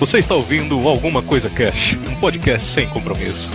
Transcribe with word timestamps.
Você 0.00 0.16
está 0.16 0.34
ouvindo 0.34 0.88
Alguma 0.88 1.22
Coisa 1.22 1.50
Cash, 1.50 1.92
um 2.08 2.18
podcast 2.18 2.72
sem 2.72 2.88
compromisso. 2.88 3.50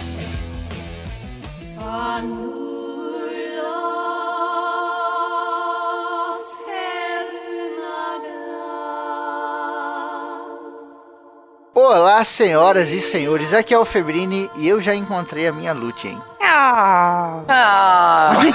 Olá, 11.73 12.23
senhoras 12.23 12.91
e 12.91 13.01
senhores, 13.01 13.51
aqui 13.51 13.73
é 13.73 13.79
o 13.79 13.83
Febrini 13.83 14.47
e 14.55 14.69
eu 14.69 14.79
já 14.79 14.93
encontrei 14.93 15.47
a 15.47 15.51
minha 15.51 15.73
Lute, 15.73 16.09
hein? 16.09 16.21
Ah. 16.39 17.41
Ah. 17.48 18.34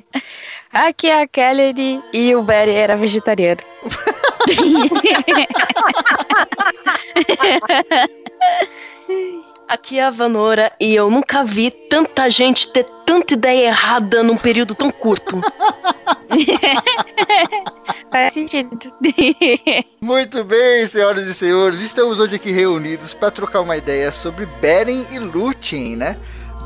Aqui 0.72 1.08
é 1.08 1.22
a 1.22 1.26
Kelly 1.26 2.00
e 2.12 2.34
o 2.34 2.42
Barry 2.42 2.76
era 2.76 2.96
vegetariano. 2.96 3.60
Aqui 9.68 9.98
é 9.98 10.04
a 10.04 10.10
Vanora 10.10 10.72
e 10.80 10.96
eu 10.96 11.10
nunca 11.10 11.44
vi 11.44 11.70
tanta 11.70 12.28
gente 12.28 12.72
ter 12.72 12.84
tanta 13.06 13.34
ideia 13.34 13.68
errada 13.68 14.22
num 14.22 14.36
período 14.36 14.74
tão 14.74 14.90
curto. 14.90 15.40
Faz 18.10 18.34
sentido. 18.34 18.76
Muito 20.00 20.42
bem, 20.42 20.84
senhoras 20.86 21.26
e 21.26 21.34
senhores, 21.34 21.80
estamos 21.80 22.18
hoje 22.18 22.34
aqui 22.36 22.50
reunidos 22.50 23.14
para 23.14 23.30
trocar 23.30 23.60
uma 23.60 23.76
ideia 23.76 24.10
sobre 24.10 24.46
Beren 24.46 25.06
e 25.12 25.20
Lúthien, 25.20 25.94
né? 25.96 26.16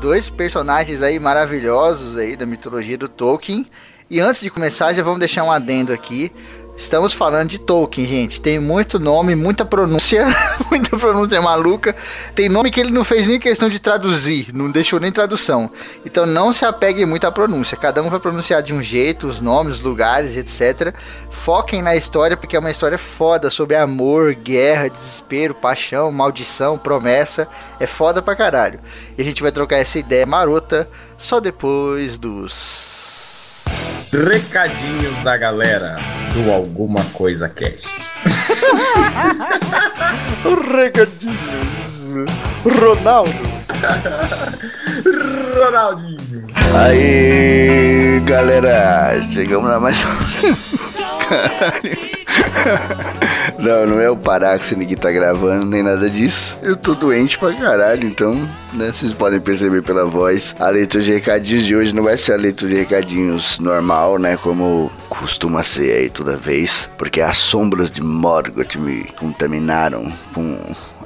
Dois 0.01 0.27
personagens 0.29 1.03
aí 1.03 1.19
maravilhosos 1.19 2.17
aí 2.17 2.35
da 2.35 2.45
mitologia 2.45 2.97
do 2.97 3.07
Tolkien. 3.07 3.65
E 4.09 4.19
antes 4.19 4.41
de 4.41 4.49
começar, 4.51 4.93
já 4.93 5.01
vamos 5.01 5.19
deixar 5.19 5.43
um 5.43 5.51
adendo 5.51 5.91
aqui. 5.91 6.31
Estamos 6.77 7.13
falando 7.13 7.49
de 7.49 7.57
Tolkien, 7.57 8.05
gente. 8.05 8.41
Tem 8.41 8.59
muito 8.59 8.99
nome, 8.99 9.33
muita 9.33 9.63
pronúncia, 9.63 10.25
muita 10.69 10.97
pronúncia 10.97 11.41
maluca. 11.41 11.95
Tem 12.35 12.49
nome 12.49 12.69
que 12.69 12.81
ele 12.81 12.91
não 12.91 13.05
fez 13.05 13.25
nem 13.25 13.39
questão 13.39 13.69
de 13.69 13.79
traduzir, 13.79 14.53
não 14.53 14.69
deixou 14.69 14.99
nem 14.99 15.09
tradução. 15.09 15.71
Então 16.05 16.25
não 16.25 16.51
se 16.51 16.65
apegue 16.65 17.05
muito 17.05 17.25
à 17.25 17.31
pronúncia. 17.31 17.77
Cada 17.77 18.03
um 18.03 18.09
vai 18.09 18.19
pronunciar 18.19 18.61
de 18.61 18.73
um 18.73 18.83
jeito, 18.83 19.25
os 19.25 19.39
nomes, 19.39 19.75
os 19.75 19.81
lugares, 19.81 20.35
etc. 20.35 20.93
Foquem 21.29 21.81
na 21.81 21.95
história, 21.95 22.35
porque 22.35 22.57
é 22.57 22.59
uma 22.59 22.71
história 22.71 22.97
foda 22.97 23.49
sobre 23.49 23.77
amor, 23.77 24.33
guerra, 24.33 24.89
desespero, 24.89 25.55
paixão, 25.55 26.11
maldição, 26.11 26.77
promessa. 26.77 27.47
É 27.79 27.87
foda 27.87 28.21
pra 28.21 28.35
caralho. 28.35 28.81
E 29.17 29.21
a 29.21 29.25
gente 29.25 29.41
vai 29.41 29.51
trocar 29.51 29.77
essa 29.77 29.97
ideia 29.97 30.25
marota 30.25 30.89
só 31.17 31.39
depois 31.39 32.17
dos. 32.17 33.63
Recadinhos 34.11 35.23
da 35.23 35.35
galera 35.35 36.24
do 36.35 36.51
Alguma 36.51 37.01
Coisa 37.13 37.47
Cash. 37.47 37.81
Recadinhos. 40.75 42.25
Ronaldo. 42.63 43.31
Ronaldinho. 45.55 46.47
Aí, 46.73 48.19
galera, 48.25 49.21
chegamos 49.31 49.71
a 49.71 49.79
mais 49.79 50.03
Caralho. 51.29 52.24
Não, 53.59 53.85
não 53.85 53.99
é 53.99 54.09
o 54.09 54.17
Paráxene 54.17 54.85
que 54.85 54.95
tá 54.95 55.11
gravando, 55.11 55.65
nem 55.65 55.83
nada 55.83 56.09
disso. 56.09 56.57
Eu 56.61 56.75
tô 56.75 56.93
doente 56.93 57.37
pra 57.37 57.53
caralho, 57.53 58.07
então, 58.07 58.35
né, 58.73 58.91
vocês 58.91 59.13
podem 59.13 59.39
perceber 59.39 59.81
pela 59.81 60.05
voz. 60.05 60.55
A 60.59 60.69
leitura 60.69 61.03
de 61.03 61.13
recadinhos 61.13 61.65
de 61.65 61.75
hoje 61.75 61.93
não 61.93 62.03
vai 62.03 62.17
ser 62.17 62.33
a 62.33 62.37
leitura 62.37 62.71
de 62.71 62.77
recadinhos 62.79 63.59
normal, 63.59 64.17
né, 64.17 64.37
como 64.37 64.91
costuma 65.09 65.63
ser 65.63 65.95
aí 65.95 66.09
toda 66.09 66.37
vez. 66.37 66.89
Porque 66.97 67.21
as 67.21 67.37
sombras 67.37 67.89
de 67.89 68.01
Morgoth 68.01 68.75
me 68.75 69.03
contaminaram 69.17 70.11
com 70.33 70.57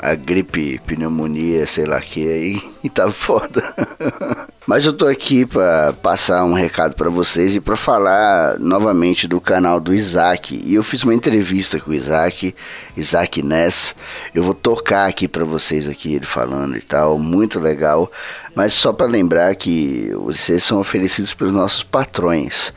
a 0.02 0.16
gripe, 0.16 0.80
pneumonia, 0.86 1.68
sei 1.68 1.86
lá 1.86 2.00
que 2.00 2.28
aí, 2.28 2.62
e 2.84 2.90
tá 2.90 3.12
foda. 3.12 3.74
Mas 4.66 4.86
eu 4.86 4.94
tô 4.94 5.08
aqui 5.08 5.46
para 5.46 5.94
passar 5.94 6.44
um 6.44 6.54
recado 6.54 6.94
para 6.96 7.10
vocês 7.10 7.56
e 7.56 7.60
para 7.60 7.76
falar 7.76 8.60
novamente 8.60 9.28
do 9.28 9.42
canal 9.42 9.80
do 9.80 9.94
Isaac. 9.94 10.62
E 10.64 10.76
eu 10.76 10.84
fiz 10.84 11.04
uma 11.04 11.14
entrevista 11.14 11.80
com 11.80 11.92
o 11.92 11.94
Isaac, 11.94 12.56
Isaac 12.96 13.42
Ness. 13.42 13.96
Eu 14.34 14.44
vou 14.44 14.54
tocar 14.54 15.08
aqui 15.08 15.28
para 15.28 15.44
vocês 15.44 15.88
aqui 15.88 16.14
ele 16.14 16.26
falando 16.26 16.78
e 16.78 16.81
tal, 16.81 17.18
muito 17.18 17.60
legal. 17.60 18.12
Mas 18.54 18.74
só 18.74 18.94
para 18.94 19.08
lembrar 19.08 19.56
que 19.56 20.12
vocês 20.14 20.64
são 20.64 20.80
oferecidos 20.80 21.34
pelos 21.34 21.54
nossos 21.54 21.84
patrões. 21.84 22.72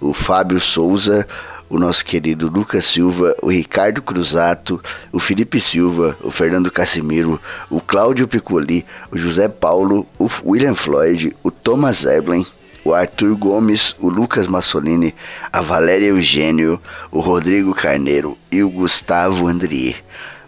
O 0.00 0.12
Fábio 0.12 0.58
Souza, 0.60 1.26
o 1.68 1.78
nosso 1.78 2.04
querido 2.04 2.48
Lucas 2.48 2.84
Silva, 2.84 3.36
o 3.42 3.50
Ricardo 3.50 4.00
Cruzato, 4.00 4.80
o 5.12 5.18
Felipe 5.18 5.60
Silva, 5.60 6.16
o 6.22 6.30
Fernando 6.30 6.70
Casimiro, 6.70 7.40
o 7.68 7.80
Cláudio 7.80 8.28
Piccoli, 8.28 8.84
o 9.10 9.18
José 9.18 9.48
Paulo, 9.48 10.06
o 10.18 10.28
William 10.44 10.74
Floyd, 10.74 11.34
o 11.42 11.50
Thomas 11.50 12.04
Eblin, 12.04 12.46
o 12.84 12.94
Arthur 12.94 13.36
Gomes, 13.36 13.96
o 13.98 14.08
Lucas 14.08 14.46
Massolini, 14.46 15.12
a 15.52 15.60
Valéria 15.60 16.06
Eugênio, 16.06 16.80
o 17.10 17.18
Rodrigo 17.20 17.74
Carneiro 17.74 18.38
e 18.50 18.62
o 18.62 18.70
Gustavo 18.70 19.48
Andrier. 19.48 19.96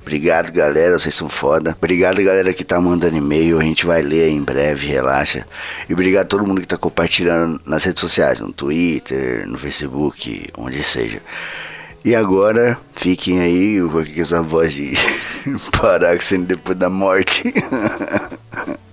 Obrigado, 0.08 0.50
galera. 0.50 0.98
Vocês 0.98 1.14
são 1.14 1.28
foda. 1.28 1.76
Obrigado, 1.76 2.24
galera, 2.24 2.54
que 2.54 2.64
tá 2.64 2.80
mandando 2.80 3.18
e-mail. 3.18 3.58
A 3.58 3.62
gente 3.62 3.84
vai 3.84 4.00
ler 4.00 4.30
em 4.30 4.40
breve, 4.40 4.86
relaxa. 4.86 5.46
E 5.86 5.92
obrigado 5.92 6.24
a 6.24 6.28
todo 6.28 6.46
mundo 6.46 6.62
que 6.62 6.66
tá 6.66 6.78
compartilhando 6.78 7.60
nas 7.66 7.84
redes 7.84 8.00
sociais, 8.00 8.40
no 8.40 8.50
Twitter, 8.50 9.46
no 9.46 9.58
Facebook, 9.58 10.48
onde 10.56 10.82
seja. 10.82 11.20
E 12.02 12.14
agora, 12.14 12.80
fiquem 12.96 13.38
aí 13.38 13.82
com 13.82 14.00
essa 14.00 14.40
voz 14.40 14.72
de 14.72 14.94
Paráxene 15.78 16.46
depois 16.46 16.78
da 16.78 16.88
morte. 16.88 17.52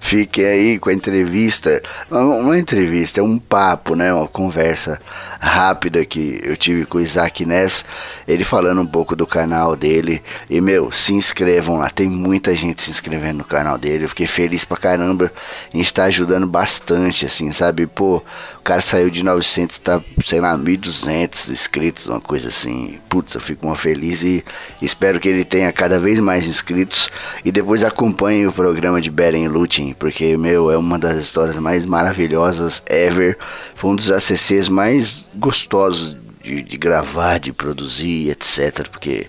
Fiquem 0.00 0.44
aí 0.44 0.78
com 0.78 0.88
a 0.88 0.92
entrevista. 0.92 1.82
Uma 2.10 2.58
entrevista, 2.58 3.20
é 3.20 3.22
um 3.22 3.38
papo, 3.38 3.94
né? 3.94 4.12
Uma 4.12 4.26
conversa 4.26 5.00
rápida 5.38 6.04
que 6.04 6.40
eu 6.42 6.56
tive 6.56 6.86
com 6.86 6.98
o 6.98 7.00
Isaac 7.00 7.44
Ness. 7.44 7.84
Ele 8.26 8.44
falando 8.44 8.80
um 8.80 8.86
pouco 8.86 9.14
do 9.14 9.26
canal 9.26 9.76
dele. 9.76 10.22
E, 10.48 10.60
meu, 10.60 10.90
se 10.90 11.12
inscrevam 11.12 11.78
lá. 11.78 11.90
Tem 11.90 12.08
muita 12.08 12.54
gente 12.54 12.82
se 12.82 12.90
inscrevendo 12.90 13.38
no 13.38 13.44
canal 13.44 13.76
dele. 13.76 14.04
Eu 14.04 14.08
fiquei 14.08 14.26
feliz 14.26 14.64
pra 14.64 14.76
caramba. 14.76 15.32
A 15.72 15.76
gente 15.76 15.92
tá 15.92 16.04
ajudando 16.04 16.46
bastante, 16.46 17.26
assim, 17.26 17.52
sabe? 17.52 17.86
Pô, 17.86 18.22
o 18.58 18.62
cara 18.62 18.80
saiu 18.80 19.10
de 19.10 19.22
900, 19.22 19.78
tá, 19.78 20.02
sei 20.24 20.40
lá, 20.40 20.56
1.200 20.56 21.50
inscritos, 21.50 22.06
uma 22.06 22.20
coisa 22.20 22.48
assim. 22.48 22.98
Putz, 23.08 23.34
eu 23.34 23.40
fico 23.40 23.66
uma 23.66 23.76
feliz 23.76 24.22
e 24.22 24.44
espero 24.80 25.20
que 25.20 25.28
ele 25.28 25.44
tenha 25.44 25.72
cada 25.72 25.98
vez 25.98 26.18
mais 26.18 26.46
inscritos. 26.46 27.10
E 27.44 27.52
depois 27.52 27.84
acompanhe 27.84 28.46
o 28.46 28.52
programa 28.52 29.00
de 29.00 29.10
Beren 29.10 29.37
Looting, 29.46 29.94
porque, 29.98 30.36
meu, 30.36 30.70
é 30.70 30.76
uma 30.76 30.98
das 30.98 31.18
histórias 31.18 31.58
mais 31.58 31.86
maravilhosas 31.86 32.82
ever. 32.86 33.36
Foi 33.76 33.90
um 33.90 33.96
dos 33.96 34.10
ACCs 34.10 34.68
mais 34.68 35.24
gostosos 35.36 36.16
de, 36.42 36.62
de 36.62 36.76
gravar, 36.76 37.38
de 37.38 37.52
produzir, 37.52 38.30
etc. 38.30 38.88
Porque 38.88 39.26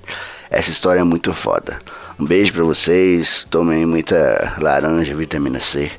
essa 0.50 0.72
história 0.72 1.02
é 1.02 1.04
muito 1.04 1.34
foda. 1.34 1.80
Um 2.18 2.26
beijo 2.26 2.54
pra 2.54 2.64
vocês, 2.64 3.46
tomem 3.50 3.86
muita 3.86 4.56
laranja, 4.58 5.16
vitamina 5.16 5.60
C. 5.60 5.92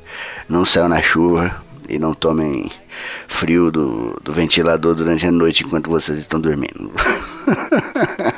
Não 0.48 0.64
saiam 0.64 0.88
na 0.88 1.00
chuva 1.00 1.62
e 1.88 1.98
não 1.98 2.14
tomem 2.14 2.70
frio 3.26 3.70
do, 3.70 4.18
do 4.22 4.32
ventilador 4.32 4.94
durante 4.94 5.26
a 5.26 5.32
noite 5.32 5.64
enquanto 5.64 5.90
vocês 5.90 6.18
estão 6.18 6.40
dormindo. 6.40 6.92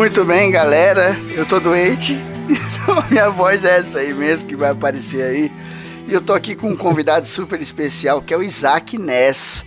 Muito 0.00 0.24
bem, 0.24 0.50
galera. 0.50 1.14
Eu 1.36 1.44
tô 1.44 1.60
doente. 1.60 2.16
Então 2.48 3.04
minha 3.10 3.28
voz 3.28 3.66
é 3.66 3.78
essa 3.78 3.98
aí 3.98 4.14
mesmo 4.14 4.48
que 4.48 4.56
vai 4.56 4.70
aparecer 4.70 5.22
aí. 5.22 5.52
E 6.08 6.12
eu 6.12 6.22
tô 6.22 6.32
aqui 6.32 6.56
com 6.56 6.70
um 6.70 6.76
convidado 6.76 7.26
super 7.26 7.60
especial 7.60 8.22
que 8.22 8.32
é 8.32 8.36
o 8.36 8.42
Isaac 8.42 8.96
Ness. 8.96 9.66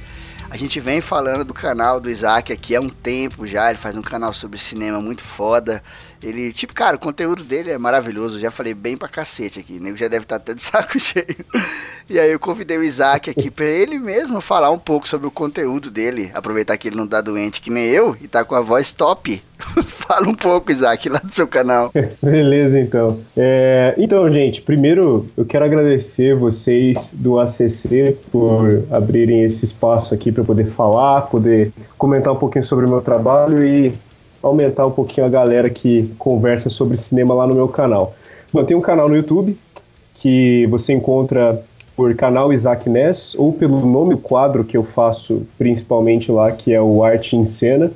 A 0.49 0.57
gente 0.57 0.79
vem 0.79 0.99
falando 0.99 1.45
do 1.45 1.53
canal 1.53 1.99
do 1.99 2.09
Isaac 2.09 2.51
aqui 2.51 2.75
há 2.75 2.81
um 2.81 2.89
tempo 2.89 3.45
já. 3.45 3.69
Ele 3.69 3.77
faz 3.77 3.95
um 3.95 4.01
canal 4.01 4.33
sobre 4.33 4.57
cinema 4.57 4.99
muito 4.99 5.23
foda. 5.23 5.83
Ele, 6.23 6.51
tipo, 6.51 6.73
cara, 6.73 6.95
o 6.95 6.99
conteúdo 6.99 7.43
dele 7.43 7.71
é 7.71 7.77
maravilhoso. 7.77 8.39
Já 8.39 8.49
falei 8.49 8.73
bem 8.73 8.95
pra 8.95 9.07
cacete 9.07 9.59
aqui. 9.59 9.77
O 9.77 9.83
nego 9.83 9.97
já 9.97 10.07
deve 10.07 10.23
estar 10.23 10.37
até 10.37 10.53
de 10.53 10.61
saco 10.61 10.97
cheio. 10.99 11.45
E 12.09 12.19
aí 12.19 12.31
eu 12.31 12.39
convidei 12.39 12.77
o 12.77 12.83
Isaac 12.83 13.29
aqui 13.29 13.49
pra 13.49 13.65
ele 13.65 13.99
mesmo 13.99 14.41
falar 14.41 14.71
um 14.71 14.79
pouco 14.79 15.07
sobre 15.07 15.27
o 15.27 15.31
conteúdo 15.31 15.91
dele. 15.91 16.31
Aproveitar 16.33 16.77
que 16.77 16.87
ele 16.87 16.95
não 16.95 17.07
tá 17.07 17.21
doente 17.21 17.61
que 17.61 17.69
nem 17.69 17.85
eu 17.85 18.15
e 18.21 18.27
tá 18.27 18.43
com 18.43 18.55
a 18.55 18.61
voz 18.61 18.91
top. 18.91 19.41
Fala 19.85 20.27
um 20.27 20.35
pouco, 20.35 20.71
Isaac, 20.71 21.07
lá 21.09 21.19
do 21.19 21.31
seu 21.31 21.47
canal. 21.47 21.91
Beleza, 22.21 22.79
então. 22.79 23.19
É, 23.35 23.95
então, 23.97 24.29
gente, 24.29 24.61
primeiro 24.61 25.27
eu 25.37 25.45
quero 25.45 25.65
agradecer 25.65 26.35
vocês 26.35 27.13
do 27.17 27.39
ACC 27.39 28.17
por 28.31 28.83
abrirem 28.91 29.43
esse 29.43 29.65
espaço 29.65 30.13
aqui 30.13 30.31
para 30.31 30.43
poder 30.43 30.65
falar, 30.71 31.23
poder 31.23 31.71
comentar 31.97 32.33
um 32.33 32.37
pouquinho 32.37 32.65
sobre 32.65 32.85
o 32.85 32.89
meu 32.89 33.01
trabalho 33.01 33.63
e 33.65 33.93
aumentar 34.43 34.85
um 34.85 34.91
pouquinho 34.91 35.25
a 35.25 35.29
galera 35.29 35.69
que 35.69 36.13
conversa 36.19 36.69
sobre 36.69 36.97
cinema 36.97 37.33
lá 37.33 37.47
no 37.47 37.55
meu 37.55 37.67
canal. 37.67 38.13
Bom, 38.51 38.63
tem 38.63 38.75
um 38.75 38.81
canal 38.81 39.09
no 39.09 39.15
YouTube 39.15 39.57
que 40.15 40.67
você 40.67 40.93
encontra 40.93 41.63
por 41.95 42.13
canal 42.15 42.51
Isaac 42.51 42.89
Ness 42.89 43.35
ou 43.35 43.53
pelo 43.53 43.85
nome 43.85 44.15
do 44.15 44.21
quadro 44.21 44.63
que 44.63 44.75
eu 44.75 44.83
faço 44.83 45.43
principalmente 45.57 46.31
lá, 46.31 46.51
que 46.51 46.73
é 46.73 46.81
o 46.81 47.03
Arte 47.03 47.35
em 47.35 47.45
Cena. 47.45 47.91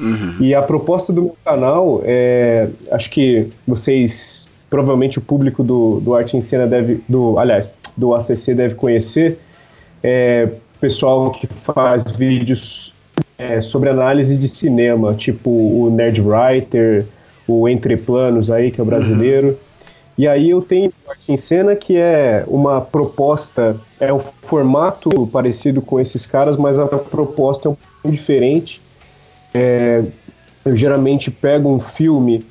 Uhum. 0.00 0.36
E 0.40 0.54
a 0.54 0.62
proposta 0.62 1.12
do 1.12 1.22
meu 1.22 1.36
canal 1.44 2.02
é, 2.04 2.68
acho 2.90 3.10
que 3.10 3.48
vocês, 3.66 4.48
provavelmente 4.68 5.18
o 5.18 5.22
público 5.22 5.62
do, 5.62 6.00
do 6.00 6.14
Arte 6.14 6.36
em 6.36 6.40
Cena 6.40 6.66
deve, 6.66 7.02
do, 7.08 7.38
aliás, 7.38 7.72
do 7.96 8.14
ACC 8.14 8.54
deve 8.54 8.74
conhecer, 8.74 9.38
é 10.02 10.48
pessoal 10.80 11.30
que 11.30 11.46
faz 11.46 12.10
vídeos 12.10 12.93
é, 13.44 13.60
sobre 13.60 13.90
análise 13.90 14.36
de 14.36 14.48
cinema, 14.48 15.14
tipo 15.14 15.50
o 15.50 15.90
Nerd 15.90 16.20
Writer, 16.20 17.06
o 17.46 17.68
Entre 17.68 17.96
Planos 17.96 18.50
aí, 18.50 18.70
que 18.70 18.80
é 18.80 18.82
o 18.82 18.86
brasileiro. 18.86 19.58
E 20.16 20.28
aí 20.28 20.50
eu 20.50 20.62
tenho 20.62 20.92
Arte 21.08 21.32
em 21.32 21.36
Cena, 21.36 21.74
que 21.74 21.96
é 21.96 22.44
uma 22.46 22.80
proposta, 22.80 23.76
é 23.98 24.12
um 24.12 24.20
formato 24.20 25.26
parecido 25.26 25.82
com 25.82 26.00
esses 26.00 26.24
caras, 26.24 26.56
mas 26.56 26.78
a 26.78 26.86
proposta 26.86 27.68
é 27.68 27.70
um 27.70 27.74
pouco 27.74 28.16
diferente. 28.16 28.80
É, 29.52 30.04
eu 30.64 30.74
geralmente 30.76 31.30
pego 31.30 31.68
um 31.68 31.80
filme 31.80 32.44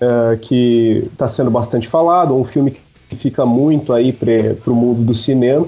é, 0.00 0.36
que 0.36 1.08
está 1.12 1.26
sendo 1.26 1.50
bastante 1.50 1.88
falado, 1.88 2.34
um 2.34 2.44
filme 2.44 2.70
que 2.70 3.16
fica 3.16 3.44
muito 3.44 3.92
aí 3.92 4.12
para 4.12 4.70
o 4.72 4.74
mundo 4.74 5.02
do 5.02 5.14
cinema, 5.14 5.66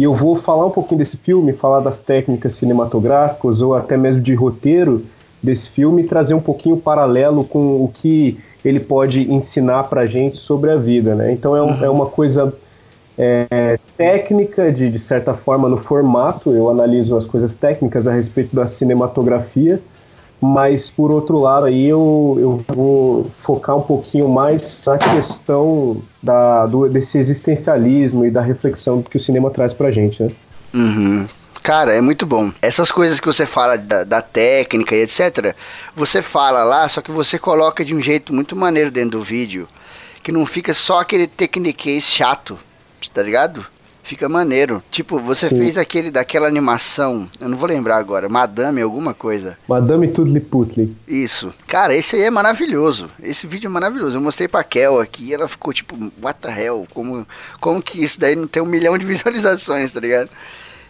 e 0.00 0.02
eu 0.02 0.14
vou 0.14 0.34
falar 0.34 0.64
um 0.64 0.70
pouquinho 0.70 0.96
desse 0.96 1.18
filme, 1.18 1.52
falar 1.52 1.80
das 1.80 2.00
técnicas 2.00 2.54
cinematográficas 2.54 3.60
ou 3.60 3.74
até 3.74 3.98
mesmo 3.98 4.22
de 4.22 4.32
roteiro 4.32 5.04
desse 5.42 5.68
filme 5.68 6.00
e 6.00 6.06
trazer 6.06 6.32
um 6.32 6.40
pouquinho 6.40 6.78
paralelo 6.78 7.44
com 7.44 7.84
o 7.84 7.90
que 7.92 8.38
ele 8.64 8.80
pode 8.80 9.30
ensinar 9.30 9.84
para 9.84 10.06
gente 10.06 10.38
sobre 10.38 10.70
a 10.70 10.76
vida, 10.76 11.14
né? 11.14 11.30
Então 11.30 11.54
é, 11.54 11.62
um, 11.62 11.84
é 11.84 11.90
uma 11.90 12.06
coisa 12.06 12.50
é, 13.18 13.78
técnica, 13.94 14.72
de, 14.72 14.90
de 14.90 14.98
certa 14.98 15.34
forma, 15.34 15.68
no 15.68 15.76
formato, 15.76 16.50
eu 16.50 16.70
analiso 16.70 17.14
as 17.14 17.26
coisas 17.26 17.54
técnicas 17.54 18.06
a 18.06 18.12
respeito 18.12 18.56
da 18.56 18.66
cinematografia, 18.66 19.82
mas 20.40 20.90
por 20.90 21.10
outro 21.10 21.38
lado 21.38 21.66
aí 21.66 21.86
eu, 21.86 22.36
eu 22.40 22.64
vou 22.74 23.30
focar 23.42 23.76
um 23.76 23.82
pouquinho 23.82 24.28
mais 24.28 24.82
na 24.86 24.96
questão 24.96 26.02
da, 26.22 26.66
do, 26.66 26.88
desse 26.88 27.18
existencialismo 27.18 28.24
e 28.24 28.30
da 28.30 28.40
reflexão 28.40 29.02
que 29.02 29.16
o 29.16 29.20
cinema 29.20 29.50
traz 29.50 29.74
pra 29.74 29.90
gente, 29.90 30.22
né? 30.22 30.30
Uhum. 30.72 31.28
Cara, 31.62 31.92
é 31.92 32.00
muito 32.00 32.24
bom. 32.24 32.50
Essas 32.62 32.90
coisas 32.90 33.20
que 33.20 33.26
você 33.26 33.44
fala 33.44 33.76
da, 33.76 34.02
da, 34.02 34.22
técnica 34.22 34.96
e 34.96 35.02
etc., 35.02 35.54
você 35.94 36.22
fala 36.22 36.64
lá, 36.64 36.88
só 36.88 37.02
que 37.02 37.10
você 37.10 37.38
coloca 37.38 37.84
de 37.84 37.94
um 37.94 38.00
jeito 38.00 38.32
muito 38.32 38.56
maneiro 38.56 38.90
dentro 38.90 39.18
do 39.18 39.22
vídeo, 39.22 39.68
que 40.22 40.32
não 40.32 40.46
fica 40.46 40.72
só 40.72 41.00
aquele 41.00 41.26
tecniquez 41.26 42.04
chato, 42.04 42.58
tá 43.12 43.22
ligado? 43.22 43.66
Fica 44.10 44.28
maneiro. 44.28 44.82
Tipo, 44.90 45.20
você 45.20 45.48
Sim. 45.48 45.58
fez 45.58 45.78
aquele 45.78 46.10
daquela 46.10 46.48
animação, 46.48 47.30
eu 47.40 47.48
não 47.48 47.56
vou 47.56 47.68
lembrar 47.68 47.96
agora, 47.96 48.28
Madame 48.28 48.82
alguma 48.82 49.14
coisa. 49.14 49.56
Madame 49.68 50.08
Tudli 50.08 50.40
Putli. 50.40 50.96
Isso. 51.06 51.54
Cara, 51.64 51.94
esse 51.94 52.16
aí 52.16 52.22
é 52.22 52.30
maravilhoso. 52.30 53.08
Esse 53.22 53.46
vídeo 53.46 53.68
é 53.68 53.70
maravilhoso. 53.70 54.16
Eu 54.16 54.20
mostrei 54.20 54.48
pra 54.48 54.64
Kel 54.64 54.98
aqui 54.98 55.26
e 55.26 55.34
ela 55.34 55.46
ficou 55.46 55.72
tipo, 55.72 55.96
what 56.20 56.40
the 56.40 56.50
hell? 56.50 56.88
Como, 56.92 57.24
como 57.60 57.80
que 57.80 58.02
isso 58.02 58.18
daí 58.18 58.34
não 58.34 58.48
tem 58.48 58.60
um 58.60 58.66
milhão 58.66 58.98
de 58.98 59.06
visualizações, 59.06 59.92
tá 59.92 60.00
ligado? 60.00 60.28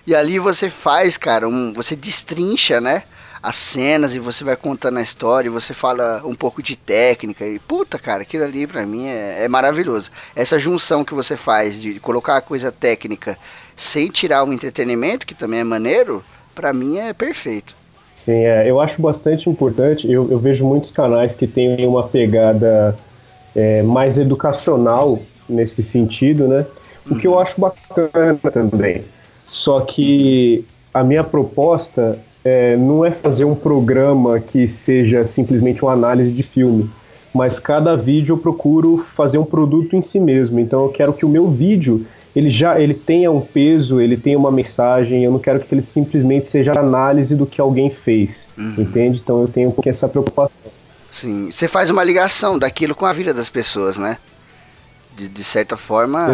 E 0.07 0.15
ali 0.15 0.39
você 0.39 0.71
faz, 0.71 1.19
cara, 1.19 1.47
um, 1.47 1.75
você 1.75 1.95
destrincha, 1.95 2.81
né? 2.81 3.03
As 3.43 3.57
cenas 3.57 4.15
e 4.15 4.19
você 4.19 4.45
vai 4.45 4.55
contando 4.55 4.99
a 4.99 5.03
história 5.03 5.49
e 5.49 5.51
você 5.51 5.73
fala 5.73 6.21
um 6.25 6.35
pouco 6.35 6.63
de 6.63 6.77
técnica. 6.77 7.47
E 7.47 7.59
puta, 7.59 7.99
cara, 7.99 8.23
aquilo 8.23 8.45
ali 8.45 8.67
pra 8.67 8.85
mim 8.85 9.07
é, 9.07 9.45
é 9.45 9.49
maravilhoso. 9.49 10.11
Essa 10.37 10.59
junção 10.59 11.05
que 11.05 11.15
você 11.15 11.37
faz 11.37 11.81
de 11.81 11.99
colocar 12.01 12.37
a 12.37 12.41
coisa 12.43 12.71
técnica 12.71 13.39
sem 13.75 14.09
tirar 14.09 14.45
o 14.45 14.53
entretenimento, 14.53 15.27
que 15.27 15.35
também 15.35 15.61
é 15.61 15.65
maneiro, 15.65 16.23
pra 16.55 16.73
mim 16.73 16.99
é 16.99 17.15
perfeito. 17.15 17.75
Sim, 18.15 18.45
é, 18.45 18.69
eu 18.71 18.79
acho 18.79 19.01
bastante 19.01 19.49
importante. 19.49 20.11
Eu, 20.11 20.31
eu 20.31 20.39
vejo 20.39 20.67
muitos 20.67 20.91
canais 20.91 21.35
que 21.35 21.47
têm 21.47 21.87
uma 21.87 22.07
pegada 22.07 22.95
é, 23.57 23.83
mais 23.83 24.19
educacional 24.19 25.19
nesse 25.49 25.83
sentido, 25.83 26.47
né? 26.47 26.67
O 27.11 27.17
que 27.17 27.27
eu 27.27 27.39
acho 27.39 27.59
bacana 27.59 28.39
também. 28.53 29.05
Só 29.47 29.81
que 29.81 30.65
a 30.93 31.03
minha 31.03 31.25
proposta 31.25 32.19
é, 32.45 32.77
não 32.77 33.05
é 33.05 33.11
fazer 33.11 33.45
um 33.45 33.55
programa 33.55 34.41
que 34.41 34.67
seja 34.67 35.27
simplesmente 35.27 35.83
uma 35.83 35.93
análise 35.93 36.33
de 36.33 36.43
filme, 36.43 36.91
mas 37.35 37.59
cada 37.59 37.97
vídeo 37.97 38.35
eu 38.35 38.39
procuro 38.39 39.05
fazer 39.15 39.39
um 39.39 39.45
produto 39.45 39.95
em 39.95 40.03
si 40.03 40.19
mesmo. 40.19 40.59
Então 40.59 40.85
eu 40.85 40.89
quero 40.89 41.13
que 41.13 41.25
o 41.25 41.29
meu 41.29 41.49
vídeo 41.49 42.07
ele 42.35 42.49
já 42.49 42.81
ele 42.81 42.95
tenha 42.95 43.31
um 43.31 43.41
peso, 43.41 44.01
ele 44.01 44.17
tenha 44.17 44.39
uma 44.39 44.51
mensagem. 44.51 45.25
Eu 45.25 45.33
não 45.33 45.39
quero 45.39 45.61
que 45.61 45.75
ele 45.75 45.83
simplesmente 45.83 46.47
seja 46.47 46.73
análise 46.79 47.35
do 47.35 47.47
que 47.47 47.61
alguém 47.61 47.91
fez, 47.91 48.49
uhum. 48.57 48.75
entende? 48.79 49.21
Então 49.23 49.41
eu 49.43 49.49
tenho 49.49 49.69
um 49.69 49.73
pouquinho 49.73 49.91
essa 49.91 50.09
preocupação. 50.09 50.71
Sim, 51.11 51.51
você 51.51 51.67
faz 51.67 51.91
uma 51.91 52.05
ligação 52.05 52.59
daquilo 52.59 52.95
com 52.95 53.05
a 53.05 53.13
vida 53.13 53.35
das 53.35 53.49
pessoas, 53.49 53.99
né? 53.99 54.17
De, 55.21 55.29
de 55.29 55.45
certa 55.45 55.77
forma, 55.77 56.29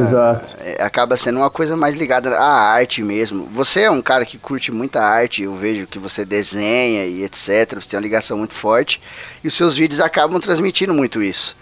é, 0.61 0.83
acaba 0.83 1.17
sendo 1.17 1.39
uma 1.41 1.51
coisa 1.51 1.77
mais 1.77 1.95
ligada 1.95 2.37
à 2.39 2.71
arte 2.71 3.03
mesmo. 3.03 3.49
Você 3.53 3.83
é 3.83 3.91
um 3.91 4.01
cara 4.01 4.25
que 4.25 4.39
curte 4.39 4.71
muita 4.71 5.01
arte, 5.01 5.43
eu 5.43 5.55
vejo 5.57 5.87
que 5.89 5.99
você 5.99 6.25
desenha 6.25 7.05
e 7.05 7.25
etc. 7.25 7.75
Você 7.75 7.91
tem 7.91 7.99
uma 7.99 8.03
ligação 8.03 8.39
muito 8.39 8.55
forte 8.55 9.01
e 9.43 9.49
os 9.49 9.55
seus 9.55 9.77
vídeos 9.77 10.01
acabam 10.01 10.41
transmitindo 10.41 10.95
muito 10.95 11.21
isso. 11.21 11.57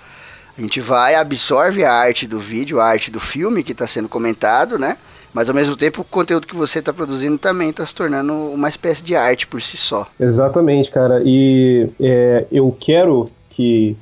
A 0.56 0.60
gente 0.60 0.80
vai, 0.80 1.14
absorve 1.14 1.82
a 1.84 1.92
arte 1.92 2.26
do 2.26 2.38
vídeo, 2.38 2.78
a 2.78 2.84
arte 2.84 3.10
do 3.10 3.18
filme 3.18 3.62
que 3.62 3.72
está 3.72 3.86
sendo 3.86 4.08
comentado, 4.08 4.78
né? 4.78 4.98
Mas 5.32 5.48
ao 5.48 5.54
mesmo 5.54 5.74
tempo 5.74 6.02
o 6.02 6.04
conteúdo 6.04 6.46
que 6.46 6.54
você 6.54 6.78
está 6.78 6.92
produzindo 6.92 7.38
também 7.38 7.70
está 7.70 7.84
se 7.84 7.94
tornando 7.94 8.32
uma 8.32 8.68
espécie 8.68 9.02
de 9.02 9.16
arte 9.16 9.46
por 9.46 9.60
si 9.60 9.76
só. 9.76 10.06
Exatamente, 10.20 10.90
cara. 10.90 11.22
E 11.24 11.88
é, 11.98 12.46
eu 12.52 12.76
quero 12.78 13.28
que 13.50 13.96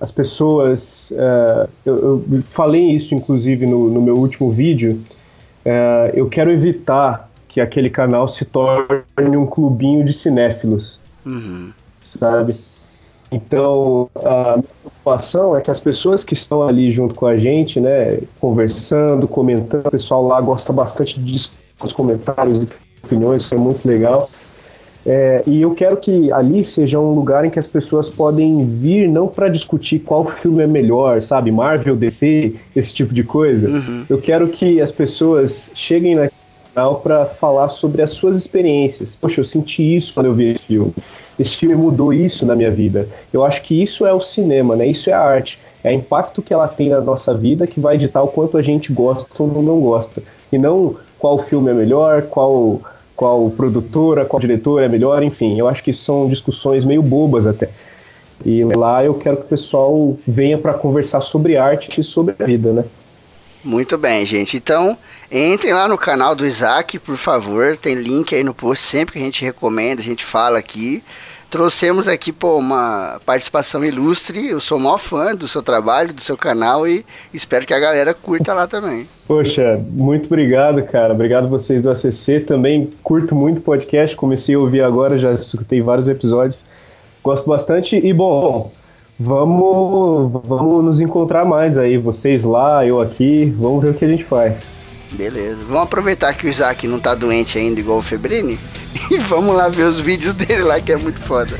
as 0.00 0.10
pessoas. 0.10 1.10
Uh, 1.10 1.68
eu, 1.84 1.96
eu, 1.96 2.42
falei 2.50 2.90
isso, 2.90 3.14
inclusive, 3.14 3.66
no, 3.66 3.88
no 3.88 4.00
meu 4.00 4.16
último 4.16 4.50
vídeo. 4.50 5.02
Uh, 5.64 6.10
eu 6.14 6.28
quero 6.28 6.52
evitar 6.52 7.30
que 7.48 7.60
aquele 7.60 7.88
canal 7.88 8.28
se 8.28 8.44
torne 8.44 9.36
um 9.36 9.46
clubinho 9.46 10.04
de 10.04 10.12
cinéfilos, 10.12 11.00
uhum. 11.24 11.72
sabe? 12.02 12.56
Então, 13.30 14.10
a 14.16 14.56
minha 14.56 14.64
preocupação 14.82 15.56
é 15.56 15.60
que 15.60 15.70
as 15.70 15.80
pessoas 15.80 16.22
que 16.22 16.34
estão 16.34 16.62
ali 16.62 16.90
junto 16.90 17.14
com 17.14 17.26
a 17.26 17.36
gente, 17.36 17.80
né, 17.80 18.20
conversando, 18.40 19.26
comentando, 19.26 19.86
o 19.86 19.90
pessoal 19.90 20.26
lá 20.26 20.40
gosta 20.40 20.72
bastante 20.72 21.18
de 21.18 21.50
os 21.82 21.92
comentários 21.92 22.64
e 22.64 22.68
opiniões, 23.04 23.42
isso 23.42 23.54
é 23.54 23.58
muito 23.58 23.86
legal. 23.86 24.30
É, 25.06 25.42
e 25.46 25.60
eu 25.60 25.74
quero 25.74 25.98
que 25.98 26.32
ali 26.32 26.64
seja 26.64 26.98
um 26.98 27.12
lugar 27.14 27.44
em 27.44 27.50
que 27.50 27.58
as 27.58 27.66
pessoas 27.66 28.08
podem 28.08 28.64
vir 28.64 29.08
não 29.08 29.28
para 29.28 29.48
discutir 29.48 29.98
qual 29.98 30.24
filme 30.40 30.62
é 30.62 30.66
melhor, 30.66 31.20
sabe? 31.20 31.50
Marvel, 31.50 31.96
DC, 31.96 32.54
esse 32.74 32.94
tipo 32.94 33.12
de 33.12 33.22
coisa. 33.22 33.68
Uhum. 33.68 34.06
Eu 34.08 34.18
quero 34.18 34.48
que 34.48 34.80
as 34.80 34.90
pessoas 34.90 35.70
cheguem 35.74 36.14
na 36.14 36.30
canal 36.74 37.00
para 37.00 37.26
falar 37.26 37.68
sobre 37.68 38.02
as 38.02 38.12
suas 38.12 38.36
experiências. 38.36 39.14
Poxa, 39.14 39.40
eu 39.40 39.44
senti 39.44 39.96
isso 39.96 40.12
quando 40.14 40.26
eu 40.26 40.34
vi 40.34 40.48
esse 40.48 40.64
filme. 40.64 40.94
Esse 41.38 41.56
filme 41.56 41.74
mudou 41.74 42.12
isso 42.12 42.46
na 42.46 42.54
minha 42.54 42.70
vida. 42.70 43.08
Eu 43.32 43.44
acho 43.44 43.62
que 43.62 43.82
isso 43.82 44.06
é 44.06 44.12
o 44.12 44.20
cinema, 44.20 44.74
né? 44.74 44.86
Isso 44.86 45.10
é 45.10 45.12
a 45.12 45.20
arte. 45.20 45.58
É 45.82 45.90
o 45.90 45.92
impacto 45.92 46.40
que 46.40 46.54
ela 46.54 46.66
tem 46.66 46.88
na 46.88 47.00
nossa 47.00 47.34
vida 47.34 47.66
que 47.66 47.78
vai 47.78 47.98
ditar 47.98 48.22
o 48.22 48.28
quanto 48.28 48.56
a 48.56 48.62
gente 48.62 48.92
gosta 48.92 49.42
ou 49.42 49.62
não 49.62 49.80
gosta. 49.80 50.22
E 50.50 50.56
não 50.56 50.96
qual 51.18 51.38
filme 51.38 51.70
é 51.70 51.74
melhor, 51.74 52.22
qual 52.22 52.80
qual 53.16 53.50
produtora, 53.50 54.24
qual 54.24 54.40
diretora 54.40 54.86
é 54.86 54.88
melhor, 54.88 55.22
enfim, 55.22 55.58
eu 55.58 55.68
acho 55.68 55.82
que 55.82 55.92
são 55.92 56.28
discussões 56.28 56.84
meio 56.84 57.02
bobas 57.02 57.46
até. 57.46 57.70
E 58.44 58.64
lá 58.76 59.04
eu 59.04 59.14
quero 59.14 59.36
que 59.38 59.44
o 59.44 59.48
pessoal 59.48 60.18
venha 60.26 60.58
para 60.58 60.74
conversar 60.74 61.20
sobre 61.20 61.56
arte 61.56 62.00
e 62.00 62.04
sobre 62.04 62.34
a 62.38 62.44
vida, 62.44 62.72
né? 62.72 62.84
Muito 63.64 63.96
bem, 63.96 64.26
gente. 64.26 64.58
Então, 64.58 64.98
entrem 65.32 65.72
lá 65.72 65.88
no 65.88 65.96
canal 65.96 66.34
do 66.34 66.44
Isaac, 66.44 66.98
por 66.98 67.16
favor. 67.16 67.78
Tem 67.78 67.94
link 67.94 68.34
aí 68.34 68.44
no 68.44 68.52
post 68.52 68.84
sempre 68.84 69.14
que 69.14 69.18
a 69.18 69.22
gente 69.22 69.42
recomenda, 69.42 70.02
a 70.02 70.04
gente 70.04 70.22
fala 70.22 70.58
aqui 70.58 71.02
trouxemos 71.54 72.08
aqui 72.08 72.32
pô, 72.32 72.58
uma 72.58 73.20
participação 73.24 73.84
ilustre. 73.84 74.48
Eu 74.48 74.60
sou 74.60 74.76
maior 74.76 74.98
fã 74.98 75.36
do 75.36 75.46
seu 75.46 75.62
trabalho, 75.62 76.12
do 76.12 76.20
seu 76.20 76.36
canal 76.36 76.84
e 76.84 77.06
espero 77.32 77.64
que 77.64 77.72
a 77.72 77.78
galera 77.78 78.12
curta 78.12 78.52
lá 78.52 78.66
também. 78.66 79.06
Poxa, 79.24 79.80
muito 79.92 80.26
obrigado, 80.26 80.82
cara. 80.82 81.14
Obrigado 81.14 81.46
vocês 81.46 81.80
do 81.80 81.88
ACC. 81.88 82.40
Também 82.44 82.90
curto 83.04 83.36
muito 83.36 83.60
podcast. 83.60 84.16
Comecei 84.16 84.56
a 84.56 84.58
ouvir 84.58 84.82
agora, 84.82 85.16
já 85.16 85.32
escutei 85.32 85.80
vários 85.80 86.08
episódios. 86.08 86.64
Gosto 87.22 87.48
bastante. 87.48 88.04
E 88.04 88.12
bom, 88.12 88.72
vamos, 89.16 90.32
vamos 90.44 90.84
nos 90.84 91.00
encontrar 91.00 91.44
mais 91.44 91.78
aí. 91.78 91.96
Vocês 91.96 92.42
lá, 92.42 92.84
eu 92.84 93.00
aqui. 93.00 93.44
Vamos 93.56 93.80
ver 93.80 93.90
o 93.90 93.94
que 93.94 94.04
a 94.04 94.08
gente 94.08 94.24
faz. 94.24 94.83
Beleza. 95.12 95.64
Vamos 95.64 95.84
aproveitar 95.84 96.34
que 96.34 96.46
o 96.46 96.48
Isaac 96.48 96.86
não 96.86 96.98
tá 96.98 97.14
doente 97.14 97.58
ainda 97.58 97.80
igual 97.80 97.98
o 97.98 98.02
Febrini 98.02 98.58
e 99.10 99.18
vamos 99.18 99.54
lá 99.54 99.68
ver 99.68 99.84
os 99.84 100.00
vídeos 100.00 100.34
dele 100.34 100.62
lá 100.62 100.80
que 100.80 100.92
é 100.92 100.96
muito 100.96 101.20
foda. 101.20 101.56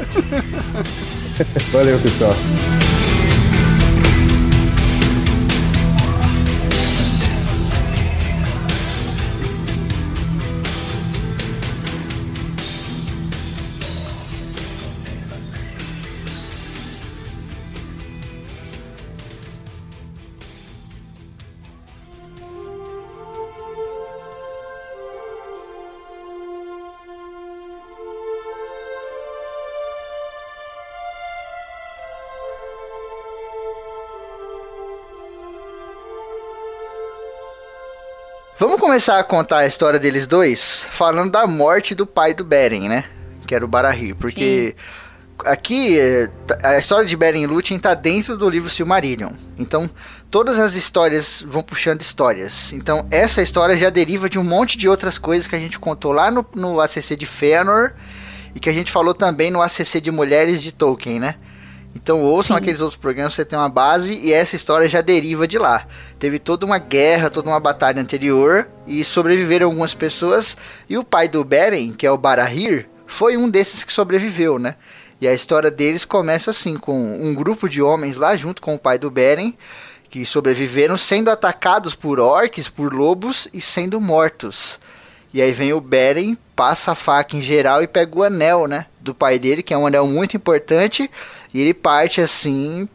Valeu, 1.73 1.99
pessoal. 1.99 2.35
Começar 38.85 39.19
a 39.19 39.25
contar 39.25 39.59
a 39.61 39.67
história 39.67 39.99
deles 39.99 40.27
dois 40.27 40.87
falando 40.91 41.33
da 41.33 41.47
morte 41.47 41.95
do 41.95 42.05
pai 42.07 42.35
do 42.35 42.45
Beren, 42.45 42.87
né? 42.87 43.05
Que 43.47 43.55
era 43.55 43.65
o 43.65 43.69
Barahir. 43.69 44.15
Porque 44.15 44.77
aqui 45.43 45.99
eh, 45.99 46.29
tá- 46.47 46.59
a 46.63 46.79
história 46.79 47.07
de 47.07 47.17
Beren 47.17 47.43
e 47.43 47.47
Lúthien 47.47 47.79
tá 47.81 47.95
dentro 47.95 48.37
do 48.37 48.47
livro 48.47 48.69
Silmarillion. 48.69 49.33
Então 49.59 49.89
todas 50.31 50.59
as 50.59 50.75
histórias 50.75 51.43
vão 51.49 51.63
puxando 51.63 52.03
histórias. 52.03 52.75
Então 52.75 53.07
essa 53.11 53.41
história 53.41 53.75
já 53.75 53.89
deriva 53.89 54.29
de 54.29 54.39
um 54.39 54.45
monte 54.45 54.77
de 54.77 54.87
outras 54.87 55.17
coisas 55.17 55.47
que 55.47 55.57
a 55.57 55.59
gente 55.59 55.79
contou 55.79 56.13
lá 56.13 56.31
no, 56.31 56.45
no 56.55 56.79
ACC 56.79 57.17
de 57.17 57.25
Fëanor 57.25 57.93
e 58.55 58.61
que 58.61 58.69
a 58.69 58.73
gente 58.73 58.93
falou 58.93 59.15
também 59.15 59.51
no 59.51 59.63
ACC 59.63 59.99
de 59.99 60.11
Mulheres 60.11 60.63
de 60.63 60.71
Tolkien, 60.73 61.19
né? 61.19 61.37
Então 61.95 62.23
ouçam 62.23 62.57
Sim. 62.57 62.63
aqueles 62.63 62.81
outros 62.81 62.99
programas, 62.99 63.35
você 63.35 63.45
tem 63.45 63.59
uma 63.59 63.69
base 63.69 64.19
e 64.21 64.33
essa 64.33 64.57
história 64.57 64.89
já 64.89 65.01
deriva 65.01 65.47
de 65.47 65.59
lá. 65.59 65.87
Teve 66.19 66.39
toda 66.39 66.67
uma 66.67 66.79
guerra, 66.79 67.31
toda 67.31 67.49
uma 67.49 67.61
batalha 67.61 68.03
anterior 68.03 68.69
e 68.87 69.05
sobreviveram 69.05 69.67
algumas 69.67 69.95
pessoas. 69.95 70.57
E 70.89 70.99
o 70.99 71.05
pai 71.05 71.29
do 71.29 71.45
Beren, 71.45 71.93
que 71.93 72.07
é 72.07 72.11
o 72.11 72.19
Barahir, 72.19 72.89
foi 73.07 73.37
um 73.37 73.49
desses 73.49 73.85
que 73.85 73.93
sobreviveu, 73.93 74.59
né? 74.59 74.75
E 75.21 75.29
a 75.29 75.33
história 75.33 75.71
deles 75.71 76.05
começa 76.05 76.51
assim, 76.51 76.77
com 76.77 77.01
um 77.01 77.35
grupo 77.35 77.69
de 77.69 77.81
homens 77.81 78.17
lá 78.17 78.37
junto 78.37 78.61
com 78.61 78.75
o 78.75 78.79
pai 78.79 78.99
do 78.99 79.11
Beren, 79.11 79.55
que 80.11 80.25
sobreviveram 80.27 80.97
sendo 80.97 81.31
atacados 81.31 81.95
por 81.95 82.19
orcs, 82.19 82.69
por 82.69 82.93
lobos 82.93 83.49
e 83.53 83.61
sendo 83.61 84.01
mortos. 84.01 84.81
E 85.33 85.41
aí 85.41 85.53
vem 85.53 85.73
o 85.73 85.81
Beren, 85.81 86.37
passa 86.55 86.93
a 86.93 86.95
faca 86.95 87.37
em 87.37 87.41
geral 87.41 87.83
e 87.83 87.89
pega 87.89 88.19
o 88.19 88.23
anel, 88.23 88.67
né? 88.67 88.87
Do 89.05 89.15
pai 89.15 89.39
dele, 89.39 89.63
que 89.63 89.75
é 89.75 89.79
um 89.79 89.87
anel 89.87 90.09
muito 90.09 90.37
importante. 90.37 91.11
E 91.53 91.61
ele 91.61 91.75
parte 91.75 92.21
assim 92.21 92.89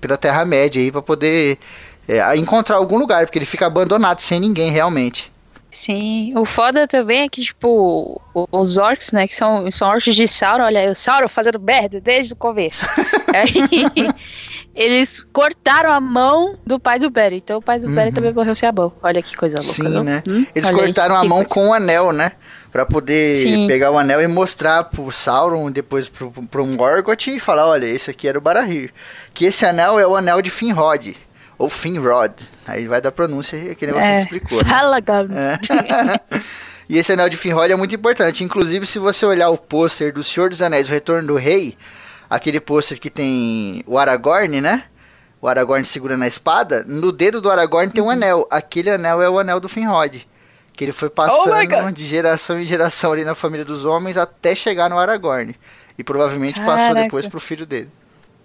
pela 0.00 0.16
Terra-média 0.16 0.80
aí 0.80 0.92
pra 0.92 1.02
poder 1.02 1.58
é, 2.06 2.36
encontrar 2.36 2.76
algum 2.76 2.98
lugar, 2.98 3.26
porque 3.26 3.38
ele 3.38 3.46
fica 3.46 3.66
abandonado 3.66 4.20
sem 4.20 4.38
ninguém 4.38 4.70
realmente. 4.70 5.32
Sim, 5.70 6.30
o 6.36 6.44
foda 6.44 6.86
também 6.86 7.22
é 7.22 7.28
que, 7.28 7.42
tipo, 7.42 8.20
os 8.52 8.78
orcs, 8.78 9.10
né, 9.10 9.26
que 9.26 9.34
são, 9.34 9.68
são 9.72 9.88
orcs 9.88 10.14
de 10.14 10.28
Sauron, 10.28 10.62
olha 10.62 10.80
aí, 10.80 10.88
o 10.88 10.94
Sauron 10.94 11.26
fazendo 11.26 11.58
merda 11.58 12.00
desde 12.00 12.32
o 12.32 12.36
começo. 12.36 12.84
aí, 13.34 14.08
eles 14.74 15.24
cortaram 15.32 15.90
a 15.92 16.00
mão 16.00 16.58
do 16.66 16.78
pai 16.80 16.98
do 16.98 17.08
Beren, 17.10 17.36
então 17.36 17.58
o 17.58 17.62
pai 17.62 17.78
do 17.78 17.88
Beren 17.88 18.12
também 18.12 18.32
morreu 18.32 18.54
sem 18.54 18.68
a 18.68 18.72
mão. 18.72 18.92
Olha 19.02 19.22
que 19.22 19.36
coisa 19.36 19.58
louca, 19.58 19.72
Sim, 19.72 19.82
não? 19.84 20.02
né? 20.04 20.22
Hum? 20.30 20.44
Eles 20.54 20.68
Olha 20.68 20.76
aí, 20.78 20.84
cortaram 20.86 21.16
a 21.16 21.20
que 21.22 21.28
mão 21.28 21.38
coisa. 21.38 21.54
com 21.54 21.68
o 21.68 21.72
anel, 21.74 22.12
né? 22.12 22.32
Pra 22.72 22.84
poder 22.84 23.36
Sim. 23.36 23.66
pegar 23.68 23.92
o 23.92 23.98
anel 23.98 24.20
e 24.20 24.26
mostrar 24.26 24.82
pro 24.84 25.10
Sauron, 25.12 25.70
depois 25.70 26.08
pro, 26.08 26.30
pro 26.30 26.66
Morgoth 26.66 27.28
e 27.28 27.38
falar, 27.38 27.66
olha, 27.66 27.86
esse 27.86 28.10
aqui 28.10 28.26
era 28.26 28.36
o 28.36 28.40
Barahir. 28.40 28.92
Que 29.32 29.44
esse 29.44 29.64
anel 29.64 29.98
é 30.00 30.06
o 30.06 30.16
anel 30.16 30.42
de 30.42 30.50
Finrod, 30.50 31.16
ou 31.56 31.68
Finrod. 31.70 32.34
Aí 32.66 32.88
vai 32.88 33.00
dar 33.00 33.12
pronúncia, 33.12 33.56
aquele 33.70 33.92
negócio 33.92 34.08
que 34.08 34.12
a 34.12 34.16
É, 34.16 34.18
gente 34.18 34.34
explicou. 34.34 34.58
né? 34.64 34.68
fala, 34.70 34.98
Gabi. 34.98 35.32
É. 35.36 36.40
e 36.88 36.98
esse 36.98 37.12
anel 37.12 37.28
de 37.28 37.36
Finrod 37.36 37.70
é 37.72 37.76
muito 37.76 37.94
importante. 37.94 38.42
Inclusive, 38.42 38.86
se 38.86 38.98
você 38.98 39.24
olhar 39.24 39.50
o 39.50 39.56
pôster 39.56 40.12
do 40.12 40.24
Senhor 40.24 40.50
dos 40.50 40.60
Anéis, 40.60 40.88
o 40.88 40.90
Retorno 40.90 41.28
do 41.28 41.36
Rei, 41.36 41.76
aquele 42.34 42.60
pôster 42.60 42.98
que 42.98 43.08
tem 43.08 43.84
o 43.86 43.98
Aragorn, 43.98 44.60
né? 44.60 44.84
O 45.40 45.46
Aragorn 45.46 45.84
segurando 45.84 46.22
a 46.22 46.26
espada, 46.26 46.84
no 46.86 47.12
dedo 47.12 47.40
do 47.40 47.50
Aragorn 47.50 47.90
tem 47.90 48.02
um 48.02 48.10
anel. 48.10 48.46
Aquele 48.50 48.90
anel 48.90 49.22
é 49.22 49.28
o 49.28 49.38
anel 49.38 49.60
do 49.60 49.68
Finrod. 49.68 50.26
Que 50.72 50.84
ele 50.84 50.92
foi 50.92 51.08
passando 51.08 51.92
de 51.92 52.06
geração 52.06 52.58
em 52.58 52.64
geração 52.64 53.12
ali 53.12 53.24
na 53.24 53.34
família 53.34 53.64
dos 53.64 53.84
homens 53.84 54.16
até 54.16 54.54
chegar 54.54 54.90
no 54.90 54.98
Aragorn. 54.98 55.54
E 55.96 56.02
provavelmente 56.02 56.58
passou 56.60 56.88
Caraca. 56.88 57.02
depois 57.02 57.28
pro 57.28 57.38
filho 57.38 57.64
dele. 57.64 57.90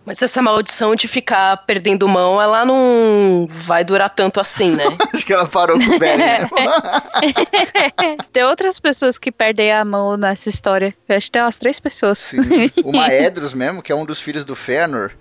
Mas 0.06 0.22
essa 0.24 0.42
maldição 0.42 0.96
de 0.96 1.08
ficar 1.08 1.58
perdendo 1.68 2.08
mão, 2.08 2.42
ela 2.42 2.66
não 2.66 3.48
vai 3.52 3.84
durar 3.84 4.10
tanto 4.10 4.40
assim, 4.40 4.72
né? 4.72 4.84
Acho 5.14 5.24
que 5.26 5.32
ela 5.34 5.48
parou 5.48 5.78
com 5.78 5.86
o 5.96 6.00
Beren, 6.00 6.18
né? 6.18 6.50
Tem 8.34 8.44
outras 8.44 8.80
pessoas 8.80 9.18
que 9.18 9.32
perdem 9.32 9.72
a 9.72 9.86
mão 9.86 10.18
nessa 10.18 10.50
história. 10.50 10.96
Eu 11.08 11.16
acho 11.18 11.28
que 11.28 11.32
tem 11.34 11.42
umas 11.42 11.58
três 11.58 11.80
pessoas. 11.80 12.18
Sim. 12.18 12.40
O 12.84 12.92
Maedros 12.92 13.54
mesmo, 13.54 13.82
que 13.84 13.92
é 13.92 13.96
um 13.96 14.06
dos 14.06 14.20
filhos 14.22 14.44
do 14.46 14.56
Fëanor, 14.56 15.12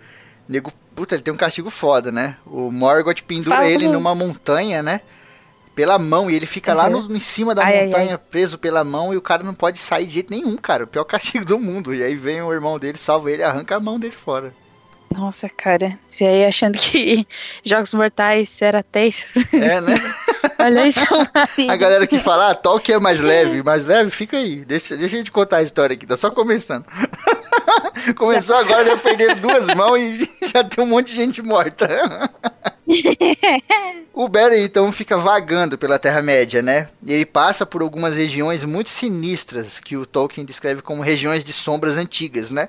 nego, 0.48 0.72
puta, 0.94 1.14
ele 1.14 1.22
tem 1.22 1.34
um 1.34 1.36
castigo 1.36 1.68
foda, 1.70 2.10
né? 2.10 2.36
O 2.46 2.70
Morgoth 2.70 3.22
pendura 3.26 3.56
Fala 3.56 3.68
ele 3.68 3.84
como- 3.84 3.92
numa 3.94 4.14
montanha, 4.14 4.82
né? 4.82 5.00
Pela 5.74 5.98
mão, 5.98 6.30
e 6.30 6.34
ele 6.34 6.46
fica 6.46 6.72
lá 6.74 6.86
Uhum. 6.88 7.02
no, 7.08 7.16
em 7.16 7.20
cima 7.20 7.54
da 7.54 7.62
Ai, 7.62 7.78
ai, 7.80 7.86
montanha, 7.86 8.18
preso 8.18 8.56
pela 8.58 8.82
mão, 8.82 9.12
e 9.12 9.16
o 9.16 9.22
cara 9.22 9.42
não 9.44 9.54
pode 9.54 9.78
sair 9.78 10.06
de 10.06 10.14
jeito 10.14 10.30
nenhum, 10.32 10.56
cara. 10.56 10.84
O 10.84 10.86
pior 10.88 11.04
castigo 11.04 11.44
do 11.44 11.58
mundo. 11.58 11.94
E 11.94 12.02
aí 12.02 12.14
vem 12.14 12.40
o 12.42 12.52
irmão 12.52 12.78
dele, 12.78 12.96
salva 12.98 13.30
ele 13.30 13.42
e 13.42 13.44
arranca 13.44 13.76
a 13.76 13.80
mão 13.80 13.98
dele 13.98 14.14
fora. 14.14 14.52
Nossa, 15.10 15.48
cara. 15.48 15.98
Você 16.08 16.24
aí 16.24 16.44
achando 16.44 16.78
que 16.78 17.26
Jogos 17.64 17.94
Mortais 17.94 18.60
era 18.60 18.82
tenso. 18.82 19.26
É, 19.52 19.80
né? 19.80 19.94
Olha 20.58 20.86
isso. 20.86 21.04
A 21.68 21.76
galera 21.76 22.06
que 22.06 22.18
fala, 22.18 22.50
ah, 22.50 22.54
Tolkien 22.54 22.96
é 22.96 23.00
mais 23.00 23.20
leve, 23.20 23.62
mais 23.62 23.86
leve, 23.86 24.10
fica 24.10 24.36
aí. 24.36 24.64
Deixa, 24.64 24.96
deixa 24.96 25.14
a 25.14 25.18
gente 25.18 25.30
contar 25.30 25.58
a 25.58 25.62
história 25.62 25.94
aqui, 25.94 26.06
tá 26.06 26.16
só 26.16 26.30
começando. 26.30 26.84
Começou 28.16 28.56
agora, 28.56 28.84
já 28.84 28.96
perderam 28.96 29.36
duas 29.36 29.66
mãos 29.68 29.98
e 29.98 30.28
já 30.46 30.64
tem 30.64 30.82
um 30.82 30.86
monte 30.86 31.08
de 31.08 31.16
gente 31.16 31.42
morta. 31.42 31.88
o 34.14 34.28
Beren, 34.28 34.62
então, 34.62 34.90
fica 34.90 35.16
vagando 35.16 35.76
pela 35.76 35.98
Terra-média, 35.98 36.62
né? 36.62 36.88
E 37.04 37.12
ele 37.12 37.26
passa 37.26 37.66
por 37.66 37.82
algumas 37.82 38.16
regiões 38.16 38.64
muito 38.64 38.88
sinistras, 38.88 39.80
que 39.80 39.96
o 39.96 40.06
Tolkien 40.06 40.44
descreve 40.44 40.80
como 40.80 41.02
regiões 41.02 41.44
de 41.44 41.52
sombras 41.52 41.98
antigas, 41.98 42.50
né? 42.50 42.68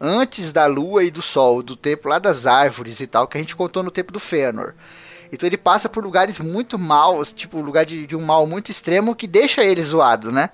Antes 0.00 0.52
da 0.52 0.66
lua 0.66 1.04
e 1.04 1.10
do 1.10 1.22
sol, 1.22 1.62
do 1.62 1.76
tempo 1.76 2.08
lá 2.08 2.18
das 2.18 2.46
árvores 2.46 3.00
e 3.00 3.06
tal, 3.06 3.26
que 3.26 3.38
a 3.38 3.40
gente 3.40 3.56
contou 3.56 3.82
no 3.82 3.90
tempo 3.90 4.12
do 4.12 4.20
Fëanor. 4.20 4.74
Então 5.32 5.46
ele 5.46 5.56
passa 5.56 5.88
por 5.88 6.04
lugares 6.04 6.38
muito 6.38 6.78
maus, 6.78 7.32
tipo, 7.32 7.60
lugar 7.60 7.84
de, 7.84 8.06
de 8.06 8.16
um 8.16 8.24
mal 8.24 8.46
muito 8.46 8.70
extremo 8.70 9.16
que 9.16 9.26
deixa 9.26 9.64
ele 9.64 9.82
zoado, 9.82 10.30
né? 10.30 10.50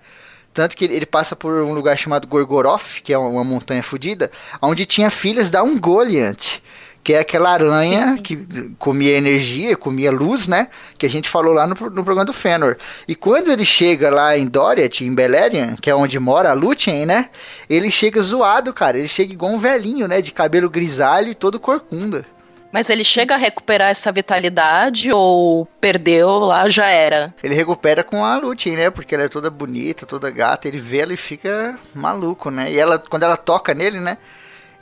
Tanto 0.53 0.77
que 0.77 0.85
ele, 0.85 1.07
passa 1.07 1.37
por 1.37 1.63
um 1.63 1.73
lugar 1.73 1.97
chamado 1.97 2.27
Gorgoroth, 2.27 3.03
que 3.05 3.13
é 3.13 3.19
uma, 3.19 3.29
uma 3.29 3.45
montanha 3.45 3.83
fodida, 3.83 4.31
onde 4.61 4.85
tinha 4.85 5.09
filhas 5.09 5.51
da 5.51 5.63
Ungoliant, 5.63 6.59
que 7.03 7.15
é 7.15 7.21
aquela 7.21 7.51
aranha 7.51 8.19
que 8.23 8.37
comia 8.79 9.17
energia, 9.17 9.77
comia 9.77 10.11
luz, 10.11 10.47
né? 10.47 10.69
Que 10.99 11.07
a 11.07 11.11
gente 11.11 11.29
falou 11.29 11.53
lá 11.53 11.67
no, 11.67 11.75
no 11.75 12.05
programa 12.05 12.25
do 12.25 12.33
Fëanor. 12.33 12.77
E 13.09 13.15
quando 13.15 13.51
ele 13.51 13.65
chega 13.65 14.11
lá 14.11 14.37
em 14.37 14.47
Doriath, 14.47 15.01
em 15.01 15.15
Beleriand, 15.15 15.77
que 15.81 15.89
é 15.89 15.95
onde 15.95 16.19
mora 16.19 16.51
a 16.51 16.55
Lúthien, 16.55 17.07
né? 17.07 17.31
Ele 17.69 17.91
chega 17.91 18.21
zoado, 18.21 18.73
cara. 18.73 18.99
Ele 18.99 19.09
chega 19.09 19.33
igual 19.33 19.53
um 19.53 19.59
velhinho, 19.59 20.07
né? 20.07 20.21
De 20.21 20.33
cabelo 20.33 20.69
grisalho 20.69 21.31
e 21.31 21.35
todo 21.35 21.59
corcunda. 21.59 22.25
Mas 22.73 22.89
ele 22.89 23.03
chega 23.03 23.35
a 23.35 23.39
recuperar 23.39 23.91
essa 23.91 24.13
vitalidade 24.13 25.11
ou 25.11 25.67
perdeu 25.81 26.39
lá, 26.39 26.69
já 26.69 26.87
era? 26.87 27.35
Ele 27.43 27.55
recupera 27.55 28.05
com 28.05 28.25
a 28.25 28.37
Lúthien, 28.37 28.77
né? 28.77 28.91
Porque 28.91 29.15
ela 29.15 29.25
é 29.25 29.29
toda 29.29 29.51
bonita, 29.51 30.07
toda 30.07 30.31
gata. 30.31 30.69
Ele 30.69 30.79
vê 30.79 30.99
ela 30.99 31.13
e 31.13 31.17
fica 31.17 31.77
maluco, 31.93 32.49
né? 32.51 32.71
E 32.71 32.79
ela, 32.79 32.99
quando 32.99 33.25
ela 33.25 33.37
toca 33.37 33.75
nele, 33.75 33.99
né? 33.99 34.19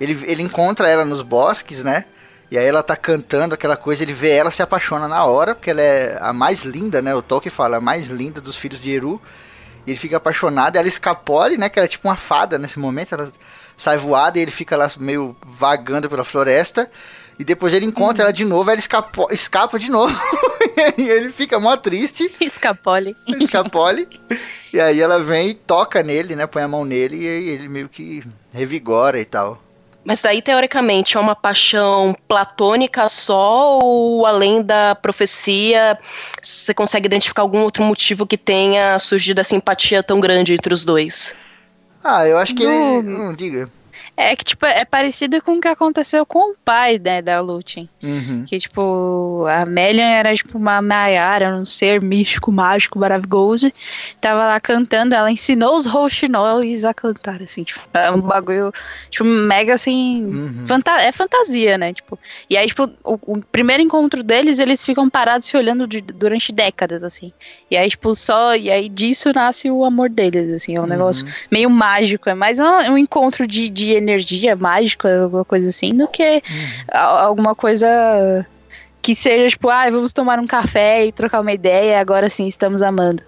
Ele, 0.01 0.25
ele 0.27 0.43
encontra 0.43 0.89
ela 0.89 1.05
nos 1.05 1.23
bosques, 1.23 1.83
né? 1.85 2.05
E 2.51 2.57
aí 2.57 2.65
ela 2.65 2.83
tá 2.83 2.97
cantando 2.97 3.55
aquela 3.55 3.77
coisa, 3.77 4.03
ele 4.03 4.15
vê 4.15 4.31
ela, 4.31 4.51
se 4.51 4.63
apaixona 4.63 5.07
na 5.07 5.25
hora, 5.25 5.55
porque 5.55 5.71
ela 5.71 5.83
é 5.83 6.19
a 6.21 6.33
mais 6.33 6.65
linda, 6.65 7.03
né? 7.03 7.15
O 7.15 7.21
Tolkien 7.21 7.53
fala, 7.53 7.77
a 7.77 7.81
mais 7.81 8.09
linda 8.09 8.41
dos 8.41 8.57
filhos 8.57 8.81
de 8.81 8.91
Eru. 8.91 9.21
E 9.87 9.91
ele 9.91 9.99
fica 9.99 10.17
apaixonado, 10.17 10.77
e 10.77 10.79
ela 10.79 10.89
escapole, 10.89 11.59
né? 11.59 11.69
Que 11.69 11.79
ela 11.79 11.87
é 11.87 11.89
tipo 11.89 12.09
uma 12.09 12.17
fada 12.17 12.59
nesse 12.59 12.79
momento, 12.79 13.15
ela 13.15 13.31
sai 13.77 13.97
voada 13.97 14.39
e 14.39 14.43
ele 14.43 14.51
fica 14.51 14.77
lá 14.77 14.91
meio 14.99 15.37
vagando 15.47 16.09
pela 16.09 16.25
floresta. 16.25 16.91
E 17.39 17.45
depois 17.45 17.73
ele 17.73 17.87
encontra 17.87 18.25
ela 18.25 18.33
de 18.33 18.45
novo, 18.45 18.71
ela 18.71 18.81
escapa, 18.81 19.27
escapa 19.31 19.79
de 19.79 19.91
novo. 19.91 20.19
e 20.99 21.09
ele 21.09 21.31
fica 21.31 21.61
mó 21.61 21.77
triste. 21.77 22.35
Escapole. 22.41 23.15
Escapole. 23.41 24.09
e 24.73 24.81
aí 24.81 25.01
ela 25.01 25.23
vem 25.23 25.51
e 25.51 25.55
toca 25.55 26.03
nele, 26.03 26.35
né? 26.35 26.47
Põe 26.47 26.63
a 26.63 26.69
mão 26.69 26.85
nele 26.85 27.17
e 27.17 27.27
ele 27.27 27.69
meio 27.69 27.89
que 27.89 28.25
revigora 28.53 29.21
e 29.21 29.25
tal. 29.25 29.63
Mas 30.09 30.25
aí, 30.25 30.41
teoricamente, 30.41 31.19
é 31.19 31.21
uma 31.21 31.37
paixão 31.37 32.17
platônica 32.27 33.07
só 33.11 33.79
ou 33.79 34.25
além 34.25 34.63
da 34.63 34.95
profecia, 34.95 35.99
você 36.41 36.73
consegue 36.73 37.05
identificar 37.05 37.43
algum 37.43 37.61
outro 37.61 37.83
motivo 37.85 38.27
que 38.27 38.39
tenha 38.39 38.99
surgido 38.99 39.43
essa 39.43 39.51
simpatia 39.51 40.03
tão 40.03 40.19
grande 40.19 40.55
entre 40.55 40.73
os 40.73 40.83
dois? 40.83 41.37
Ah, 42.03 42.27
eu 42.27 42.39
acho 42.39 42.55
que 42.55 42.63
ele. 42.63 43.03
Não, 43.03 43.35
diga. 43.35 43.71
É 44.21 44.35
que, 44.35 44.45
tipo, 44.45 44.67
é 44.67 44.85
parecido 44.85 45.41
com 45.41 45.53
o 45.59 45.61
que 45.61 45.69
aconteceu 45.69 46.27
com 46.27 46.51
o 46.51 46.55
pai, 46.65 46.99
né, 46.99 47.23
da 47.23 47.41
Lúthien. 47.41 47.89
Uhum. 48.03 48.45
Que, 48.49 48.59
tipo, 48.59 49.45
a 49.49 49.65
Melian 49.65 50.09
era, 50.09 50.35
tipo, 50.35 50.59
uma 50.59 50.83
Maiara, 50.83 51.55
um 51.57 51.65
ser 51.65 52.03
místico, 52.03 52.51
mágico, 52.51 52.99
maravilhoso. 52.99 53.71
Tava 54.21 54.45
lá 54.45 54.59
cantando, 54.61 55.15
ela 55.15 55.31
ensinou 55.31 55.77
os 55.77 55.87
rouxinóis 55.87 56.85
a 56.85 56.93
cantar, 56.93 57.41
assim, 57.43 57.63
tipo, 57.63 57.81
é 57.95 58.11
um 58.11 58.21
bagulho, 58.21 58.73
tipo, 59.09 59.25
mega, 59.25 59.75
assim, 59.75 60.25
Uhum. 60.25 60.65
fanta- 60.67 61.01
é 61.01 61.13
fantasia, 61.13 61.79
né, 61.79 61.93
tipo. 61.93 62.19
E 62.51 62.57
aí, 62.57 62.67
tipo, 62.67 62.91
o, 63.05 63.19
o 63.35 63.41
primeiro 63.41 63.85
encontro 63.85 64.25
deles, 64.25 64.59
eles 64.59 64.85
ficam 64.85 65.09
parados 65.09 65.47
se 65.47 65.57
olhando 65.57 65.87
de- 65.87 66.01
durante 66.01 66.51
décadas, 66.51 67.05
assim. 67.05 67.33
E 67.71 67.77
aí, 67.77 67.89
tipo, 67.89 68.17
só, 68.17 68.57
e 68.57 68.69
aí 68.69 68.89
disso 68.89 69.31
nasce 69.33 69.71
o 69.71 69.85
amor 69.85 70.11
deles, 70.11 70.53
assim, 70.53 70.75
é 70.75 70.81
um 70.81 70.87
negócio 70.87 71.25
Uhum. 71.25 71.33
meio 71.53 71.71
mágico, 71.71 72.29
é 72.29 72.35
mais 72.35 72.59
um, 72.59 72.65
um 72.65 72.99
encontro 72.99 73.47
de, 73.47 73.69
de 73.69 74.08
energia 74.09 74.57
mágica, 74.57 75.23
alguma 75.23 75.45
coisa 75.45 75.69
assim, 75.69 75.95
do 75.95 76.09
que 76.09 76.43
alguma 76.93 77.55
coisa 77.55 77.87
que 79.01 79.15
seja 79.15 79.49
tipo, 79.49 79.71
ah, 79.71 79.89
vamos 79.91 80.13
tomar 80.13 80.39
um 80.39 80.47
café 80.47 81.07
e 81.07 81.13
trocar 81.13 81.41
uma 81.41 81.53
ideia, 81.53 82.01
agora 82.01 82.29
sim 82.29 82.47
estamos 82.47 82.83
amando. 82.83 83.23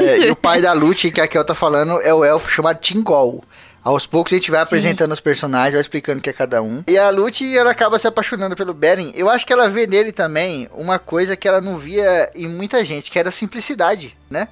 É, 0.00 0.26
e 0.26 0.30
o 0.30 0.36
pai 0.36 0.62
da 0.62 0.72
Lute, 0.72 1.10
que 1.10 1.20
a 1.20 1.28
Kel 1.28 1.44
tá 1.44 1.54
falando, 1.54 2.00
é 2.00 2.14
o 2.14 2.24
elfo 2.24 2.50
chamado 2.50 2.80
Tingol. 2.80 3.44
Aos 3.82 4.06
poucos 4.06 4.32
a 4.32 4.36
gente 4.36 4.50
vai 4.50 4.60
apresentando 4.60 5.12
os 5.12 5.20
personagens, 5.20 5.72
vai 5.72 5.80
explicando 5.80 6.18
o 6.18 6.22
que 6.22 6.30
é 6.30 6.32
cada 6.32 6.60
um. 6.62 6.82
E 6.86 6.98
a 6.98 7.10
Lute, 7.10 7.56
ela 7.56 7.70
acaba 7.70 7.98
se 7.98 8.06
apaixonando 8.06 8.56
pelo 8.56 8.74
Beren. 8.74 9.12
Eu 9.14 9.30
acho 9.30 9.46
que 9.46 9.52
ela 9.52 9.68
vê 9.68 9.86
nele 9.86 10.12
também 10.12 10.68
uma 10.72 10.98
coisa 10.98 11.36
que 11.36 11.48
ela 11.48 11.60
não 11.60 11.76
via 11.76 12.30
em 12.34 12.48
muita 12.48 12.84
gente, 12.84 13.10
que 13.10 13.18
era 13.18 13.28
a 13.28 13.32
simplicidade, 13.32 14.16
né? 14.28 14.48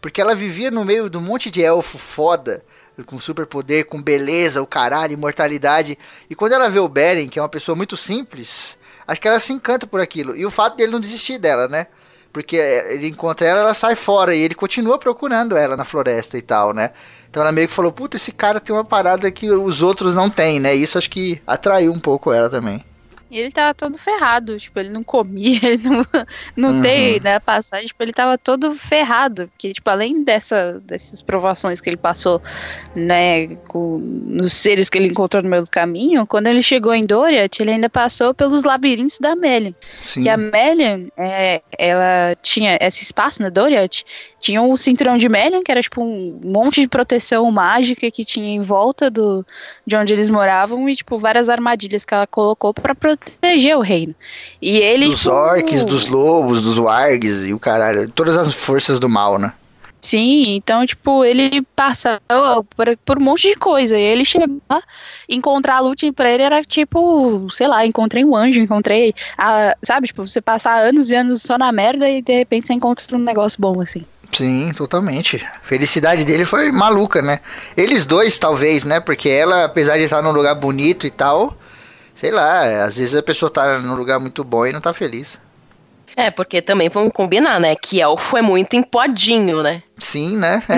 Porque 0.00 0.20
ela 0.20 0.34
vivia 0.34 0.70
no 0.70 0.84
meio 0.84 1.08
de 1.08 1.16
um 1.16 1.20
monte 1.20 1.50
de 1.50 1.62
elfo 1.62 1.96
foda, 1.96 2.64
com 3.06 3.18
superpoder, 3.18 3.86
com 3.86 4.02
beleza, 4.02 4.62
o 4.62 4.66
caralho, 4.66 5.14
imortalidade. 5.14 5.98
E 6.28 6.34
quando 6.34 6.52
ela 6.52 6.68
vê 6.68 6.78
o 6.78 6.88
Beren, 6.88 7.28
que 7.28 7.38
é 7.38 7.42
uma 7.42 7.48
pessoa 7.48 7.74
muito 7.74 7.96
simples, 7.96 8.78
acho 9.06 9.20
que 9.20 9.28
ela 9.28 9.40
se 9.40 9.52
encanta 9.52 9.86
por 9.86 10.00
aquilo. 10.00 10.36
E 10.36 10.44
o 10.44 10.50
fato 10.50 10.76
dele 10.76 10.92
não 10.92 11.00
desistir 11.00 11.38
dela, 11.38 11.68
né? 11.68 11.86
Porque 12.32 12.56
ele 12.56 13.08
encontra 13.08 13.46
ela, 13.46 13.60
ela 13.60 13.74
sai 13.74 13.94
fora 13.94 14.34
e 14.34 14.40
ele 14.40 14.54
continua 14.54 14.98
procurando 14.98 15.56
ela 15.56 15.76
na 15.76 15.84
floresta 15.84 16.36
e 16.38 16.42
tal, 16.42 16.72
né? 16.72 16.90
Então 17.28 17.42
ela 17.42 17.52
meio 17.52 17.68
que 17.68 17.74
falou, 17.74 17.92
puta, 17.92 18.16
esse 18.16 18.32
cara 18.32 18.60
tem 18.60 18.74
uma 18.74 18.84
parada 18.84 19.30
que 19.30 19.50
os 19.50 19.82
outros 19.82 20.14
não 20.14 20.28
têm, 20.28 20.60
né? 20.60 20.74
Isso 20.74 20.98
acho 20.98 21.10
que 21.10 21.40
atraiu 21.46 21.92
um 21.92 22.00
pouco 22.00 22.32
ela 22.32 22.48
também. 22.48 22.84
E 23.32 23.38
ele 23.38 23.50
tava 23.50 23.72
todo 23.72 23.96
ferrado, 23.96 24.58
tipo, 24.58 24.78
ele 24.78 24.90
não 24.90 25.02
comia, 25.02 25.58
ele 25.64 25.82
não, 25.82 26.04
não 26.54 26.70
Uhum. 26.72 26.82
tem, 26.82 27.18
né, 27.20 27.40
passagem, 27.40 27.86
tipo, 27.86 28.02
ele 28.02 28.12
tava 28.12 28.36
todo 28.36 28.74
ferrado, 28.74 29.48
porque, 29.48 29.72
tipo, 29.72 29.88
além 29.88 30.22
dessa, 30.22 30.78
dessas 30.84 31.22
provações 31.22 31.80
que 31.80 31.88
ele 31.88 31.96
passou, 31.96 32.42
né, 32.94 33.56
com, 33.68 33.96
nos 33.98 34.52
seres 34.52 34.90
que 34.90 34.98
ele 34.98 35.08
encontrou 35.08 35.42
no 35.42 35.48
meio 35.48 35.64
do 35.64 35.70
caminho, 35.70 36.26
quando 36.26 36.46
ele 36.46 36.62
chegou 36.62 36.92
em 36.92 37.06
Doriath, 37.06 37.58
ele 37.58 37.70
ainda 37.70 37.88
passou 37.88 38.34
pelos 38.34 38.64
labirintos 38.64 39.18
da 39.18 39.34
Melian, 39.34 39.72
Sim. 40.02 40.24
que 40.24 40.28
a 40.28 40.36
Melian, 40.36 41.06
é, 41.16 41.62
ela 41.78 42.36
tinha 42.42 42.76
esse 42.82 43.02
espaço 43.02 43.40
na 43.40 43.48
Doriath, 43.48 44.02
tinha 44.38 44.60
o 44.60 44.76
cinturão 44.76 45.16
de 45.16 45.26
Melian, 45.30 45.62
que 45.62 45.70
era, 45.70 45.80
tipo, 45.80 46.02
um 46.02 46.38
monte 46.44 46.82
de 46.82 46.88
proteção 46.88 47.50
mágica 47.50 48.10
que 48.10 48.26
tinha 48.26 48.50
em 48.54 48.60
volta 48.60 49.10
do, 49.10 49.42
de 49.86 49.96
onde 49.96 50.12
eles 50.12 50.28
moravam, 50.28 50.86
e, 50.86 50.94
tipo, 50.94 51.18
várias 51.18 51.48
armadilhas 51.48 52.04
que 52.04 52.12
ela 52.12 52.26
colocou 52.26 52.74
pra 52.74 52.94
proteger 52.94 53.21
o 53.76 53.80
reino. 53.80 54.14
E 54.60 54.78
ele, 54.78 55.06
Dos 55.06 55.20
tipo, 55.20 55.30
orcs, 55.30 55.84
dos 55.84 56.06
lobos, 56.06 56.62
dos 56.62 56.78
wargs 56.78 57.44
e 57.44 57.52
o 57.52 57.58
caralho. 57.58 58.10
Todas 58.10 58.36
as 58.36 58.54
forças 58.54 59.00
do 59.00 59.08
mal, 59.08 59.38
né? 59.38 59.52
Sim, 60.00 60.56
então, 60.56 60.84
tipo, 60.84 61.24
ele 61.24 61.62
passou 61.76 62.18
por, 62.76 62.96
por 63.04 63.22
um 63.22 63.24
monte 63.24 63.48
de 63.48 63.54
coisa. 63.54 63.96
E 63.96 64.02
ele 64.02 64.24
chegou 64.24 64.60
lá, 64.68 64.82
encontrar 65.28 65.76
a 65.76 65.80
Lúthien 65.80 66.12
pra 66.12 66.28
ele 66.28 66.42
era 66.42 66.62
tipo, 66.64 67.46
sei 67.52 67.68
lá, 67.68 67.86
encontrei 67.86 68.24
um 68.24 68.34
anjo, 68.34 68.58
encontrei. 68.58 69.14
A, 69.38 69.76
sabe, 69.80 70.08
tipo, 70.08 70.26
você 70.26 70.40
passar 70.40 70.82
anos 70.82 71.08
e 71.08 71.14
anos 71.14 71.42
só 71.42 71.56
na 71.56 71.70
merda 71.70 72.10
e 72.10 72.20
de 72.20 72.36
repente 72.36 72.66
você 72.66 72.72
encontra 72.74 73.16
um 73.16 73.20
negócio 73.20 73.60
bom, 73.60 73.80
assim. 73.80 74.04
Sim, 74.32 74.72
totalmente. 74.74 75.36
A 75.36 75.60
felicidade 75.66 76.24
dele 76.24 76.44
foi 76.44 76.72
maluca, 76.72 77.22
né? 77.22 77.38
Eles 77.76 78.04
dois, 78.04 78.38
talvez, 78.38 78.84
né? 78.84 78.98
Porque 78.98 79.28
ela, 79.28 79.64
apesar 79.64 79.98
de 79.98 80.04
estar 80.04 80.20
num 80.20 80.32
lugar 80.32 80.54
bonito 80.56 81.06
e 81.06 81.10
tal, 81.10 81.56
sei 82.14 82.30
lá, 82.30 82.84
às 82.84 82.96
vezes 82.96 83.14
a 83.14 83.22
pessoa 83.22 83.50
tá 83.50 83.78
num 83.78 83.94
lugar 83.94 84.18
muito 84.18 84.42
bom 84.44 84.66
e 84.66 84.72
não 84.72 84.80
tá 84.80 84.92
feliz. 84.92 85.38
É, 86.16 86.30
porque 86.30 86.60
também 86.60 86.88
vamos 86.88 87.12
combinar, 87.12 87.58
né? 87.58 87.74
Que 87.74 88.00
elfo 88.00 88.36
é 88.36 88.42
muito 88.42 88.74
empodinho, 88.74 89.62
né? 89.62 89.82
Sim, 89.98 90.36
né? 90.36 90.62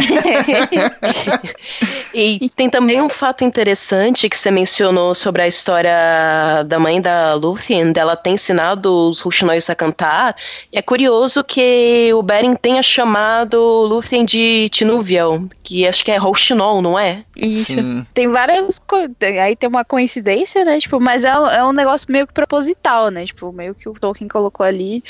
E 2.16 2.48
tem 2.55 2.70
também 2.70 3.03
um 3.03 3.09
fato 3.09 3.42
interessante 3.42 4.29
que 4.29 4.38
você 4.38 4.48
mencionou 4.50 5.14
sobre 5.16 5.42
a 5.42 5.48
história 5.48 6.62
da 6.64 6.79
mãe 6.79 7.00
da 7.00 7.35
Lúthien, 7.35 7.90
dela 7.90 8.14
ter 8.14 8.31
ensinado 8.31 9.11
os 9.11 9.20
Ruxinóis 9.20 9.68
a 9.68 9.74
cantar. 9.74 10.37
E 10.72 10.79
é 10.79 10.83
curioso 10.83 11.42
que 11.42 12.11
o 12.14 12.22
Beren 12.22 12.55
tenha 12.55 12.83
chamado 12.85 13.59
Lúthien 13.88 14.24
de 14.24 14.68
Tinuviel, 14.68 15.48
que 15.64 15.87
acho 15.88 16.05
que 16.05 16.12
é 16.12 16.16
Rouxinol, 16.16 16.81
não 16.81 16.96
é? 16.96 17.24
Isso. 17.37 17.72
Sim. 17.74 18.07
Tem 18.14 18.29
várias 18.29 18.79
coisas. 18.79 19.11
Aí 19.42 19.57
tem 19.57 19.68
uma 19.68 19.85
coincidência, 19.85 20.64
né? 20.64 20.79
Tipo, 20.79 21.00
mas 21.00 21.24
é, 21.24 21.31
é 21.31 21.64
um 21.64 21.72
negócio 21.72 22.07
meio 22.11 22.29
que 22.29 22.33
proposital, 22.33 23.11
né? 23.11 23.24
Tipo, 23.24 23.50
meio 23.53 23.74
que 23.74 23.88
o 23.88 23.92
Tolkien 23.94 24.29
colocou 24.29 24.64
ali 24.64 25.03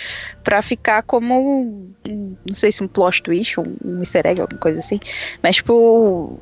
pra 0.43 0.63
ficar 0.63 1.03
como. 1.03 1.35
um- 2.07 2.35
Não 2.49 2.55
sei 2.55 2.73
se 2.73 2.83
um 2.83 2.89
plot 2.89 3.23
twist, 3.23 3.61
um, 3.61 3.77
um 3.95 4.01
easter 4.01 4.27
egg, 4.27 4.41
alguma 4.41 4.61
coisa 4.61 4.79
assim. 4.79 5.01
Mas, 5.43 5.57
tipo. 5.57 6.39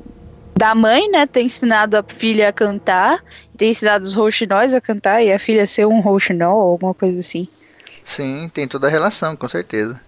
Da 0.55 0.75
mãe, 0.75 1.09
né, 1.09 1.25
ter 1.25 1.41
ensinado 1.41 1.97
a 1.97 2.03
filha 2.03 2.49
a 2.49 2.53
cantar, 2.53 3.23
ter 3.57 3.69
ensinado 3.69 4.05
os 4.05 4.13
rouxinóis 4.13 4.71
a 4.71 4.79
cantar 4.79 5.23
e 5.23 5.33
a 5.33 5.39
filha 5.39 5.65
ser 5.65 5.87
um 5.87 5.99
rouxinol 5.99 6.55
ou 6.55 6.71
alguma 6.73 6.93
coisa 6.93 7.17
assim. 7.17 7.47
Sim, 8.03 8.51
tem 8.53 8.67
toda 8.67 8.85
a 8.85 8.89
relação, 8.89 9.35
com 9.35 9.47
certeza. 9.47 9.99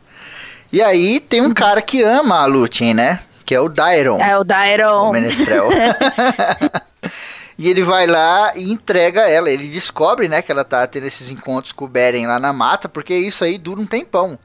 E 0.72 0.82
aí 0.82 1.20
tem 1.20 1.42
um 1.42 1.54
cara 1.54 1.82
que 1.82 2.04
ama 2.04 2.42
a 2.42 2.46
Lúthien, 2.46 2.94
né? 2.94 3.22
Que 3.46 3.56
é 3.56 3.60
o 3.60 3.70
Dairon. 3.70 4.20
É 4.20 4.38
o 4.38 4.42
O 4.42 4.44
Dairon. 4.44 5.12
Menestrel. 5.12 5.70
e 7.58 7.70
ele 7.70 7.84
vai 7.84 8.06
lá 8.08 8.52
e 8.56 8.72
entrega 8.72 9.22
ela. 9.22 9.50
Ele 9.50 9.68
descobre, 9.68 10.28
né, 10.28 10.42
que 10.42 10.52
ela 10.52 10.64
tá 10.64 10.86
tendo 10.88 11.06
esses 11.06 11.30
encontros 11.30 11.72
com 11.72 11.86
o 11.86 11.88
Beren 11.88 12.28
lá 12.28 12.40
na 12.40 12.52
mata, 12.52 12.90
porque 12.90 13.16
isso 13.16 13.44
aí 13.44 13.58
dura 13.58 13.80
um 13.80 13.86
tempão. 13.86 14.38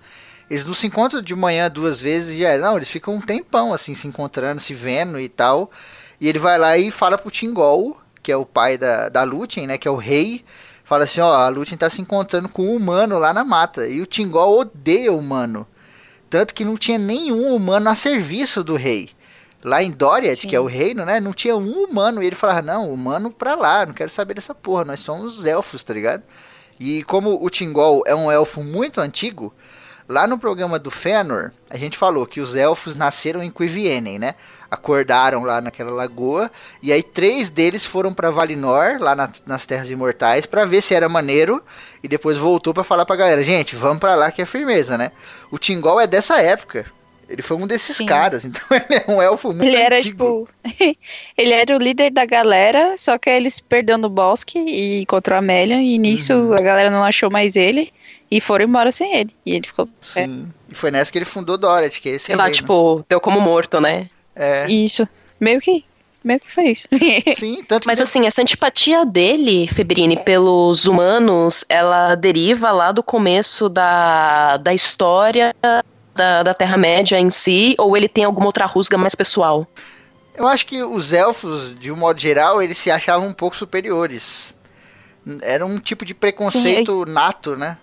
Eles 0.51 0.65
não 0.65 0.75
se 0.75 0.89
encontram 0.89 1.23
de 1.23 1.35
manhã 1.35 1.71
duas 1.71 2.01
vezes 2.01 2.35
e 2.35 2.41
já. 2.41 2.59
Não, 2.59 2.77
eles 2.77 2.91
ficam 2.91 3.15
um 3.15 3.21
tempão 3.21 3.73
assim, 3.73 3.95
se 3.95 4.09
encontrando, 4.09 4.61
se 4.61 4.75
vendo 4.75 5.21
e 5.21 5.29
tal. 5.29 5.71
E 6.21 6.29
ele 6.29 6.41
vai 6.41 6.59
lá 6.59 6.77
e 6.77 6.91
fala 6.91 7.17
pro 7.17 7.31
Tingol, 7.31 7.97
que 8.21 8.33
é 8.33 8.37
o 8.37 8.45
pai 8.45 8.77
da, 8.77 9.09
da 9.09 9.23
Lúthien, 9.23 9.69
né, 9.69 9.79
que 9.79 9.87
é 9.87 9.91
o 9.91 9.97
rei. 9.97 10.45
Fala 10.85 11.05
assim, 11.05 11.21
ó, 11.21 11.33
a 11.33 11.49
Lúthien 11.49 11.79
tá 11.79 11.89
se 11.89 12.03
encontrando 12.03 12.49
com 12.49 12.67
um 12.67 12.75
humano 12.75 13.17
lá 13.17 13.33
na 13.33 13.45
mata. 13.45 13.87
E 13.87 14.01
o 14.01 14.07
Tingol 14.07 14.59
odeia 14.59 15.13
o 15.13 15.19
humano. 15.19 15.65
Tanto 16.29 16.53
que 16.53 16.65
não 16.65 16.77
tinha 16.77 16.99
nenhum 16.99 17.55
humano 17.55 17.89
a 17.89 17.95
serviço 17.95 18.65
do 18.65 18.75
rei. 18.75 19.11
Lá 19.63 19.83
em 19.85 19.91
Doriath, 19.93 20.41
que 20.41 20.57
é 20.57 20.61
o 20.61 20.67
reino, 20.67 21.05
né? 21.05 21.21
Não 21.21 21.33
tinha 21.33 21.55
um 21.55 21.85
humano. 21.85 22.23
E 22.23 22.27
ele 22.27 22.35
falava, 22.35 22.61
não, 22.61 22.93
humano 22.93 23.31
pra 23.31 23.55
lá, 23.55 23.87
não 23.87 23.93
quero 23.93 24.11
saber 24.11 24.35
dessa 24.35 24.55
porra. 24.55 24.85
Nós 24.85 24.99
somos 24.99 25.47
elfos, 25.47 25.85
tá 25.85 25.95
ligado? 25.95 26.25
E 26.79 27.05
como 27.05 27.39
o 27.41 27.49
Tingol 27.49 28.03
é 28.07 28.15
um 28.15 28.33
elfo 28.33 28.65
muito 28.65 29.01
antigo, 29.01 29.55
lá 30.11 30.27
no 30.27 30.39
programa 30.39 30.79
do 30.79 30.91
Fëanor, 30.91 31.53
a 31.71 31.77
gente 31.77 31.97
falou 31.97 32.27
que 32.27 32.41
os 32.41 32.55
elfos 32.57 32.97
nasceram 32.97 33.43
em 33.43 33.51
Cuivienen, 33.51 34.19
né? 34.19 34.35
Acordaram 34.71 35.43
lá 35.43 35.61
naquela 35.61 35.93
lagoa. 35.93 36.51
E 36.83 36.93
aí 36.93 37.03
três 37.03 37.51
deles 37.51 37.85
foram 37.85 38.13
pra 38.15 38.31
Valinor, 38.31 38.99
lá 39.01 39.15
na- 39.17 39.31
nas 39.47 39.67
Terras 39.67 39.91
Imortais, 39.91 40.47
pra 40.47 40.65
ver 40.65 40.81
se 40.83 40.95
era 40.95 41.09
maneiro. 41.09 41.63
E 42.03 42.09
depois 42.09 42.37
voltou 42.37 42.73
pra 42.75 42.85
falar 42.85 43.05
pra 43.05 43.17
galera, 43.17 43.43
gente, 43.43 43.75
vamos 43.77 43.99
pra 43.99 44.15
lá 44.15 44.31
que 44.31 44.43
é 44.43 44.47
firmeza, 44.47 44.97
né? 44.99 45.11
O 45.51 45.59
Tingol 45.59 46.01
é 46.01 46.07
dessa 46.07 46.41
época. 46.41 46.87
Ele 47.29 47.43
foi 47.43 47.57
um 47.57 47.67
desses 47.67 47.97
Sim. 47.97 48.07
caras, 48.07 48.45
então 48.47 48.63
ele 48.71 49.03
é 49.07 49.11
um 49.11 49.23
elfo 49.23 49.49
muito 49.53 49.65
Ele 49.65 49.77
era, 49.77 49.97
antigo. 49.99 50.49
tipo. 50.65 50.97
ele 51.39 51.53
era 51.53 51.77
o 51.77 51.79
líder 51.79 52.11
da 52.11 52.25
galera, 52.25 52.97
só 52.97 53.17
que 53.19 53.31
aí 53.31 53.37
ele 53.37 53.51
se 53.51 53.63
perdeu 53.63 53.97
no 53.97 54.09
bosque 54.09 54.59
e 54.59 55.03
encontrou 55.03 55.37
a 55.37 55.39
Amélia, 55.39 55.77
e 55.81 55.97
nisso 55.99 56.33
Uhum. 56.33 56.55
a 56.55 56.61
galera 56.61 56.91
não 56.91 57.05
achou 57.05 57.31
mais 57.31 57.55
ele 57.55 57.93
e 58.31 58.41
foram 58.41 58.65
embora 58.65 58.93
sem 58.93 59.15
ele. 59.15 59.35
E 59.45 59.55
ele 59.55 59.67
ficou. 59.67 59.89
É, 60.15 60.25
Sim. 60.27 60.53
E 60.69 60.75
foi 60.75 60.91
nessa 60.91 61.11
que 61.11 61.19
ele 61.19 61.25
fundou 61.25 61.59
Doriath, 61.59 61.99
que 62.01 62.09
é 62.09 62.13
esse 62.13 62.27
Sei 62.27 62.37
lá, 62.37 62.45
reino. 62.45 62.57
tipo, 62.57 63.05
deu 63.09 63.21
como 63.21 63.41
morto, 63.41 63.81
né? 63.81 64.09
É. 64.37 64.67
Isso. 64.69 65.07
Meio 65.39 65.61
que. 65.61 65.85
Meio 66.23 66.39
que 66.39 66.53
foi 66.53 66.69
isso. 66.69 66.87
Sim, 67.35 67.65
tanto 67.65 67.83
que 67.83 67.87
Mas 67.87 68.01
assim, 68.01 68.27
essa 68.27 68.43
antipatia 68.43 69.07
dele, 69.07 69.67
Febrini, 69.67 70.19
pelos 70.19 70.87
humanos, 70.87 71.65
ela 71.67 72.15
deriva 72.15 72.71
lá 72.71 72.93
do 72.93 73.03
começo 73.03 73.71
da, 73.71 74.59
da 74.59 74.75
história 74.75 75.55
da, 76.15 76.43
da 76.43 76.53
Terra-média 76.53 77.19
em 77.19 77.31
si, 77.31 77.75
ou 77.79 77.97
ele 77.97 78.07
tem 78.07 78.25
alguma 78.25 78.47
outra 78.47 78.67
rusga 78.67 78.99
mais 78.99 79.15
pessoal? 79.15 79.67
Eu 80.35 80.47
acho 80.47 80.67
que 80.67 80.83
os 80.83 81.13
elfos, 81.15 81.79
de 81.79 81.91
um 81.91 81.97
modo 81.97 82.21
geral, 82.21 82.63
eles 82.63 82.77
se 82.77 82.91
achavam 82.91 83.27
um 83.27 83.33
pouco 83.33 83.57
superiores. 83.57 84.55
Era 85.41 85.65
um 85.65 85.79
tipo 85.79 86.05
de 86.05 86.15
preconceito 86.15 87.05
nato, 87.07 87.57
né? 87.57 87.79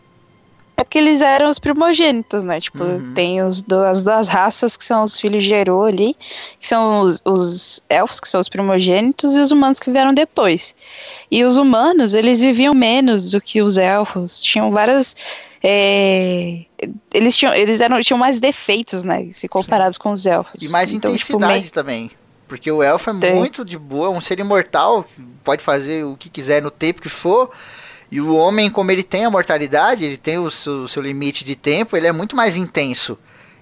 É 0.79 0.83
porque 0.83 0.99
eles 0.99 1.21
eram 1.21 1.49
os 1.49 1.57
primogênitos, 1.57 2.43
né? 2.43 2.61
Tipo, 2.61 2.83
Uhum. 2.83 3.13
tem 3.15 3.41
os 3.41 3.63
do- 3.63 3.79
as 3.83 4.03
duas 4.03 4.27
raças 4.27 4.77
que 4.77 4.85
são 4.85 5.01
os 5.01 5.19
filhos 5.19 5.43
de 5.43 5.51
Eru 5.51 5.83
ali, 5.83 6.15
que 6.59 6.67
são 6.67 7.01
os, 7.01 7.19
os 7.25 7.81
elfos, 7.89 8.19
que 8.19 8.29
são 8.29 8.39
os 8.39 8.47
primogênitos, 8.47 9.33
e 9.35 9.39
os 9.39 9.51
humanos 9.51 9.79
que 9.79 9.89
vieram 9.89 10.13
depois. 10.13 10.75
E 11.31 11.43
os 11.43 11.57
humanos, 11.57 12.13
eles 12.13 12.39
viviam 12.39 12.75
menos 12.75 13.31
do 13.31 13.41
que 13.41 13.59
os 13.61 13.77
elfos, 13.77 14.39
tinham 14.39 14.71
várias. 14.71 15.15
é, 15.63 16.63
eles 17.11 17.35
tinham, 17.35 17.53
eles 17.55 17.81
eram, 17.81 17.99
tinham 18.01 18.17
mais 18.19 18.39
defeitos, 18.39 19.03
né? 19.03 19.29
Se 19.33 19.47
comparados 19.47 19.97
com 19.97 20.11
os 20.11 20.23
elfos. 20.27 20.61
E 20.61 20.69
mais 20.69 20.91
Então, 20.91 21.11
tipo, 21.11 21.31
intensidade 21.33 21.59
meio- 21.61 21.71
também. 21.71 22.11
Porque 22.47 22.71
o 22.71 22.81
elfo 22.83 23.09
é 23.09 23.13
Tem. 23.15 23.35
muito 23.35 23.65
de 23.65 23.77
boa, 23.77 24.09
um 24.09 24.21
ser 24.21 24.39
imortal, 24.39 25.03
pode 25.43 25.61
fazer 25.63 26.05
o 26.05 26.15
que 26.15 26.29
quiser 26.29 26.61
no 26.61 26.69
tempo 26.71 27.01
que 27.01 27.09
for. 27.09 27.49
E 28.11 28.21
o 28.21 28.33
homem, 28.35 28.69
como 28.69 28.91
ele 28.91 29.03
tem 29.03 29.25
a 29.25 29.29
mortalidade, 29.29 30.05
ele 30.05 30.17
tem 30.17 30.37
o 30.37 30.49
seu, 30.49 30.87
seu 30.87 31.01
limite 31.01 31.43
de 31.43 31.55
tempo, 31.55 31.97
ele 31.97 32.07
é 32.07 32.11
muito 32.11 32.35
mais 32.35 32.55
intenso. 32.55 33.17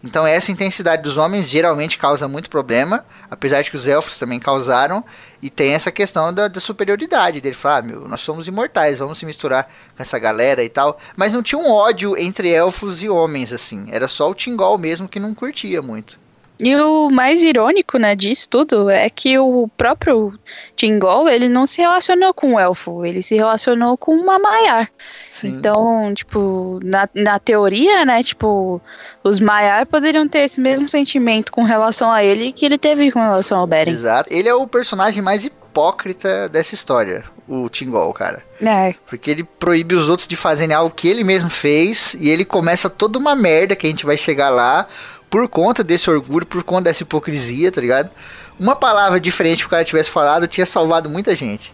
Então 0.05 0.25
essa 0.25 0.51
intensidade 0.51 1.01
dos 1.01 1.17
homens 1.17 1.49
geralmente 1.49 1.97
causa 1.97 2.27
muito 2.27 2.47
problema, 2.47 3.03
apesar 3.29 3.63
de 3.63 3.71
que 3.71 3.75
os 3.75 3.87
elfos 3.87 4.19
também 4.19 4.39
causaram, 4.39 5.03
e 5.41 5.49
tem 5.49 5.73
essa 5.73 5.91
questão 5.91 6.31
da, 6.31 6.47
da 6.47 6.59
superioridade 6.59 7.41
dele 7.41 7.55
falar, 7.55 7.77
ah, 7.77 7.81
meu, 7.81 8.07
nós 8.07 8.21
somos 8.21 8.47
imortais, 8.47 8.99
vamos 8.99 9.17
se 9.17 9.25
misturar 9.25 9.63
com 9.63 10.03
essa 10.03 10.19
galera 10.19 10.63
e 10.63 10.69
tal. 10.69 10.99
Mas 11.15 11.33
não 11.33 11.41
tinha 11.41 11.57
um 11.57 11.71
ódio 11.71 12.15
entre 12.17 12.51
elfos 12.51 13.01
e 13.01 13.09
homens, 13.09 13.51
assim. 13.51 13.87
Era 13.89 14.07
só 14.07 14.29
o 14.29 14.35
Tingol 14.35 14.77
mesmo 14.77 15.07
que 15.07 15.19
não 15.19 15.33
curtia 15.33 15.81
muito. 15.81 16.19
E 16.57 16.75
o 16.75 17.09
mais 17.09 17.43
irônico, 17.43 17.97
né, 17.97 18.15
disso 18.15 18.47
tudo 18.49 18.89
é 18.89 19.09
que 19.09 19.37
o 19.37 19.67
próprio 19.77 20.37
Tingol, 20.75 21.27
ele 21.27 21.49
não 21.49 21.67
se 21.67 21.81
relacionou 21.81 22.33
com 22.33 22.53
o 22.53 22.59
elfo, 22.59 23.05
ele 23.05 23.21
se 23.21 23.35
relacionou 23.35 23.97
com 23.97 24.15
uma 24.15 24.39
Maiar. 24.39 24.89
Sim. 25.29 25.49
Então, 25.49 26.13
tipo, 26.13 26.79
na, 26.83 27.09
na 27.13 27.39
teoria, 27.39 28.05
né, 28.05 28.23
tipo, 28.23 28.81
os 29.23 29.39
Maiar 29.39 29.85
poderiam 29.85 30.27
ter 30.27 30.39
esse 30.39 30.61
mesmo 30.61 30.87
sentimento 30.87 31.51
com 31.51 31.63
relação 31.63 32.11
a 32.11 32.23
ele 32.23 32.53
que 32.53 32.65
ele 32.65 32.77
teve 32.77 33.11
com 33.11 33.19
relação 33.19 33.59
ao 33.59 33.67
Beren. 33.67 33.91
Exato. 33.91 34.31
Ele 34.31 34.47
é 34.47 34.53
o 34.55 34.65
personagem 34.65 35.21
mais 35.21 35.43
hipócrita 35.43 36.47
dessa 36.47 36.73
história, 36.73 37.25
o 37.47 37.67
Tingol, 37.67 38.13
cara. 38.13 38.41
É, 38.61 38.95
Porque 39.05 39.29
ele 39.29 39.43
proíbe 39.43 39.95
os 39.95 40.09
outros 40.09 40.27
de 40.27 40.35
fazerem 40.37 40.73
algo 40.73 40.95
que 40.95 41.09
ele 41.09 41.23
mesmo 41.23 41.49
fez 41.49 42.13
e 42.13 42.29
ele 42.29 42.45
começa 42.45 42.89
toda 42.89 43.19
uma 43.19 43.35
merda 43.35 43.75
que 43.75 43.85
a 43.85 43.89
gente 43.89 44.05
vai 44.05 44.15
chegar 44.15 44.49
lá 44.49 44.87
por 45.35 45.49
conta 45.49 45.83
desse 45.83 46.09
orgulho, 46.09 46.45
por 46.45 46.63
conta 46.63 46.83
dessa 46.83 47.03
hipocrisia, 47.03 47.69
tá 47.69 47.81
ligado? 47.81 48.09
Uma 48.57 48.73
palavra 48.73 49.19
diferente 49.19 49.63
que 49.63 49.67
o 49.67 49.69
cara 49.69 49.83
tivesse 49.83 50.09
falado 50.09 50.47
tinha 50.47 50.65
salvado 50.65 51.09
muita 51.09 51.35
gente. 51.35 51.73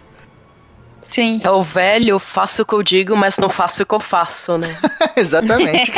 sim. 1.12 1.40
É 1.44 1.52
o 1.52 1.62
velho, 1.62 2.18
faço 2.18 2.64
o 2.64 2.66
que 2.66 2.74
eu 2.74 2.82
digo, 2.82 3.16
mas 3.16 3.38
não 3.38 3.50
faço 3.50 3.84
o 3.84 3.86
que 3.86 3.94
eu 3.94 4.00
faço, 4.00 4.58
né? 4.58 4.76
Exatamente. 5.16 5.94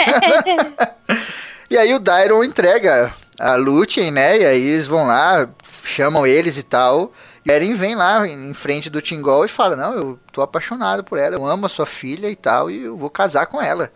e 1.72 1.78
aí 1.78 1.94
o 1.94 2.00
Dairon 2.00 2.44
entrega 2.44 3.14
a 3.40 3.56
Lúthien, 3.56 4.12
né? 4.12 4.40
E 4.40 4.46
aí 4.46 4.62
eles 4.62 4.86
vão 4.86 5.08
lá, 5.08 5.48
chamam 5.86 6.28
eles 6.28 6.58
e 6.58 6.64
tal. 6.64 7.14
E 7.46 7.50
Eren 7.50 7.76
vem 7.76 7.96
lá 7.96 8.28
em 8.28 8.54
frente 8.54 8.90
do 8.90 9.02
Tingol 9.02 9.46
e 9.46 9.48
fala: 9.48 9.78
Não, 9.78 9.94
eu 9.94 10.20
tô 10.34 10.42
apaixonado 10.42 11.02
por 11.02 11.18
ela, 11.18 11.38
eu 11.38 11.46
amo 11.46 11.66
a 11.66 11.70
sua 11.70 11.86
filha 11.86 12.30
e 12.30 12.36
tal, 12.36 12.70
e 12.70 12.84
eu 12.84 12.98
vou 12.98 13.10
casar 13.10 13.46
com 13.46 13.62
ela. 13.62 13.90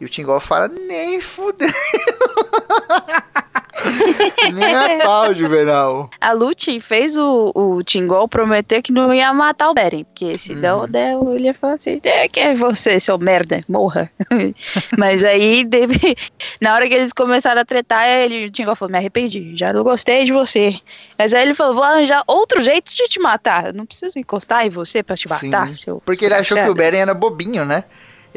E 0.00 0.04
o 0.04 0.08
Tingol 0.08 0.40
fala: 0.40 0.68
Nem 0.68 1.20
fudendo. 1.20 1.72
Nem 4.52 4.74
a 4.74 4.98
pau, 5.04 5.34
Juvenal. 5.34 6.10
A 6.20 6.32
Lúthien 6.32 6.80
fez 6.80 7.16
o, 7.16 7.52
o 7.54 7.82
Tingol 7.82 8.28
prometer 8.28 8.82
que 8.82 8.92
não 8.92 9.12
ia 9.12 9.32
matar 9.32 9.70
o 9.70 9.74
Beren, 9.74 10.04
porque 10.04 10.36
se 10.36 10.54
não 10.54 10.86
der, 10.88 11.14
ele 11.34 11.44
ia 11.44 11.54
falar 11.54 11.74
assim, 11.74 12.00
é 12.02 12.28
que 12.28 12.40
é 12.40 12.54
você, 12.54 12.98
seu 12.98 13.18
merda, 13.18 13.64
morra. 13.68 14.10
Mas 14.98 15.24
aí, 15.24 15.64
deve, 15.64 16.16
na 16.60 16.74
hora 16.74 16.88
que 16.88 16.94
eles 16.94 17.12
começaram 17.12 17.60
a 17.60 17.64
tretar, 17.64 18.06
ele, 18.08 18.46
o 18.46 18.50
Tingol 18.50 18.74
falou, 18.74 18.92
me 18.92 18.98
arrependi, 18.98 19.56
já 19.56 19.72
não 19.72 19.82
gostei 19.82 20.24
de 20.24 20.32
você. 20.32 20.76
Mas 21.18 21.32
aí 21.32 21.42
ele 21.42 21.54
falou, 21.54 21.74
vou 21.74 21.84
arranjar 21.84 22.22
outro 22.26 22.60
jeito 22.60 22.92
de 22.92 23.04
te 23.08 23.20
matar, 23.20 23.72
não 23.72 23.86
preciso 23.86 24.18
encostar 24.18 24.66
em 24.66 24.70
você 24.70 25.02
pra 25.02 25.16
te 25.16 25.28
Sim, 25.28 25.48
matar, 25.50 25.74
seu 25.74 26.02
Porque 26.04 26.24
ele 26.24 26.34
achou 26.34 26.56
que 26.56 26.62
o 26.62 26.66
machado." 26.66 26.76
Beren 26.76 27.00
era 27.00 27.14
bobinho, 27.14 27.64
né? 27.64 27.84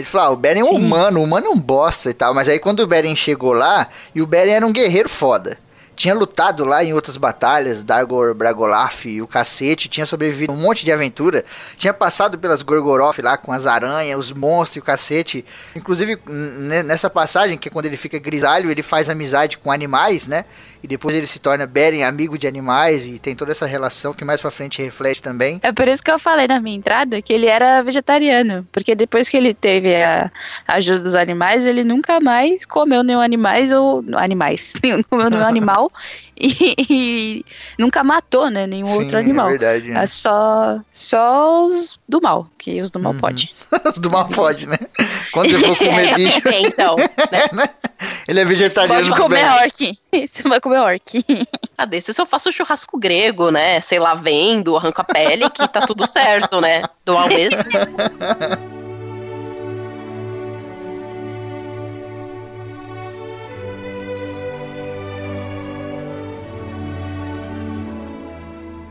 Ele 0.02 0.10
falou, 0.10 0.28
ah, 0.28 0.32
o 0.32 0.36
Beren 0.36 0.62
é 0.62 0.64
um 0.64 0.70
Sim. 0.70 0.76
humano, 0.76 1.20
o 1.20 1.24
humano 1.24 1.48
é 1.48 1.50
um 1.50 1.60
bosta 1.60 2.10
e 2.10 2.14
tal. 2.14 2.34
Mas 2.34 2.50
aí 2.50 2.60
quando 2.60 2.80
o 2.80 2.88
Beren 2.88 3.16
chegou 3.16 3.54
lá, 3.54 3.88
e 4.14 4.22
o 4.22 4.26
Beren 4.26 4.54
era 4.54 4.66
um 4.66 4.72
guerreiro 4.72 5.08
foda. 5.08 5.58
Tinha 6.02 6.16
lutado 6.16 6.66
lá 6.66 6.84
em 6.84 6.96
outras 6.96 7.16
batalhas, 7.16 7.84
Dargor, 7.84 8.34
Bragolaf 8.34 9.06
e 9.06 9.22
o 9.22 9.28
cacete, 9.28 9.88
tinha 9.88 10.04
sobrevivido 10.04 10.52
a 10.52 10.56
um 10.56 10.58
monte 10.58 10.84
de 10.84 10.92
aventura. 10.92 11.46
Tinha 11.78 11.94
passado 11.94 12.40
pelas 12.40 12.64
Gorgoroth 12.64 13.20
lá 13.20 13.38
com 13.38 13.52
as 13.52 13.68
aranhas, 13.68 14.18
os 14.18 14.32
monstros 14.32 14.78
e 14.78 14.80
o 14.80 14.82
cacete. 14.82 15.46
Inclusive, 15.76 16.18
nessa 16.26 17.08
passagem, 17.08 17.56
que 17.56 17.68
é 17.68 17.72
quando 17.72 17.86
ele 17.86 17.98
fica 17.98 18.18
grisalho, 18.18 18.72
ele 18.72 18.82
faz 18.82 19.12
amizade 19.12 19.60
com 19.60 19.72
animais, 19.72 20.28
né? 20.28 20.46
E 20.84 20.88
depois 20.88 21.16
ele 21.16 21.28
se 21.28 21.38
torna 21.38 21.68
Beren 21.68 22.04
amigo 22.04 22.36
de 22.36 22.48
animais 22.48 23.06
e 23.06 23.20
tem 23.20 23.36
toda 23.36 23.52
essa 23.52 23.68
relação 23.68 24.14
que 24.14 24.26
mais 24.26 24.42
pra 24.42 24.50
frente 24.50 24.82
reflete 24.82 25.22
também. 25.22 25.60
É 25.62 25.72
por 25.72 25.88
isso 25.88 26.02
que 26.02 26.10
eu 26.10 26.18
falei 26.18 26.48
na 26.48 26.60
minha 26.60 26.76
entrada 26.76 27.22
que 27.22 27.32
ele 27.32 27.46
era 27.46 27.84
vegetariano. 27.84 28.68
Porque 28.72 28.96
depois 28.96 29.30
que 29.30 29.38
ele 29.38 29.54
teve 29.54 29.94
a 30.04 30.32
ajuda 30.68 31.00
dos 31.02 31.14
animais, 31.14 31.64
ele 31.68 31.84
nunca 31.84 32.20
mais 32.20 32.66
comeu 32.66 33.04
nenhum 33.04 33.22
animais 33.22 33.72
ou. 33.72 34.04
Animais. 34.16 34.74
Não 34.84 35.04
comeu 35.04 35.30
nenhum 35.30 35.48
animal 35.48 35.91
e, 36.40 36.76
e 36.90 37.46
nunca 37.78 38.04
matou, 38.04 38.50
né? 38.50 38.66
Nenhum 38.68 38.90
outro 38.92 39.18
animal. 39.18 39.48
É 39.48 39.50
verdade. 39.58 39.90
né? 39.92 40.04
É 40.04 40.06
só, 40.06 40.80
só 40.92 41.66
os 41.66 42.00
do 42.08 42.22
mal, 42.22 42.48
que 42.58 42.80
os 42.82 42.90
do 42.90 43.00
mal 43.00 43.14
Uhum. 43.14 43.20
pode. 43.20 43.50
Os 43.86 43.98
do 43.98 44.10
mal 44.12 44.28
pode, 44.30 44.68
né? 44.68 44.78
Quando 45.32 45.50
você 45.50 45.60
for 45.60 45.78
comer 45.78 46.16
bicho, 46.16 46.42
É, 46.48 46.62
então, 46.62 46.96
né? 46.98 47.70
ele 48.28 48.40
é 48.40 48.46
vegetariano. 48.46 49.10
Pode 49.10 49.22
comer 49.22 49.46
também. 49.46 49.64
orc. 49.64 50.00
Você 50.28 50.44
vai 50.44 50.60
comer 50.60 50.80
orc. 50.80 51.26
Ah, 51.78 51.86
desses 51.86 52.18
eu 52.18 52.26
faço 52.26 52.52
churrasco 52.52 52.98
grego, 53.00 53.50
né? 53.50 53.80
Sei 53.82 53.98
lá, 54.00 54.14
vendo, 54.14 54.76
arranco 54.78 55.02
a 55.02 55.04
pele, 55.04 55.50
que 55.50 55.68
tá 55.68 55.82
tudo 55.86 56.06
certo, 56.08 56.60
né? 56.62 56.82
Do 57.06 57.18
ao 57.18 57.28
mesmo. 57.28 57.64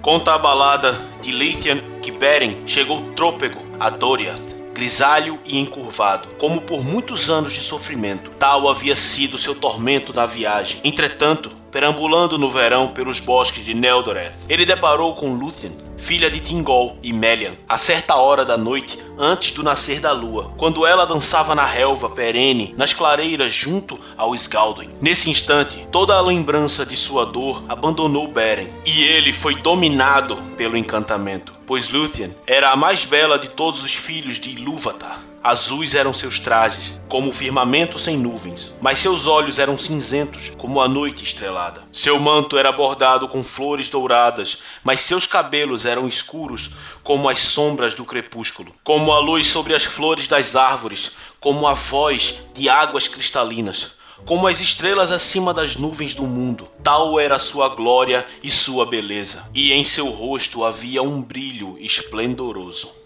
Conta 0.02 0.34
a 0.34 0.38
balada 0.38 0.98
de 1.20 1.30
Leithian 1.30 1.78
que 2.00 2.10
Beren 2.10 2.62
chegou 2.66 3.12
trôpego 3.12 3.60
a 3.78 3.90
Doriath, 3.90 4.40
grisalho 4.72 5.38
e 5.44 5.58
encurvado, 5.58 6.26
como 6.38 6.62
por 6.62 6.82
muitos 6.82 7.28
anos 7.28 7.52
de 7.52 7.60
sofrimento. 7.60 8.30
Tal 8.38 8.66
havia 8.66 8.96
sido 8.96 9.36
seu 9.36 9.54
tormento 9.54 10.14
na 10.14 10.24
viagem. 10.24 10.80
Entretanto, 10.82 11.52
perambulando 11.70 12.38
no 12.38 12.48
verão 12.48 12.88
pelos 12.88 13.20
bosques 13.20 13.62
de 13.62 13.74
Neldoreth, 13.74 14.32
ele 14.48 14.64
deparou 14.64 15.14
com 15.14 15.34
Lúthien, 15.34 15.72
filha 16.00 16.30
de 16.30 16.40
Tingol 16.40 16.96
e 17.02 17.12
Melian, 17.12 17.52
a 17.68 17.78
certa 17.78 18.16
hora 18.16 18.44
da 18.44 18.56
noite 18.56 18.98
antes 19.18 19.52
do 19.52 19.62
nascer 19.62 20.00
da 20.00 20.12
lua, 20.12 20.52
quando 20.56 20.86
ela 20.86 21.04
dançava 21.04 21.54
na 21.54 21.64
relva 21.64 22.08
perene, 22.08 22.74
nas 22.76 22.92
clareiras 22.92 23.52
junto 23.52 24.00
ao 24.16 24.34
Sgalduin. 24.34 24.90
Nesse 25.00 25.30
instante, 25.30 25.86
toda 25.92 26.14
a 26.14 26.20
lembrança 26.20 26.84
de 26.86 26.96
sua 26.96 27.24
dor 27.26 27.62
abandonou 27.68 28.26
Beren, 28.26 28.68
e 28.84 29.04
ele 29.04 29.32
foi 29.32 29.54
dominado 29.54 30.36
pelo 30.56 30.76
encantamento, 30.76 31.52
pois 31.66 31.90
Lúthien 31.90 32.34
era 32.46 32.70
a 32.70 32.76
mais 32.76 33.04
bela 33.04 33.38
de 33.38 33.48
todos 33.48 33.82
os 33.84 33.92
filhos 33.92 34.40
de 34.40 34.50
Ilúvatar. 34.50 35.29
Azuis 35.42 35.94
eram 35.94 36.12
seus 36.12 36.38
trajes, 36.38 37.00
como 37.09 37.31
o 37.31 37.33
firmamento 37.33 37.98
sem 37.98 38.14
nuvens, 38.14 38.74
mas 38.79 38.98
seus 38.98 39.26
olhos 39.26 39.59
eram 39.59 39.79
cinzentos, 39.79 40.53
como 40.59 40.83
a 40.83 40.87
noite 40.87 41.24
estrelada. 41.24 41.83
Seu 41.90 42.20
manto 42.20 42.59
era 42.59 42.70
bordado 42.70 43.26
com 43.26 43.42
flores 43.42 43.88
douradas, 43.88 44.59
mas 44.85 45.00
seus 45.00 45.26
cabelos 45.26 45.87
eram 45.87 46.07
escuros, 46.07 46.70
como 47.03 47.26
as 47.26 47.38
sombras 47.38 47.94
do 47.94 48.05
crepúsculo, 48.05 48.74
como 48.85 49.12
a 49.12 49.18
luz 49.18 49.46
sobre 49.46 49.74
as 49.74 49.85
flores 49.85 50.29
das 50.29 50.55
árvores, 50.55 51.11
como 51.40 51.66
a 51.66 51.72
voz 51.72 52.38
de 52.53 52.68
águas 52.68 53.09
cristalinas. 53.09 53.98
Como 54.26 54.46
as 54.46 54.61
estrelas 54.61 55.11
acima 55.11 55.55
das 55.55 55.74
nuvens 55.74 56.14
do 56.14 56.24
mundo, 56.24 56.68
tal 56.85 57.18
era 57.18 57.38
sua 57.38 57.70
glória 57.70 58.26
e 58.42 58.50
sua 58.50 58.85
beleza, 58.85 59.48
e 59.55 59.72
em 59.72 59.83
seu 59.85 60.11
rosto 60.11 60.62
havia 60.62 61.03
um 61.03 61.22
brilho 61.22 61.79
esplendoroso. 61.79 62.99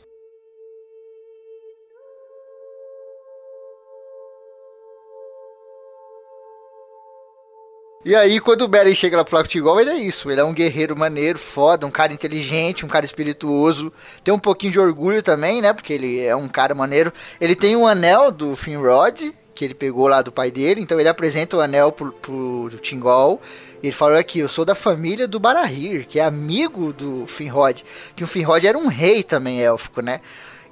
E 8.04 8.14
aí, 8.14 8.38
quando 8.38 8.60
o 8.62 8.68
Beren 8.68 8.94
chega 8.94 9.16
lá 9.16 9.24
pro 9.24 9.30
Flaco 9.30 9.48
Tigol, 9.48 9.80
ele 9.80 9.88
é 9.88 9.96
isso. 9.96 10.30
Ele 10.30 10.38
é 10.38 10.44
um 10.44 10.52
guerreiro 10.52 10.94
maneiro, 10.94 11.38
foda, 11.38 11.86
um 11.86 11.90
cara 11.90 12.12
inteligente, 12.12 12.84
um 12.84 12.88
cara 12.88 13.06
espirituoso. 13.06 13.90
Tem 14.22 14.34
um 14.34 14.38
pouquinho 14.38 14.72
de 14.72 14.78
orgulho 14.78 15.22
também, 15.22 15.62
né? 15.62 15.72
Porque 15.72 15.94
ele 15.94 16.20
é 16.20 16.36
um 16.36 16.46
cara 16.46 16.74
maneiro. 16.74 17.10
Ele 17.40 17.56
tem 17.56 17.74
um 17.74 17.86
anel 17.86 18.30
do 18.30 18.54
Finrod, 18.54 19.32
que 19.54 19.64
ele 19.64 19.72
pegou 19.72 20.06
lá 20.06 20.20
do 20.20 20.30
pai 20.30 20.50
dele. 20.50 20.82
Então 20.82 21.00
ele 21.00 21.08
apresenta 21.08 21.56
o 21.56 21.60
anel 21.60 21.92
pro, 21.92 22.12
pro 22.12 22.68
Tingol. 22.82 23.40
E 23.82 23.86
ele 23.86 23.96
falou 23.96 24.18
aqui, 24.18 24.38
eu 24.38 24.50
sou 24.50 24.66
da 24.66 24.74
família 24.74 25.26
do 25.26 25.40
Barahir, 25.40 26.06
que 26.06 26.20
é 26.20 26.24
amigo 26.24 26.92
do 26.92 27.26
Finrod. 27.26 27.82
Que 28.14 28.22
o 28.22 28.26
Finrod 28.26 28.66
era 28.66 28.76
um 28.76 28.88
rei 28.88 29.22
também 29.22 29.62
élfico, 29.62 30.02
né? 30.02 30.20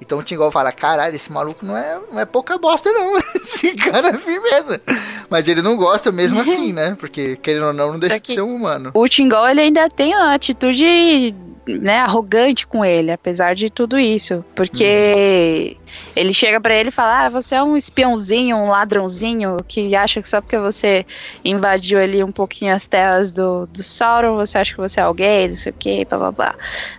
Então 0.02 0.18
o 0.18 0.22
Tingol 0.22 0.50
fala, 0.50 0.72
caralho, 0.72 1.14
esse 1.14 1.30
maluco 1.30 1.64
não 1.64 1.76
é, 1.76 1.96
não 2.10 2.18
é 2.18 2.24
pouca 2.24 2.58
bosta 2.58 2.90
não, 2.90 3.16
esse 3.36 3.72
cara 3.74 4.08
é 4.08 4.18
firmeza. 4.18 4.82
Mas 5.30 5.46
ele 5.46 5.62
não 5.62 5.76
gosta 5.76 6.10
mesmo 6.10 6.40
assim, 6.40 6.72
né? 6.72 6.96
Porque, 6.98 7.36
querendo 7.36 7.66
ou 7.66 7.72
não, 7.72 7.92
não 7.92 7.98
deixa 8.00 8.18
de 8.18 8.34
ser 8.34 8.42
um 8.42 8.52
humano. 8.52 8.90
O 8.94 9.06
Tingol, 9.06 9.48
ele 9.48 9.60
ainda 9.60 9.88
tem 9.88 10.12
a 10.12 10.34
atitude 10.34 11.32
né, 11.66 11.98
arrogante 11.98 12.66
com 12.66 12.84
ele, 12.84 13.12
apesar 13.12 13.54
de 13.54 13.70
tudo 13.70 13.98
isso. 13.98 14.44
Porque 14.54 15.76
ele 16.16 16.32
chega 16.32 16.60
pra 16.60 16.74
ele 16.74 16.88
e 16.88 16.92
fala: 16.92 17.26
Ah, 17.26 17.28
você 17.28 17.54
é 17.54 17.62
um 17.62 17.76
espiãozinho, 17.76 18.56
um 18.56 18.68
ladrãozinho 18.68 19.56
que 19.66 19.94
acha 19.94 20.20
que 20.20 20.28
só 20.28 20.40
porque 20.40 20.58
você 20.58 21.06
invadiu 21.44 21.98
ali 21.98 22.22
um 22.22 22.32
pouquinho 22.32 22.74
as 22.74 22.86
terras 22.86 23.30
do, 23.30 23.66
do 23.66 23.82
Sauron, 23.82 24.36
você 24.36 24.58
acha 24.58 24.74
que 24.74 24.80
você 24.80 25.00
é 25.00 25.02
alguém, 25.02 25.48
não 25.48 25.56
sei 25.56 25.70
o 25.72 25.74
que, 25.78 26.04
blá 26.04 26.18
blá 26.18 26.32
blá. 26.32 26.54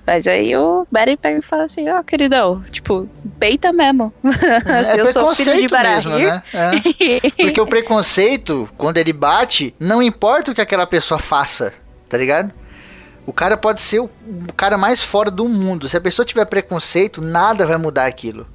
Mas 0.06 0.28
aí 0.28 0.56
o 0.56 0.88
Beren 0.92 1.18
pega 1.18 1.40
e 1.40 1.42
fala 1.42 1.64
assim: 1.64 1.90
Ó, 1.90 2.02
queridão, 2.04 2.62
tipo, 2.72 3.10
peita 3.40 3.72
mesmo. 3.72 4.14
É 4.94 5.00
eu 5.00 5.12
sou 5.12 5.34
filho 5.36 5.58
de 5.58 5.68
preconceito 5.68 6.10
mesmo, 6.10 6.12
Barahir. 6.12 6.28
né? 6.28 6.44
É. 6.54 7.30
Porque 7.44 7.62
o 7.62 7.68
preconceito, 7.68 8.70
quando 8.78 8.98
ele 8.98 9.14
bate, 9.14 9.74
não 9.80 10.02
importa 10.02 10.52
o 10.52 10.56
que 10.56 10.62
aquela 10.62 10.86
pessoa 10.86 11.20
faça, 11.20 11.74
tá 12.10 12.18
ligado? 12.18 12.54
O 13.26 13.34
cara 13.34 13.56
pode 13.58 13.82
ser 13.82 14.00
o 14.00 14.10
o 14.50 14.54
cara 14.54 14.78
mais 14.78 15.04
fora 15.04 15.30
do 15.30 15.48
mundo. 15.48 15.90
Se 15.90 15.98
a 15.98 16.02
pessoa 16.02 16.26
tiver 16.26 16.46
preconceito, 16.46 17.22
nada 17.22 17.66
vai 17.66 17.78
mudar 17.78 18.06
aquilo. 18.06 18.48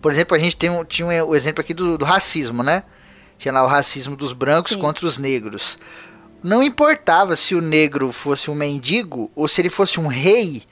Por 0.00 0.10
exemplo, 0.10 0.36
a 0.36 0.40
gente 0.40 0.56
tem 0.56 0.70
um, 0.70 0.84
tinha 0.84 1.06
um, 1.06 1.28
o 1.28 1.34
exemplo 1.34 1.60
aqui 1.60 1.74
do, 1.74 1.98
do 1.98 2.04
racismo, 2.04 2.62
né? 2.62 2.82
Tinha 3.38 3.52
lá 3.52 3.64
o 3.64 3.68
racismo 3.68 4.16
dos 4.16 4.32
brancos 4.32 4.72
Sim. 4.72 4.78
contra 4.78 5.06
os 5.06 5.18
negros. 5.18 5.78
Não 6.42 6.62
importava 6.62 7.36
se 7.36 7.54
o 7.54 7.60
negro 7.60 8.10
fosse 8.12 8.50
um 8.50 8.54
mendigo 8.54 9.30
ou 9.34 9.46
se 9.46 9.60
ele 9.60 9.70
fosse 9.70 10.00
um 10.00 10.06
rei, 10.06 10.64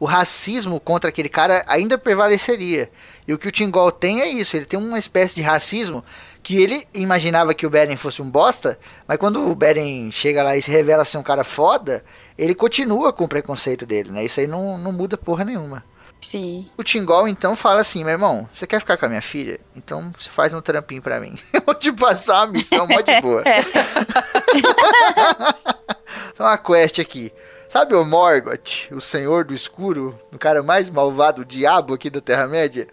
o 0.00 0.06
racismo 0.06 0.78
contra 0.80 1.10
aquele 1.10 1.28
cara 1.28 1.64
ainda 1.66 1.98
prevaleceria. 1.98 2.90
E 3.26 3.32
o 3.32 3.38
que 3.38 3.48
o 3.48 3.52
Tingol 3.52 3.90
tem 3.90 4.20
é 4.20 4.28
isso, 4.28 4.56
ele 4.56 4.64
tem 4.64 4.78
uma 4.78 4.98
espécie 4.98 5.34
de 5.34 5.42
racismo 5.42 6.04
que 6.48 6.56
ele 6.56 6.88
imaginava 6.94 7.52
que 7.52 7.66
o 7.66 7.70
Beren 7.70 7.98
fosse 7.98 8.22
um 8.22 8.30
bosta, 8.30 8.78
mas 9.06 9.18
quando 9.18 9.50
o 9.50 9.54
Beren 9.54 10.10
chega 10.10 10.42
lá 10.42 10.56
e 10.56 10.62
se 10.62 10.70
revela 10.70 11.04
ser 11.04 11.18
um 11.18 11.22
cara 11.22 11.44
foda, 11.44 12.02
ele 12.38 12.54
continua 12.54 13.12
com 13.12 13.24
o 13.24 13.28
preconceito 13.28 13.84
dele, 13.84 14.10
né? 14.10 14.24
Isso 14.24 14.40
aí 14.40 14.46
não, 14.46 14.78
não 14.78 14.90
muda 14.90 15.18
porra 15.18 15.44
nenhuma. 15.44 15.84
Sim. 16.22 16.66
O 16.74 16.82
Tingol 16.82 17.28
então 17.28 17.54
fala 17.54 17.82
assim, 17.82 18.02
meu 18.02 18.12
irmão, 18.12 18.48
você 18.54 18.66
quer 18.66 18.80
ficar 18.80 18.96
com 18.96 19.04
a 19.04 19.10
minha 19.10 19.20
filha? 19.20 19.60
Então 19.76 20.10
você 20.18 20.30
faz 20.30 20.54
um 20.54 20.62
trampinho 20.62 21.02
pra 21.02 21.20
mim. 21.20 21.34
Eu 21.52 21.60
vou 21.66 21.74
te 21.74 21.92
passar 21.92 22.46
uma 22.46 22.52
missão 22.52 22.88
mó 22.88 23.02
de 23.02 23.20
boa. 23.20 23.44
então 26.32 26.46
uma 26.46 26.56
quest 26.56 26.98
aqui. 26.98 27.30
Sabe 27.68 27.94
o 27.94 28.02
Morgoth, 28.06 28.90
o 28.90 29.02
senhor 29.02 29.44
do 29.44 29.52
escuro, 29.52 30.18
o 30.32 30.38
cara 30.38 30.62
mais 30.62 30.88
malvado, 30.88 31.42
o 31.42 31.44
diabo 31.44 31.92
aqui 31.92 32.08
da 32.08 32.22
Terra-média? 32.22 32.88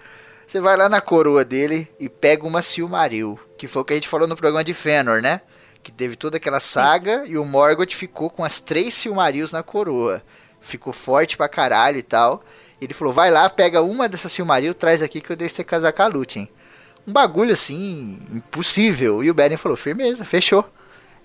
Você 0.45 0.59
vai 0.59 0.77
lá 0.77 0.87
na 0.87 1.01
coroa 1.01 1.43
dele 1.43 1.87
e 1.99 2.07
pega 2.07 2.45
uma 2.45 2.61
Silmaril, 2.61 3.39
que 3.57 3.67
foi 3.67 3.81
o 3.81 3.85
que 3.85 3.93
a 3.93 3.95
gente 3.95 4.07
falou 4.07 4.27
no 4.27 4.35
programa 4.35 4.63
de 4.63 4.73
Fëanor, 4.73 5.21
né? 5.21 5.41
Que 5.81 5.91
teve 5.91 6.15
toda 6.15 6.37
aquela 6.37 6.59
saga 6.59 7.23
e 7.25 7.37
o 7.37 7.45
Morgoth 7.45 7.93
ficou 7.93 8.29
com 8.29 8.43
as 8.43 8.59
três 8.59 8.93
Silmarils 8.93 9.51
na 9.51 9.63
coroa. 9.63 10.21
Ficou 10.59 10.91
forte 10.91 11.37
pra 11.37 11.47
caralho 11.47 11.97
e 11.97 12.03
tal. 12.03 12.43
Ele 12.81 12.93
falou, 12.93 13.13
vai 13.13 13.31
lá, 13.31 13.49
pega 13.49 13.81
uma 13.81 14.09
dessas 14.09 14.31
Silmaril, 14.31 14.73
traz 14.73 15.01
aqui 15.01 15.21
que 15.21 15.31
eu 15.31 15.35
deixo 15.35 15.55
você 15.55 15.63
casar 15.63 15.93
com 15.93 16.01
a 16.01 16.07
Lúthien. 16.07 16.49
Um 17.07 17.13
bagulho 17.13 17.53
assim, 17.53 18.19
impossível. 18.31 19.23
E 19.23 19.29
o 19.29 19.33
Beren 19.33 19.57
falou, 19.57 19.77
firmeza, 19.77 20.25
fechou. 20.25 20.67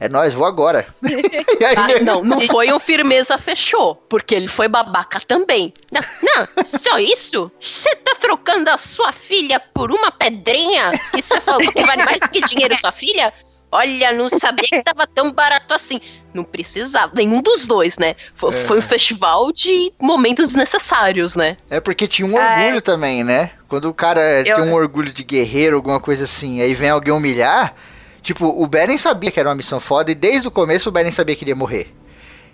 É 0.01 0.09
nóis, 0.09 0.33
vou 0.33 0.47
agora. 0.47 0.87
aí, 1.05 1.75
Ah, 1.77 2.01
não, 2.03 2.25
não 2.25 2.41
foi 2.41 2.73
um 2.73 2.79
firmeza 2.81 3.37
fechou, 3.37 3.95
porque 4.09 4.35
ele 4.35 4.49
foi 4.49 4.67
babaca 4.67 5.21
também. 5.21 5.75
Não, 5.93 6.01
não, 6.23 6.65
só 6.65 6.99
isso? 6.99 7.53
Você 7.61 7.95
tá 7.97 8.15
trocando 8.19 8.71
a 8.71 8.79
sua 8.79 9.13
filha 9.13 9.61
por 9.61 9.93
uma 9.93 10.11
pedrinha? 10.11 10.91
Que 11.13 11.21
você 11.21 11.39
falou 11.43 11.71
que 11.71 11.85
vale 11.85 12.03
mais 12.05 12.19
que 12.31 12.41
dinheiro 12.41 12.75
sua 12.81 12.91
filha? 12.93 13.31
Olha, 13.73 14.11
não 14.11 14.29
sabia 14.31 14.65
que 14.65 14.83
tava 14.83 15.07
tão 15.07 15.31
barato 15.31 15.75
assim. 15.75 16.01
Não 16.35 16.43
precisava, 16.45 17.13
nenhum 17.15 17.41
dos 17.43 17.67
dois, 17.67 17.99
né? 17.99 18.17
Foi, 18.35 18.53
É. 18.55 18.57
foi 18.65 18.79
um 18.79 18.83
festival 18.83 19.53
de 19.53 19.93
momentos 20.01 20.47
desnecessários, 20.49 21.37
né? 21.37 21.57
É 21.69 21.79
porque 21.79 22.09
tinha 22.09 22.27
um 22.27 22.37
Ah, 22.37 22.57
orgulho 22.59 22.81
também, 22.81 23.23
né? 23.23 23.51
Quando 23.69 23.85
o 23.89 23.95
cara 23.95 24.21
Eu- 24.45 24.55
tem 24.55 24.65
um 24.65 24.73
orgulho 24.73 25.13
de 25.13 25.23
guerreiro, 25.23 25.77
alguma 25.77 26.01
coisa 26.01 26.25
assim, 26.25 26.61
aí 26.63 26.75
vem 26.75 26.89
alguém 26.91 27.13
humilhar. 27.13 27.75
Tipo, 28.23 28.47
o 28.47 28.67
Beren 28.67 28.99
sabia 28.99 29.31
que 29.31 29.41
era 29.41 29.49
uma 29.49 29.55
missão 29.55 29.81
foda 29.81 30.11
e 30.11 30.15
desde 30.15 30.49
o 30.49 30.51
começo 30.51 30.89
o 30.89 30.93
Beren 30.93 31.11
sabia 31.11 31.35
que 31.35 31.45
ele 31.45 31.53
ia 31.53 31.57
morrer. 31.57 31.95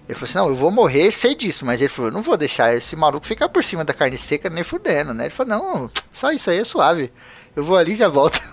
Ele 0.09 0.15
falou 0.15 0.25
assim: 0.29 0.39
não, 0.39 0.49
eu 0.49 0.55
vou 0.55 0.71
morrer, 0.71 1.11
sei 1.11 1.35
disso. 1.35 1.67
Mas 1.67 1.81
ele 1.81 1.89
falou: 1.89 2.11
não 2.11 2.23
vou 2.23 2.37
deixar 2.37 2.73
esse 2.75 2.95
maluco 2.95 3.27
ficar 3.27 3.49
por 3.49 3.65
cima 3.65 3.85
da 3.85 3.93
carne 3.93 4.17
seca 4.17 4.49
nem 4.49 4.63
fudendo, 4.63 5.13
né? 5.13 5.25
Ele 5.25 5.35
falou: 5.35 5.59
não, 5.59 5.91
só 6.13 6.31
isso 6.31 6.51
aí 6.51 6.59
é 6.59 6.65
suave. 6.65 7.13
Eu 7.57 7.65
vou 7.65 7.77
ali 7.77 7.95
e 7.95 7.97
já 7.97 8.09
volto. 8.09 8.41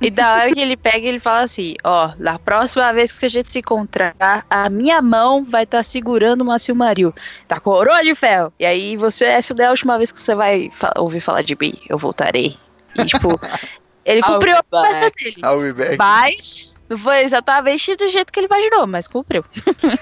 e 0.00 0.10
da 0.10 0.34
hora 0.34 0.52
que 0.52 0.60
ele 0.60 0.76
pega, 0.76 1.06
ele 1.06 1.18
fala 1.18 1.40
assim: 1.42 1.74
Ó, 1.82 2.12
na 2.18 2.38
próxima 2.38 2.92
vez 2.92 3.12
que 3.12 3.26
a 3.26 3.30
gente 3.30 3.50
se 3.50 3.58
encontrar, 3.60 4.14
a 4.48 4.68
minha 4.70 5.00
mão 5.02 5.44
vai 5.44 5.64
estar 5.64 5.82
segurando 5.82 6.42
uma 6.42 6.58
Silmaril 6.58 7.12
da 7.48 7.58
coroa 7.58 8.02
de 8.02 8.14
ferro. 8.14 8.52
E 8.58 8.66
aí, 8.66 8.96
você, 8.96 9.24
essa 9.24 9.54
é 9.58 9.66
a 9.66 9.70
última 9.70 9.96
vez 9.96 10.12
que 10.12 10.20
você 10.20 10.34
vai 10.34 10.70
fa- 10.72 10.92
ouvir 10.98 11.20
falar 11.20 11.42
de 11.42 11.56
mim. 11.58 11.74
Eu 11.88 11.98
voltarei. 11.98 12.56
E, 12.96 13.04
tipo, 13.04 13.40
ele 14.06 14.20
I'll 14.20 14.32
cumpriu 14.34 14.56
a 14.56 14.62
be 14.62 14.68
back. 14.70 14.82
promessa 14.88 15.10
dele. 15.10 15.36
I'll 15.44 15.60
be 15.60 15.72
back. 15.72 15.96
Mas 15.98 16.76
não 16.88 16.96
foi 16.96 17.18
exatamente 17.22 17.94
do 17.96 18.08
jeito 18.08 18.32
que 18.32 18.38
ele 18.40 18.46
imaginou, 18.46 18.86
mas 18.86 19.06
cumpriu. 19.08 19.44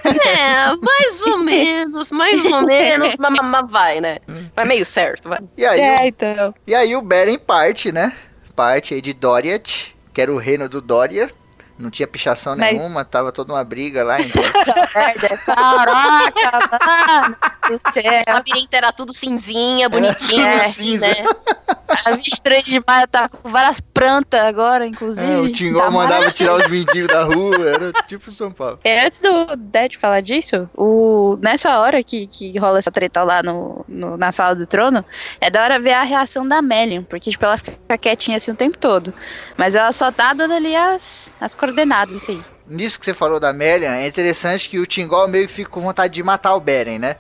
É, 0.04 0.76
mais 0.80 1.22
ou 1.22 1.38
menos, 1.42 2.12
mais 2.12 2.44
ou 2.44 2.62
menos, 2.62 3.16
mas, 3.16 3.30
mas- 3.40 3.50
mas 3.50 3.70
vai, 3.70 4.00
né? 4.00 4.18
Vai 4.54 4.64
meio 4.66 4.84
certo, 4.86 5.28
vai. 5.28 5.40
E 5.56 5.64
aí, 5.66 5.80
é, 5.80 5.96
o, 5.96 6.04
então. 6.04 6.54
e 6.66 6.74
aí 6.74 6.94
o 6.94 7.02
Beren 7.02 7.38
parte, 7.38 7.90
né? 7.90 8.12
Parte 8.54 8.94
aí 8.94 9.00
de 9.00 9.12
Doriath, 9.12 9.88
que 10.12 10.20
era 10.20 10.32
o 10.32 10.36
reino 10.36 10.68
do 10.68 10.80
Doria. 10.80 11.30
Não 11.76 11.90
tinha 11.90 12.06
pichação 12.06 12.54
Mas- 12.56 12.72
nenhuma, 12.72 13.04
tava 13.04 13.32
toda 13.32 13.52
uma 13.52 13.64
briga 13.64 14.04
lá. 14.04 14.20
Então... 14.20 14.40
Caraca, 14.92 15.40
mano 15.56 17.36
O 17.70 17.92
céu. 17.92 18.34
labirinto 18.34 18.74
era 18.76 18.92
tudo 18.92 19.12
cinzinha, 19.12 19.88
bonitinho, 19.88 20.42
tudo 20.50 20.60
assim, 20.62 20.98
cinza. 20.98 21.06
né? 21.08 21.14
A 22.06 22.10
23 22.16 22.64
de 22.64 22.82
maio 22.86 23.06
tá 23.06 23.28
com 23.28 23.48
várias 23.48 23.80
plantas 23.80 24.40
agora, 24.40 24.86
inclusive. 24.86 25.24
É, 25.32 25.38
o 25.38 25.52
Tingol 25.52 25.80
Tá 25.82 25.90
mandava 25.90 26.30
tirar 26.30 26.54
os 26.54 26.66
mendigos 26.68 27.06
da 27.08 27.22
rua, 27.22 27.56
era 27.68 27.92
tipo 28.06 28.30
São 28.32 28.50
Paulo. 28.50 28.80
É, 28.82 29.06
antes 29.06 29.20
do 29.20 29.54
Dead 29.56 29.94
falar 29.96 30.20
disso, 30.20 30.68
o, 30.76 31.38
nessa 31.40 31.78
hora 31.78 32.02
que, 32.02 32.26
que 32.26 32.58
rola 32.58 32.78
essa 32.78 32.90
treta 32.90 33.22
lá 33.22 33.42
no, 33.42 33.84
no- 33.86 34.16
na 34.16 34.32
sala 34.32 34.54
do 34.56 34.66
trono, 34.66 35.04
é 35.40 35.48
da 35.50 35.62
hora 35.62 35.78
ver 35.78 35.92
a 35.92 36.02
reação 36.02 36.46
da 36.48 36.60
Melian, 36.60 37.04
porque 37.04 37.30
tipo, 37.30 37.44
ela 37.44 37.56
fica 37.58 37.96
quietinha 37.98 38.38
assim 38.38 38.50
o 38.50 38.56
tempo 38.56 38.76
todo. 38.76 39.14
Mas 39.56 39.74
ela 39.76 39.92
só 39.92 40.10
tá 40.10 40.32
dando 40.32 40.54
ali 40.54 40.74
as, 40.74 41.32
as 41.40 41.54
coordenadas, 41.54 42.16
assim. 42.22 42.42
Nisso 42.66 42.98
que 42.98 43.04
você 43.04 43.14
falou 43.14 43.38
da 43.38 43.52
Melian, 43.52 43.94
é 43.94 44.06
interessante 44.08 44.68
que 44.68 44.78
o 44.80 44.86
Tingol 44.86 45.28
meio 45.28 45.46
que 45.46 45.52
fica 45.52 45.70
com 45.70 45.80
vontade 45.80 46.12
de 46.14 46.22
matar 46.22 46.54
o 46.56 46.60
Beren, 46.60 46.98
né? 46.98 47.16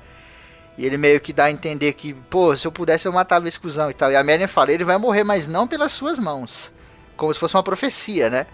E 0.76 0.84
ele 0.84 0.96
meio 0.96 1.20
que 1.20 1.32
dá 1.32 1.44
a 1.44 1.50
entender 1.50 1.92
que, 1.92 2.12
pô, 2.12 2.56
se 2.56 2.66
eu 2.66 2.72
pudesse 2.72 3.06
eu 3.06 3.12
matava 3.12 3.46
esse 3.46 3.58
cuzão 3.60 3.90
e 3.90 3.94
tal. 3.94 4.10
E 4.10 4.16
a 4.16 4.24
Melian 4.24 4.48
fala, 4.48 4.72
ele 4.72 4.84
vai 4.84 4.98
morrer, 4.98 5.22
mas 5.22 5.46
não 5.46 5.68
pelas 5.68 5.92
suas 5.92 6.18
mãos. 6.18 6.72
Como 7.16 7.32
se 7.32 7.38
fosse 7.38 7.54
uma 7.56 7.62
profecia, 7.62 8.28
né? 8.28 8.46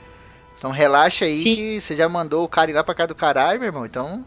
Então 0.59 0.71
relaxa 0.71 1.25
aí 1.25 1.39
Sim. 1.39 1.57
que 1.57 1.81
você 1.81 1.97
já 1.97 2.07
mandou 2.09 2.45
o 2.45 2.49
cara 2.49 2.71
ir 2.71 2.75
lá 2.75 2.85
pra 2.85 2.95
cá 2.95 3.07
do 3.07 3.15
caralho, 3.15 3.59
meu 3.59 3.69
irmão. 3.69 3.87
Então 3.87 4.23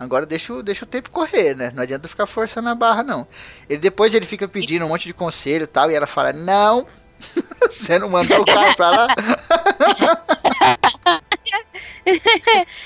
agora 0.00 0.26
deixa, 0.26 0.52
o- 0.52 0.62
deixa 0.64 0.84
o 0.84 0.88
tempo 0.88 1.10
correr, 1.10 1.54
né? 1.54 1.70
Não 1.72 1.84
adianta 1.84 2.08
ficar 2.08 2.26
forçando 2.26 2.68
a 2.68 2.74
barra, 2.74 3.04
não. 3.04 3.24
Ele 3.68 3.78
Depois 3.78 4.12
ele 4.14 4.26
fica 4.26 4.48
pedindo 4.48 4.84
um 4.84 4.88
monte 4.88 5.04
de 5.06 5.12
conselho 5.14 5.62
e 5.62 5.66
tal. 5.68 5.88
E 5.90 5.94
ela 5.94 6.06
fala, 6.08 6.32
não, 6.32 6.86
você 7.68 7.98
não 7.98 8.08
mandou 8.08 8.40
o 8.40 8.44
cara 8.44 8.74
pra 8.74 8.90
lá. 8.90 9.08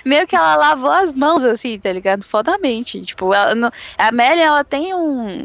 Meio 0.05 0.27
que 0.27 0.35
ela 0.35 0.57
lavou 0.57 0.91
as 0.91 1.15
mãos, 1.15 1.45
assim, 1.45 1.79
tá 1.79 1.93
ligado? 1.93 2.25
Fodamente. 2.25 3.01
Tipo, 3.03 3.33
ela, 3.33 3.71
a 3.99 4.09
Amélia, 4.09 4.45
ela 4.45 4.65
tem 4.65 4.95
um. 4.95 5.45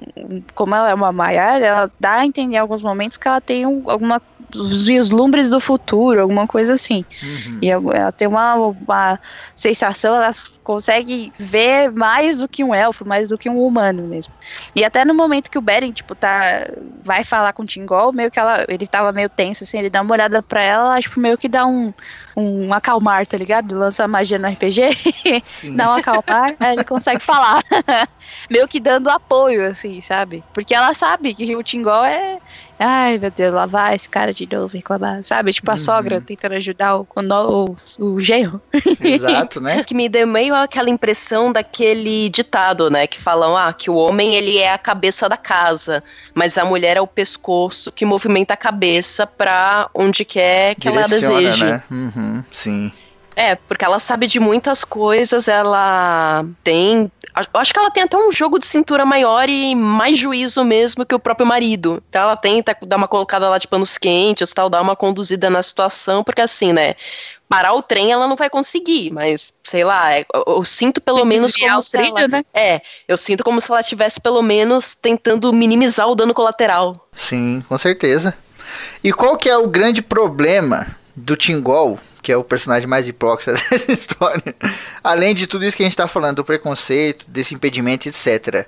Como 0.56 0.74
ela 0.74 0.90
é 0.90 0.94
uma 0.94 1.12
Maiara, 1.12 1.66
ela 1.66 1.92
dá 2.00 2.14
a 2.14 2.26
entender 2.26 2.56
em 2.56 2.60
alguns 2.60 2.82
momentos 2.82 3.18
que 3.18 3.28
ela 3.28 3.42
tem 3.42 3.66
um, 3.66 3.84
alguma 3.90 4.22
os 4.56 4.88
vislumbres 4.88 5.50
do 5.50 5.60
futuro, 5.60 6.22
alguma 6.22 6.48
coisa 6.48 6.74
assim. 6.74 7.06
Uhum. 7.22 7.60
E 7.62 7.70
ela 7.70 8.12
tem 8.12 8.28
uma, 8.28 8.56
uma 8.56 9.20
sensação, 9.54 10.16
ela 10.16 10.32
consegue 10.64 11.32
ver 11.38 11.92
mais 11.92 12.40
do 12.40 12.48
que 12.48 12.64
um 12.64 12.74
elfo, 12.74 13.06
mais 13.06 13.30
do 13.30 13.38
que 13.38 13.50
um 13.50 13.62
humano 13.62 14.04
mesmo. 14.04 14.34
E 14.76 14.84
até 14.84 15.04
no 15.04 15.14
momento 15.14 15.52
que 15.52 15.58
o 15.58 15.62
Beren, 15.62 15.92
tipo, 15.92 16.16
tá. 16.16 16.66
Vai 17.04 17.24
falar 17.24 17.54
com 17.54 17.64
o 17.64 17.66
Tingol, 17.66 18.14
meio 18.14 18.32
que 18.32 18.40
ela. 18.40 18.66
Ele 18.68 18.88
tava 18.88 19.12
meio 19.12 19.30
tenso, 19.30 19.64
assim, 19.64 19.78
ele 19.78 19.90
dá 19.90 20.02
uma 20.02 20.14
olhada 20.14 20.42
pra 20.42 20.62
ela, 20.62 20.78
ela, 20.78 21.02
tipo, 21.02 21.20
meio 21.20 21.38
que 21.38 21.48
dá 21.48 21.66
um. 21.66 21.94
Um 22.40 22.72
acalmar, 22.72 23.26
tá 23.26 23.36
ligado? 23.36 23.76
Lança 23.78 24.04
a 24.04 24.08
magia 24.08 24.38
no 24.38 24.48
RPG, 24.48 25.42
Sim. 25.44 25.74
dá 25.76 25.90
um 25.90 25.96
acalmar, 25.96 26.56
aí 26.60 26.74
ele 26.76 26.84
consegue 26.84 27.20
falar. 27.20 27.64
meio 28.50 28.68
que 28.68 28.80
dando 28.80 29.10
apoio, 29.10 29.66
assim, 29.66 30.00
sabe? 30.02 30.44
Porque 30.54 30.76
ela 30.76 30.94
sabe 30.94 31.34
que 31.34 31.56
o 31.56 31.64
Tingol 31.64 32.06
é. 32.06 32.38
Ai, 32.80 33.18
meu 33.18 33.32
Deus, 33.32 33.56
lá 33.56 33.66
vai 33.66 33.96
esse 33.96 34.08
cara 34.08 34.32
de 34.32 34.48
novo 34.54 34.72
reclamar, 34.78 35.24
sabe? 35.24 35.52
Tipo 35.52 35.72
a 35.72 35.74
Uhum. 35.74 35.78
sogra 35.80 36.22
tentando 36.22 36.54
ajudar 36.54 36.98
o, 36.98 37.08
o, 37.16 37.76
o, 38.00 38.06
o 38.14 38.20
genro. 38.20 38.62
Exato, 39.02 39.60
né? 39.60 39.84
Que 39.84 39.96
me 39.96 40.08
deu 40.08 40.28
meio 40.28 40.54
aquela 40.54 40.90
impressão 40.92 41.52
daquele 41.52 42.30
ditado, 42.30 42.92
né? 42.92 43.08
Que 43.08 43.20
falam, 43.20 43.58
ah, 43.58 43.74
que 43.74 43.90
o 43.90 43.96
homem 43.96 44.36
ele 44.36 44.60
é 44.60 44.72
a 44.74 44.78
cabeça 44.78 45.28
da 45.28 45.38
casa, 45.38 46.04
mas 46.36 46.56
a 46.56 46.64
mulher 46.66 46.98
é 46.98 47.02
o 47.02 47.08
pescoço 47.08 47.92
que 47.92 48.06
movimenta 48.06 48.54
a 48.54 48.58
cabeça 48.58 49.26
pra 49.26 49.90
onde 49.96 50.24
quer 50.24 50.76
que 50.76 50.88
ela 50.88 51.02
Direciona, 51.04 51.40
deseje. 51.42 51.66
né? 51.66 51.84
Uhum, 51.90 52.27
sim. 52.52 52.92
É, 53.38 53.54
porque 53.54 53.86
ela 53.86 54.00
sabe 54.00 54.26
de 54.26 54.40
muitas 54.40 54.84
coisas, 54.84 55.48
ela 55.48 56.44
tem. 56.64 57.12
Eu 57.36 57.60
acho 57.60 57.72
que 57.72 57.78
ela 57.78 57.92
tem 57.92 58.02
até 58.02 58.18
um 58.18 58.32
jogo 58.32 58.58
de 58.58 58.66
cintura 58.66 59.06
maior 59.06 59.48
e 59.48 59.76
mais 59.76 60.18
juízo 60.18 60.66
mesmo 60.66 61.06
que 61.06 61.14
o 61.14 61.20
próprio 61.20 61.46
marido. 61.46 62.02
Então 62.10 62.24
ela 62.24 62.36
tenta 62.36 62.76
dar 62.88 62.96
uma 62.96 63.08
colocada 63.08 63.48
lá 63.48 63.60
de 63.60 63.68
panos 63.68 63.96
quentes, 63.96 64.52
tal, 64.52 64.72
dar 64.72 64.82
uma 64.82 64.96
conduzida 64.96 65.52
na 65.52 65.62
situação, 65.62 66.24
porque 66.24 66.42
assim, 66.42 66.74
né? 66.74 66.96
Parar 67.48 67.74
o 67.74 67.82
trem 67.84 68.12
ela 68.12 68.28
não 68.28 68.36
vai 68.36 68.50
conseguir, 68.50 69.12
mas 69.14 69.54
sei 69.64 69.84
lá, 69.84 70.16
é, 70.16 70.26
eu, 70.34 70.44
eu 70.48 70.66
sinto 70.66 71.00
pelo 71.00 71.20
Tem 71.20 71.28
menos 71.28 71.56
como 71.56 71.82
se 71.84 71.96
trilho, 71.96 72.18
ela, 72.18 72.28
né? 72.28 72.46
É, 72.52 72.82
eu 73.08 73.18
sinto 73.18 73.44
como 73.44 73.62
se 73.62 73.70
ela 73.70 73.82
estivesse 73.82 74.20
pelo 74.20 74.42
menos 74.42 74.96
tentando 74.96 75.54
minimizar 75.54 76.10
o 76.10 76.16
dano 76.16 76.34
colateral. 76.34 77.08
Sim, 77.14 77.64
com 77.70 77.78
certeza. 77.78 78.36
E 79.04 79.14
qual 79.14 79.38
que 79.38 79.48
é 79.48 79.56
o 79.56 79.68
grande 79.68 80.02
problema 80.02 80.88
do 81.20 81.36
Tingol, 81.36 82.00
que 82.22 82.32
é 82.32 82.38
o 82.38 82.44
personagem 82.44 82.88
mais 82.88 83.08
hipócrita 83.08 83.54
dessa 83.72 83.92
história? 83.92 84.56
Além 85.04 85.34
de 85.34 85.48
tudo 85.48 85.66
isso 85.66 85.76
que 85.76 85.82
a 85.82 85.86
gente 85.86 85.98
tá 85.98 86.08
falando, 86.08 86.38
do 86.38 86.46
preconceito, 86.46 87.26
desse 87.28 87.56
impedimento, 87.56 88.08
etc. 88.08 88.68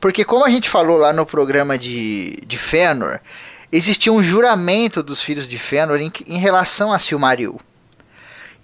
Porque 0.00 0.24
como 0.24 0.46
a 0.46 0.48
gente 0.48 0.70
falou 0.70 0.96
lá 0.96 1.12
no 1.12 1.26
programa 1.26 1.76
de, 1.76 2.42
de 2.46 2.56
Fëanor, 2.56 3.20
existia 3.70 4.10
um 4.10 4.22
juramento 4.22 5.02
dos 5.02 5.22
filhos 5.22 5.46
de 5.46 5.58
Fëanor 5.58 6.00
em, 6.00 6.10
em 6.26 6.38
relação 6.38 6.90
a 6.90 6.98
Silmaril. 6.98 7.60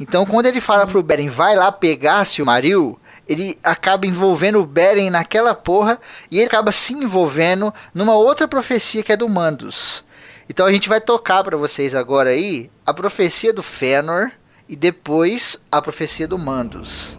Então 0.01 0.25
quando 0.25 0.47
ele 0.47 0.61
fala 0.61 0.87
pro 0.87 1.03
Beren, 1.03 1.29
vai 1.29 1.55
lá 1.55 1.71
pegar 1.71 2.25
Silmaril, 2.25 2.99
ele 3.29 3.59
acaba 3.63 4.07
envolvendo 4.07 4.61
o 4.61 4.67
Beren 4.67 5.11
naquela 5.11 5.55
porra 5.55 6.01
e 6.31 6.39
ele 6.39 6.47
acaba 6.47 6.73
se 6.73 6.95
envolvendo 6.95 7.73
numa 7.93 8.15
outra 8.15 8.49
profecia 8.49 9.03
que 9.03 9.13
é 9.13 9.17
do 9.17 9.29
Mandos. 9.29 10.06
Então 10.49 10.65
a 10.65 10.73
gente 10.73 10.89
vai 10.89 11.01
tocar 11.01 11.43
pra 11.43 11.57
vocês 11.57 11.95
agora 11.95 12.31
aí 12.31 12.71
a 12.85 12.95
profecia 12.95 13.53
do 13.53 13.63
Fëanor 13.63 14.31
e 14.69 14.77
depois 14.77 15.65
a 15.71 15.83
profecia 15.83 16.29
do 16.29 16.39
Mandos. 16.39 17.19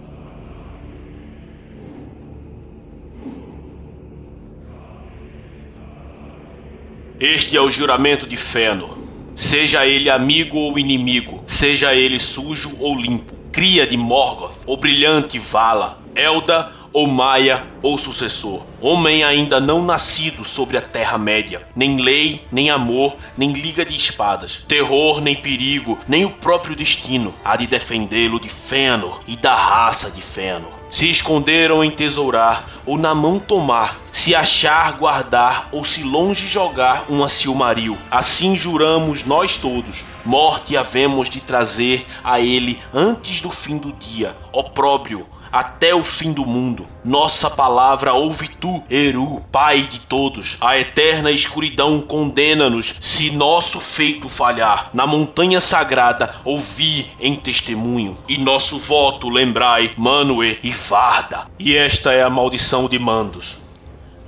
Este 7.20 7.58
é 7.58 7.62
o 7.62 7.70
juramento 7.70 8.28
de 8.28 8.38
Fëanor. 8.38 8.98
Seja 9.36 9.86
ele 9.86 10.10
amigo 10.10 10.58
ou 10.58 10.80
inimigo, 10.80 11.44
seja 11.48 11.94
ele 11.94 12.20
sujo 12.20 12.76
ou 12.80 12.96
limpo, 12.96 13.36
cria 13.52 13.86
de 13.86 13.98
Morgoth 13.98 14.56
ou 14.66 14.78
brilhante 14.78 15.38
Vala, 15.38 16.00
Elda 16.16 16.72
ou 16.92 17.08
Maia 17.08 17.64
ou 17.82 17.98
sucessor, 17.98 18.64
homem 18.82 19.24
ainda 19.24 19.60
não 19.60 19.84
nascido 19.84 20.44
sobre 20.44 20.78
a 20.78 20.82
Terra-média, 20.82 21.68
nem 21.76 21.98
lei, 21.98 22.46
nem 22.52 22.70
amor, 22.70 23.16
nem 23.38 23.52
liga 23.52 23.86
de 23.86 23.96
espadas, 23.96 24.64
terror, 24.68 25.22
nem 25.22 25.36
perigo, 25.36 25.98
nem 26.08 26.26
o 26.26 26.32
próprio 26.32 26.76
destino, 26.76 27.34
há 27.44 27.56
de 27.56 27.68
defendê-lo 27.68 28.40
de 28.40 28.50
Fëanor 28.50 29.22
e 29.28 29.36
da 29.36 29.56
raça 29.56 30.10
de 30.12 30.22
Fëanor. 30.22 30.78
Se 30.90 31.10
esconderam 31.10 31.84
em 31.84 31.92
tesourar, 31.92 32.66
ou 32.86 32.98
na 32.98 33.14
mão 33.14 33.40
tomar, 33.40 34.00
se 34.12 34.34
achar, 34.34 34.94
guardar, 34.94 35.68
ou 35.72 35.84
se 35.84 36.02
longe 36.02 36.48
jogar 36.48 37.06
uma 37.10 37.28
Silmaril. 37.28 37.98
Assim 38.10 38.56
juramos 38.56 39.26
nós 39.26 39.58
todos. 39.58 40.06
Morte 40.26 40.78
havemos 40.78 41.30
de 41.30 41.42
trazer 41.42 42.08
a 42.24 42.40
ele 42.40 42.80
antes 42.94 43.42
do 43.42 43.52
fim 43.52 43.78
do 43.78 43.92
dia, 43.92 44.36
opróbrio, 44.52 45.28
até 45.52 45.94
o 45.94 46.04
fim 46.04 46.34
do 46.34 46.46
mundo. 46.46 46.88
Nossa 47.04 47.50
palavra 47.50 48.14
ouve 48.14 48.48
tu, 48.48 48.84
Eru, 48.90 49.42
Pai 49.52 49.84
de 49.84 50.00
todos. 50.00 50.58
A 50.60 50.78
eterna 50.78 51.32
escuridão 51.32 52.02
condena-nos 52.02 52.96
se 53.00 53.32
nosso 53.32 53.80
feito 53.80 54.30
falhar. 54.30 54.90
Na 54.94 55.08
montanha 55.08 55.62
sagrada 55.62 56.36
ouvi 56.44 57.08
em 57.20 57.36
testemunho. 57.36 58.18
E 58.28 58.38
nosso 58.38 58.78
voto 58.78 59.30
lembrai, 59.30 59.94
Manue 59.98 60.60
e 60.64 60.72
Varda. 60.72 61.48
E 61.58 61.76
esta 61.76 62.12
é 62.12 62.24
a 62.24 62.30
maldição 62.30 62.88
de 62.88 63.00
Mandos. 63.00 63.58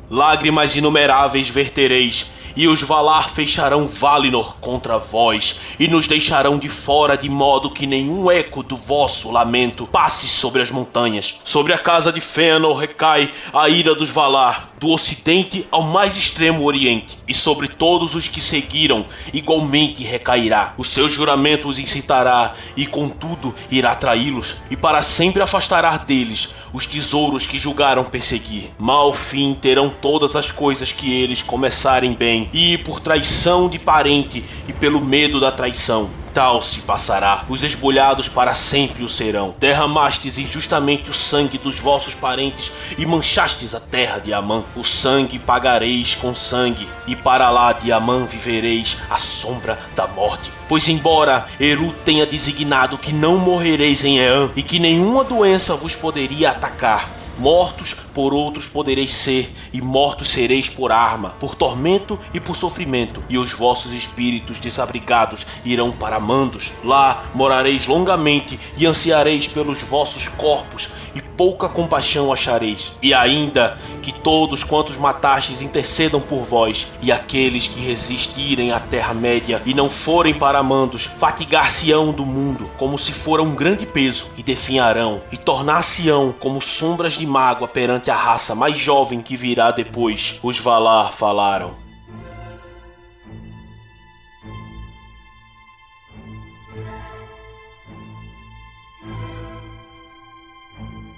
Lágrimas 0.10 0.75
inumeráveis 0.75 1.49
vertereis, 1.49 2.32
e 2.59 2.67
os 2.67 2.81
Valar 2.81 3.29
fecharão 3.29 3.87
Valinor 3.87 4.57
contra 4.59 4.97
vós, 4.97 5.57
e 5.79 5.87
nos 5.87 6.09
deixarão 6.09 6.57
de 6.57 6.67
fora 6.67 7.15
de 7.15 7.29
modo 7.29 7.69
que 7.69 7.87
nenhum 7.87 8.29
eco 8.29 8.61
do 8.61 8.75
vosso 8.75 9.31
lamento 9.31 9.87
passe 9.87 10.27
sobre 10.27 10.61
as 10.61 10.69
montanhas. 10.69 11.39
Sobre 11.45 11.71
a 11.71 11.77
casa 11.77 12.11
de 12.11 12.19
Fëanor 12.19 12.75
recai 12.75 13.31
a 13.53 13.69
ira 13.69 13.95
dos 13.95 14.09
Valar, 14.09 14.73
do 14.79 14.89
ocidente 14.89 15.67
ao 15.69 15.83
mais 15.83 16.15
extremo 16.15 16.63
oriente, 16.63 17.17
e 17.27 17.33
sobre 17.33 17.67
todos 17.67 18.15
os 18.15 18.27
que 18.27 18.39
seguiram 18.39 19.05
igualmente 19.33 20.03
recairá. 20.03 20.73
O 20.77 20.83
seu 20.83 21.09
juramento 21.09 21.67
os 21.67 21.77
incitará, 21.77 22.53
e 22.77 22.85
contudo 22.85 23.53
irá 23.69 23.93
traí-los, 23.93 24.55
e 24.71 24.77
para 24.77 25.01
sempre 25.01 25.41
afastará 25.41 25.97
deles 25.97 26.49
os 26.71 26.85
tesouros 26.85 27.45
que 27.45 27.57
julgaram 27.57 28.03
perseguir. 28.03 28.71
Mal 28.77 29.11
fim 29.13 29.53
terão 29.53 29.89
todas 29.89 30.35
as 30.35 30.51
coisas 30.51 30.91
que 30.91 31.11
eles 31.11 31.41
começarem 31.41 32.13
bem, 32.13 32.49
e 32.53 32.77
por 32.77 32.99
traição 32.99 33.67
de 33.67 33.77
parente 33.77 34.45
e 34.67 34.73
pelo 34.73 35.01
medo 35.01 35.39
da 35.39 35.51
traição. 35.51 36.09
Tal 36.39 36.62
se 36.62 36.80
passará. 36.84 37.43
Os 37.49 37.63
esbolhados 37.63 38.30
para 38.30 38.54
sempre 38.54 39.04
o 39.04 39.10
serão. 39.10 39.54
Derramastes 39.60 40.38
injustamente 40.38 41.10
o 41.10 41.13
sangue 41.13 41.58
dos 41.58 41.78
vossos 41.78 42.15
parentes 42.15 42.71
e 42.97 43.06
manchastes 43.06 43.75
a 43.75 43.80
terra 43.82 44.19
de 44.19 44.32
Amã. 44.32 44.63
O 44.73 44.82
sangue 44.82 45.38
pagareis 45.38 46.15
com 46.15 46.34
sangue, 46.34 46.88
e 47.06 47.13
para 47.13 47.49
lá 47.49 47.73
de 47.73 47.91
Amã 47.91 48.23
vivereis 48.23 48.95
à 49.10 49.17
sombra 49.17 49.78
da 49.97 50.08
morte. 50.08 50.49
Pois 50.69 50.88
embora 50.88 51.45
Eru 51.60 51.91
tenha 52.06 52.25
designado 52.25 52.97
que 52.97 53.12
não 53.12 53.36
morrereis 53.36 54.06
em 54.06 54.19
Eã 54.19 54.49
e 54.56 54.63
que 54.63 54.80
nenhuma 54.80 55.25
doença 55.25 55.75
vos 55.75 55.93
poderia 55.93 56.52
atacar, 56.52 57.10
Mortos 57.39 57.95
por 58.13 58.34
outros 58.34 58.67
podereis 58.67 59.13
ser, 59.13 59.56
e 59.71 59.82
mortos 59.82 60.30
sereis 60.30 60.67
por 60.67 60.91
arma, 60.91 61.30
por 61.39 61.56
tormento 61.56 62.19
e 62.34 62.39
por 62.39 62.58
sofrimento, 62.58 63.23
e 63.30 63.38
os 63.38 63.54
vossos 63.54 63.93
espíritos 63.93 64.60
desabrigados 64.60 65.45
irão 65.63 65.89
para 65.91 66.19
mandos. 66.19 66.71
Lá 66.84 67.23
morareis 67.34 67.88
longamente 67.88 68.60
e 68.78 68.86
ansiareis 68.86 69.47
pelos 69.47 69.82
vossos 69.82 70.28
corpos, 70.28 70.89
e 71.15 71.21
pouca 71.21 71.67
compaixão 71.67 72.32
achareis. 72.32 72.91
E 73.02 73.13
ainda 73.13 73.78
que 74.02 74.12
todos 74.12 74.63
quantos 74.63 74.97
matastes 74.97 75.62
intercedam 75.62 76.21
por 76.21 76.43
vós, 76.43 76.88
e 77.02 77.12
aqueles 77.12 77.67
que 77.67 77.80
resistirem 77.80 78.71
à 78.71 78.80
Terra-média 78.80 79.62
e 79.65 79.73
não 79.73 79.89
forem 79.89 80.34
para 80.34 80.62
mandos, 80.62 81.06
fatigar-se-ão 81.06 82.12
do 82.12 82.25
mundo, 82.25 82.69
como 82.78 82.99
se 82.99 83.12
fora 83.12 83.41
um 83.41 83.56
grande 83.56 83.86
peso, 83.86 84.30
e 84.38 84.43
definharão, 84.43 85.21
e 85.32 85.38
tornar-se-ão 85.38 86.34
como 86.39 86.62
sombras 86.62 87.13
de 87.13 87.25
mágoa 87.29 87.67
perante 87.67 88.11
a 88.11 88.15
raça 88.15 88.53
mais 88.53 88.77
jovem 88.77 89.21
que 89.21 89.37
virá 89.37 89.71
depois. 89.71 90.39
Os 90.43 90.59
Valar 90.59 91.13
falaram. 91.13 91.75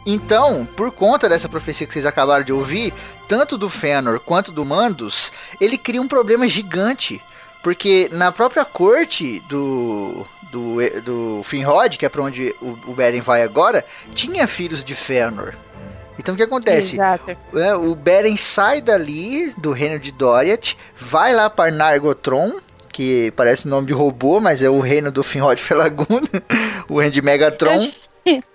Então, 0.06 0.66
por 0.66 0.92
conta 0.92 1.30
dessa 1.30 1.48
profecia 1.48 1.86
que 1.86 1.94
vocês 1.94 2.06
acabaram 2.06 2.44
de 2.44 2.52
ouvir, 2.52 2.94
tanto 3.28 3.58
do 3.58 3.70
Fëanor 3.70 4.20
quanto 4.20 4.52
do 4.52 4.66
Mandos, 4.66 5.32
ele 5.60 5.78
cria 5.78 6.02
um 6.02 6.08
problema 6.08 6.48
gigante. 6.48 7.22
Porque 7.62 8.10
na 8.12 8.32
própria 8.32 8.66
corte 8.66 9.40
do, 9.48 10.26
do, 10.52 10.78
do 11.04 11.42
Finrod, 11.44 11.98
que 11.98 12.06
é 12.06 12.10
pra 12.10 12.24
onde 12.24 12.56
o, 12.60 12.78
o 12.88 12.94
Beren 12.94 13.22
vai 13.22 13.44
agora, 13.44 13.86
tinha 14.16 14.48
filhos 14.48 14.84
de 14.84 14.96
Fëanor. 14.96 15.54
Então 16.20 16.34
o 16.34 16.38
que 16.38 16.44
acontece? 16.44 16.96
Exato. 16.96 17.36
É, 17.56 17.76
o 17.76 17.96
Beren 17.96 18.38
sai 18.38 18.82
dali 18.82 19.52
do 19.58 19.72
reino 19.72 20.00
de 20.00 20.12
Doriath, 20.12 20.76
vai 20.98 21.34
lá 21.34 21.50
para 21.50 21.72
Nargothrond, 21.72 22.56
que 22.94 23.32
parece 23.36 23.68
nome 23.68 23.88
de 23.88 23.94
robô, 23.94 24.40
mas 24.40 24.62
é 24.62 24.70
o 24.70 24.80
reino 24.80 25.12
do 25.12 25.24
Finrod 25.24 25.60
Felagund, 25.62 26.30
o 26.90 27.00
reino 27.00 27.12
de 27.14 27.22
Megatron. 27.22 27.80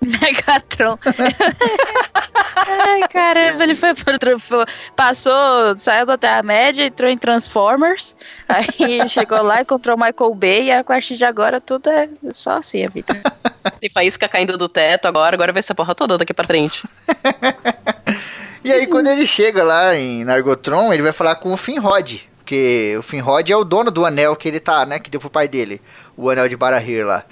Megatron. 0.01 0.97
Ai, 2.69 3.01
caramba, 3.09 3.65
ele 3.65 3.75
foi, 3.75 3.95
pro- 3.95 4.65
passou, 4.95 5.77
saiu 5.77 6.07
da 6.07 6.17
Terra-média, 6.17 6.85
entrou 6.85 7.11
em 7.11 7.19
Transformers, 7.19 8.15
aí 8.49 9.09
chegou 9.09 9.43
lá, 9.43 9.61
encontrou 9.63 9.97
o 9.97 10.01
Michael 10.01 10.35
Bay, 10.35 10.65
e 10.67 10.73
a 10.73 10.83
partir 10.85 11.17
de 11.17 11.25
agora 11.25 11.61
tudo 11.61 11.91
é 11.91 12.09
só 12.33 12.59
assim 12.59 12.85
a 12.85 12.89
vida. 12.89 13.21
Tem 13.81 13.91
faísca 13.91 14.29
caindo 14.29 14.57
do 14.57 14.69
teto 14.69 15.07
agora, 15.07 15.35
agora 15.35 15.53
vai 15.53 15.63
ser 15.63 15.73
a 15.73 15.75
porra 15.75 15.95
toda 15.95 16.19
daqui 16.19 16.35
pra 16.35 16.47
frente. 16.47 16.83
E 18.67 18.73
aí 18.73 18.85
quando 18.89 19.07
ele 19.07 19.25
chega 19.25 19.63
lá 19.63 19.95
em 19.95 20.25
Nargothrond, 20.25 20.93
ele 20.93 21.05
vai 21.05 21.13
falar 21.13 21.37
com 21.37 21.53
o 21.53 21.57
Finrod, 21.57 22.29
porque 22.39 22.97
o 22.99 23.03
Finrod 23.03 23.49
é 23.53 23.57
o 23.57 23.63
dono 23.63 23.93
do 23.93 24.05
anel 24.05 24.35
que 24.35 24.49
ele 24.49 24.59
tá, 24.59 24.85
né, 24.85 24.99
que 24.99 25.09
deu 25.09 25.21
pro 25.21 25.31
pai 25.31 25.47
dele, 25.47 25.81
o 26.17 26.29
anel 26.29 26.49
de 26.49 26.57
Barahir 26.57 27.07
lá. 27.07 27.25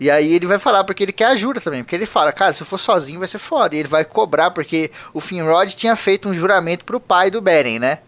E 0.00 0.10
aí 0.10 0.34
ele 0.34 0.46
vai 0.46 0.58
falar 0.58 0.82
porque 0.82 1.04
ele 1.04 1.12
quer 1.12 1.26
ajuda 1.26 1.60
também, 1.60 1.84
porque 1.84 1.94
ele 1.94 2.06
fala, 2.06 2.32
cara, 2.32 2.52
se 2.52 2.62
eu 2.62 2.66
for 2.66 2.76
sozinho 2.76 3.20
vai 3.20 3.28
ser 3.28 3.38
foda. 3.38 3.76
E 3.76 3.78
ele 3.78 3.88
vai 3.88 4.04
cobrar 4.04 4.50
porque 4.50 4.90
o 5.14 5.20
Finrod 5.20 5.76
tinha 5.76 5.94
feito 5.94 6.28
um 6.28 6.34
juramento 6.34 6.84
pro 6.84 6.98
pai 6.98 7.30
do 7.30 7.40
Beren, 7.40 7.78
né? 7.78 7.98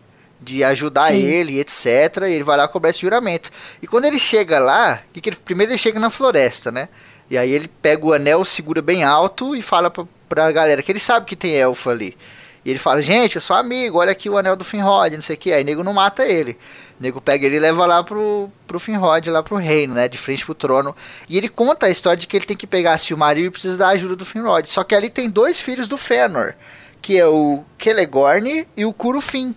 De 0.41 0.64
ajudar 0.64 1.12
Sim. 1.12 1.20
ele, 1.20 1.61
etc. 1.61 1.87
E 2.22 2.33
ele 2.33 2.43
vai 2.43 2.57
lá 2.57 2.66
cobrar 2.66 2.91
esse 2.91 3.01
juramento. 3.03 3.49
E 3.80 3.87
quando 3.87 4.07
ele 4.07 4.18
chega 4.18 4.59
lá, 4.59 5.03
que 5.12 5.20
que 5.20 5.28
ele, 5.28 5.37
primeiro 5.37 5.70
ele 5.70 5.78
chega 5.78 6.01
na 6.01 6.11
floresta, 6.11 6.72
né? 6.72 6.89
E 7.33 7.39
aí 7.39 7.51
ele 7.51 7.66
pega 7.66 8.05
o 8.05 8.12
anel, 8.12 8.45
segura 8.45 8.83
bem 8.83 9.05
alto 9.05 9.57
e 9.57 9.62
fala 9.62 9.91
pra, 9.91 10.05
pra 10.28 10.53
galera 10.53 10.83
que 10.83 10.93
ele 10.93 10.99
sabe 10.99 11.24
que 11.24 11.35
tem 11.35 11.55
elfo 11.55 11.89
ali. 11.89 12.14
E 12.62 12.68
ele 12.68 12.78
fala, 12.78 13.01
gente, 13.01 13.37
eu 13.37 13.41
sou 13.41 13.57
amigo, 13.57 13.97
olha 13.97 14.12
aqui 14.12 14.28
o 14.28 14.37
anel 14.37 14.55
do 14.55 14.62
Finrod, 14.62 15.14
não 15.14 15.22
sei 15.22 15.37
o 15.37 15.39
que. 15.39 15.51
Aí 15.51 15.62
o 15.62 15.64
nego 15.64 15.83
não 15.83 15.95
mata 15.95 16.26
ele. 16.26 16.59
O 17.01 17.03
nego 17.03 17.22
pega 17.22 17.47
ele 17.47 17.57
e 17.57 17.59
leva 17.59 17.87
lá 17.87 18.05
pro, 18.05 18.51
pro 18.66 18.78
Finrod, 18.78 19.30
lá 19.30 19.43
pro 19.43 19.57
reino, 19.57 19.95
né? 19.95 20.09
De 20.09 20.18
frente 20.18 20.45
pro 20.45 20.55
trono. 20.55 20.95
E 21.26 21.39
ele 21.39 21.49
conta 21.49 21.87
a 21.87 21.89
história 21.89 22.18
de 22.18 22.26
que 22.26 22.37
ele 22.37 22.45
tem 22.45 22.55
que 22.55 22.66
pegar 22.66 22.93
a 22.93 22.99
Silmaril 22.99 23.47
e 23.47 23.51
precisa 23.51 23.78
da 23.78 23.89
ajuda 23.89 24.14
do 24.14 24.26
Finrod. 24.26 24.68
Só 24.68 24.85
que 24.85 24.95
ali 24.95 25.09
tem 25.09 25.30
dois 25.30 25.59
filhos 25.59 25.89
do 25.89 25.97
Fëanor, 25.97 26.53
que 27.01 27.18
é 27.18 27.26
o 27.26 27.64
Celegorn 27.78 28.68
e 28.76 28.85
o 28.85 28.93
Curufin. 28.93 29.57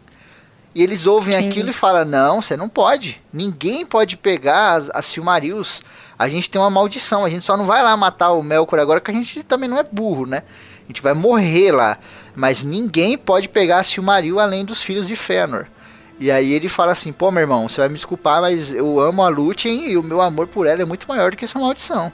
E 0.74 0.82
eles 0.82 1.06
ouvem 1.06 1.38
Sim. 1.38 1.50
aquilo 1.50 1.72
e 1.72 1.74
falam, 1.74 2.06
não, 2.06 2.42
você 2.42 2.56
não 2.56 2.70
pode. 2.70 3.22
Ninguém 3.34 3.86
pode 3.86 4.16
pegar 4.16 4.76
as, 4.76 4.90
as 4.94 5.06
Silmarils. 5.06 5.82
A 6.18 6.28
gente 6.30 6.50
tem 6.50 6.62
uma 6.62 6.70
maldição, 6.70 7.26
a 7.26 7.30
gente 7.30 7.44
só 7.44 7.58
não 7.58 7.66
vai 7.66 7.84
lá 7.84 7.96
matar 7.98 8.32
o 8.32 8.42
Melkor 8.42 8.80
agora, 8.80 9.02
que 9.02 9.12
a 9.12 9.14
gente 9.14 9.44
também 9.44 9.70
não 9.70 9.78
é 9.78 9.84
burro, 9.84 10.26
né? 10.26 10.44
A 10.84 10.88
gente 10.88 11.02
vai 11.02 11.14
morrer 11.14 11.72
lá. 11.72 11.98
Mas 12.36 12.64
ninguém 12.64 13.18
pode 13.18 13.50
pegar 13.50 13.80
a 13.80 13.84
Silmaril 13.84 14.40
além 14.40 14.64
dos 14.64 14.82
filhos 14.82 15.06
de 15.06 15.16
Fëanor. 15.16 15.66
E 16.20 16.32
aí 16.32 16.54
ele 16.54 16.70
fala 16.70 16.94
assim, 16.94 17.12
pô, 17.12 17.30
meu 17.30 17.42
irmão, 17.42 17.68
você 17.68 17.82
vai 17.82 17.90
me 17.90 17.96
desculpar, 17.96 18.42
mas 18.42 18.74
eu 18.74 19.00
amo 19.00 19.22
a 19.22 19.28
Lúthien 19.28 19.90
e 19.90 19.98
o 19.98 20.04
meu 20.04 20.22
amor 20.22 20.48
por 20.48 20.66
ela 20.66 20.82
é 20.82 20.86
muito 20.86 21.08
maior 21.08 21.32
do 21.32 21.38
que 21.38 21.44
essa 21.44 21.60
maldição. 21.60 22.12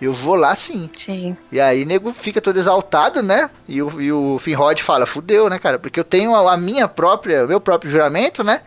Eu 0.00 0.12
vou 0.12 0.34
lá 0.34 0.54
sim. 0.54 0.88
Sim. 0.96 1.36
E 1.52 1.60
aí 1.60 1.84
nego 1.84 2.12
fica 2.12 2.40
todo 2.40 2.58
exaltado, 2.58 3.22
né? 3.22 3.50
E 3.68 3.82
o, 3.82 4.00
e 4.00 4.12
o 4.12 4.38
Finrod 4.38 4.82
fala, 4.82 5.06
fudeu, 5.06 5.48
né, 5.48 5.58
cara? 5.58 5.78
Porque 5.78 6.00
eu 6.00 6.04
tenho 6.04 6.34
a, 6.34 6.52
a 6.52 6.56
minha 6.56 6.88
própria, 6.88 7.44
o 7.44 7.48
meu 7.48 7.60
próprio 7.60 7.90
juramento, 7.90 8.42
né? 8.42 8.60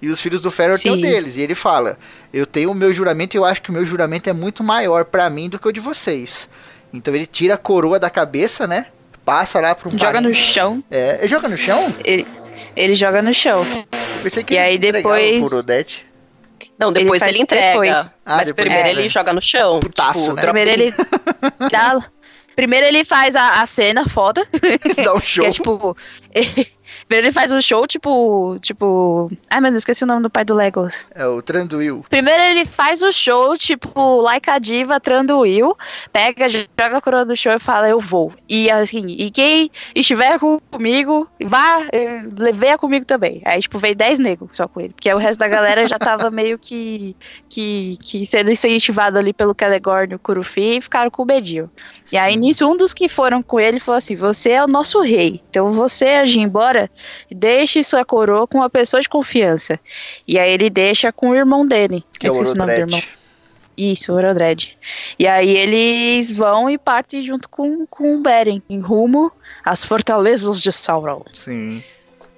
E 0.00 0.08
os 0.08 0.20
filhos 0.20 0.40
do 0.40 0.50
Fëanor 0.50 0.78
têm 0.78 0.92
o 0.92 1.00
deles. 1.00 1.36
E 1.36 1.40
ele 1.42 1.54
fala, 1.54 1.98
eu 2.32 2.44
tenho 2.46 2.70
o 2.70 2.74
meu 2.74 2.92
juramento 2.92 3.34
e 3.34 3.38
eu 3.38 3.44
acho 3.44 3.62
que 3.62 3.70
o 3.70 3.72
meu 3.72 3.84
juramento 3.84 4.28
é 4.28 4.32
muito 4.32 4.62
maior 4.62 5.04
pra 5.06 5.28
mim 5.30 5.48
do 5.48 5.58
que 5.58 5.66
o 5.68 5.72
de 5.72 5.80
vocês. 5.80 6.48
Então 6.92 7.14
ele 7.14 7.26
tira 7.26 7.54
a 7.54 7.58
coroa 7.58 7.98
da 7.98 8.10
cabeça, 8.10 8.66
né? 8.66 8.86
Passa 9.24 9.60
lá 9.60 9.74
pro 9.74 9.90
Joga 9.98 10.20
no 10.20 10.34
chão. 10.34 10.84
É, 10.90 11.18
ele 11.20 11.28
joga 11.28 11.48
no 11.48 11.56
chão? 11.56 11.92
Ele, 12.04 12.26
ele 12.76 12.94
joga 12.94 13.20
no 13.22 13.34
chão. 13.34 13.64
Eu 14.16 14.22
pensei 14.22 14.44
que 14.44 14.54
E 14.54 14.58
ele 14.58 14.66
aí 14.66 14.78
depois- 14.78 15.44
pro 15.48 15.58
Odete. 15.58 16.06
Não, 16.78 16.90
Ele 16.90 17.00
depois 17.00 17.20
faz 17.20 17.32
ele, 17.32 17.42
entrega. 17.42 17.68
depois. 17.70 18.14
Ah, 18.24 18.36
mas 18.36 18.48
depois 18.48 18.64
primeiro 18.66 18.80
entrega. 18.88 19.00
ele 19.00 19.08
joga 19.08 19.32
no 19.32 19.40
chão. 19.40 19.80
Putaço, 19.80 20.20
tipo, 20.24 20.34
né? 20.34 20.42
Primeiro 20.42 20.70
ele 20.70 20.94
dá. 21.72 21.98
Primeiro 22.54 22.86
ele 22.86 23.02
faz 23.04 23.34
a, 23.34 23.62
a 23.62 23.66
cena 23.66 24.06
foda. 24.08 24.46
Dá 25.04 25.14
um 25.14 25.20
Que 25.20 25.26
show. 25.26 25.44
é 25.46 25.50
tipo. 25.50 25.96
Primeiro 27.08 27.26
ele 27.26 27.32
faz 27.32 27.52
o 27.52 27.60
show, 27.62 27.86
tipo. 27.86 28.58
Tipo. 28.60 29.30
Ai, 29.48 29.60
meu 29.60 29.70
Deus, 29.70 29.82
esqueci 29.82 30.04
o 30.04 30.06
nome 30.06 30.22
do 30.22 30.30
pai 30.30 30.44
do 30.44 30.54
Legolas. 30.54 31.06
É 31.14 31.26
o 31.26 31.40
Tranduil. 31.40 32.04
Primeiro 32.10 32.42
ele 32.42 32.64
faz 32.64 33.02
o 33.02 33.12
show, 33.12 33.56
tipo, 33.56 34.20
like 34.22 34.50
a 34.50 34.58
diva, 34.58 34.98
Tranduil, 34.98 35.76
pega, 36.12 36.48
joga 36.48 36.98
a 36.98 37.00
coroa 37.00 37.24
do 37.24 37.36
show 37.36 37.52
e 37.52 37.58
fala, 37.58 37.88
eu 37.88 38.00
vou. 38.00 38.32
E 38.48 38.70
assim, 38.70 39.06
e 39.06 39.30
quem 39.30 39.70
estiver 39.94 40.38
com- 40.38 40.60
comigo, 40.70 41.28
vá, 41.44 41.86
eh, 41.92 42.22
venha 42.52 42.76
comigo 42.76 43.04
também. 43.04 43.40
Aí, 43.44 43.60
tipo, 43.60 43.78
veio 43.78 43.94
10 43.94 44.18
negros 44.18 44.50
só 44.52 44.66
com 44.66 44.80
ele. 44.80 44.92
Porque 44.92 45.12
o 45.12 45.18
resto 45.18 45.38
da 45.38 45.48
galera 45.48 45.86
já 45.86 45.98
tava 45.98 46.30
meio 46.30 46.58
que, 46.58 47.16
que, 47.48 47.96
que 48.02 48.26
sendo 48.26 48.50
incentivado 48.50 49.18
ali 49.18 49.32
pelo 49.32 49.54
Celegorn 49.58 50.12
e 50.12 50.16
o 50.16 50.18
Curufi 50.18 50.76
e 50.78 50.80
ficaram 50.80 51.10
com 51.10 51.24
medinho. 51.24 51.70
E 52.10 52.16
aí, 52.16 52.36
nisso, 52.36 52.66
um 52.68 52.76
dos 52.76 52.94
que 52.94 53.08
foram 53.08 53.42
com 53.42 53.58
ele 53.58 53.80
falou 53.80 53.98
assim: 53.98 54.16
Você 54.16 54.50
é 54.50 54.64
o 54.64 54.68
nosso 54.68 55.00
rei. 55.00 55.40
Então 55.50 55.72
você, 55.72 56.06
agir 56.06 56.40
embora, 56.40 56.90
deixe 57.30 57.82
sua 57.84 58.04
coroa 58.04 58.46
com 58.46 58.58
uma 58.58 58.70
pessoa 58.70 59.00
de 59.00 59.08
confiança. 59.08 59.78
E 60.26 60.38
aí 60.38 60.52
ele 60.52 60.70
deixa 60.70 61.12
com 61.12 61.30
o 61.30 61.34
irmão 61.34 61.66
dele. 61.66 62.04
Que 62.18 62.26
é 62.26 62.30
o 62.30 62.34
nome 62.34 62.44
do 62.66 62.70
irmão. 62.72 63.02
Isso, 63.76 64.10
o 64.10 64.16
Orodred. 64.16 64.76
E 65.18 65.26
aí 65.26 65.54
eles 65.54 66.34
vão 66.34 66.70
e 66.70 66.78
partem 66.78 67.22
junto 67.22 67.46
com, 67.48 67.86
com 67.86 68.16
o 68.16 68.22
Beren, 68.22 68.62
em 68.70 68.80
rumo 68.80 69.30
às 69.62 69.84
fortalezas 69.84 70.62
de 70.62 70.72
Sauron. 70.72 71.22
Sim. 71.34 71.84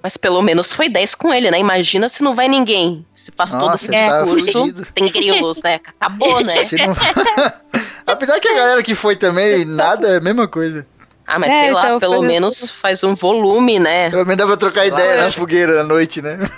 Mas 0.02 0.16
pelo 0.16 0.40
menos 0.42 0.72
foi 0.72 0.88
10 0.88 1.14
com 1.14 1.32
ele, 1.32 1.50
né? 1.50 1.58
Imagina 1.60 2.08
se 2.08 2.22
não 2.24 2.34
vai 2.34 2.48
ninguém. 2.48 3.04
Se 3.14 3.30
faz 3.36 3.50
todo 3.52 3.74
esse 3.74 3.86
fudido. 4.26 4.86
tem 4.94 5.08
grilos, 5.08 5.60
né? 5.62 5.74
Acabou, 5.74 6.38
né? 6.44 6.54
Não- 6.84 6.96
Apesar 8.06 8.40
que 8.40 8.48
a 8.48 8.54
galera 8.54 8.82
que 8.82 8.94
foi 8.94 9.14
também, 9.16 9.64
nada 9.64 10.08
é 10.08 10.16
a 10.16 10.20
mesma 10.20 10.48
coisa. 10.48 10.86
Ah, 11.30 11.38
mas 11.38 11.50
É, 11.52 11.64
sei 11.64 11.72
lá, 11.72 11.84
então, 11.84 12.00
pelo 12.00 12.16
foi- 12.16 12.26
menos 12.26 12.70
faz 12.70 13.04
um 13.04 13.14
volume, 13.14 13.78
né? 13.78 14.08
Pelo 14.08 14.24
menos 14.24 14.38
dá 14.38 14.46
pra 14.46 14.56
trocar 14.56 14.80
Sei 14.80 14.90
lá, 14.90 14.98
ideia 14.98 15.12
eu 15.18 15.22
na 15.24 15.30
fogueira 15.30 15.80
à 15.82 15.84
noite, 15.84 16.22
né? 16.22 16.38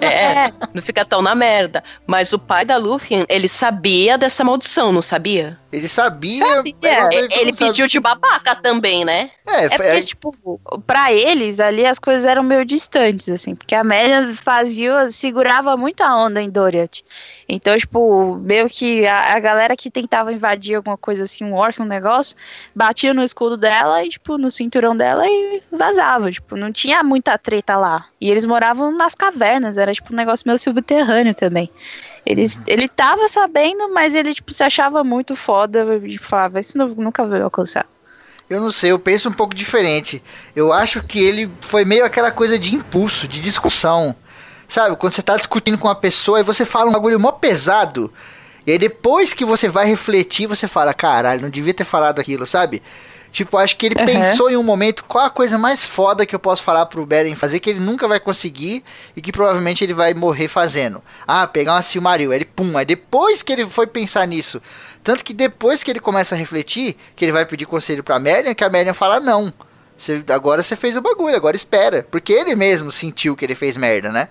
É, 0.00 0.52
não 0.72 0.80
fica 0.82 1.04
tão 1.04 1.20
na 1.22 1.34
merda. 1.34 1.82
Mas 2.06 2.32
o 2.32 2.38
pai 2.38 2.64
da 2.64 2.76
Lúthien, 2.76 3.24
ele 3.28 3.48
sabia 3.48 4.16
dessa 4.16 4.42
maldição, 4.42 4.92
não 4.92 5.02
sabia? 5.02 5.58
Ele 5.76 5.88
sabia. 5.88 6.42
Sabia. 6.42 7.02
não 7.02 7.08
tem 7.10 7.28
Ele, 7.38 7.52
pediu 7.52 7.86
de 7.86 8.00
babaca 8.00 8.54
também, 8.54 9.04
né? 9.04 9.30
É, 9.46 9.66
É 9.66 9.68
porque, 9.68 10.02
tipo, 10.04 10.60
pra 10.86 11.12
eles 11.12 11.60
ali 11.60 11.84
as 11.84 11.98
coisas 11.98 12.24
eram 12.24 12.42
meio 12.42 12.64
distantes, 12.64 13.28
assim, 13.28 13.54
porque 13.54 13.74
a 13.74 13.82
Amélia 13.82 14.34
fazia, 14.36 15.10
segurava 15.10 15.76
muito 15.76 16.00
a 16.00 16.16
onda 16.16 16.40
em 16.40 16.48
Doriath. 16.48 17.02
Então, 17.46 17.76
tipo, 17.76 18.36
meio 18.36 18.70
que 18.70 19.06
a, 19.06 19.36
a 19.36 19.38
galera 19.38 19.76
que 19.76 19.90
tentava 19.90 20.32
invadir 20.32 20.76
alguma 20.76 20.96
coisa 20.96 21.24
assim, 21.24 21.44
um 21.44 21.52
orc, 21.52 21.78
um 21.78 21.84
negócio, 21.84 22.34
batia 22.74 23.12
no 23.12 23.22
escudo 23.22 23.58
dela 23.58 24.02
e, 24.02 24.08
tipo, 24.08 24.38
no 24.38 24.50
cinturão 24.50 24.96
dela 24.96 25.28
e 25.28 25.62
vazava. 25.70 26.32
Tipo, 26.32 26.56
não 26.56 26.72
tinha 26.72 27.02
muita 27.02 27.36
treta 27.36 27.76
lá. 27.76 28.06
E 28.18 28.30
eles 28.30 28.46
moravam 28.46 28.90
nas 28.96 29.14
cavernas, 29.14 29.76
era 29.76 29.92
tipo 29.92 30.10
um 30.10 30.16
negócio 30.16 30.44
meio 30.46 30.58
subterrâneo 30.58 31.34
também. 31.34 31.70
Eles, 32.26 32.58
ele 32.66 32.88
tava 32.88 33.28
sabendo, 33.28 33.92
mas 33.94 34.14
ele, 34.14 34.34
tipo, 34.34 34.52
se 34.52 34.64
achava 34.64 35.04
muito 35.04 35.36
foda 35.36 35.86
e 36.04 36.18
falava, 36.18 36.58
isso 36.58 36.76
nu- 36.76 36.94
nunca 36.96 37.24
vai 37.24 37.40
alcançar. 37.40 37.86
Eu 38.50 38.60
não 38.60 38.70
sei, 38.72 38.90
eu 38.90 38.98
penso 38.98 39.28
um 39.28 39.32
pouco 39.32 39.54
diferente. 39.54 40.22
Eu 40.54 40.72
acho 40.72 41.02
que 41.02 41.18
ele 41.20 41.50
foi 41.60 41.84
meio 41.84 42.04
aquela 42.04 42.30
coisa 42.30 42.58
de 42.58 42.74
impulso, 42.74 43.28
de 43.28 43.40
discussão. 43.40 44.14
Sabe, 44.68 44.96
quando 44.96 45.12
você 45.12 45.22
tá 45.22 45.36
discutindo 45.36 45.78
com 45.78 45.86
uma 45.86 45.94
pessoa 45.94 46.40
e 46.40 46.42
você 46.42 46.66
fala 46.66 46.90
um 46.90 46.92
bagulho 46.92 47.20
mó 47.20 47.30
pesado. 47.30 48.12
E 48.66 48.72
aí 48.72 48.78
depois 48.78 49.32
que 49.32 49.44
você 49.44 49.68
vai 49.68 49.86
refletir, 49.86 50.48
você 50.48 50.66
fala, 50.66 50.92
caralho, 50.92 51.42
não 51.42 51.50
devia 51.50 51.72
ter 51.72 51.84
falado 51.84 52.18
aquilo, 52.18 52.46
sabe? 52.46 52.82
Tipo, 53.36 53.58
acho 53.58 53.76
que 53.76 53.84
ele 53.84 53.96
Uhum. 54.00 54.06
pensou 54.06 54.48
em 54.50 54.56
um 54.56 54.62
momento 54.62 55.04
qual 55.04 55.26
a 55.26 55.28
coisa 55.28 55.58
mais 55.58 55.84
foda 55.84 56.24
que 56.24 56.34
eu 56.34 56.38
posso 56.38 56.62
falar 56.62 56.86
pro 56.86 57.04
Beren 57.04 57.34
fazer 57.34 57.60
que 57.60 57.68
ele 57.68 57.80
nunca 57.80 58.08
vai 58.08 58.18
conseguir 58.18 58.82
e 59.14 59.20
que 59.20 59.30
provavelmente 59.30 59.84
ele 59.84 59.92
vai 59.92 60.14
morrer 60.14 60.48
fazendo. 60.48 61.02
Ah, 61.26 61.46
pegar 61.46 61.74
uma 61.74 61.82
Silmaril. 61.82 62.30
Aí 62.32 62.38
ele, 62.38 62.44
pum. 62.46 62.72
Depois 62.86 63.42
que 63.42 63.52
ele 63.52 63.66
foi 63.66 63.86
pensar 63.86 64.26
nisso. 64.26 64.58
Tanto 65.04 65.22
que 65.22 65.34
depois 65.34 65.82
que 65.82 65.90
ele 65.90 66.00
começa 66.00 66.34
a 66.34 66.38
refletir, 66.38 66.96
que 67.14 67.26
ele 67.26 67.32
vai 67.32 67.44
pedir 67.44 67.66
conselho 67.66 68.02
pra 68.02 68.18
Merian, 68.18 68.54
que 68.54 68.64
a 68.64 68.70
Merian 68.70 68.94
fala 68.94 69.20
não. 69.20 69.52
Você, 69.98 70.24
agora 70.32 70.62
você 70.62 70.74
fez 70.74 70.96
o 70.96 71.02
bagulho, 71.02 71.36
agora 71.36 71.54
espera. 71.54 72.06
Porque 72.10 72.32
ele 72.32 72.54
mesmo 72.54 72.90
sentiu 72.90 73.36
que 73.36 73.44
ele 73.44 73.54
fez 73.54 73.76
merda, 73.76 74.08
né? 74.10 74.30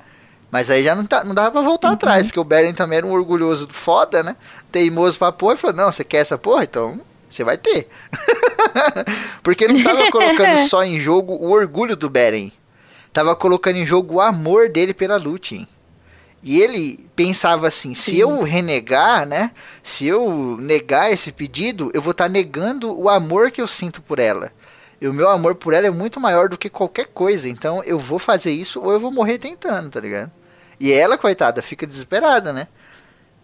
Mas 0.50 0.72
aí 0.72 0.84
já 0.84 0.96
não, 0.96 1.06
tá, 1.06 1.24
não 1.24 1.36
dava 1.36 1.52
pra 1.52 1.62
voltar 1.62 1.92
atrás, 1.92 2.26
porque 2.26 2.40
o 2.40 2.44
Beren 2.44 2.74
também 2.74 2.98
era 2.98 3.06
um 3.06 3.12
orgulhoso 3.12 3.68
foda, 3.72 4.24
né? 4.24 4.36
Teimoso 4.72 5.20
pra 5.20 5.32
porra, 5.32 5.54
e 5.54 5.58
falou, 5.58 5.76
não, 5.76 5.92
você 5.92 6.04
quer 6.04 6.18
essa 6.18 6.40
porra? 6.40 6.64
Então 6.64 7.00
você 7.36 7.44
vai 7.44 7.58
ter. 7.58 7.88
porque 9.44 9.68
não 9.68 9.84
tava 9.84 10.10
colocando 10.12 10.58
só 10.70 10.84
em 10.84 11.00
jogo 11.00 11.34
o 11.34 11.52
orgulho 11.52 11.96
do 11.96 12.10
Beren. 12.10 12.52
Tava 13.12 13.36
colocando 13.36 13.78
em 13.78 13.86
jogo 13.86 14.16
o 14.16 14.22
amor 14.22 14.70
dele 14.70 14.94
pela 14.94 15.18
Lúthien. 15.18 15.68
E 16.44 16.62
ele 16.62 17.08
pensava 17.16 17.68
assim, 17.68 17.96
se 17.96 18.20
eu 18.20 18.44
renegar, 18.44 19.26
né? 19.26 19.52
Se 19.82 20.06
eu 20.06 20.58
negar 20.60 21.12
esse 21.12 21.32
pedido, 21.32 21.90
eu 21.94 22.02
vou 22.02 22.12
estar 22.12 22.30
negando 22.30 22.96
o 22.96 23.10
amor 23.10 23.50
que 23.50 23.60
eu 23.60 23.68
sinto 23.68 24.02
por 24.02 24.20
ela. 24.20 24.52
E 25.02 25.08
o 25.08 25.14
meu 25.14 25.30
amor 25.30 25.56
por 25.56 25.74
ela 25.74 25.88
é 25.88 25.90
muito 25.92 26.20
maior 26.20 26.48
do 26.48 26.58
que 26.58 26.70
qualquer 26.70 27.08
coisa. 27.08 27.50
Então 27.50 27.84
eu 27.84 27.98
vou 27.98 28.20
fazer 28.20 28.52
isso 28.52 28.80
ou 28.80 28.92
eu 28.92 29.00
vou 29.00 29.12
morrer 29.12 29.40
tentando, 29.40 29.90
tá 29.90 30.00
ligado? 30.00 30.32
E 30.80 30.92
ela, 30.92 31.18
coitada, 31.18 31.62
fica 31.62 31.88
desesperada, 31.88 32.54
né? 32.54 32.68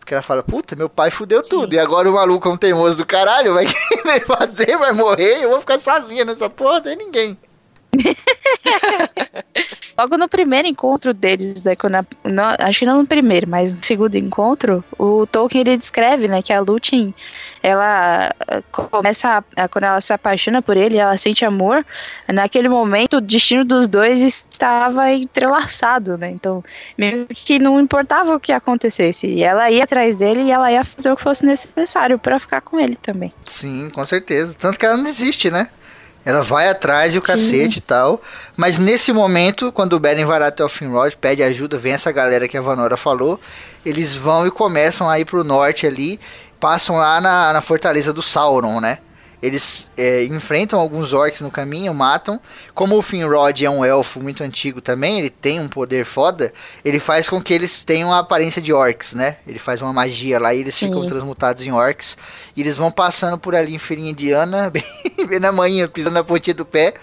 Porque 0.01 0.15
ela 0.15 0.23
fala, 0.23 0.41
puta, 0.41 0.75
meu 0.75 0.89
pai 0.89 1.11
fudeu 1.11 1.43
tudo. 1.43 1.75
E 1.75 1.79
agora 1.79 2.09
o 2.09 2.13
maluco 2.15 2.49
é 2.49 2.51
um 2.51 2.57
teimoso 2.57 2.97
do 2.97 3.05
caralho, 3.05 3.53
vai 3.53 3.67
querer 3.69 4.25
fazer, 4.25 4.75
vai 4.75 4.91
morrer, 4.93 5.43
eu 5.43 5.51
vou 5.51 5.59
ficar 5.59 5.79
sozinha 5.79 6.25
nessa 6.25 6.49
porra, 6.49 6.81
tem 6.81 6.95
ninguém. 6.97 7.37
Logo 9.97 10.17
no 10.17 10.27
primeiro 10.27 10.67
encontro 10.67 11.13
deles, 11.13 11.63
né, 11.63 11.75
quando 11.75 11.95
a- 11.95 12.05
acho 12.59 12.79
que 12.79 12.85
não 12.85 12.99
no 12.99 13.05
primeiro, 13.07 13.47
mas 13.47 13.75
no 13.75 13.83
segundo 13.83 14.15
encontro, 14.15 14.83
o 14.97 15.25
Tolkien 15.27 15.61
ele 15.61 15.77
descreve, 15.77 16.27
né, 16.27 16.41
que 16.41 16.53
a 16.53 16.59
Lúthien, 16.59 17.13
ela 17.61 18.33
eh, 18.47 18.63
começa, 18.71 19.43
a, 19.55 19.67
quando 19.67 19.83
ela 19.83 20.01
se 20.01 20.13
apaixona 20.13 20.61
por 20.61 20.77
ele, 20.77 20.97
ela 20.97 21.17
sente 21.17 21.45
amor, 21.45 21.85
naquele 22.27 22.69
momento 22.69 23.17
o 23.17 23.21
destino 23.21 23.63
dos 23.65 23.87
dois 23.87 24.21
estava 24.21 25.11
entrelaçado, 25.11 26.17
né, 26.17 26.31
então 26.31 26.63
meio 26.97 27.27
que 27.27 27.59
não 27.59 27.79
importava 27.79 28.35
o 28.35 28.39
que 28.39 28.51
acontecesse, 28.51 29.27
e 29.27 29.43
ela 29.43 29.69
ia 29.69 29.83
atrás 29.83 30.15
dele 30.15 30.43
e 30.43 30.51
ela 30.51 30.71
ia 30.71 30.83
fazer 30.83 31.11
o 31.11 31.15
que 31.15 31.21
fosse 31.21 31.45
necessário 31.45 32.17
pra 32.17 32.39
ficar 32.39 32.61
com 32.61 32.79
ele 32.79 32.95
também. 32.95 33.33
Sim, 33.43 33.89
com 33.93 34.05
certeza. 34.05 34.55
Tanto 34.57 34.79
que 34.79 34.85
ela 34.85 34.97
não 34.97 35.03
desiste, 35.03 35.51
né? 35.51 35.67
Ela 36.23 36.43
vai 36.43 36.69
atrás 36.69 37.15
e 37.15 37.17
o 37.17 37.21
cacete 37.21 37.79
e 37.79 37.81
tal. 37.81 38.21
Mas 38.55 38.77
nesse 38.77 39.11
momento, 39.11 39.71
quando 39.71 39.93
o 39.93 39.99
Beren 39.99 40.25
vai 40.25 40.39
lá 40.39 40.47
até 40.47 40.63
o 40.63 40.69
Finrod, 40.69 41.17
pede 41.17 41.41
ajuda, 41.41 41.77
vem 41.77 41.93
essa 41.93 42.11
galera 42.11 42.47
que 42.47 42.57
a 42.57 42.61
Vanora 42.61 42.95
falou. 42.95 43.39
Eles 43.85 44.15
vão 44.15 44.45
e 44.45 44.51
começam 44.51 45.09
a 45.09 45.19
ir 45.19 45.25
pro 45.25 45.43
norte 45.43 45.87
ali. 45.87 46.19
passam 46.59 46.97
lá 46.97 47.19
na, 47.19 47.53
na 47.53 47.61
fortaleza 47.61 48.13
do 48.13 48.21
Sauron, 48.21 48.79
né? 48.79 48.99
Eles 49.41 49.89
é, 49.97 50.23
enfrentam 50.25 50.79
alguns 50.79 51.13
orcs 51.13 51.41
no 51.41 51.49
caminho, 51.49 51.93
matam. 51.93 52.39
Como 52.75 52.97
o 52.97 53.01
Finrod 53.01 53.65
é 53.65 53.69
um 53.69 53.83
elfo 53.83 54.21
muito 54.21 54.43
antigo 54.43 54.81
também, 54.81 55.19
ele 55.19 55.29
tem 55.29 55.59
um 55.59 55.67
poder 55.67 56.05
foda, 56.05 56.53
ele 56.85 56.99
faz 56.99 57.27
com 57.27 57.41
que 57.41 57.53
eles 57.53 57.83
tenham 57.83 58.13
a 58.13 58.19
aparência 58.19 58.61
de 58.61 58.71
orcs, 58.71 59.15
né? 59.15 59.37
Ele 59.47 59.57
faz 59.57 59.81
uma 59.81 59.91
magia 59.91 60.39
lá 60.39 60.53
e 60.53 60.59
eles 60.59 60.75
Sim. 60.75 60.87
ficam 60.87 61.05
transmutados 61.05 61.65
em 61.65 61.71
orcs. 61.71 62.17
E 62.55 62.61
eles 62.61 62.75
vão 62.75 62.91
passando 62.91 63.37
por 63.37 63.55
ali 63.55 63.73
em 63.73 63.79
Feirinha 63.79 64.11
Indiana, 64.11 64.69
bem, 64.71 64.83
bem 65.27 65.39
na 65.39 65.51
manhã, 65.51 65.87
pisando 65.87 66.13
na 66.13 66.23
pontinha 66.23 66.53
do 66.53 66.65
pé. 66.65 66.93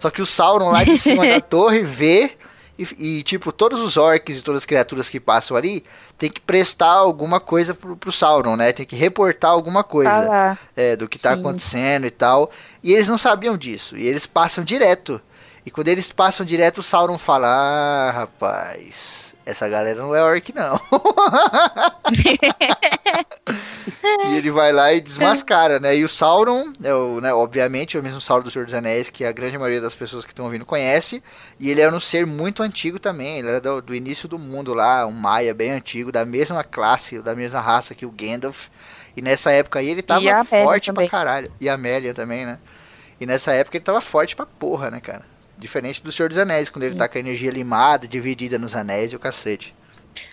Só 0.00 0.10
que 0.10 0.20
o 0.20 0.26
Sauron 0.26 0.70
lá 0.70 0.84
de 0.84 0.98
cima 0.98 1.24
da 1.28 1.40
torre 1.40 1.82
vê 1.82 2.32
e, 2.78 3.18
e, 3.18 3.22
tipo, 3.22 3.52
todos 3.52 3.80
os 3.80 3.96
orcs 3.96 4.38
e 4.38 4.42
todas 4.42 4.62
as 4.62 4.66
criaturas 4.66 5.08
que 5.08 5.20
passam 5.20 5.56
ali 5.56 5.84
tem 6.18 6.30
que 6.30 6.40
prestar 6.40 6.90
alguma 6.90 7.38
coisa 7.38 7.74
pro, 7.74 7.96
pro 7.96 8.10
Sauron, 8.10 8.56
né? 8.56 8.72
Tem 8.72 8.84
que 8.84 8.96
reportar 8.96 9.52
alguma 9.52 9.84
coisa 9.84 10.10
lá. 10.10 10.58
é, 10.76 10.96
do 10.96 11.08
que 11.08 11.18
tá 11.18 11.34
Sim. 11.34 11.40
acontecendo 11.40 12.06
e 12.06 12.10
tal. 12.10 12.50
E 12.82 12.92
eles 12.92 13.08
não 13.08 13.18
sabiam 13.18 13.56
disso. 13.56 13.96
E 13.96 14.06
eles 14.06 14.26
passam 14.26 14.64
direto. 14.64 15.20
E 15.64 15.70
quando 15.70 15.88
eles 15.88 16.10
passam 16.10 16.44
direto, 16.44 16.78
o 16.78 16.82
Sauron 16.82 17.16
fala: 17.16 17.46
Ah, 17.48 18.10
rapaz, 18.10 19.33
essa 19.46 19.68
galera 19.68 20.00
não 20.00 20.14
é 20.14 20.22
orc, 20.22 20.54
não. 20.54 20.80
e 24.30 24.36
ele 24.36 24.50
vai 24.50 24.72
lá 24.72 24.94
e 24.94 25.00
desmascara, 25.00 25.78
né? 25.78 25.96
E 25.96 26.02
o 26.02 26.08
Sauron, 26.08 26.72
é 26.82 26.94
o, 26.94 27.20
né, 27.20 27.34
obviamente, 27.34 27.96
é 27.96 28.00
o 28.00 28.02
mesmo 28.02 28.22
Sauron 28.22 28.42
do 28.42 28.50
Senhor 28.50 28.64
dos 28.64 28.72
Anéis, 28.72 29.10
que 29.10 29.22
a 29.22 29.32
grande 29.32 29.58
maioria 29.58 29.82
das 29.82 29.94
pessoas 29.94 30.24
que 30.24 30.32
estão 30.32 30.46
ouvindo 30.46 30.64
conhece. 30.64 31.22
E 31.60 31.70
ele 31.70 31.82
era 31.82 31.94
um 31.94 32.00
ser 32.00 32.24
muito 32.24 32.62
antigo 32.62 32.98
também. 32.98 33.40
Ele 33.40 33.48
era 33.48 33.60
do, 33.60 33.82
do 33.82 33.94
início 33.94 34.26
do 34.26 34.38
mundo 34.38 34.72
lá, 34.72 35.06
um 35.06 35.12
Maia 35.12 35.52
bem 35.52 35.72
antigo, 35.72 36.10
da 36.10 36.24
mesma 36.24 36.64
classe, 36.64 37.20
da 37.20 37.34
mesma 37.34 37.60
raça 37.60 37.94
que 37.94 38.06
o 38.06 38.10
Gandalf. 38.10 38.68
E 39.14 39.20
nessa 39.20 39.52
época 39.52 39.78
aí 39.78 39.90
ele 39.90 40.02
tava 40.02 40.22
forte 40.44 40.86
também. 40.86 41.06
pra 41.06 41.18
caralho. 41.18 41.52
E 41.60 41.68
a 41.68 41.74
Amélia 41.74 42.14
também, 42.14 42.46
né? 42.46 42.58
E 43.20 43.26
nessa 43.26 43.52
época 43.52 43.76
ele 43.76 43.84
tava 43.84 44.00
forte 44.00 44.34
pra 44.34 44.46
porra, 44.46 44.90
né, 44.90 45.00
cara? 45.00 45.33
Diferente 45.58 46.02
do 46.02 46.10
Senhor 46.12 46.28
dos 46.28 46.38
Anéis, 46.38 46.68
quando 46.68 46.82
ele 46.84 46.94
tá 46.96 47.08
com 47.08 47.16
a 47.16 47.20
energia 47.20 47.50
limada, 47.50 48.06
dividida 48.08 48.58
nos 48.58 48.74
anéis 48.74 49.12
e 49.12 49.16
o 49.16 49.18
cacete. 49.18 49.74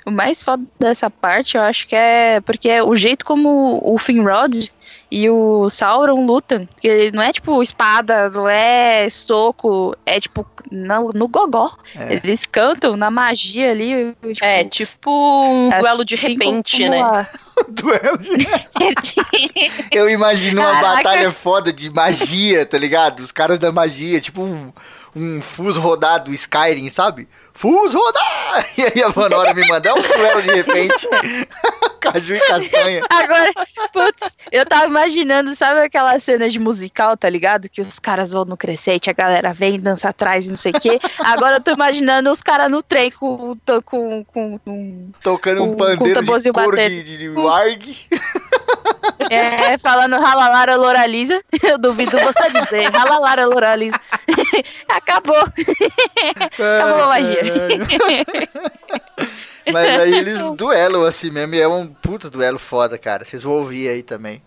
O 0.06 0.12
mais 0.12 0.44
foda 0.44 0.64
dessa 0.80 1.10
parte, 1.10 1.58
eu 1.58 1.62
acho 1.64 1.88
que 1.88 1.96
é 1.96 2.40
porque 2.42 2.70
é 2.70 2.84
o 2.84 2.96
jeito 2.96 3.26
como 3.26 3.80
o 3.84 3.98
Finrod 3.98 4.70
e 5.10 5.30
o 5.30 5.70
Sauron 5.70 6.24
lutam. 6.26 6.68
Porque 6.68 7.12
não 7.12 7.22
é 7.22 7.32
tipo 7.34 7.62
espada, 7.64 8.30
não 8.30 8.48
é 8.48 9.10
soco, 9.10 9.96
é 10.06 10.20
tipo 10.20 10.46
no, 10.72 11.10
no 11.14 11.28
gogó. 11.28 11.76
É. 11.96 12.14
Eles 12.14 12.46
cantam 12.46 12.96
na 12.96 13.10
magia 13.10 13.72
ali. 13.72 14.16
Tipo, 14.22 14.46
É, 14.46 14.64
tipo 14.66 15.12
um 15.12 15.70
duelo 15.80 16.06
de 16.06 16.14
assim 16.16 16.28
repente, 16.28 16.88
né? 16.90 17.02
a- 17.02 17.28
Duelo 17.70 18.18
de... 18.18 18.32
Eu 19.92 20.10
imagino 20.10 20.62
uma 20.62 20.72
Caraca. 20.72 20.96
batalha 20.98 21.32
foda 21.32 21.72
de 21.72 21.90
magia, 21.90 22.66
tá 22.66 22.78
ligado? 22.78 23.20
Os 23.20 23.32
caras 23.32 23.60
da 23.60 23.72
magia, 23.72 24.20
tipo 24.20 24.42
um, 24.42 24.72
um 25.16 25.42
fuso 25.42 25.80
rodado 25.82 26.32
Skyrim, 26.32 26.90
sabe? 26.90 27.28
Fuso 27.54 27.98
rodar! 27.98 28.32
E 28.78 28.84
aí 28.84 29.04
a 29.04 29.10
Vanora 29.10 29.54
me 29.54 29.66
mandar 29.68 29.94
um 29.94 30.00
duelo 30.02 30.42
de 30.42 30.54
repente. 30.54 31.08
Caju 32.02 32.36
e 32.36 32.40
castanha. 32.40 33.04
Agora, 33.10 33.52
putz, 33.94 34.36
eu 34.52 34.66
tava 34.66 34.88
imaginando, 34.88 35.56
sabe 35.56 35.82
aquela 35.82 36.20
cena 36.20 36.50
de 36.50 36.60
musical, 36.60 37.16
tá 37.16 37.30
ligado? 37.30 37.70
Que 37.70 37.80
os 37.80 38.00
caras 38.00 38.32
vão 38.34 38.44
no 38.44 38.58
crescente, 38.58 39.10
a 39.10 39.14
galera 39.14 39.54
vem, 39.54 39.80
dança 39.80 40.10
atrás 40.10 40.48
e 40.48 40.50
não 40.50 40.56
sei 40.58 40.72
o 40.74 40.80
quê. 40.80 41.00
Agora 41.20 41.58
eu 41.58 41.62
tô 41.62 41.72
imaginando 41.72 42.30
os 42.32 42.42
caras 42.42 42.70
no 42.72 42.82
trem 42.82 43.12
com, 43.12 43.56
com, 43.86 44.24
com, 44.26 44.58
com 44.60 45.12
Tocando 45.22 45.64
um 45.64 45.68
Com- 45.68 45.72
com 45.74 45.78
pandeiro 45.98 46.40
de 46.42 46.52
couro 46.52 46.76
de, 46.76 47.04
de, 47.04 47.18
de 47.20 47.30
warg. 47.30 47.96
É, 49.30 49.78
falando 49.78 50.20
ralalara 50.20 50.76
loraliza. 50.76 51.42
Eu 51.64 51.78
duvido 51.78 52.18
você 52.20 52.50
dizer. 52.50 52.90
Ralalara 52.92 53.46
loraliza. 53.46 54.00
Acabou. 54.88 55.38
Acabou 55.38 57.04
a 57.04 57.08
magia. 57.08 57.42
Mas 59.72 60.00
aí 60.00 60.14
eles 60.14 60.42
duelam 60.56 61.04
assim 61.04 61.30
mesmo, 61.30 61.56
e 61.56 61.62
é 61.62 61.68
um 61.68 61.88
puta 61.88 62.30
duelo 62.30 62.58
foda, 62.58 62.98
cara. 62.98 63.24
Vocês 63.24 63.44
vão 63.44 63.54
ouvir 63.54 63.90
aí 63.90 64.02
também. 64.02 64.42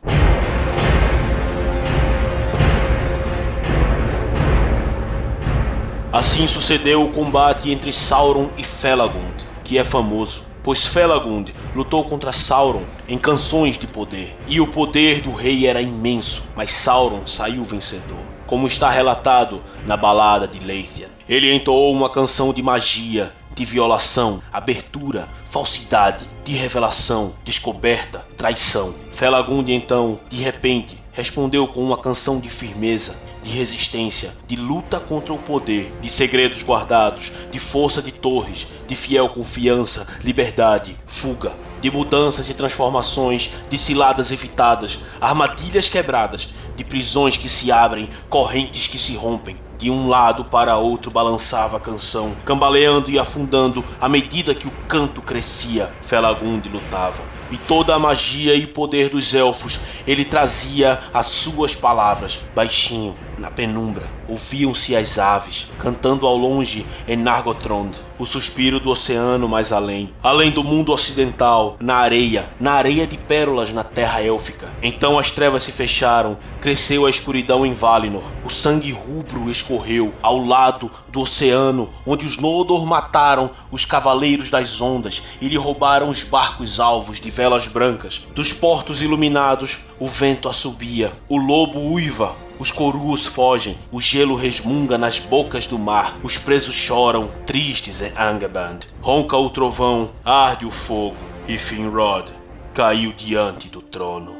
Assim 6.12 6.46
sucedeu 6.46 7.02
o 7.02 7.12
combate 7.12 7.72
entre 7.72 7.92
Sauron 7.92 8.48
e 8.56 8.62
Felagund, 8.62 9.44
que 9.64 9.78
é 9.78 9.82
famoso, 9.82 10.44
pois 10.62 10.86
Felagund 10.86 11.52
lutou 11.74 12.04
contra 12.04 12.32
Sauron 12.32 12.84
em 13.08 13.18
canções 13.18 13.76
de 13.76 13.88
poder, 13.88 14.32
e 14.46 14.60
o 14.60 14.66
poder 14.68 15.20
do 15.20 15.32
rei 15.32 15.66
era 15.66 15.82
imenso, 15.82 16.44
mas 16.54 16.72
Sauron 16.72 17.26
saiu 17.26 17.64
vencedor, 17.64 18.20
como 18.46 18.66
está 18.66 18.90
relatado 18.90 19.62
na 19.86 19.96
balada 19.96 20.46
de 20.46 20.58
Leithian. 20.58 21.08
Ele 21.28 21.52
entoou 21.52 21.92
uma 21.92 22.10
canção 22.10 22.52
de 22.52 22.62
magia, 22.62 23.32
de 23.54 23.64
violação, 23.64 24.42
abertura, 24.52 25.28
falsidade, 25.46 26.26
de 26.44 26.52
revelação, 26.52 27.34
descoberta, 27.44 28.26
traição. 28.36 28.94
Felagund 29.12 29.72
então, 29.72 30.18
de 30.28 30.36
repente, 30.36 30.98
respondeu 31.12 31.66
com 31.68 31.80
uma 31.80 31.96
canção 31.96 32.40
de 32.40 32.50
firmeza, 32.50 33.16
de 33.42 33.50
resistência, 33.50 34.32
de 34.48 34.56
luta 34.56 34.98
contra 34.98 35.32
o 35.32 35.38
poder, 35.38 35.92
de 36.00 36.08
segredos 36.08 36.62
guardados, 36.62 37.30
de 37.50 37.58
força 37.58 38.02
de 38.02 38.10
torres, 38.10 38.66
de 38.88 38.96
fiel 38.96 39.28
confiança, 39.28 40.06
liberdade, 40.24 40.96
fuga, 41.06 41.52
de 41.84 41.90
mudanças 41.90 42.48
e 42.48 42.54
transformações, 42.54 43.50
de 43.68 43.76
ciladas 43.76 44.30
evitadas, 44.30 44.98
armadilhas 45.20 45.86
quebradas, 45.86 46.48
de 46.74 46.82
prisões 46.82 47.36
que 47.36 47.46
se 47.46 47.70
abrem, 47.70 48.08
correntes 48.30 48.88
que 48.88 48.98
se 48.98 49.14
rompem. 49.14 49.58
De 49.76 49.90
um 49.90 50.08
lado 50.08 50.46
para 50.46 50.78
outro 50.78 51.10
balançava 51.10 51.76
a 51.76 51.80
canção, 51.80 52.34
cambaleando 52.42 53.10
e 53.10 53.18
afundando 53.18 53.84
à 54.00 54.08
medida 54.08 54.54
que 54.54 54.66
o 54.66 54.72
canto 54.88 55.20
crescia. 55.20 55.92
Felagund 56.00 56.66
lutava. 56.70 57.22
E 57.50 57.58
toda 57.58 57.94
a 57.94 57.98
magia 57.98 58.54
e 58.54 58.66
poder 58.66 59.10
dos 59.10 59.34
elfos 59.34 59.78
ele 60.06 60.24
trazia 60.24 61.00
as 61.12 61.26
suas 61.26 61.74
palavras, 61.74 62.40
baixinho, 62.54 63.14
na 63.38 63.50
penumbra. 63.50 64.08
Ouviam-se 64.28 64.94
as 64.96 65.18
aves, 65.18 65.68
cantando 65.78 66.26
ao 66.26 66.36
longe 66.36 66.86
em 67.06 67.16
Nargothrond, 67.16 67.94
o 68.18 68.24
suspiro 68.24 68.78
do 68.78 68.90
oceano 68.90 69.48
mais 69.48 69.72
além, 69.72 70.12
além 70.22 70.50
do 70.50 70.62
mundo 70.62 70.92
ocidental, 70.92 71.76
na 71.80 71.96
areia, 71.96 72.46
na 72.60 72.72
areia 72.72 73.06
de 73.06 73.16
pérolas 73.16 73.72
na 73.72 73.82
terra 73.82 74.22
élfica. 74.22 74.70
Então 74.82 75.18
as 75.18 75.30
trevas 75.30 75.64
se 75.64 75.72
fecharam, 75.72 76.38
cresceu 76.60 77.06
a 77.06 77.10
escuridão 77.10 77.66
em 77.66 77.74
Valinor, 77.74 78.22
o 78.44 78.50
sangue 78.50 78.92
rubro 78.92 79.50
escorreu 79.50 80.12
ao 80.22 80.38
lado 80.38 80.90
do 81.08 81.20
oceano, 81.20 81.90
onde 82.06 82.24
os 82.24 82.38
Noldor 82.38 82.86
mataram 82.86 83.50
os 83.70 83.84
cavaleiros 83.84 84.50
das 84.50 84.80
ondas 84.80 85.22
e 85.40 85.48
lhe 85.48 85.56
roubaram 85.56 86.08
os 86.08 86.22
barcos 86.22 86.78
alvos 86.78 87.20
de 87.20 87.30
velas 87.30 87.66
brancas. 87.66 88.22
Dos 88.34 88.52
portos 88.52 89.02
iluminados, 89.02 89.78
o 89.98 90.06
vento 90.06 90.48
assobia, 90.48 91.12
o 91.28 91.36
lobo 91.36 91.78
uiva, 91.78 92.34
os 92.64 92.70
coruos 92.70 93.26
fogem, 93.26 93.76
o 93.92 94.00
gelo 94.00 94.34
resmunga 94.34 94.96
nas 94.96 95.18
bocas 95.18 95.66
do 95.66 95.78
mar, 95.78 96.16
os 96.22 96.38
presos 96.38 96.74
choram, 96.74 97.28
tristes 97.44 98.00
em 98.00 98.10
Angband. 98.18 98.88
Ronca 99.02 99.36
o 99.36 99.50
trovão, 99.50 100.08
arde 100.24 100.64
o 100.64 100.70
fogo, 100.70 101.14
e 101.46 101.58
Finrod 101.58 102.32
caiu 102.72 103.12
diante 103.12 103.68
do 103.68 103.82
trono. 103.82 104.34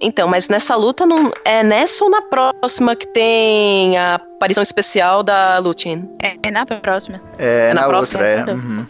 Então, 0.00 0.28
mas 0.28 0.48
nessa 0.48 0.76
luta 0.76 1.04
não 1.04 1.32
é 1.44 1.64
nessa 1.64 2.04
ou 2.04 2.10
na 2.10 2.22
próxima 2.22 2.94
que 2.94 3.08
tem 3.08 3.98
a 3.98 4.14
aparição 4.14 4.62
especial 4.62 5.24
da 5.24 5.58
Lúthien? 5.58 6.08
É 6.40 6.50
na 6.52 6.64
próxima. 6.64 7.20
É, 7.36 7.70
É 7.70 7.74
na 7.74 7.80
na, 7.82 7.88
próxima, 7.88 8.22
outra, 8.24 8.52
é. 8.52 8.54
uhum. 8.54 8.86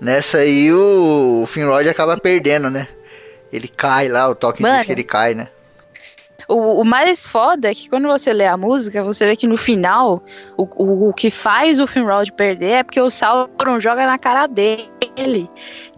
Nessa 0.00 0.38
aí 0.38 0.72
o, 0.72 1.42
o 1.42 1.46
Finrod 1.46 1.88
acaba 1.88 2.16
perdendo, 2.16 2.70
né? 2.70 2.88
Ele 3.52 3.68
cai 3.68 4.08
lá, 4.08 4.28
o 4.28 4.34
Tolkien 4.34 4.66
diz 4.66 4.72
Mano. 4.72 4.86
que 4.86 4.92
ele 4.92 5.04
cai, 5.04 5.34
né? 5.34 5.48
O, 6.46 6.80
o 6.80 6.84
mais 6.84 7.26
foda 7.26 7.70
é 7.70 7.74
que 7.74 7.90
quando 7.90 8.08
você 8.08 8.32
lê 8.32 8.46
a 8.46 8.56
música, 8.56 9.04
você 9.04 9.26
vê 9.26 9.36
que 9.36 9.46
no 9.46 9.56
final, 9.56 10.22
o, 10.56 10.62
o, 10.76 11.08
o 11.10 11.12
que 11.12 11.30
faz 11.30 11.78
o 11.78 11.86
Finrod 11.86 12.32
perder 12.32 12.70
é 12.70 12.82
porque 12.82 13.00
o 13.00 13.10
Sauron 13.10 13.78
joga 13.78 14.06
na 14.06 14.18
cara 14.18 14.46
dele. 14.46 14.88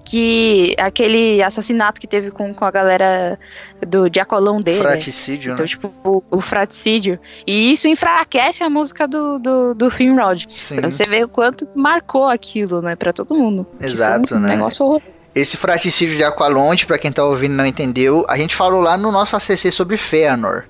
Que 0.05 0.75
aquele 0.79 1.43
assassinato 1.43 2.01
que 2.01 2.07
teve 2.07 2.31
com, 2.31 2.53
com 2.55 2.65
a 2.65 2.71
galera 2.71 3.39
do 3.87 4.09
Diacolão 4.09 4.61
dele. 4.61 4.79
Fraticídio, 4.81 5.53
Então, 5.53 5.65
né? 5.65 5.69
tipo, 5.69 5.93
o, 6.03 6.23
o 6.31 6.41
fraticídio. 6.41 7.19
E 7.47 7.73
isso 7.73 7.87
enfraquece 7.87 8.65
a 8.65 8.71
música 8.71 9.07
do, 9.07 9.39
do, 9.39 9.75
do 9.75 9.91
Finrod. 9.91 10.49
Sim. 10.57 10.77
Pra 10.77 10.91
você 10.91 11.05
ver 11.05 11.25
o 11.25 11.29
quanto 11.29 11.69
marcou 11.75 12.27
aquilo, 12.27 12.81
né, 12.81 12.97
pra 12.97 13.13
todo 13.13 13.35
mundo. 13.35 13.67
Foi 13.79 13.87
Exato, 13.87 14.35
um 14.37 14.41
né? 14.41 14.57
negócio 14.57 14.85
horroroso. 14.85 15.07
Esse 15.35 15.57
fraticídio 15.57 16.17
de 16.17 16.25
Aqualonde, 16.25 16.87
pra 16.87 16.99
quem 16.99 17.13
tá 17.13 17.25
ouvindo 17.25 17.53
e 17.53 17.57
não 17.57 17.67
entendeu, 17.67 18.25
a 18.29 18.37
gente 18.37 18.57
falou 18.57 18.81
lá 18.81 18.97
no 18.97 19.13
nosso 19.13 19.37
ACC 19.37 19.71
sobre 19.71 19.97
Fëanor. 19.97 20.65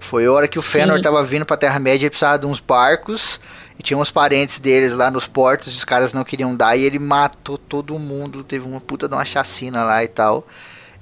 Foi 0.00 0.26
a 0.26 0.32
hora 0.32 0.48
que 0.48 0.58
o 0.58 0.62
Fëanor 0.62 0.96
Sim. 0.96 1.02
tava 1.04 1.22
vindo 1.22 1.46
pra 1.46 1.56
Terra-média, 1.56 2.02
ele 2.06 2.10
precisava 2.10 2.36
de 2.36 2.46
uns 2.46 2.58
barcos, 2.58 3.38
E 3.82 3.84
tinha 3.84 3.98
uns 3.98 4.12
parentes 4.12 4.60
deles 4.60 4.94
lá 4.94 5.10
nos 5.10 5.26
portos, 5.26 5.76
os 5.76 5.84
caras 5.84 6.14
não 6.14 6.22
queriam 6.22 6.54
dar 6.54 6.76
e 6.76 6.84
ele 6.84 7.00
matou 7.00 7.58
todo 7.58 7.98
mundo. 7.98 8.44
Teve 8.44 8.64
uma 8.64 8.80
puta 8.80 9.08
de 9.08 9.14
uma 9.14 9.24
chacina 9.24 9.82
lá 9.82 10.04
e 10.04 10.08
tal. 10.08 10.46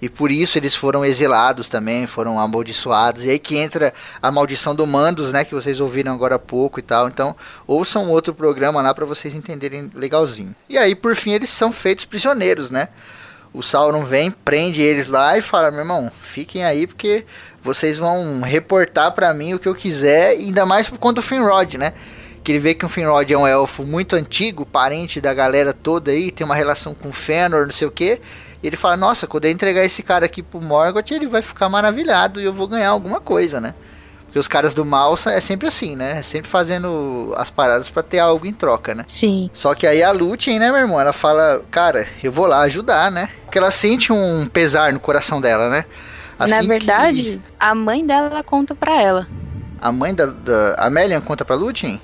E 0.00 0.08
por 0.08 0.30
isso 0.30 0.56
eles 0.56 0.74
foram 0.74 1.04
exilados 1.04 1.68
também, 1.68 2.06
foram 2.06 2.40
amaldiçoados. 2.40 3.26
E 3.26 3.30
aí 3.30 3.38
que 3.38 3.58
entra 3.58 3.92
a 4.22 4.30
maldição 4.30 4.74
do 4.74 4.86
Mandos, 4.86 5.30
né? 5.30 5.44
Que 5.44 5.54
vocês 5.54 5.78
ouviram 5.78 6.14
agora 6.14 6.36
há 6.36 6.38
pouco 6.38 6.78
e 6.78 6.82
tal. 6.82 7.06
Então, 7.06 7.36
ouçam 7.66 8.08
outro 8.08 8.32
programa 8.32 8.80
lá 8.80 8.94
para 8.94 9.04
vocês 9.04 9.34
entenderem 9.34 9.90
legalzinho. 9.94 10.56
E 10.66 10.78
aí, 10.78 10.94
por 10.94 11.14
fim, 11.14 11.32
eles 11.32 11.50
são 11.50 11.70
feitos 11.70 12.06
prisioneiros, 12.06 12.70
né? 12.70 12.88
O 13.52 13.62
Sauron 13.62 14.04
vem, 14.06 14.30
prende 14.30 14.80
eles 14.80 15.06
lá 15.06 15.36
e 15.36 15.42
fala: 15.42 15.70
meu 15.70 15.80
irmão, 15.80 16.10
fiquem 16.18 16.64
aí 16.64 16.86
porque 16.86 17.26
vocês 17.62 17.98
vão 17.98 18.40
reportar 18.40 19.12
para 19.12 19.34
mim 19.34 19.52
o 19.52 19.58
que 19.58 19.68
eu 19.68 19.74
quiser, 19.74 20.30
ainda 20.30 20.64
mais 20.64 20.88
por 20.88 20.98
conta 20.98 21.20
do 21.20 21.26
Finrod, 21.26 21.76
né? 21.76 21.92
Que 22.50 22.54
ele 22.54 22.58
vê 22.58 22.74
que 22.74 22.84
o 22.84 22.88
Finrod 22.88 23.32
é 23.32 23.38
um 23.38 23.46
elfo 23.46 23.84
muito 23.84 24.16
antigo, 24.16 24.66
parente 24.66 25.20
da 25.20 25.32
galera 25.32 25.72
toda 25.72 26.10
aí, 26.10 26.32
tem 26.32 26.44
uma 26.44 26.56
relação 26.56 26.92
com 26.94 27.12
Fëanor, 27.12 27.64
não 27.66 27.70
sei 27.70 27.86
o 27.86 27.92
que. 27.92 28.20
E 28.60 28.66
ele 28.66 28.74
fala: 28.76 28.96
Nossa, 28.96 29.24
quando 29.28 29.44
eu 29.44 29.52
entregar 29.52 29.84
esse 29.84 30.02
cara 30.02 30.26
aqui 30.26 30.42
pro 30.42 30.60
Morgoth, 30.60 31.12
ele 31.12 31.28
vai 31.28 31.42
ficar 31.42 31.68
maravilhado 31.68 32.40
e 32.40 32.44
eu 32.44 32.52
vou 32.52 32.66
ganhar 32.66 32.88
alguma 32.88 33.20
coisa, 33.20 33.60
né? 33.60 33.72
Porque 34.24 34.36
os 34.40 34.48
caras 34.48 34.74
do 34.74 34.84
mal 34.84 35.14
é 35.26 35.40
sempre 35.40 35.68
assim, 35.68 35.94
né? 35.94 36.18
É 36.18 36.22
sempre 36.22 36.50
fazendo 36.50 37.32
as 37.36 37.50
paradas 37.50 37.88
para 37.88 38.02
ter 38.02 38.18
algo 38.18 38.44
em 38.44 38.52
troca, 38.52 38.96
né? 38.96 39.04
Sim. 39.06 39.48
Só 39.52 39.72
que 39.72 39.86
aí 39.86 40.02
a 40.02 40.10
Lúthien, 40.10 40.58
né, 40.58 40.72
meu 40.72 40.80
irmão? 40.80 41.00
Ela 41.00 41.12
fala: 41.12 41.62
Cara, 41.70 42.04
eu 42.20 42.32
vou 42.32 42.46
lá 42.46 42.62
ajudar, 42.62 43.12
né? 43.12 43.28
Porque 43.44 43.58
ela 43.58 43.70
sente 43.70 44.12
um 44.12 44.48
pesar 44.52 44.92
no 44.92 44.98
coração 44.98 45.40
dela, 45.40 45.68
né? 45.70 45.84
Na 46.36 46.46
Assim 46.46 46.66
verdade, 46.66 47.22
que 47.22 47.40
a 47.60 47.76
mãe 47.76 48.04
dela 48.04 48.42
conta 48.42 48.74
pra 48.74 49.00
ela. 49.00 49.28
a 49.80 49.92
mãe 49.92 50.12
da, 50.12 50.26
da 50.26 50.74
Amélia 50.78 51.20
conta 51.20 51.44
pra 51.44 51.54
Lúthien? 51.54 52.00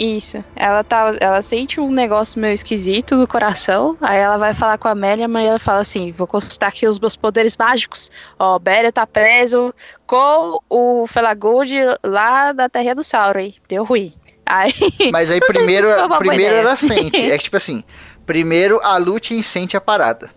Isso. 0.00 0.42
Ela 0.56 0.82
tá, 0.82 1.14
ela 1.20 1.42
sente 1.42 1.78
um 1.78 1.92
negócio 1.92 2.40
meio 2.40 2.54
esquisito 2.54 3.16
no 3.16 3.28
coração. 3.28 3.98
Aí 4.00 4.18
ela 4.18 4.38
vai 4.38 4.54
falar 4.54 4.78
com 4.78 4.88
a 4.88 4.92
Amélia, 4.92 5.28
mas 5.28 5.46
ela 5.46 5.58
fala 5.58 5.80
assim: 5.80 6.10
vou 6.10 6.26
consultar 6.26 6.68
aqui 6.68 6.88
os 6.88 6.98
meus 6.98 7.14
poderes 7.14 7.54
mágicos. 7.54 8.10
Ó, 8.38 8.58
Béria 8.58 8.90
tá 8.90 9.06
preso 9.06 9.74
com 10.06 10.58
o 10.70 11.06
Felagund 11.06 11.70
lá 12.02 12.52
da 12.52 12.66
Terra 12.66 12.94
do 12.94 13.04
Sauron. 13.04 13.52
Deu 13.68 13.84
ruim. 13.84 14.14
Aí, 14.46 14.72
Mas 15.12 15.30
aí 15.30 15.38
sei 15.38 15.46
se 15.46 15.52
primeiro, 15.52 15.88
primeiro 16.18 16.54
ela 16.54 16.74
sente. 16.76 17.20
É 17.30 17.36
que 17.36 17.44
tipo 17.44 17.58
assim, 17.58 17.84
primeiro 18.24 18.80
a 18.82 18.96
Lúthien 18.96 19.42
sente 19.42 19.76
a 19.76 19.80
parada. 19.82 20.30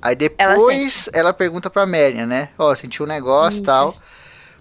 Aí 0.00 0.16
depois 0.16 1.10
ela, 1.12 1.34
pergunta 1.34 1.68
pra 1.68 1.84
Merian, 1.84 2.26
né? 2.26 2.48
Ó, 2.58 2.74
sentiu 2.74 3.04
um 3.04 3.08
negócio 3.08 3.60
e 3.60 3.62
tal. 3.62 3.94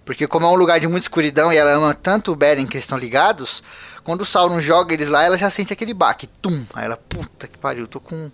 Porque 0.05 0.27
como 0.27 0.45
é 0.45 0.49
um 0.49 0.55
lugar 0.55 0.79
de 0.79 0.87
muita 0.87 1.05
escuridão 1.05 1.51
e 1.51 1.57
ela 1.57 1.71
ama 1.71 1.93
tanto 1.93 2.31
o 2.31 2.35
Beren 2.35 2.65
que 2.65 2.75
eles 2.75 2.83
estão 2.83 2.97
ligados, 2.97 3.63
quando 4.03 4.21
o 4.21 4.25
Sauron 4.25 4.59
joga 4.59 4.93
eles 4.93 5.07
lá, 5.07 5.23
ela 5.23 5.37
já 5.37 5.49
sente 5.49 5.73
aquele 5.73 5.93
baque. 5.93 6.27
Tum! 6.41 6.65
Aí 6.73 6.85
ela, 6.85 6.97
puta 6.97 7.47
que 7.47 7.57
pariu, 7.57 7.87
tô 7.87 7.99
com... 7.99 8.29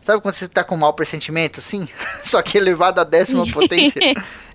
Sabe 0.00 0.22
quando 0.22 0.34
você 0.34 0.48
tá 0.48 0.64
com 0.64 0.76
mau 0.76 0.94
pressentimento, 0.94 1.60
assim? 1.60 1.86
Só 2.24 2.40
que 2.40 2.56
elevado 2.56 3.00
à 3.00 3.04
décima 3.04 3.46
potência. 3.52 4.00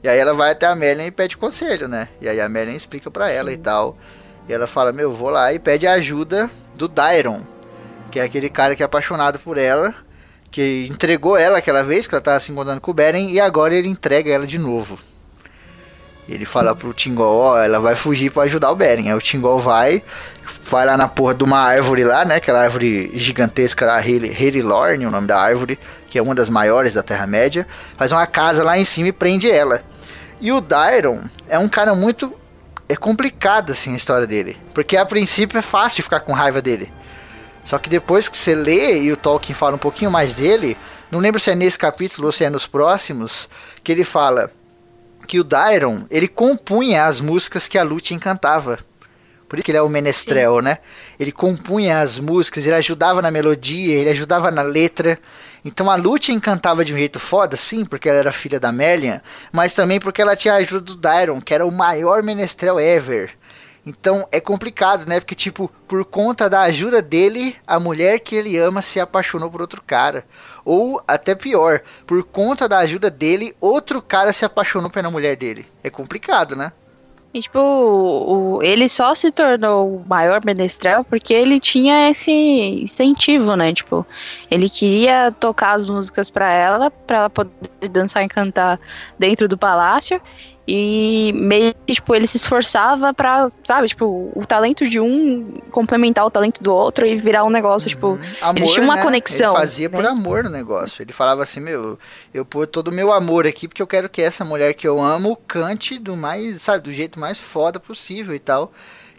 E 0.03 0.07
aí 0.07 0.17
ela 0.17 0.33
vai 0.33 0.51
até 0.51 0.65
a 0.65 0.75
Melian 0.75 1.05
e 1.05 1.11
pede 1.11 1.37
conselho, 1.37 1.87
né? 1.87 2.09
E 2.19 2.27
aí 2.27 2.41
a 2.41 2.49
Melian 2.49 2.73
explica 2.73 3.11
pra 3.11 3.29
ela 3.29 3.51
e 3.51 3.57
tal. 3.57 3.97
E 4.47 4.53
ela 4.53 4.65
fala, 4.65 4.91
meu, 4.91 5.13
vou 5.13 5.29
lá 5.29 5.53
e 5.53 5.59
pede 5.59 5.85
a 5.85 5.93
ajuda 5.93 6.49
do 6.75 6.87
Dairon. 6.87 7.43
Que 8.09 8.19
é 8.19 8.23
aquele 8.23 8.49
cara 8.49 8.75
que 8.75 8.81
é 8.81 8.85
apaixonado 8.85 9.39
por 9.39 9.57
ela. 9.57 9.93
Que 10.49 10.87
entregou 10.89 11.37
ela 11.37 11.57
aquela 11.57 11.83
vez 11.83 12.07
que 12.07 12.15
ela 12.15 12.21
tava 12.21 12.39
se 12.39 12.51
encontrando 12.51 12.81
com 12.81 12.91
o 12.91 12.93
Beren. 12.93 13.29
E 13.29 13.39
agora 13.39 13.75
ele 13.75 13.87
entrega 13.87 14.31
ela 14.31 14.47
de 14.47 14.57
novo. 14.57 14.97
Ele 16.27 16.45
fala 16.45 16.75
pro 16.75 16.93
Tingol, 16.93 17.37
ó, 17.37 17.57
ela 17.61 17.79
vai 17.79 17.95
fugir 17.95 18.31
pra 18.31 18.43
ajudar 18.43 18.71
o 18.71 18.75
Beren. 18.75 19.09
Aí 19.09 19.13
o 19.13 19.19
Tingol 19.19 19.59
vai, 19.59 20.01
vai 20.65 20.85
lá 20.85 20.97
na 20.97 21.07
porra 21.07 21.33
de 21.33 21.43
uma 21.43 21.59
árvore 21.59 22.03
lá, 22.03 22.25
né? 22.25 22.35
Aquela 22.35 22.61
árvore 22.61 23.11
gigantesca 23.13 23.85
lá, 23.85 24.05
Herilorn, 24.05 25.05
o 25.05 25.11
nome 25.11 25.27
da 25.27 25.39
árvore, 25.39 25.79
que 26.07 26.17
é 26.17 26.21
uma 26.21 26.33
das 26.33 26.49
maiores 26.49 26.93
da 26.93 27.03
Terra-média. 27.03 27.67
Faz 27.97 28.11
uma 28.11 28.25
casa 28.25 28.63
lá 28.63 28.77
em 28.77 28.85
cima 28.85 29.09
e 29.09 29.13
prende 29.13 29.49
ela. 29.49 29.83
E 30.39 30.51
o 30.51 30.59
Dairon 30.59 31.21
é 31.47 31.57
um 31.57 31.69
cara 31.69 31.93
muito. 31.95 32.33
É 32.89 32.95
complicado 32.95 33.71
assim 33.71 33.93
a 33.93 33.97
história 33.97 34.27
dele. 34.27 34.57
Porque 34.73 34.97
a 34.97 35.05
princípio 35.05 35.57
é 35.57 35.61
fácil 35.61 36.03
ficar 36.03 36.19
com 36.21 36.33
raiva 36.33 36.61
dele. 36.61 36.91
Só 37.63 37.77
que 37.77 37.89
depois 37.89 38.27
que 38.27 38.37
você 38.37 38.53
lê 38.53 39.03
e 39.03 39.11
o 39.11 39.17
Tolkien 39.17 39.55
fala 39.55 39.75
um 39.75 39.79
pouquinho 39.79 40.11
mais 40.11 40.35
dele, 40.35 40.77
não 41.09 41.19
lembro 41.19 41.39
se 41.39 41.49
é 41.49 41.55
nesse 41.55 41.79
capítulo 41.79 42.27
ou 42.27 42.31
se 42.31 42.43
é 42.43 42.49
nos 42.49 42.67
próximos, 42.67 43.47
que 43.81 43.91
ele 43.91 44.03
fala 44.03 44.51
que 45.25 45.39
o 45.39 45.43
Dairon, 45.43 46.03
ele 46.11 46.27
compunha 46.27 47.05
as 47.05 47.21
músicas 47.21 47.67
que 47.67 47.77
a 47.77 47.83
Lúthien 47.83 48.19
cantava. 48.19 48.79
Por 49.53 49.59
isso 49.59 49.65
que 49.65 49.69
ele 49.69 49.77
é 49.77 49.83
o 49.83 49.87
menestrel, 49.87 50.63
né? 50.63 50.79
Ele 51.19 51.31
compunha 51.31 51.99
as 51.99 52.17
músicas, 52.17 52.65
ele 52.65 52.73
ajudava 52.73 53.21
na 53.21 53.29
melodia, 53.29 53.93
ele 53.93 54.09
ajudava 54.09 54.49
na 54.49 54.63
letra. 54.63 55.19
Então 55.63 55.91
a 55.91 55.95
Lúthien 55.95 56.39
cantava 56.39 56.83
de 56.83 56.91
um 56.91 56.97
jeito 56.97 57.19
foda, 57.19 57.55
sim, 57.55 57.85
porque 57.85 58.09
ela 58.09 58.17
era 58.17 58.31
filha 58.31 58.59
da 58.59 58.71
Melian, 58.71 59.21
mas 59.51 59.75
também 59.75 59.99
porque 59.99 60.23
ela 60.23 60.35
tinha 60.35 60.55
a 60.55 60.57
ajuda 60.57 60.81
do 60.81 60.95
Dairon, 60.95 61.39
que 61.39 61.53
era 61.53 61.67
o 61.67 61.71
maior 61.71 62.23
menestrel 62.23 62.79
ever. 62.79 63.37
Então 63.85 64.27
é 64.31 64.39
complicado, 64.39 65.05
né? 65.05 65.19
Porque, 65.19 65.35
tipo, 65.35 65.71
por 65.87 66.03
conta 66.03 66.49
da 66.49 66.61
ajuda 66.61 66.99
dele, 66.99 67.55
a 67.67 67.79
mulher 67.79 68.21
que 68.21 68.35
ele 68.35 68.57
ama 68.57 68.81
se 68.81 68.99
apaixonou 68.99 69.51
por 69.51 69.61
outro 69.61 69.83
cara. 69.85 70.25
Ou, 70.65 70.99
até 71.07 71.35
pior, 71.35 71.83
por 72.07 72.23
conta 72.23 72.67
da 72.67 72.79
ajuda 72.79 73.11
dele, 73.11 73.55
outro 73.61 74.01
cara 74.01 74.33
se 74.33 74.43
apaixonou 74.43 74.89
pela 74.89 75.11
mulher 75.11 75.35
dele. 75.35 75.67
É 75.83 75.91
complicado, 75.91 76.55
né? 76.55 76.71
E, 77.33 77.39
tipo, 77.39 77.59
o- 77.59 78.59
ele 78.61 78.87
só 78.87 79.15
se 79.15 79.31
tornou 79.31 79.95
o 79.97 80.05
maior 80.07 80.45
menestrel 80.45 81.03
porque 81.03 81.33
ele 81.33 81.59
tinha 81.59 82.07
esse 82.09 82.31
incentivo, 82.31 83.55
né? 83.55 83.73
Tipo, 83.73 84.05
ele 84.51 84.69
queria 84.69 85.31
tocar 85.31 85.71
as 85.73 85.83
músicas 85.85 86.29
pra 86.29 86.51
ela, 86.51 86.91
pra 86.91 87.17
ela 87.17 87.29
poder 87.31 87.49
dançar 87.89 88.23
e 88.23 88.27
cantar 88.27 88.79
dentro 89.17 89.47
do 89.47 89.57
palácio. 89.57 90.21
E 90.65 91.33
meio 91.35 91.75
que, 91.85 91.93
tipo, 91.93 92.15
ele 92.15 92.25
se 92.25 92.37
esforçava 92.37 93.13
pra, 93.13 93.49
sabe, 93.65 93.89
tipo, 93.89 94.31
o 94.33 94.45
talento 94.45 94.87
de 94.87 94.97
um 94.97 95.59
complementar 95.71 96.25
o 96.25 96.31
talento 96.31 96.63
do 96.63 96.73
outro 96.73 97.05
e 97.05 97.17
virar 97.17 97.43
um 97.43 97.49
negócio, 97.49 97.89
tipo, 97.89 98.17
Amor, 98.41 98.57
eles 98.57 98.71
tinham 98.71 98.85
uma 98.85 98.95
né? 98.95 99.03
conexão. 99.03 99.51
Ele 99.51 99.59
fazia 99.59 99.89
por 99.89 100.03
né? 100.03 100.09
amor 100.09 100.43
no 100.45 100.49
negócio. 100.49 101.01
Ele 101.01 101.11
falava 101.11 101.43
assim, 101.43 101.59
meu, 101.59 101.99
eu 102.33 102.45
pôr 102.45 102.65
todo 102.65 102.87
o 102.87 102.93
meu 102.93 103.11
amor 103.11 103.45
aqui 103.45 103.67
porque 103.67 103.81
eu 103.81 103.87
quero 103.87 104.07
que 104.07 104.21
essa 104.21 104.45
mulher 104.45 104.73
que 104.73 104.87
eu 104.87 105.01
amo 105.01 105.35
cante 105.35 105.99
do 105.99 106.15
mais, 106.15 106.61
sabe, 106.61 106.83
do 106.83 106.93
jeito 106.93 107.19
mais 107.19 107.39
foda 107.39 107.77
possível 107.77 108.33
e 108.33 108.39
tal. 108.39 108.71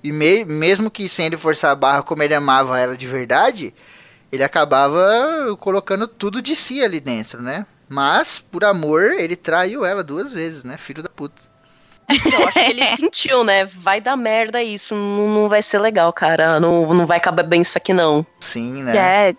E 0.03 0.13
me- 0.13 0.47
mesmo 0.47 0.91
que 0.91 1.07
sem 1.09 1.27
ele 1.27 1.37
forçar 1.37 1.73
a 1.73 1.75
barra 1.75 2.03
como 2.03 2.23
ele 2.23 2.35
amava 2.35 2.81
ela 2.81 2.97
de 2.97 3.07
verdade, 3.07 3.75
ele 4.33 4.43
acabava 4.43 5.55
colocando 5.59 6.09
tudo 6.09 6.41
de 6.41 6.57
si 6.57 6.83
ali 6.83 7.01
dentro, 7.01 7.43
né? 7.43 7.67
Mas, 7.95 8.41
por 8.41 8.65
amor, 8.65 9.05
ele 9.13 9.37
traiu 9.37 9.85
ela 9.85 10.03
duas 10.03 10.33
vezes, 10.33 10.65
né? 10.65 10.77
Filho 10.77 11.01
da 11.03 11.09
puta. 11.09 11.41
Eu 12.11 12.49
acho 12.49 12.59
que 12.59 12.71
ele 12.71 12.85
sentiu, 12.97 13.45
né? 13.45 13.65
Vai 13.65 14.01
dar 14.01 14.17
merda 14.17 14.61
isso, 14.61 14.95
não, 14.97 15.29
não 15.29 15.49
vai 15.49 15.63
ser 15.63 15.79
legal, 15.79 16.13
cara. 16.13 16.59
Não, 16.59 16.93
não 16.93 17.07
vai 17.07 17.19
acabar 17.19 17.45
bem 17.45 17.61
isso 17.61 17.79
aqui, 17.79 17.93
não. 17.95 18.27
Sim, 18.41 18.83
né? 18.83 18.97
É. 19.31 19.35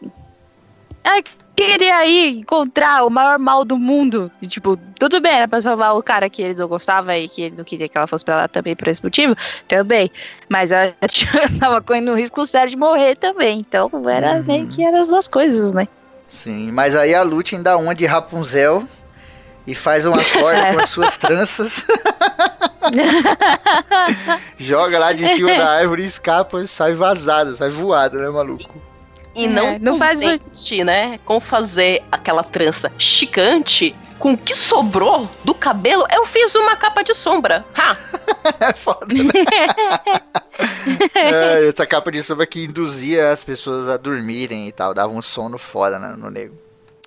Ela 1.03 1.21
queria 1.55 2.05
ir 2.07 2.37
encontrar 2.39 3.05
o 3.05 3.09
maior 3.09 3.37
mal 3.37 3.63
do 3.65 3.77
mundo. 3.77 4.31
E, 4.41 4.47
tipo, 4.47 4.77
tudo 4.97 5.19
bem, 5.21 5.33
era 5.33 5.47
pra 5.47 5.59
salvar 5.61 5.95
o 5.95 6.01
cara 6.01 6.29
que 6.29 6.41
ele 6.41 6.55
não 6.57 6.67
gostava 6.67 7.15
e 7.17 7.27
que 7.29 7.41
ele 7.43 7.55
não 7.57 7.63
queria 7.65 7.87
que 7.89 7.97
ela 7.97 8.07
fosse 8.07 8.23
pra 8.25 8.37
lá 8.37 8.47
também 8.47 8.75
por 8.75 8.87
esse 8.87 9.03
motivo. 9.03 9.35
Também. 9.67 10.09
Mas 10.49 10.71
ela 10.71 10.95
tava 11.59 11.81
correndo 11.81 12.11
o 12.11 12.15
risco 12.15 12.45
sério 12.45 12.69
de 12.71 12.77
morrer 12.77 13.15
também. 13.17 13.59
Então 13.59 13.91
era 14.09 14.37
Uhum. 14.37 14.43
meio 14.43 14.67
que 14.67 14.81
eram 14.83 14.99
as 14.99 15.07
duas 15.07 15.27
coisas, 15.27 15.71
né? 15.73 15.87
Sim, 16.27 16.71
mas 16.71 16.95
aí 16.95 17.13
a 17.13 17.23
Lúthien 17.23 17.61
dá 17.61 17.77
uma 17.77 17.93
de 17.93 18.05
Rapunzel 18.05 18.87
e 19.65 19.73
faz 19.73 20.05
uma 20.05 20.23
corda 20.23 20.73
com 20.73 20.79
as 20.79 20.89
suas 20.89 21.17
tranças. 21.17 21.85
Joga 24.57 24.99
lá 24.99 25.13
de 25.13 25.25
cima 25.27 25.55
da 25.55 25.69
árvore 25.69 26.03
e 26.03 26.05
escapa 26.05 26.61
e 26.61 26.67
sai 26.67 26.93
vazada, 26.93 27.55
sai 27.55 27.69
voada, 27.69 28.19
né, 28.19 28.29
maluco? 28.29 28.73
E 29.35 29.45
É, 29.45 29.47
não, 29.47 29.79
não 29.79 29.97
faz 29.97 30.19
contente, 30.19 30.83
né? 30.83 31.19
Com 31.25 31.39
fazer 31.39 32.03
aquela 32.11 32.43
trança 32.43 32.91
chicante, 32.97 33.95
com 34.17 34.33
o 34.33 34.37
que 34.37 34.55
sobrou 34.55 35.29
do 35.43 35.53
cabelo, 35.53 36.05
eu 36.11 36.25
fiz 36.25 36.55
uma 36.55 36.75
capa 36.75 37.03
de 37.03 37.13
sombra. 37.13 37.65
Ha! 37.75 37.95
É 38.59 38.73
foda, 38.73 39.07
né? 39.11 39.23
É, 41.15 41.67
essa 41.69 41.85
capa 41.85 42.11
de 42.11 42.21
sombra 42.21 42.45
que 42.45 42.65
induzia 42.65 43.31
as 43.31 43.43
pessoas 43.43 43.89
a 43.89 43.97
dormirem 43.97 44.67
e 44.67 44.71
tal, 44.71 44.93
dava 44.93 45.11
um 45.11 45.21
sono 45.21 45.57
foda 45.57 45.97
né, 45.97 46.15
no 46.17 46.29
nego. 46.29 46.55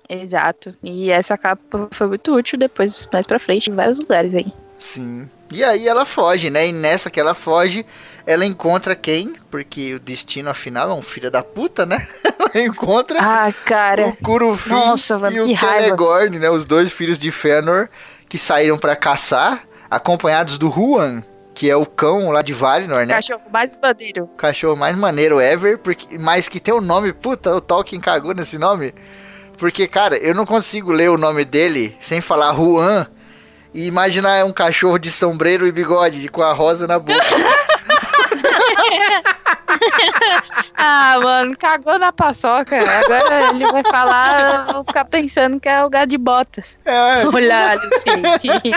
Exato. 0.07 0.73
E 0.83 1.11
essa 1.11 1.37
capa 1.37 1.87
foi 1.91 2.07
muito 2.07 2.35
útil 2.35 2.57
depois, 2.57 3.07
mais 3.13 3.27
pra 3.27 3.37
frente, 3.39 3.69
em 3.69 3.75
vários 3.75 3.99
lugares 3.99 4.33
aí. 4.33 4.51
Sim. 4.79 5.29
E 5.51 5.63
aí 5.63 5.87
ela 5.87 6.05
foge, 6.05 6.49
né? 6.49 6.67
E 6.67 6.71
nessa 6.71 7.09
que 7.11 7.19
ela 7.19 7.33
foge, 7.33 7.85
ela 8.25 8.45
encontra 8.45 8.95
quem? 8.95 9.35
Porque 9.51 9.93
o 9.95 9.99
destino, 9.99 10.49
afinal, 10.49 10.89
é 10.89 10.93
um 10.93 11.01
filho 11.01 11.29
da 11.29 11.43
puta, 11.43 11.85
né? 11.85 12.07
Ela 12.53 12.65
encontra 12.65 13.19
Ah, 13.21 13.51
cara. 13.65 14.07
o 14.07 14.15
Curufim 14.17 14.69
Nossa, 14.71 15.19
mano, 15.19 15.35
e 15.35 15.41
o. 15.53 15.59
Telegorn, 15.59 16.39
né? 16.39 16.49
Os 16.49 16.65
dois 16.65 16.91
filhos 16.91 17.19
de 17.19 17.31
Fëanor 17.31 17.89
que 18.27 18.37
saíram 18.37 18.77
pra 18.77 18.95
caçar, 18.95 19.67
acompanhados 19.89 20.57
do 20.57 20.69
Huan, 20.69 21.23
que 21.59 21.69
é 21.69 21.75
o 21.75 21.85
cão 21.85 22.31
lá 22.31 22.41
de 22.41 22.53
Valinor, 22.53 23.05
né? 23.05 23.15
Cachorro 23.15 23.41
mais 23.51 23.77
maneiro. 23.77 24.27
Cachorro 24.37 24.77
mais 24.77 24.95
maneiro 24.95 25.41
ever, 25.41 25.77
porque, 25.77 26.17
mas 26.17 26.47
que 26.47 26.57
tem 26.57 26.73
o 26.73 26.77
um 26.77 26.81
nome, 26.81 27.11
puta, 27.11 27.53
o 27.53 27.59
Tolkien 27.59 27.99
cagou 27.99 28.33
nesse 28.33 28.57
nome. 28.57 28.93
Porque, 29.57 29.85
cara, 29.85 30.15
eu 30.15 30.33
não 30.33 30.45
consigo 30.45 30.93
ler 30.93 31.09
o 31.09 31.17
nome 31.17 31.43
dele 31.43 31.97
sem 31.99 32.21
falar 32.21 32.55
Juan 32.55 33.07
e 33.73 33.87
imaginar 33.87 34.45
um 34.45 34.53
cachorro 34.53 34.97
de 34.97 35.11
sombreiro 35.11 35.67
e 35.67 35.71
bigode 35.73 36.29
com 36.29 36.41
a 36.41 36.53
rosa 36.53 36.87
na 36.87 36.97
boca. 36.97 37.19
ah, 40.75 41.19
mano, 41.21 41.57
cagou 41.57 41.99
na 41.99 42.13
paçoca. 42.13 42.77
Agora 42.77 43.49
ele 43.49 43.69
vai 43.69 43.83
falar, 43.83 44.67
eu 44.67 44.73
vou 44.75 44.85
ficar 44.85 45.03
pensando 45.03 45.59
que 45.59 45.67
é 45.67 45.83
o 45.83 45.89
gato 45.89 46.07
de 46.07 46.17
botas. 46.17 46.77
É, 46.85 47.25
Olha, 47.25 47.77
gente. 47.77 48.71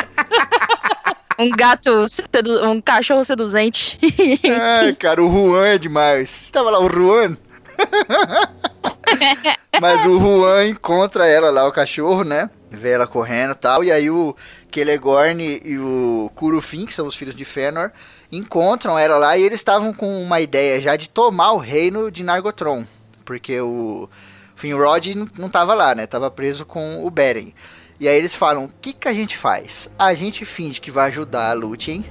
Um 1.42 1.50
gato, 1.50 2.06
sedu... 2.08 2.64
um 2.64 2.80
cachorro 2.80 3.24
seduzente. 3.24 3.98
é, 4.44 4.92
cara, 4.92 5.22
o 5.22 5.30
Juan 5.30 5.66
é 5.66 5.78
demais. 5.78 6.50
Tava 6.52 6.70
lá 6.70 6.78
o 6.78 6.88
Juan. 6.88 7.36
Mas 9.80 10.06
o 10.06 10.20
Juan 10.20 10.68
encontra 10.68 11.26
ela 11.26 11.50
lá, 11.50 11.66
o 11.66 11.72
cachorro, 11.72 12.22
né? 12.22 12.48
Vê 12.70 12.90
ela 12.90 13.06
correndo 13.06 13.52
e 13.52 13.56
tal. 13.56 13.82
E 13.82 13.90
aí 13.90 14.08
o 14.08 14.36
Kelegorn 14.70 15.60
e 15.64 15.78
o 15.78 16.30
Curufin, 16.34 16.86
que 16.86 16.94
são 16.94 17.06
os 17.06 17.16
filhos 17.16 17.34
de 17.34 17.44
Fëanor, 17.44 17.90
encontram 18.30 18.98
ela 18.98 19.18
lá 19.18 19.36
e 19.36 19.42
eles 19.42 19.58
estavam 19.58 19.92
com 19.92 20.22
uma 20.22 20.40
ideia 20.40 20.80
já 20.80 20.94
de 20.94 21.08
tomar 21.08 21.52
o 21.52 21.58
reino 21.58 22.10
de 22.10 22.22
Nargothrond. 22.22 22.86
Porque 23.24 23.60
o 23.60 24.08
Finrod 24.54 25.28
não 25.36 25.48
tava 25.48 25.74
lá, 25.74 25.94
né? 25.94 26.06
Tava 26.06 26.30
preso 26.30 26.64
com 26.64 27.04
o 27.04 27.10
Beren. 27.10 27.52
E 27.98 28.08
aí 28.08 28.16
eles 28.16 28.34
falam: 28.34 28.64
o 28.64 28.70
que, 28.80 28.92
que 28.92 29.08
a 29.08 29.12
gente 29.12 29.36
faz? 29.36 29.88
A 29.98 30.14
gente 30.14 30.44
finge 30.44 30.80
que 30.80 30.90
vai 30.90 31.08
ajudar 31.08 31.50
a 31.50 31.52
Lúthien, 31.52 32.04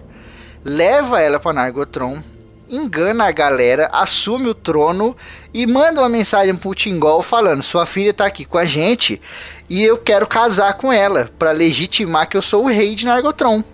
leva 0.64 1.20
ela 1.20 1.40
para 1.40 1.54
Nargothrond, 1.54 2.24
engana 2.70 3.26
a 3.26 3.32
galera, 3.32 3.90
assume 3.92 4.48
o 4.48 4.56
trono 4.56 5.16
e 5.54 5.68
manda 5.68 6.02
uma 6.02 6.10
mensagem 6.10 6.56
pro 6.56 6.74
Tingol 6.74 7.22
falando: 7.22 7.62
sua 7.62 7.86
filha 7.86 8.14
tá 8.14 8.26
aqui 8.26 8.46
com 8.46 8.58
a 8.58 8.66
gente 8.66 9.22
e 9.70 9.84
eu 9.84 9.98
quero 9.98 10.26
casar 10.26 10.74
com 10.76 10.92
ela 10.92 11.30
para 11.38 11.52
legitimar 11.52 12.28
que 12.28 12.38
eu 12.38 12.42
sou 12.42 12.64
o 12.64 12.70
rei 12.70 12.96
de 12.96 13.06
Nargothrond. 13.06 13.66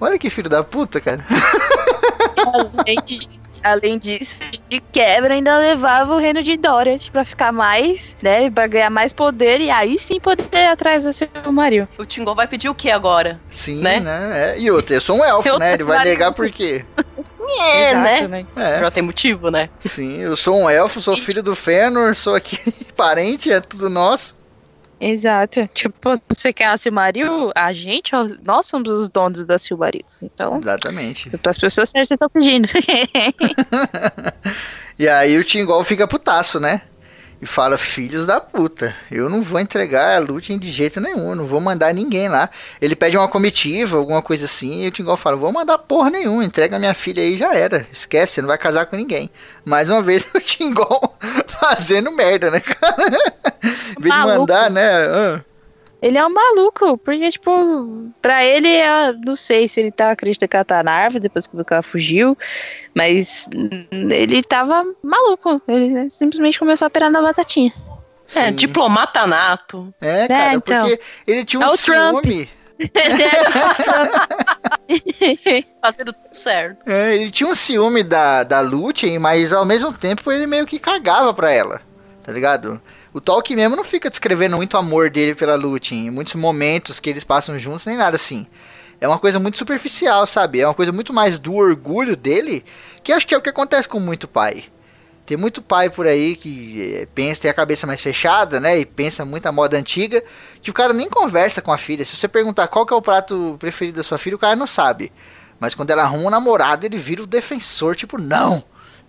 Olha 0.00 0.18
que 0.18 0.30
filho 0.30 0.50
da 0.50 0.62
puta, 0.62 1.00
cara. 1.00 1.24
Além, 3.64 3.98
disso, 3.98 4.38
de 4.68 4.80
quebra, 4.92 5.34
ainda 5.34 5.56
levava 5.58 6.14
o 6.14 6.18
reino 6.18 6.42
de 6.42 6.56
Doriath 6.56 7.10
pra 7.10 7.24
ficar 7.24 7.50
mais, 7.52 8.16
né? 8.22 8.50
Pra 8.50 8.66
ganhar 8.66 8.90
mais 8.90 9.12
poder 9.12 9.60
e 9.60 9.70
aí 9.70 9.98
sim 9.98 10.20
poder 10.20 10.44
ir 10.52 10.66
atrás 10.66 11.04
do 11.04 11.12
seu 11.12 11.28
marido. 11.50 11.88
O 11.98 12.04
Tingol 12.04 12.34
vai 12.34 12.46
pedir 12.46 12.68
o 12.68 12.74
que 12.74 12.90
agora? 12.90 13.40
Sim, 13.48 13.80
Né? 13.80 14.00
né? 14.00 14.52
É, 14.54 14.58
E 14.60 14.70
outra, 14.70 14.94
eu 14.96 15.00
sou 15.00 15.18
um 15.18 15.24
elfo, 15.24 15.48
Eu 15.48 15.58
né? 15.58 15.74
Ele 15.74 15.84
vai 15.84 16.04
negar 16.04 16.32
por 16.32 16.50
quê? 16.50 16.84
É, 17.60 17.90
Exato, 17.90 18.28
né? 18.28 18.46
É, 18.56 18.78
Já 18.80 18.90
tem 18.90 19.02
motivo, 19.02 19.50
né? 19.50 19.68
sim, 19.80 20.18
eu 20.18 20.34
sou 20.34 20.56
um 20.62 20.68
elfo, 20.70 21.00
sou 21.00 21.14
filho 21.16 21.42
do 21.42 21.54
Fëanor, 21.54 22.14
sou 22.14 22.34
aqui 22.34 22.58
parente, 22.96 23.52
é 23.52 23.60
tudo 23.60 23.88
nosso. 23.90 24.33
Exato. 25.06 25.68
Tipo, 25.74 26.14
você 26.28 26.52
quer 26.52 26.66
a 26.66 26.76
Silmaril? 26.76 27.50
A 27.54 27.72
gente, 27.72 28.12
nós 28.42 28.66
somos 28.66 28.88
os 28.88 29.08
donos 29.08 29.44
da 29.44 29.58
Silmaril. 29.58 30.04
Então, 30.22 30.58
Exatamente. 30.58 31.30
as 31.46 31.58
pessoas 31.58 31.90
certas 31.90 32.10
estão 32.10 32.28
pedindo. 32.30 32.68
E 34.98 35.08
aí 35.08 35.36
o 35.36 35.44
Tingol 35.44 35.82
fica 35.82 36.06
putaço, 36.06 36.60
né? 36.60 36.82
E 37.42 37.46
fala, 37.46 37.76
filhos 37.76 38.26
da 38.26 38.40
puta, 38.40 38.94
eu 39.10 39.28
não 39.28 39.42
vou 39.42 39.60
entregar 39.60 40.16
a 40.16 40.18
Lúthien 40.18 40.58
de 40.58 40.70
jeito 40.70 41.00
nenhum, 41.00 41.34
não 41.34 41.46
vou 41.46 41.60
mandar 41.60 41.92
ninguém 41.92 42.28
lá. 42.28 42.48
Ele 42.80 42.96
pede 42.96 43.16
uma 43.16 43.28
comitiva, 43.28 43.98
alguma 43.98 44.22
coisa 44.22 44.44
assim, 44.46 44.84
e 44.84 44.88
o 44.88 44.90
Tingol 44.90 45.16
fala, 45.16 45.36
vou 45.36 45.52
mandar 45.52 45.78
porra 45.78 46.10
nenhuma, 46.10 46.44
entrega 46.44 46.78
minha 46.78 46.94
filha 46.94 47.22
aí 47.22 47.34
e 47.34 47.36
já 47.36 47.54
era. 47.54 47.86
Esquece, 47.92 48.40
não 48.40 48.48
vai 48.48 48.56
casar 48.58 48.86
com 48.86 48.96
ninguém. 48.96 49.28
Mais 49.64 49.90
uma 49.90 50.00
vez 50.00 50.26
o 50.34 50.40
Tingol 50.40 51.16
fazendo 51.60 52.10
merda, 52.12 52.50
né, 52.50 52.60
cara? 52.60 53.06
Em 53.98 54.02
vez 54.02 54.14
de 54.14 54.20
Maluco. 54.20 54.38
mandar, 54.40 54.70
né? 54.70 55.06
ah, 55.06 55.40
ele 56.04 56.18
é 56.18 56.26
um 56.26 56.28
maluco, 56.28 56.98
porque, 56.98 57.30
tipo, 57.30 58.12
pra 58.20 58.44
ele, 58.44 58.68
eu 58.68 59.18
não 59.24 59.34
sei 59.34 59.66
se 59.66 59.80
ele 59.80 59.90
tá 59.90 60.10
acreditando 60.10 60.50
que 60.50 60.56
ela 60.56 60.64
tá 60.64 60.82
na 60.82 60.92
árvore 60.92 61.22
depois 61.22 61.46
que 61.46 61.56
ela 61.70 61.82
fugiu, 61.82 62.36
mas 62.94 63.48
ele 63.90 64.42
tava 64.42 64.84
maluco. 65.02 65.62
Ele 65.66 66.10
simplesmente 66.10 66.58
começou 66.58 66.84
a 66.84 66.88
operar 66.88 67.10
na 67.10 67.22
batatinha. 67.22 67.72
É, 68.34 68.48
sim. 68.48 68.52
diplomata 68.52 69.26
nato. 69.26 69.94
É, 69.98 70.28
cara, 70.28 70.54
então. 70.54 70.86
porque 70.86 71.00
ele 71.26 71.42
tinha 71.42 71.64
É 71.64 71.66
um 71.66 71.72
o 71.72 71.76
Trump. 71.78 72.22
ciúme. 72.22 72.50
Fazendo 75.80 76.12
tudo 76.12 76.34
certo. 76.34 76.86
É, 76.86 77.16
ele 77.16 77.30
tinha 77.30 77.48
um 77.48 77.54
ciúme 77.54 78.02
da, 78.02 78.44
da 78.44 78.60
Lúthien, 78.60 79.18
mas 79.18 79.54
ao 79.54 79.64
mesmo 79.64 79.90
tempo 79.90 80.30
ele 80.30 80.46
meio 80.46 80.66
que 80.66 80.78
cagava 80.78 81.32
pra 81.32 81.50
ela, 81.50 81.80
tá 82.22 82.30
ligado? 82.30 82.78
O 83.14 83.20
Tolkien 83.20 83.56
mesmo 83.56 83.76
não 83.76 83.84
fica 83.84 84.10
descrevendo 84.10 84.56
muito 84.56 84.76
amor 84.76 85.08
dele 85.08 85.36
pela 85.36 85.54
Lúthien, 85.54 86.08
em 86.08 86.10
muitos 86.10 86.34
momentos 86.34 86.98
que 86.98 87.08
eles 87.08 87.22
passam 87.22 87.56
juntos, 87.56 87.86
nem 87.86 87.96
nada 87.96 88.16
assim. 88.16 88.44
É 89.00 89.06
uma 89.06 89.20
coisa 89.20 89.38
muito 89.38 89.56
superficial, 89.56 90.26
sabe? 90.26 90.60
É 90.60 90.66
uma 90.66 90.74
coisa 90.74 90.90
muito 90.90 91.12
mais 91.12 91.38
do 91.38 91.54
orgulho 91.54 92.16
dele, 92.16 92.64
que 93.04 93.12
acho 93.12 93.24
que 93.24 93.32
é 93.32 93.38
o 93.38 93.40
que 93.40 93.48
acontece 93.48 93.88
com 93.88 94.00
muito 94.00 94.26
pai. 94.26 94.64
Tem 95.24 95.36
muito 95.36 95.62
pai 95.62 95.90
por 95.90 96.08
aí 96.08 96.34
que 96.34 96.96
eh, 97.02 97.08
pensa, 97.14 97.42
tem 97.42 97.50
a 97.52 97.54
cabeça 97.54 97.86
mais 97.86 98.02
fechada, 98.02 98.58
né? 98.58 98.80
E 98.80 98.84
pensa 98.84 99.24
muito 99.24 99.46
a 99.46 99.52
moda 99.52 99.76
antiga, 99.76 100.20
que 100.60 100.72
o 100.72 100.74
cara 100.74 100.92
nem 100.92 101.08
conversa 101.08 101.62
com 101.62 101.70
a 101.70 101.78
filha. 101.78 102.04
Se 102.04 102.16
você 102.16 102.26
perguntar 102.26 102.66
qual 102.66 102.84
que 102.84 102.92
é 102.92 102.96
o 102.96 103.00
prato 103.00 103.54
preferido 103.60 103.98
da 103.98 104.02
sua 104.02 104.18
filha, 104.18 104.34
o 104.34 104.40
cara 104.40 104.56
não 104.56 104.66
sabe. 104.66 105.12
Mas 105.60 105.72
quando 105.72 105.90
ela 105.90 106.02
arruma 106.02 106.26
um 106.26 106.30
namorado, 106.30 106.84
ele 106.84 106.98
vira 106.98 107.22
o 107.22 107.28
defensor, 107.28 107.94
tipo, 107.94 108.20
não, 108.20 108.64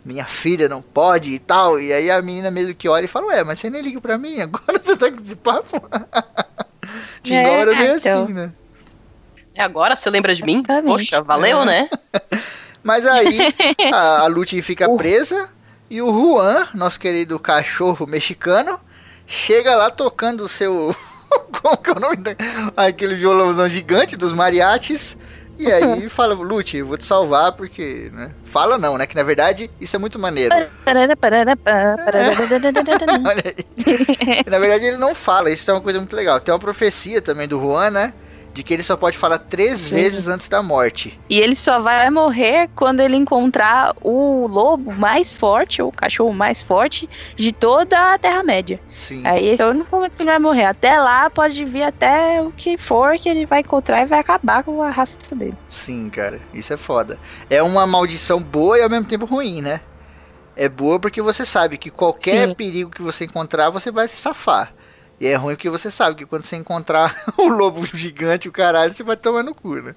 minha 0.06 0.24
filha 0.26 0.70
não 0.70 0.82
pode 0.82 1.34
e 1.34 1.39
tal. 1.39 1.80
E 1.80 1.91
aí 1.91 2.10
a 2.12 2.22
menina 2.22 2.51
mesmo 2.51 2.76
que 2.76 2.88
olha 2.88 3.06
e 3.06 3.08
fala, 3.08 3.26
ué, 3.28 3.43
mas 3.43 3.60
você 3.60 3.70
nem 3.70 3.82
liga 3.82 3.99
pra 3.99 4.18
mim, 4.18 4.39
agora 4.41 4.80
você 4.80 4.95
tá 4.95 5.12
com 5.12 5.22
esse 5.22 5.36
papo. 5.36 5.82
Tingol 7.24 7.41
É, 7.41 7.66
meio 7.66 7.95
então. 7.97 8.24
assim, 8.24 8.34
né? 8.34 8.51
E 9.56 9.60
agora 9.62 9.95
você 9.95 10.10
lembra 10.10 10.36
de 10.36 10.43
mim? 10.43 10.58
Exatamente. 10.60 10.86
Poxa, 11.10 11.22
valeu, 11.24 11.62
É. 11.62 11.66
né? 11.66 11.89
Mas 12.84 13.06
aí 13.08 13.39
a, 13.91 14.22
a 14.22 14.28
Lúthien 14.28 14.62
fica 14.62 14.88
presa 14.95 15.49
e 15.89 16.01
o 16.01 16.12
Juan, 16.14 16.68
nosso 16.76 16.99
querido 16.99 17.39
cachorro 17.39 18.06
mexicano, 18.06 18.80
chega 19.26 19.76
lá 19.76 19.89
tocando 19.89 20.43
o 20.43 20.47
seu. 20.47 20.95
Como 21.62 21.78
que 21.78 21.89
é 21.89 21.93
o 21.93 21.99
nome? 21.99 22.18
Aquele 22.78 23.16
violãozão 23.16 23.68
gigante 23.68 24.16
dos 24.16 24.34
mariachis. 24.34 25.18
E 25.58 25.72
aí 25.72 26.10
fala, 26.10 26.34
Lúthien, 26.34 26.82
eu 26.82 26.88
vou 26.88 26.97
te 26.97 27.06
salvar 27.06 27.53
porque. 27.53 28.10
Né? 28.12 28.32
Fala 28.45 28.78
não, 28.78 28.97
né? 28.97 29.08
Que 29.08 29.16
na 29.16 29.24
verdade 29.24 29.70
isso 29.80 29.95
é 29.95 29.99
muito 29.99 30.20
maneiro. 30.20 30.53
Olha 33.26 33.43
aí. 33.45 34.43
Na 34.47 34.60
verdade, 34.60 34.86
ele 34.86 34.97
não 34.97 35.16
fala, 35.16 35.49
isso 35.49 35.70
é 35.70 35.74
uma 35.74 35.82
coisa 35.82 35.99
muito 35.99 36.16
legal. 36.16 36.39
Tem 36.39 36.53
uma 36.53 36.60
profecia 36.60 37.22
também 37.22 37.47
do 37.47 37.60
Juan, 37.60 37.89
né? 37.91 38.14
De 38.56 38.64
que 38.64 38.74
ele 38.74 38.84
só 38.84 38.95
pode 38.95 39.18
falar 39.18 39.38
três 39.38 39.80
Sim. 39.82 39.95
vezes 39.95 40.30
antes 40.30 40.47
da 40.47 40.64
morte. 40.64 41.20
E 41.30 41.41
ele 41.41 41.58
só 41.58 41.78
vai 41.78 42.10
morrer 42.10 42.70
quando 42.74 43.01
ele 43.01 43.18
encontrar 43.18 43.93
o 44.01 44.47
lobo 44.47 44.93
mais 44.93 45.34
forte, 45.34 45.82
ou 45.82 45.89
o 45.89 45.91
cachorro 45.91 46.34
mais 46.34 46.62
forte 46.64 47.10
de 47.36 47.51
toda 47.51 48.14
a 48.14 48.18
Terra-média. 48.18 48.80
Sim. 48.95 49.22
Aí 49.26 49.49
esse 49.49 49.62
é 49.62 49.66
o 49.66 49.72
único 49.72 49.93
momento 49.93 50.16
que 50.16 50.22
ele 50.22 50.30
vai 50.30 50.39
morrer. 50.39 50.64
Até 50.64 50.97
lá 50.97 51.30
pode 51.30 51.66
vir 51.66 51.84
até 51.84 52.41
o 52.41 52.49
que 52.49 52.78
for 52.78 53.18
que 53.18 53.28
ele 53.28 53.45
vai 53.45 53.60
encontrar 53.60 54.03
e 54.03 54.06
vai 54.06 54.20
acabar 54.20 54.64
com 54.64 54.82
a 54.82 54.89
raça 54.89 55.18
dele. 55.36 55.58
Sim, 55.68 56.10
cara, 56.10 56.39
isso 56.53 56.74
é 56.74 56.78
foda. 56.78 57.20
É 57.49 57.62
uma 57.62 57.86
maldição 57.86 58.41
boa 58.41 58.80
e 58.80 58.82
ao 58.82 58.89
mesmo 58.89 59.06
tempo 59.06 59.26
ruim, 59.26 59.62
né? 59.62 59.82
É 60.56 60.70
boa 60.70 60.97
porque 60.97 61.22
você 61.22 61.45
sabe 61.45 61.78
que 61.78 61.89
qualquer 61.89 62.47
Sim. 62.47 62.53
perigo 62.53 62.89
que 62.89 63.01
você 63.01 63.26
encontrar, 63.26 63.70
você 63.70 63.91
vai 63.91 64.08
se 64.08 64.16
safar. 64.16 64.74
E 65.20 65.28
é 65.28 65.36
ruim 65.36 65.55
porque 65.55 65.70
você 65.70 65.89
sabe 65.89 66.16
que 66.16 66.26
quando 66.26 66.43
você 66.43 66.55
encontrar 66.55 67.16
o 67.38 67.47
lobo 67.47 67.86
gigante, 67.86 68.49
o 68.49 68.51
caralho, 68.51 68.93
você 68.93 69.03
vai 69.03 69.16
tomar 69.16 69.43
no 69.43 69.55
cu, 69.55 69.76
né? 69.76 69.95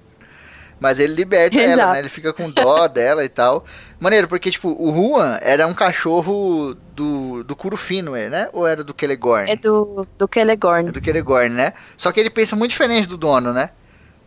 Mas 0.79 0.97
ele 0.97 1.13
liberta 1.13 1.57
ela, 1.59 1.73
Exato. 1.73 1.91
né? 1.93 1.99
Ele 1.99 2.09
fica 2.09 2.31
com 2.31 2.49
dó 2.49 2.87
dela 2.89 3.23
e 3.25 3.27
tal. 3.27 3.65
Maneiro, 3.99 4.29
porque, 4.29 4.49
tipo, 4.49 4.69
o 4.79 4.93
Juan 4.95 5.37
era 5.41 5.67
um 5.67 5.73
cachorro 5.73 6.73
do, 6.95 7.43
do 7.43 7.53
Curufino, 7.53 8.13
né? 8.13 8.47
Ou 8.53 8.65
era 8.65 8.81
do 8.81 8.93
Kelegorn? 8.93 9.51
É 9.51 9.57
do, 9.57 10.07
do 10.17 10.23
É 10.23 10.27
Kelegorn. 10.29 10.89
do 10.91 11.01
Kelegorn, 11.01 11.49
né? 11.49 11.73
Só 11.97 12.13
que 12.13 12.19
ele 12.21 12.29
pensa 12.29 12.55
muito 12.55 12.71
diferente 12.71 13.09
do 13.09 13.17
dono, 13.17 13.51
né? 13.51 13.71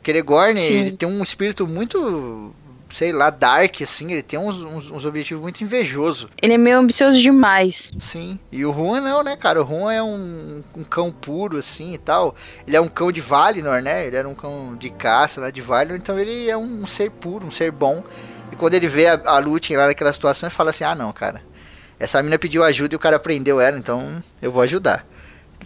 Kelegorn, 0.02 0.58
Sim. 0.58 0.74
ele 0.80 0.92
tem 0.92 1.08
um 1.08 1.22
espírito 1.22 1.66
muito, 1.66 2.54
sei 2.92 3.12
lá, 3.12 3.30
dark, 3.30 3.80
assim. 3.82 4.12
Ele 4.12 4.22
tem 4.22 4.38
uns, 4.38 4.56
uns, 4.56 4.90
uns 4.90 5.04
objetivos 5.04 5.42
muito 5.42 5.62
invejoso. 5.62 6.28
Ele 6.40 6.52
é 6.52 6.58
meio 6.58 6.78
ambicioso 6.78 7.20
demais. 7.20 7.90
Sim. 7.98 8.38
E 8.50 8.64
o 8.64 8.72
Juan 8.72 9.00
não, 9.00 9.22
né, 9.22 9.36
cara? 9.36 9.62
O 9.62 9.66
Juan 9.66 9.92
é 9.92 10.02
um, 10.02 10.62
um 10.76 10.84
cão 10.84 11.10
puro, 11.10 11.58
assim, 11.58 11.94
e 11.94 11.98
tal. 11.98 12.34
Ele 12.66 12.76
é 12.76 12.80
um 12.80 12.88
cão 12.88 13.10
de 13.10 13.20
Valinor, 13.20 13.80
né? 13.82 14.06
Ele 14.06 14.16
era 14.16 14.28
um 14.28 14.34
cão 14.34 14.76
de 14.76 14.90
caça 14.90 15.40
lá 15.40 15.50
de 15.50 15.60
Valinor. 15.60 15.96
Então 15.96 16.18
ele 16.18 16.48
é 16.48 16.56
um 16.56 16.86
ser 16.86 17.10
puro, 17.10 17.46
um 17.46 17.50
ser 17.50 17.70
bom. 17.70 18.04
E 18.52 18.56
quando 18.56 18.74
ele 18.74 18.86
vê 18.86 19.06
a, 19.06 19.20
a 19.24 19.38
Lúthien 19.38 19.78
lá 19.78 19.86
naquela 19.86 20.12
situação, 20.12 20.48
ele 20.48 20.54
fala 20.54 20.70
assim, 20.70 20.84
ah, 20.84 20.94
não, 20.94 21.12
cara. 21.12 21.42
Essa 21.98 22.22
mina 22.22 22.38
pediu 22.38 22.62
ajuda 22.64 22.94
e 22.94 22.96
o 22.96 22.98
cara 22.98 23.18
prendeu 23.18 23.60
ela, 23.60 23.78
então 23.78 24.22
eu 24.42 24.50
vou 24.50 24.62
ajudar. 24.62 25.06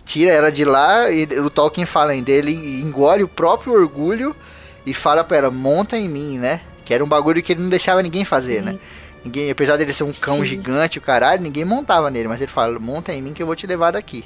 Tira 0.04 0.30
ela 0.30 0.52
de 0.52 0.64
lá 0.64 1.10
e 1.10 1.24
o 1.40 1.48
Tolkien 1.48 1.86
fala 1.86 2.12
ainda, 2.12 2.30
ele 2.30 2.52
engole 2.52 3.24
o 3.24 3.28
próprio 3.28 3.72
orgulho 3.72 4.36
e 4.84 4.92
fala 4.92 5.24
pra 5.24 5.38
ela, 5.38 5.50
monta 5.50 5.96
em 5.96 6.08
mim, 6.08 6.38
né? 6.38 6.60
Que 6.87 6.95
era 6.95 7.05
um 7.05 7.09
bagulho 7.09 7.43
que 7.43 7.53
ele 7.53 7.61
não 7.61 7.68
deixava 7.68 8.01
ninguém 8.03 8.24
fazer, 8.24 8.62
né? 8.62 8.78
Ninguém, 9.24 9.51
apesar 9.51 9.76
dele 9.76 9.93
ser 9.93 10.05
um 10.05 10.12
cão 10.12 10.37
Sim. 10.37 10.45
gigante, 10.45 10.99
o 10.99 11.03
caralho, 11.03 11.43
ninguém 11.43 11.64
montava 11.64 12.11
nele, 12.11 12.28
mas 12.28 12.41
ele 12.41 12.51
fala, 12.51 12.78
monta 12.78 13.12
em 13.12 13.20
mim 13.20 13.32
que 13.34 13.43
eu 13.43 13.47
vou 13.47 13.57
te 13.57 13.66
levar 13.66 13.91
daqui. 13.91 14.24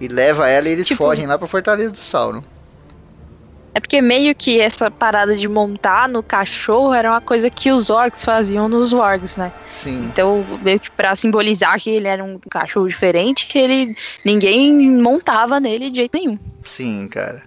E 0.00 0.06
leva 0.08 0.48
ela 0.48 0.68
e 0.68 0.72
eles 0.72 0.86
Tipo- 0.86 1.04
fogem 1.04 1.26
lá 1.26 1.36
pra 1.36 1.48
Fortaleza 1.48 1.90
do 1.90 1.96
Sauron. 1.98 2.42
É 3.74 3.80
porque 3.80 4.00
meio 4.00 4.34
que 4.34 4.60
essa 4.60 4.90
parada 4.90 5.36
de 5.36 5.46
montar 5.46 6.08
no 6.08 6.22
cachorro 6.22 6.92
era 6.94 7.10
uma 7.10 7.20
coisa 7.20 7.50
que 7.50 7.70
os 7.70 7.90
orcs 7.90 8.24
faziam 8.24 8.68
nos 8.68 8.92
wargs, 8.92 9.36
né? 9.36 9.52
Sim. 9.68 10.04
Então, 10.06 10.44
meio 10.62 10.80
que 10.80 10.90
pra 10.90 11.14
simbolizar 11.14 11.78
que 11.78 11.90
ele 11.90 12.08
era 12.08 12.24
um 12.24 12.40
cachorro 12.50 12.88
diferente, 12.88 13.46
que 13.46 13.58
ele 13.58 13.94
ninguém 14.24 14.72
montava 15.00 15.60
nele 15.60 15.90
de 15.90 15.96
jeito 15.98 16.16
nenhum. 16.18 16.38
Sim, 16.64 17.06
cara. 17.08 17.42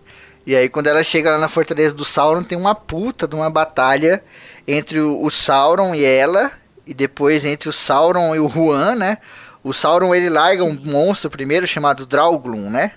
E 0.46 0.56
aí 0.56 0.68
quando 0.70 0.88
ela 0.88 1.04
chega 1.04 1.32
lá 1.32 1.38
na 1.38 1.48
Fortaleza 1.48 1.94
do 1.94 2.04
Sauron, 2.04 2.44
tem 2.44 2.58
uma 2.58 2.74
puta 2.74 3.28
de 3.28 3.36
uma 3.36 3.50
batalha 3.50 4.24
entre 4.68 5.00
o, 5.00 5.22
o 5.22 5.30
Sauron 5.30 5.94
e 5.94 6.04
ela, 6.04 6.52
e 6.86 6.94
depois 6.94 7.46
entre 7.46 7.70
o 7.70 7.74
Sauron 7.74 8.36
e 8.36 8.40
o 8.40 8.48
Huan, 8.48 8.96
né? 8.96 9.18
O 9.64 9.74
Sauron 9.74 10.16
ele 10.16 10.30
larga 10.30 10.64
um 10.64 10.74
monstro 10.74 11.30
primeiro 11.30 11.68
chamado 11.68 12.06
Drauglun, 12.06 12.70
né? 12.70 12.94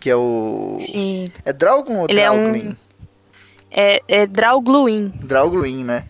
Que 0.00 0.10
é 0.10 0.16
o 0.16 0.78
Sim. 0.80 1.30
É 1.44 1.52
Draugun 1.52 2.00
ou 2.00 2.06
Ele 2.08 2.20
é 2.20 2.30
um-? 2.30 2.76
É, 3.70 4.02
é 4.08 4.26
Draugluin. 4.26 5.12
Drauglin, 5.22 5.84
né? 5.84 6.04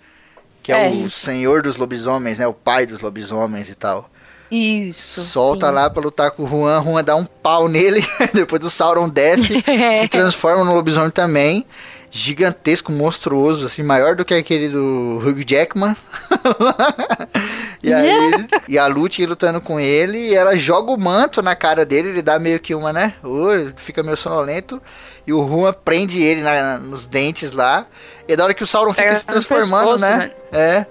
Que 0.63 0.73
é, 0.73 0.87
É, 0.87 0.91
o 1.05 1.11
senhor 1.11 1.63
dos 1.63 1.77
lobisomens, 1.77 2.39
né? 2.39 2.47
O 2.47 2.55
pai 2.55 2.87
dos 2.87 3.01
lobisomens 3.01 3.69
e 3.69 3.75
tal. 3.75 4.09
Isso. 4.51 5.23
Solta 5.23 5.69
sim. 5.69 5.73
lá 5.75 5.91
pra 5.91 6.03
lutar 6.03 6.31
com 6.31 6.45
o 6.45 6.49
Juan, 6.49 6.83
Juan 6.83 7.03
dá 7.05 7.17
um 7.17 7.25
pau 7.27 7.67
nele, 7.69 8.05
depois 8.33 8.63
o 8.65 8.71
Sauron 8.71 9.09
desce, 9.09 9.63
se 9.97 10.09
transforma 10.09 10.65
no 10.65 10.75
lobisomem 10.75 11.11
também. 11.11 11.65
Gigantesco, 12.09 12.93
monstruoso, 12.93 13.67
assim, 13.67 13.83
maior 13.83 14.15
do 14.15 14.25
que 14.25 14.33
aquele 14.33 14.69
do 14.69 15.19
Hugh 15.23 15.45
Jackman. 15.47 15.95
e 17.83 17.93
aí, 17.93 18.09
ele- 18.09 18.47
e 18.69 18.79
a 18.79 18.87
Lute 18.87 19.27
lutando 19.27 19.61
com 19.61 19.79
ele, 19.79 20.17
e 20.19 20.35
ela 20.35 20.57
joga 20.57 20.93
o 20.93 20.99
manto 20.99 21.43
na 21.43 21.55
cara 21.55 21.85
dele, 21.85 22.09
ele 22.09 22.23
dá 22.23 22.39
meio 22.39 22.59
que 22.61 22.75
uma, 22.75 22.93
né? 22.93 23.15
Oi, 23.23 23.73
fica 23.77 24.03
meio 24.03 24.17
sonolento. 24.17 24.81
E 25.27 25.33
o 25.33 25.47
Juan 25.47 25.75
prende 25.85 26.23
ele 26.23 26.43
na- 26.43 26.79
nos 26.79 27.07
dentes 27.07 27.53
lá. 27.53 27.85
E 28.27 28.33
é 28.33 28.37
da 28.37 28.45
hora 28.45 28.55
que 28.55 28.63
o 28.63 28.67
Sauron 28.67 28.93
fica 28.93 29.05
Pega 29.05 29.17
se 29.17 29.27
transformando, 29.27 29.93
pescoço, 29.93 30.05
né? 30.05 30.17
né? 30.19 30.31
É. 30.53 30.87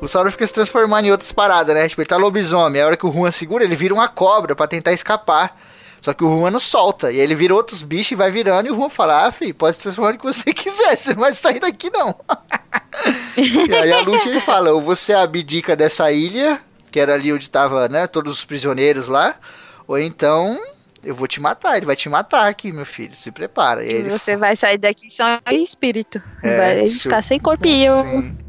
O 0.00 0.06
Sauron 0.06 0.30
fica 0.30 0.46
se 0.46 0.52
transformando 0.52 1.06
em 1.06 1.10
outras 1.10 1.32
paradas, 1.32 1.74
né? 1.74 1.88
Tipo, 1.88 2.02
ele 2.02 2.08
tá 2.08 2.16
lobisomem. 2.16 2.82
A 2.82 2.86
hora 2.86 2.96
que 2.96 3.06
o 3.06 3.12
Juan 3.12 3.30
segura, 3.30 3.64
ele 3.64 3.76
vira 3.76 3.94
uma 3.94 4.08
cobra 4.08 4.54
pra 4.54 4.66
tentar 4.66 4.92
escapar. 4.92 5.58
Só 6.02 6.12
que 6.12 6.22
o 6.22 6.38
Juan 6.38 6.50
não 6.50 6.60
solta. 6.60 7.10
E 7.10 7.16
aí 7.16 7.20
ele 7.20 7.34
vira 7.34 7.54
outros 7.54 7.82
bichos 7.82 8.12
e 8.12 8.14
vai 8.14 8.30
virando. 8.30 8.68
E 8.68 8.70
o 8.70 8.76
Juan 8.76 8.88
fala: 8.88 9.26
Ah, 9.26 9.32
filho, 9.32 9.54
pode 9.54 9.76
se 9.76 9.82
transformar 9.82 10.12
no 10.12 10.18
que 10.18 10.24
você 10.24 10.52
quiser. 10.54 10.96
Você 10.96 11.14
não 11.14 11.20
vai 11.20 11.32
sair 11.32 11.58
daqui, 11.58 11.90
não. 11.90 12.14
e 13.36 13.74
aí 13.74 13.92
a 13.92 14.00
Lute 14.00 14.28
ele 14.28 14.40
fala: 14.40 14.72
Ou 14.72 14.82
você 14.82 15.14
abdica 15.14 15.74
dessa 15.74 16.12
ilha, 16.12 16.60
que 16.90 17.00
era 17.00 17.14
ali 17.14 17.32
onde 17.32 17.48
tava, 17.48 17.88
né? 17.88 18.06
Todos 18.06 18.38
os 18.38 18.44
prisioneiros 18.44 19.08
lá. 19.08 19.34
Ou 19.86 19.98
então. 19.98 20.58
Eu 21.04 21.14
vou 21.14 21.28
te 21.28 21.40
matar, 21.40 21.76
ele 21.76 21.86
vai 21.86 21.94
te 21.94 22.08
matar 22.08 22.48
aqui, 22.48 22.72
meu 22.72 22.84
filho. 22.84 23.14
Se 23.14 23.30
prepara. 23.30 23.84
E 23.84 23.88
E 23.88 23.92
ele 23.92 24.10
você 24.10 24.36
vai 24.36 24.56
sair 24.56 24.76
daqui 24.76 25.08
só 25.08 25.38
em 25.46 25.62
espírito. 25.62 26.20
É, 26.42 26.56
vai 26.56 26.88
ficar 26.88 27.22
sem 27.22 27.38
corpinho. 27.38 27.94
Sim. 28.02 28.45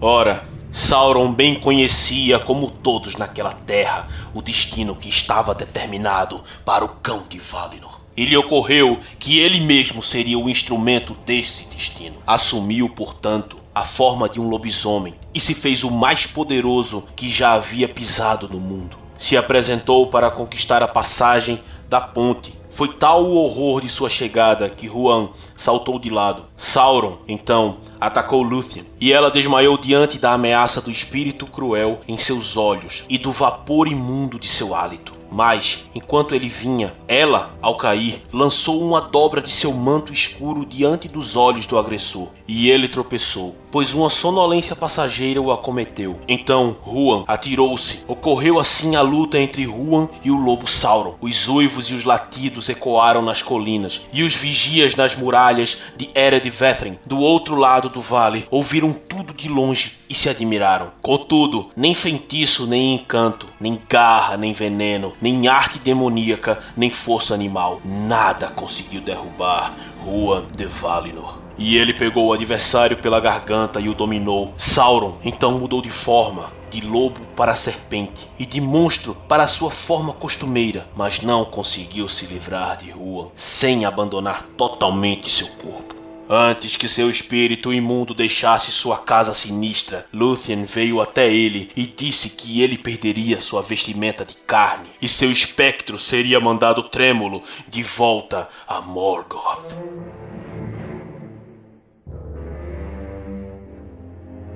Ora, 0.00 0.44
Sauron 0.70 1.32
bem 1.32 1.58
conhecia, 1.58 2.38
como 2.38 2.70
todos 2.70 3.16
naquela 3.16 3.52
terra, 3.52 4.06
o 4.32 4.40
destino 4.40 4.94
que 4.94 5.08
estava 5.08 5.52
determinado 5.52 6.44
para 6.64 6.84
o 6.84 6.88
cão 6.88 7.24
de 7.28 7.40
Valinor. 7.40 7.98
E 8.16 8.24
lhe 8.24 8.36
ocorreu 8.36 9.00
que 9.18 9.40
ele 9.40 9.58
mesmo 9.58 10.00
seria 10.00 10.38
o 10.38 10.48
instrumento 10.48 11.16
desse 11.26 11.64
destino. 11.64 12.18
Assumiu, 12.24 12.88
portanto, 12.90 13.56
a 13.74 13.84
forma 13.84 14.28
de 14.28 14.40
um 14.40 14.48
lobisomem 14.48 15.14
e 15.34 15.40
se 15.40 15.52
fez 15.52 15.82
o 15.82 15.90
mais 15.90 16.26
poderoso 16.26 17.02
que 17.16 17.28
já 17.28 17.54
havia 17.54 17.88
pisado 17.88 18.48
no 18.48 18.60
mundo. 18.60 18.96
Se 19.18 19.36
apresentou 19.36 20.06
para 20.06 20.30
conquistar 20.30 20.80
a 20.80 20.86
passagem 20.86 21.60
da 21.88 22.00
ponte 22.00 22.57
foi 22.78 22.86
tal 22.90 23.24
o 23.24 23.34
horror 23.34 23.80
de 23.80 23.88
sua 23.88 24.08
chegada 24.08 24.70
que 24.70 24.88
Huan 24.88 25.30
saltou 25.56 25.98
de 25.98 26.08
lado. 26.08 26.44
Sauron, 26.56 27.18
então, 27.26 27.78
atacou 28.00 28.40
Lúthien, 28.40 28.86
e 29.00 29.12
ela 29.12 29.32
desmaiou 29.32 29.76
diante 29.76 30.16
da 30.16 30.32
ameaça 30.32 30.80
do 30.80 30.88
espírito 30.88 31.44
cruel 31.44 32.02
em 32.06 32.16
seus 32.16 32.56
olhos 32.56 33.02
e 33.08 33.18
do 33.18 33.32
vapor 33.32 33.88
imundo 33.88 34.38
de 34.38 34.46
seu 34.46 34.76
hálito. 34.76 35.17
Mas, 35.30 35.84
enquanto 35.94 36.34
ele 36.34 36.48
vinha, 36.48 36.94
ela, 37.06 37.54
ao 37.60 37.76
cair, 37.76 38.22
lançou 38.32 38.80
uma 38.82 39.00
dobra 39.00 39.40
de 39.40 39.50
seu 39.50 39.72
manto 39.72 40.12
escuro 40.12 40.64
diante 40.64 41.06
dos 41.08 41.36
olhos 41.36 41.66
do 41.66 41.78
agressor, 41.78 42.28
e 42.46 42.70
ele 42.70 42.88
tropeçou, 42.88 43.54
pois 43.70 43.92
uma 43.92 44.08
sonolência 44.08 44.74
passageira 44.74 45.40
o 45.40 45.52
acometeu. 45.52 46.18
Então, 46.26 46.76
Huan 46.86 47.24
atirou-se. 47.26 48.02
Ocorreu 48.08 48.58
assim 48.58 48.96
a 48.96 49.02
luta 49.02 49.38
entre 49.38 49.66
Huan 49.66 50.08
e 50.24 50.30
o 50.30 50.36
lobo 50.36 50.66
Sauron. 50.66 51.16
Os 51.20 51.48
uivos 51.48 51.90
e 51.90 51.94
os 51.94 52.04
latidos 52.04 52.68
ecoaram 52.68 53.22
nas 53.22 53.42
colinas, 53.42 54.00
e 54.12 54.22
os 54.22 54.34
vigias 54.34 54.96
nas 54.96 55.14
muralhas 55.14 55.76
de 55.96 56.08
Ered 56.14 56.48
Vethrin, 56.48 56.98
do 57.04 57.18
outro 57.18 57.54
lado 57.54 57.88
do 57.88 58.00
vale, 58.00 58.46
ouviram 58.50 58.92
tudo 58.92 59.34
de 59.34 59.48
longe 59.48 59.98
e 60.08 60.14
se 60.14 60.28
admiraram. 60.28 60.90
Contudo, 61.02 61.68
nem 61.76 61.94
feitiço, 61.94 62.66
nem 62.66 62.94
encanto, 62.94 63.46
nem 63.60 63.78
garra, 63.88 64.36
nem 64.36 64.52
veneno, 64.52 65.12
nem 65.20 65.48
arte 65.48 65.78
demoníaca, 65.78 66.58
nem 66.76 66.90
força 66.90 67.34
animal, 67.34 67.80
nada 67.84 68.48
conseguiu 68.48 69.00
derrubar 69.00 69.74
Juan 70.04 70.44
de 70.56 70.66
Valinor. 70.66 71.38
E 71.58 71.76
ele 71.76 71.92
pegou 71.92 72.26
o 72.26 72.32
adversário 72.32 72.98
pela 72.98 73.18
garganta 73.18 73.80
e 73.80 73.88
o 73.88 73.94
dominou. 73.94 74.54
Sauron 74.56 75.16
então 75.24 75.58
mudou 75.58 75.82
de 75.82 75.90
forma, 75.90 76.52
de 76.70 76.80
lobo 76.80 77.20
para 77.34 77.56
serpente, 77.56 78.28
e 78.38 78.46
de 78.46 78.60
monstro 78.60 79.16
para 79.26 79.48
sua 79.48 79.70
forma 79.70 80.12
costumeira, 80.12 80.86
mas 80.94 81.20
não 81.20 81.44
conseguiu 81.44 82.08
se 82.08 82.26
livrar 82.26 82.76
de 82.76 82.90
Juan 82.92 83.28
sem 83.34 83.84
abandonar 83.84 84.44
totalmente 84.56 85.28
seu 85.30 85.48
corpo. 85.48 85.97
Antes 86.30 86.76
que 86.76 86.90
seu 86.90 87.08
espírito 87.08 87.72
imundo 87.72 88.12
deixasse 88.12 88.70
sua 88.70 88.98
casa 88.98 89.32
sinistra, 89.32 90.04
Lúthien 90.12 90.62
veio 90.64 91.00
até 91.00 91.32
ele 91.32 91.70
e 91.74 91.86
disse 91.86 92.28
que 92.28 92.60
ele 92.60 92.76
perderia 92.76 93.40
sua 93.40 93.62
vestimenta 93.62 94.26
de 94.26 94.34
carne 94.34 94.90
e 95.00 95.08
seu 95.08 95.32
espectro 95.32 95.98
seria 95.98 96.38
mandado 96.38 96.82
trêmulo 96.82 97.42
de 97.66 97.82
volta 97.82 98.46
a 98.66 98.78
Morgoth. 98.78 99.74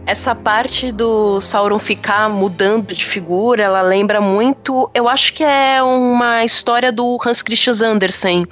Essa 0.05 0.35
parte 0.35 0.93
do 0.93 1.41
Sauron 1.41 1.79
ficar 1.79 2.29
mudando 2.29 2.93
de 2.93 3.03
figura, 3.03 3.63
ela 3.63 3.81
lembra 3.81 4.21
muito. 4.21 4.91
Eu 4.93 5.09
acho 5.09 5.33
que 5.33 5.43
é 5.43 5.83
uma 5.83 6.45
história 6.45 6.93
do 6.93 7.17
Hans 7.25 7.41
Christian 7.41 7.73
Andersen. 7.83 8.45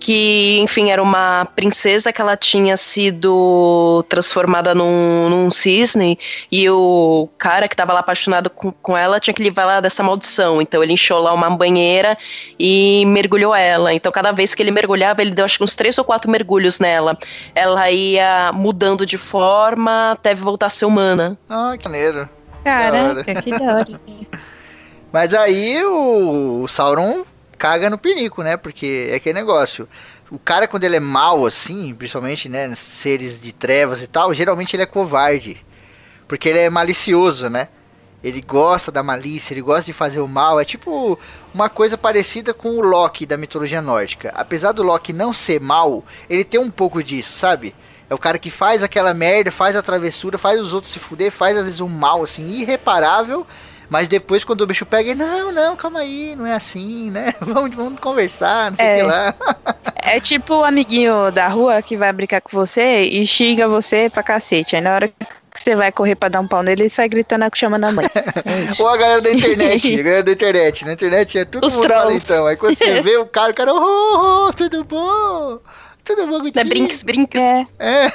Que, 0.00 0.58
enfim, 0.60 0.90
era 0.90 1.02
uma 1.02 1.46
princesa 1.54 2.12
que 2.12 2.20
ela 2.20 2.36
tinha 2.36 2.76
sido 2.76 4.04
transformada 4.08 4.74
num, 4.74 5.28
num 5.28 5.50
cisne. 5.50 6.18
E 6.50 6.68
o 6.70 7.28
cara 7.36 7.68
que 7.68 7.76
tava 7.76 7.92
lá 7.92 8.00
apaixonado 8.00 8.48
com, 8.48 8.72
com 8.72 8.96
ela 8.96 9.20
tinha 9.20 9.34
que 9.34 9.42
livrar 9.42 9.68
ela 9.68 9.80
dessa 9.80 10.02
maldição. 10.02 10.60
Então 10.60 10.82
ele 10.82 10.94
encheu 10.94 11.18
lá 11.18 11.34
uma 11.34 11.50
banheira 11.50 12.16
e 12.58 13.04
mergulhou 13.06 13.54
ela. 13.54 13.92
Então 13.92 14.10
cada 14.10 14.32
vez 14.32 14.54
que 14.54 14.62
ele 14.62 14.70
mergulhava, 14.70 15.20
ele 15.20 15.32
deu 15.32 15.44
acho 15.44 15.58
que 15.58 15.64
uns 15.64 15.74
três 15.74 15.98
ou 15.98 16.04
quatro 16.04 16.30
mergulhos 16.30 16.80
nela. 16.80 17.16
Ela 17.54 17.90
ia 17.90 18.50
mudando 18.52 19.04
de 19.04 19.18
forma 19.18 20.12
até 20.12 20.34
voltar 20.34 20.66
a 20.66 20.70
ser 20.70 20.86
humana. 20.86 21.38
Ah, 21.48 21.74
que 21.78 21.84
maneiro. 21.84 22.28
Caraca, 22.64 23.34
que 23.42 23.50
da 23.50 23.64
hora. 23.64 24.00
Mas 25.12 25.34
aí 25.34 25.82
o, 25.84 26.62
o 26.62 26.68
Sauron 26.68 27.24
caga 27.60 27.90
no 27.90 27.98
pinico, 27.98 28.42
né? 28.42 28.56
Porque 28.56 29.08
é 29.10 29.16
aquele 29.16 29.38
negócio. 29.38 29.86
O 30.30 30.38
cara, 30.38 30.66
quando 30.66 30.84
ele 30.84 30.96
é 30.96 31.00
mal 31.00 31.44
assim, 31.44 31.94
principalmente, 31.94 32.48
né? 32.48 32.74
Seres 32.74 33.38
de 33.38 33.52
trevas 33.52 34.02
e 34.02 34.06
tal, 34.06 34.32
geralmente 34.32 34.74
ele 34.74 34.82
é 34.82 34.86
covarde. 34.86 35.62
Porque 36.26 36.48
ele 36.48 36.60
é 36.60 36.70
malicioso, 36.70 37.50
né? 37.50 37.68
Ele 38.24 38.40
gosta 38.40 38.90
da 38.90 39.02
malícia, 39.02 39.52
ele 39.52 39.60
gosta 39.60 39.84
de 39.84 39.92
fazer 39.92 40.20
o 40.20 40.28
mal. 40.28 40.58
É 40.58 40.64
tipo 40.64 41.18
uma 41.52 41.68
coisa 41.68 41.98
parecida 41.98 42.54
com 42.54 42.70
o 42.70 42.80
Loki 42.80 43.26
da 43.26 43.36
mitologia 43.36 43.82
nórdica. 43.82 44.32
Apesar 44.34 44.72
do 44.72 44.82
Loki 44.82 45.12
não 45.12 45.30
ser 45.30 45.60
mal, 45.60 46.02
ele 46.30 46.44
tem 46.44 46.58
um 46.58 46.70
pouco 46.70 47.02
disso, 47.02 47.36
sabe? 47.36 47.74
É 48.08 48.14
o 48.14 48.18
cara 48.18 48.38
que 48.38 48.50
faz 48.50 48.82
aquela 48.82 49.12
merda, 49.12 49.50
faz 49.50 49.76
a 49.76 49.82
travessura, 49.82 50.38
faz 50.38 50.58
os 50.58 50.72
outros 50.72 50.92
se 50.92 50.98
fuder, 50.98 51.30
faz 51.30 51.58
às 51.58 51.64
vezes 51.64 51.80
um 51.80 51.88
mal 51.88 52.22
assim 52.22 52.46
irreparável. 52.46 53.46
Mas 53.90 54.06
depois, 54.08 54.44
quando 54.44 54.60
o 54.60 54.66
bicho 54.66 54.86
pega, 54.86 55.10
ele, 55.10 55.18
não, 55.22 55.50
não, 55.50 55.76
calma 55.76 55.98
aí, 56.00 56.34
não 56.36 56.46
é 56.46 56.54
assim, 56.54 57.10
né? 57.10 57.34
Vamos, 57.42 57.74
vamos 57.74 57.98
conversar, 58.00 58.70
não 58.70 58.76
sei 58.76 58.86
o 58.86 58.88
É. 58.88 58.96
que 58.96 59.02
lá. 59.02 59.34
É 59.96 60.20
tipo 60.20 60.54
o 60.54 60.64
amiguinho 60.64 61.30
da 61.32 61.48
rua 61.48 61.82
que 61.82 61.96
vai 61.96 62.12
brincar 62.12 62.40
com 62.40 62.50
você 62.52 63.02
e 63.02 63.26
xinga 63.26 63.68
você 63.68 64.08
pra 64.08 64.22
cacete. 64.22 64.76
Aí 64.76 64.80
na 64.82 64.94
hora 64.94 65.08
que 65.08 65.14
você 65.54 65.74
vai 65.74 65.90
correr 65.90 66.14
pra 66.14 66.28
dar 66.28 66.40
um 66.40 66.46
pau 66.46 66.62
nele, 66.62 66.82
ele 66.82 66.88
sai 66.88 67.08
gritando 67.08 67.44
chamando 67.54 67.84
a 67.84 67.92
mãe. 67.92 68.06
É. 68.06 68.20
Ou 68.80 68.88
a 68.88 68.96
galera 68.96 69.20
da 69.20 69.32
internet, 69.32 69.92
a 69.98 70.02
galera 70.02 70.22
da 70.22 70.32
internet. 70.32 70.84
Na 70.84 70.92
internet 70.92 71.38
é 71.38 71.44
tudo 71.44 71.66
Os 71.66 71.76
mundo 71.76 71.88
valentão. 71.88 72.46
Aí 72.46 72.56
quando 72.56 72.76
você 72.76 73.02
vê 73.02 73.16
o 73.16 73.26
cara, 73.26 73.50
o 73.50 73.54
cara, 73.54 73.74
oh, 73.74 74.46
oh, 74.48 74.52
tudo 74.52 74.84
bom? 74.84 75.58
Tudo 76.04 76.26
bom 76.26 76.40
É 76.54 76.64
brinks, 76.64 77.02
brinks. 77.02 77.40
É. 77.40 77.66
É. 77.78 78.12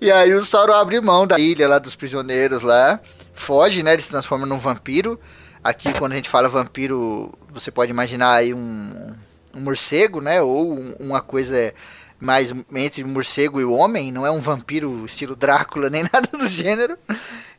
e 0.00 0.10
aí 0.10 0.32
o 0.34 0.44
Sauron 0.44 0.74
abre 0.74 1.00
mão 1.00 1.26
da 1.26 1.38
ilha 1.38 1.66
lá 1.68 1.78
dos 1.78 1.94
prisioneiros 1.94 2.62
lá, 2.62 3.00
foge, 3.40 3.82
né? 3.82 3.92
Ele 3.94 4.02
se 4.02 4.10
transforma 4.10 4.46
num 4.46 4.58
vampiro. 4.58 5.18
Aqui, 5.62 5.92
quando 5.94 6.12
a 6.12 6.16
gente 6.16 6.28
fala 6.28 6.48
vampiro, 6.48 7.32
você 7.52 7.70
pode 7.70 7.90
imaginar 7.90 8.34
aí 8.34 8.54
um, 8.54 9.14
um 9.54 9.60
morcego, 9.60 10.20
né? 10.20 10.40
Ou 10.40 10.72
um- 10.72 10.94
uma 11.00 11.20
coisa 11.20 11.74
mais 12.18 12.52
entre 12.74 13.02
morcego 13.04 13.60
e 13.60 13.64
homem, 13.64 14.12
não 14.12 14.26
é 14.26 14.30
um 14.30 14.40
vampiro 14.40 15.04
estilo 15.06 15.34
Drácula 15.34 15.88
nem 15.90 16.02
nada 16.02 16.28
do 16.36 16.46
gênero. 16.46 16.96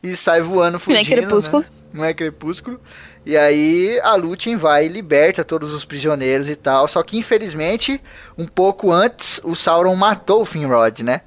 E 0.02 0.16
sai 0.16 0.40
voando 0.40 0.78
fugindo, 0.78 1.04
Crepúsculo. 1.04 1.62
né? 1.62 1.68
Não 1.92 2.04
é 2.04 2.14
crepúsculo. 2.14 2.80
E 3.26 3.36
aí 3.36 4.00
a 4.02 4.14
Lúthien 4.14 4.56
vai 4.56 4.86
e 4.86 4.88
liberta 4.88 5.44
todos 5.44 5.74
os 5.74 5.84
prisioneiros 5.84 6.48
e 6.48 6.56
tal. 6.56 6.88
Só 6.88 7.02
que 7.02 7.18
infelizmente, 7.18 8.00
um 8.38 8.46
pouco 8.46 8.90
antes, 8.90 9.40
o 9.44 9.54
Sauron 9.54 9.94
matou 9.94 10.40
o 10.40 10.46
Finrod, 10.46 11.02
né? 11.04 11.20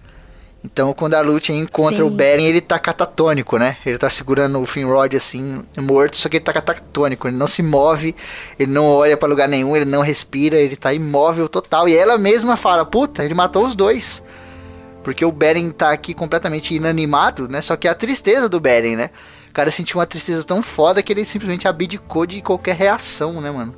Então 0.65 0.93
quando 0.93 1.13
a 1.13 1.21
Lúthien 1.21 1.59
encontra 1.59 1.97
Sim. 1.97 2.03
o 2.03 2.09
Beren, 2.09 2.45
ele 2.45 2.59
tá 2.59 2.79
catatônico, 2.79 3.57
né? 3.57 3.77
Ele 3.85 3.97
tá 3.99 4.09
segurando 4.09 4.59
o 4.59 4.65
Finrod 4.65 5.15
assim, 5.15 5.63
morto, 5.77 6.17
só 6.17 6.27
que 6.27 6.37
ele 6.37 6.43
tá 6.43 6.51
catatônico, 6.51 7.27
ele 7.27 7.37
não 7.37 7.47
se 7.47 7.61
move, 7.61 8.15
ele 8.57 8.71
não 8.71 8.87
olha 8.87 9.15
pra 9.15 9.29
lugar 9.29 9.47
nenhum, 9.47 9.75
ele 9.75 9.85
não 9.85 10.01
respira, 10.01 10.57
ele 10.57 10.75
tá 10.75 10.91
imóvel 10.91 11.47
total. 11.47 11.87
E 11.87 11.95
ela 11.95 12.17
mesma 12.17 12.57
fala: 12.57 12.83
"Puta, 12.83 13.23
ele 13.23 13.35
matou 13.35 13.65
os 13.65 13.75
dois". 13.75 14.23
Porque 15.03 15.23
o 15.23 15.31
Beren 15.31 15.69
tá 15.69 15.91
aqui 15.91 16.15
completamente 16.15 16.73
inanimado, 16.73 17.47
né? 17.47 17.61
Só 17.61 17.75
que 17.75 17.87
é 17.87 17.91
a 17.91 17.95
tristeza 17.95 18.49
do 18.49 18.59
Beren, 18.59 18.95
né? 18.95 19.11
O 19.49 19.53
cara 19.53 19.69
sentiu 19.69 19.99
uma 19.99 20.05
tristeza 20.07 20.43
tão 20.43 20.63
foda 20.63 21.03
que 21.03 21.13
ele 21.13 21.23
simplesmente 21.23 21.67
abdicou 21.67 22.25
de 22.25 22.41
qualquer 22.41 22.75
reação, 22.75 23.39
né, 23.39 23.51
mano? 23.51 23.75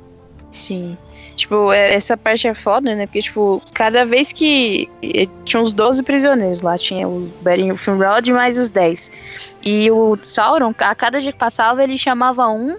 Sim. 0.50 0.96
Tipo, 1.38 1.72
é- 1.72 1.94
essa 1.94 2.16
parte 2.16 2.48
é 2.48 2.52
foda, 2.54 2.94
né? 2.94 3.06
Porque, 3.06 3.20
tipo, 3.22 3.62
cada 3.72 4.04
vez 4.04 4.32
que. 4.32 4.88
eh, 5.02 5.26
Tinha 5.44 5.62
uns 5.62 5.72
12 5.72 6.02
prisioneiros 6.02 6.60
lá. 6.62 6.76
Tinha 6.76 7.08
o 7.08 7.30
Beren 7.40 7.68
e 7.68 7.72
o 7.72 7.76
Finrod 7.76 8.30
mais 8.32 8.58
os 8.58 8.68
10. 8.68 9.10
E 9.64 9.90
o 9.90 10.18
Sauron, 10.22 10.74
a 10.78 10.94
cada 10.94 11.20
dia 11.20 11.32
que 11.32 11.38
passava, 11.38 11.82
ele 11.82 11.96
chamava 11.96 12.48
um 12.48 12.76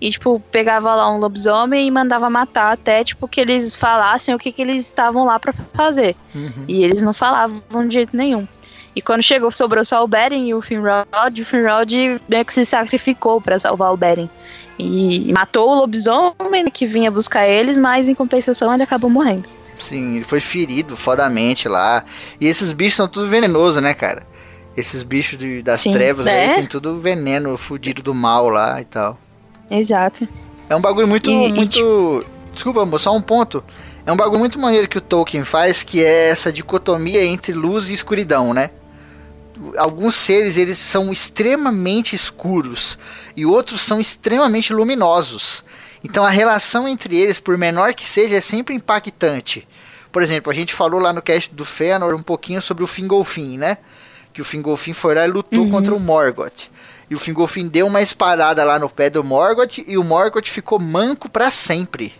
e, 0.00 0.10
tipo, 0.10 0.40
pegava 0.50 0.94
lá 0.94 1.10
um 1.10 1.18
lobisomem 1.18 1.86
e 1.86 1.90
mandava 1.90 2.28
matar 2.30 2.72
até, 2.72 3.04
tipo, 3.04 3.28
que 3.28 3.40
eles 3.40 3.74
falassem 3.74 4.34
o 4.34 4.38
que, 4.38 4.50
que 4.50 4.62
eles 4.62 4.82
estavam 4.86 5.24
lá 5.26 5.38
pra 5.38 5.52
fazer. 5.74 6.16
Uhum. 6.34 6.64
E 6.66 6.82
eles 6.82 7.02
não 7.02 7.12
falavam 7.12 7.86
de 7.86 7.94
jeito 7.94 8.16
nenhum. 8.16 8.46
E 8.94 9.00
quando 9.00 9.22
chegou, 9.22 9.50
sobrou 9.50 9.84
só 9.84 10.02
o 10.02 10.08
Beren 10.08 10.48
e 10.48 10.54
o 10.54 10.60
Finrod, 10.60 11.06
o 11.40 11.44
Finrod 11.44 12.20
meio 12.28 12.44
que 12.44 12.52
se 12.52 12.64
sacrificou 12.64 13.40
pra 13.40 13.58
salvar 13.58 13.92
o 13.92 13.96
Beren. 13.96 14.28
E 14.78 15.32
matou 15.32 15.70
o 15.70 15.74
lobisomem 15.74 16.64
que 16.72 16.86
vinha 16.86 17.10
buscar 17.10 17.46
eles, 17.46 17.78
mas 17.78 18.08
em 18.08 18.14
compensação 18.14 18.72
ele 18.74 18.82
acabou 18.82 19.08
morrendo. 19.10 19.48
Sim, 19.78 20.16
ele 20.16 20.24
foi 20.24 20.40
ferido 20.40 20.96
fodamente 20.96 21.68
lá. 21.68 22.04
E 22.40 22.46
esses 22.46 22.72
bichos 22.72 22.96
são 22.96 23.06
tudo 23.08 23.28
venenoso, 23.28 23.80
né, 23.80 23.94
cara? 23.94 24.26
Esses 24.76 25.02
bichos 25.02 25.38
de- 25.38 25.62
das 25.62 25.80
Sim. 25.82 25.92
trevas 25.92 26.26
É. 26.26 26.46
aí 26.48 26.54
tem 26.54 26.66
tudo 26.66 26.98
veneno 27.00 27.56
fudido 27.56 28.02
do 28.02 28.14
mal 28.14 28.48
lá 28.48 28.80
e 28.80 28.84
tal. 28.84 29.18
Exato. 29.70 30.26
É 30.68 30.74
um 30.74 30.80
bagulho 30.80 31.06
muito, 31.06 31.30
E- 31.30 31.48
e, 31.48 31.52
muito. 31.52 32.26
Desculpa, 32.52 32.82
amor, 32.82 32.98
só 32.98 33.14
um 33.14 33.20
ponto. 33.22 33.62
É 34.04 34.10
um 34.12 34.16
bagulho 34.16 34.38
muito 34.40 34.58
maneiro 34.58 34.88
que 34.88 34.98
o 34.98 35.00
Tolkien 35.00 35.44
faz, 35.44 35.82
que 35.82 36.02
é 36.04 36.30
essa 36.30 36.52
dicotomia 36.52 37.24
entre 37.24 37.52
luz 37.52 37.88
e 37.90 37.94
escuridão, 37.94 38.52
né? 38.54 38.70
Alguns 39.76 40.14
seres 40.14 40.56
eles 40.56 40.78
são 40.78 41.12
extremamente 41.12 42.14
escuros 42.16 42.98
e 43.36 43.44
outros 43.44 43.80
são 43.80 44.00
extremamente 44.00 44.72
luminosos. 44.72 45.64
Então 46.02 46.24
a 46.24 46.30
relação 46.30 46.88
entre 46.88 47.16
eles, 47.16 47.38
por 47.38 47.58
menor 47.58 47.92
que 47.94 48.06
seja, 48.08 48.36
é 48.36 48.40
sempre 48.40 48.74
impactante. 48.74 49.66
Por 50.10 50.22
exemplo, 50.22 50.50
a 50.50 50.54
gente 50.54 50.74
falou 50.74 50.98
lá 51.00 51.12
no 51.12 51.22
cast 51.22 51.54
do 51.54 51.64
Fëanor 51.64 52.14
um 52.14 52.22
pouquinho 52.22 52.60
sobre 52.62 52.82
o 52.82 52.86
Fingolfin, 52.86 53.58
né? 53.58 53.78
Que 54.32 54.40
o 54.42 54.44
Fingolfin 54.44 54.92
foi 54.92 55.14
lá 55.14 55.24
e 55.26 55.30
lutou 55.30 55.64
Uhum. 55.64 55.70
contra 55.70 55.94
o 55.94 56.00
Morgoth. 56.00 56.68
E 57.08 57.14
o 57.14 57.18
Fingolfin 57.18 57.68
deu 57.68 57.86
uma 57.86 58.00
espadada 58.00 58.64
lá 58.64 58.78
no 58.78 58.88
pé 58.88 59.10
do 59.10 59.22
Morgoth 59.22 59.78
e 59.86 59.98
o 59.98 60.04
Morgoth 60.04 60.46
ficou 60.46 60.78
manco 60.78 61.28
pra 61.28 61.50
sempre. 61.50 62.14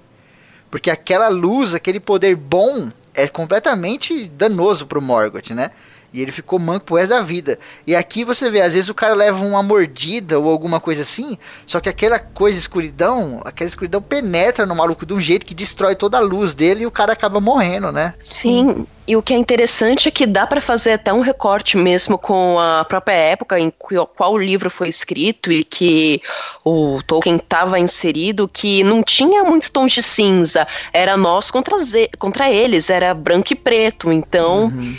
Porque 0.71 0.91
aquela 0.91 1.29
luz, 1.29 1.75
aquele 1.75 1.99
poder 2.01 2.37
bom 2.37 2.91
é 3.15 3.27
completamente 3.27 4.27
danoso 4.29 4.87
pro 4.87 5.01
Morgoth, 5.03 5.51
né? 5.51 5.71
E 6.13 6.21
ele 6.21 6.33
ficou 6.33 6.59
manco 6.59 6.87
pro 6.87 6.97
resto 6.97 7.11
da 7.11 7.23
vida. 7.23 7.59
E 7.87 7.95
aqui 7.95 8.25
você 8.25 8.51
vê, 8.51 8.61
às 8.61 8.73
vezes 8.75 8.89
o 8.89 8.95
cara 8.95 9.15
leva 9.15 9.45
uma 9.45 9.63
mordida 9.63 10.39
ou 10.39 10.51
alguma 10.51 10.81
coisa 10.81 11.03
assim, 11.03 11.39
só 11.67 11.79
que 11.81 11.89
aquela 11.89 12.19
coisa 12.19 12.59
escuridão, 12.59 13.41
aquela 13.45 13.69
escuridão 13.69 14.03
penetra 14.03 14.67
no 14.67 14.75
maluco 14.75 15.07
de 15.07 15.15
um 15.15 15.21
jeito 15.21 15.47
que 15.47 15.55
destrói 15.55 15.95
toda 15.95 16.17
a 16.19 16.21
luz 16.21 16.55
dele 16.55 16.83
e 16.83 16.87
o 16.87 16.91
cara 16.91 17.13
acaba 17.13 17.41
morrendo, 17.41 17.93
né? 17.93 18.15
Sim, 18.21 18.87
e 19.07 19.17
o 19.17 19.23
que 19.23 19.33
é 19.33 19.37
interessante 19.37 20.09
é 20.09 20.11
que 20.11 20.27
dá 20.27 20.47
para 20.47 20.61
fazer 20.61 20.93
até 20.93 21.13
um 21.13 21.21
recorte 21.21 21.77
mesmo 21.77 22.19
com 22.19 22.59
a 22.59 22.85
própria 22.85 23.15
época 23.15 23.59
em 23.59 23.71
que- 23.71 23.97
qual 24.17 24.37
livro 24.37 24.71
foi 24.71 24.89
escrito 24.89 25.51
e 25.51 25.65
que 25.65 26.21
o 26.65 27.01
Tolkien 27.07 27.37
estava 27.37 27.79
inserido, 27.79 28.49
que 28.49 28.83
não 28.85 29.03
tinha 29.03 29.45
muitos 29.45 29.69
tons 29.71 29.93
de 29.93 30.03
cinza, 30.03 30.67
era 30.93 31.17
nós 31.17 31.51
contra, 31.51 31.77
contra 32.19 32.51
eles, 32.51 32.91
era 32.91 33.15
branco 33.15 33.53
e 33.53 33.57
preto, 33.57 34.13
então 34.13 34.65
Uhum. 34.67 34.97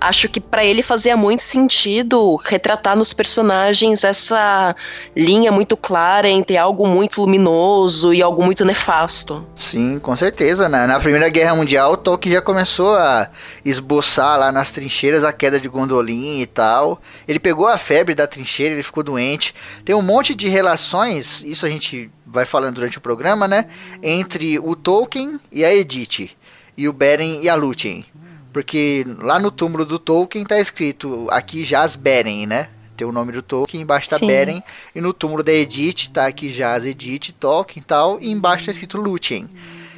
Acho 0.00 0.28
que 0.28 0.40
para 0.40 0.64
ele 0.64 0.82
fazia 0.82 1.16
muito 1.16 1.42
sentido 1.42 2.36
retratar 2.36 2.96
nos 2.96 3.12
personagens 3.12 4.02
essa 4.02 4.74
linha 5.14 5.52
muito 5.52 5.76
clara 5.76 6.28
entre 6.28 6.56
algo 6.56 6.86
muito 6.86 7.20
luminoso 7.20 8.14
e 8.14 8.22
algo 8.22 8.42
muito 8.42 8.64
nefasto. 8.64 9.46
Sim, 9.56 9.98
com 9.98 10.16
certeza. 10.16 10.68
Na, 10.68 10.86
na 10.86 10.98
Primeira 10.98 11.28
Guerra 11.28 11.54
Mundial, 11.54 11.96
Tolkien 11.96 12.34
já 12.34 12.42
começou 12.42 12.96
a 12.96 13.28
esboçar 13.64 14.38
lá 14.38 14.50
nas 14.50 14.72
trincheiras 14.72 15.22
a 15.22 15.32
queda 15.32 15.60
de 15.60 15.68
Gondolin 15.68 16.40
e 16.40 16.46
tal. 16.46 17.00
Ele 17.28 17.38
pegou 17.38 17.68
a 17.68 17.76
febre 17.76 18.14
da 18.14 18.26
trincheira, 18.26 18.74
ele 18.74 18.82
ficou 18.82 19.02
doente. 19.02 19.54
Tem 19.84 19.94
um 19.94 20.02
monte 20.02 20.34
de 20.34 20.48
relações, 20.48 21.42
isso 21.42 21.66
a 21.66 21.68
gente 21.68 22.10
vai 22.26 22.46
falando 22.46 22.76
durante 22.76 22.96
o 22.96 23.00
programa, 23.00 23.46
né? 23.46 23.66
Entre 24.02 24.58
o 24.58 24.74
Tolkien 24.74 25.38
e 25.52 25.64
a 25.64 25.74
Edith. 25.74 26.30
E 26.76 26.88
o 26.88 26.92
Beren 26.92 27.40
e 27.42 27.48
a 27.48 27.54
Lúthien. 27.54 28.06
Porque 28.52 29.04
lá 29.18 29.38
no 29.38 29.50
túmulo 29.50 29.84
do 29.84 29.98
Tolkien 29.98 30.44
tá 30.44 30.58
escrito 30.58 31.26
aqui 31.30 31.64
jaz 31.64 31.96
Beren, 31.96 32.46
né? 32.46 32.68
Tem 32.96 33.06
o 33.06 33.12
nome 33.12 33.32
do 33.32 33.40
Tolkien, 33.40 33.82
embaixo 33.82 34.10
tá 34.10 34.18
Sim. 34.18 34.26
Beren. 34.26 34.62
E 34.94 35.00
no 35.00 35.12
túmulo 35.12 35.42
da 35.42 35.52
Edith 35.52 36.08
tá 36.12 36.26
aqui 36.26 36.52
jaz 36.52 36.84
Edith, 36.84 37.32
Tolkien 37.38 37.80
e 37.80 37.84
tal. 37.84 38.18
E 38.20 38.30
embaixo 38.30 38.66
tá 38.66 38.72
escrito 38.72 38.98
Lúthien. 38.98 39.48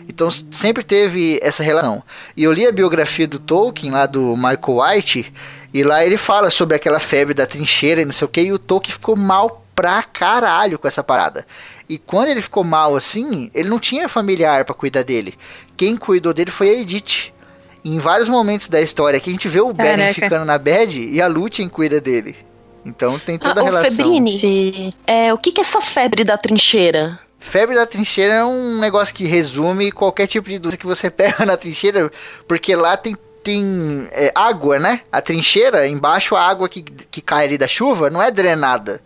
Então 0.09 0.31
sempre 0.31 0.83
teve 0.83 1.39
essa 1.43 1.63
relação. 1.63 2.03
E 2.37 2.45
eu 2.45 2.53
li 2.53 2.67
a 2.67 2.73
biografia 2.73 3.27
do 3.27 3.39
Tolkien, 3.39 3.93
lá 3.93 4.07
do 4.07 4.37
Michael 4.37 4.81
White, 4.81 5.33
e 5.73 5.83
lá 5.83 6.05
ele 6.05 6.17
fala 6.17 6.51
sobre 6.51 6.77
aquela 6.77 7.01
febre 7.01 7.35
da 7.35 7.47
trincheira 7.47 8.03
e 8.03 8.05
não 8.05 8.13
sei 8.13 8.25
o 8.27 8.29
que, 8.29 8.41
e 8.41 8.53
o 8.53 8.59
Tolkien 8.59 8.93
ficou 8.93 9.17
mal 9.17 9.65
pra 9.75 10.03
caralho 10.03 10.79
com 10.79 10.87
essa 10.87 11.03
parada. 11.03 11.47
E 11.89 11.99
quando 11.99 12.29
ele 12.29 12.43
ficou 12.43 12.63
mal 12.63 12.95
assim, 12.95 13.51
ele 13.55 13.69
não 13.69 13.79
tinha 13.79 14.09
familiar 14.09 14.65
pra 14.65 14.75
cuidar 14.75 15.03
dele. 15.03 15.35
Quem 15.77 15.97
cuidou 15.97 16.33
dele 16.33 16.51
foi 16.51 16.69
a 16.69 16.75
Edith. 16.75 17.32
E 17.85 17.91
em 17.95 17.99
vários 17.99 18.29
momentos 18.29 18.69
da 18.69 18.81
história 18.81 19.19
que 19.19 19.29
a 19.29 19.33
gente 19.33 19.49
vê 19.49 19.61
o 19.61 19.73
Beren 19.73 19.97
Caraca. 19.99 20.15
ficando 20.15 20.45
na 20.45 20.57
bad 20.59 21.01
e 21.01 21.21
a 21.21 21.27
Lúthien 21.27 21.69
cuida 21.69 22.01
dele. 22.01 22.37
Então 22.85 23.19
tem 23.19 23.39
toda 23.39 23.61
Ah, 23.61 23.63
a 23.63 23.65
relação. 23.65 23.91
Febrini. 24.05 24.39
Sim. 24.39 24.93
É, 25.07 25.33
o 25.33 25.39
que, 25.39 25.53
que 25.53 25.61
é 25.61 25.63
essa 25.63 25.81
febre 25.81 26.25
da 26.25 26.37
trincheira? 26.37 27.19
Febre 27.39 27.75
da 27.75 27.87
trincheira 27.87 28.35
é 28.35 28.45
um 28.45 28.79
negócio 28.79 29.13
que 29.15 29.25
resume 29.25 29.91
qualquer 29.91 30.27
tipo 30.29 30.49
de 30.49 30.59
doença 30.59 30.77
que 30.77 30.87
você 30.87 31.11
pega 31.11 31.45
na 31.45 31.57
trincheira, 31.57 32.11
porque 32.47 32.75
lá 32.77 32.97
tem, 32.97 33.17
tem 33.43 34.07
é, 34.13 34.31
água, 34.35 34.79
né? 34.79 35.01
A 35.11 35.21
trincheira, 35.21 35.87
embaixo 35.89 36.37
a 36.37 36.41
água 36.41 36.69
que, 36.69 36.83
que 36.83 37.21
cai 37.21 37.47
ali 37.47 37.59
da 37.59 37.67
chuva 37.67 38.11
não 38.11 38.23
é 38.23 38.31
drenada. 38.31 39.01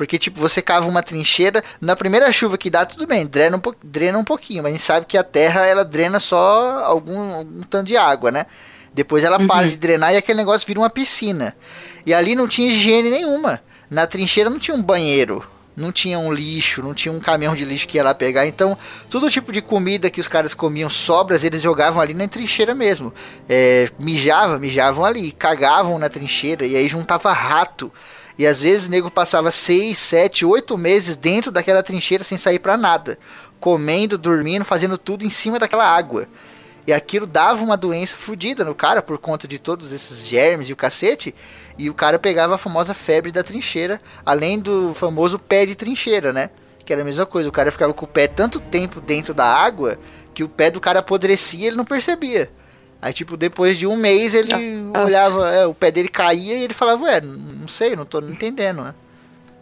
Porque, 0.00 0.18
tipo, 0.18 0.40
você 0.40 0.62
cava 0.62 0.88
uma 0.88 1.02
trincheira, 1.02 1.62
na 1.78 1.94
primeira 1.94 2.32
chuva 2.32 2.56
que 2.56 2.70
dá, 2.70 2.86
tudo 2.86 3.06
bem, 3.06 3.26
drena 3.26 3.58
um, 3.58 3.60
po- 3.60 3.76
drena 3.84 4.16
um 4.16 4.24
pouquinho, 4.24 4.62
mas 4.62 4.72
a 4.72 4.74
gente 4.74 4.82
sabe 4.82 5.04
que 5.04 5.18
a 5.18 5.22
terra, 5.22 5.66
ela 5.66 5.84
drena 5.84 6.18
só 6.18 6.82
algum, 6.82 7.34
algum 7.34 7.62
tanto 7.64 7.86
de 7.88 7.98
água, 7.98 8.30
né? 8.30 8.46
Depois 8.94 9.22
ela 9.24 9.38
para 9.46 9.68
de 9.68 9.76
drenar 9.76 10.14
e 10.14 10.16
aquele 10.16 10.38
negócio 10.38 10.66
vira 10.66 10.80
uma 10.80 10.88
piscina. 10.88 11.54
E 12.06 12.14
ali 12.14 12.34
não 12.34 12.48
tinha 12.48 12.70
higiene 12.70 13.10
nenhuma. 13.10 13.60
Na 13.90 14.06
trincheira 14.06 14.48
não 14.48 14.58
tinha 14.58 14.74
um 14.74 14.82
banheiro, 14.82 15.44
não 15.76 15.92
tinha 15.92 16.18
um 16.18 16.32
lixo, 16.32 16.82
não 16.82 16.94
tinha 16.94 17.12
um 17.12 17.20
caminhão 17.20 17.54
de 17.54 17.66
lixo 17.66 17.86
que 17.86 17.98
ia 17.98 18.02
lá 18.02 18.14
pegar. 18.14 18.46
Então, 18.46 18.78
todo 19.10 19.30
tipo 19.30 19.52
de 19.52 19.60
comida 19.60 20.08
que 20.08 20.18
os 20.18 20.28
caras 20.28 20.54
comiam 20.54 20.88
sobras, 20.88 21.44
eles 21.44 21.60
jogavam 21.60 22.00
ali 22.00 22.14
na 22.14 22.26
trincheira 22.26 22.74
mesmo. 22.74 23.12
É, 23.46 23.90
mijava, 23.98 24.58
mijavam 24.58 25.04
ali, 25.04 25.30
cagavam 25.30 25.98
na 25.98 26.08
trincheira 26.08 26.64
e 26.64 26.74
aí 26.74 26.88
juntava 26.88 27.30
rato. 27.34 27.92
E 28.40 28.46
às 28.46 28.62
vezes 28.62 28.88
o 28.88 28.90
nego 28.90 29.10
passava 29.10 29.50
6, 29.50 29.98
7, 29.98 30.46
8 30.46 30.78
meses 30.78 31.14
dentro 31.14 31.52
daquela 31.52 31.82
trincheira 31.82 32.24
sem 32.24 32.38
sair 32.38 32.58
pra 32.58 32.74
nada. 32.74 33.18
Comendo, 33.60 34.16
dormindo, 34.16 34.64
fazendo 34.64 34.96
tudo 34.96 35.26
em 35.26 35.28
cima 35.28 35.58
daquela 35.58 35.84
água. 35.84 36.26
E 36.86 36.92
aquilo 36.94 37.26
dava 37.26 37.62
uma 37.62 37.76
doença 37.76 38.16
fodida 38.16 38.64
no 38.64 38.74
cara 38.74 39.02
por 39.02 39.18
conta 39.18 39.46
de 39.46 39.58
todos 39.58 39.92
esses 39.92 40.26
germes 40.26 40.70
e 40.70 40.72
o 40.72 40.76
cacete. 40.76 41.34
E 41.76 41.90
o 41.90 41.92
cara 41.92 42.18
pegava 42.18 42.54
a 42.54 42.58
famosa 42.58 42.94
febre 42.94 43.30
da 43.30 43.42
trincheira, 43.42 44.00
além 44.24 44.58
do 44.58 44.94
famoso 44.94 45.38
pé 45.38 45.66
de 45.66 45.74
trincheira, 45.74 46.32
né? 46.32 46.48
Que 46.86 46.94
era 46.94 47.02
a 47.02 47.04
mesma 47.04 47.26
coisa, 47.26 47.46
o 47.46 47.52
cara 47.52 47.70
ficava 47.70 47.92
com 47.92 48.06
o 48.06 48.08
pé 48.08 48.26
tanto 48.26 48.58
tempo 48.58 49.02
dentro 49.02 49.34
da 49.34 49.44
água 49.44 49.98
que 50.32 50.42
o 50.42 50.48
pé 50.48 50.70
do 50.70 50.80
cara 50.80 51.00
apodrecia 51.00 51.64
e 51.64 51.66
ele 51.66 51.76
não 51.76 51.84
percebia. 51.84 52.50
Aí, 53.02 53.12
tipo, 53.12 53.36
depois 53.36 53.78
de 53.78 53.86
um 53.86 53.96
mês 53.96 54.34
ele 54.34 54.52
Nossa. 54.52 55.04
olhava, 55.06 55.50
é, 55.50 55.66
o 55.66 55.72
pé 55.74 55.90
dele 55.90 56.08
caía 56.08 56.56
e 56.58 56.62
ele 56.64 56.74
falava, 56.74 57.04
ué, 57.04 57.20
não 57.20 57.66
sei, 57.66 57.96
não 57.96 58.04
tô 58.04 58.18
entendendo, 58.20 58.82
né? 58.84 58.94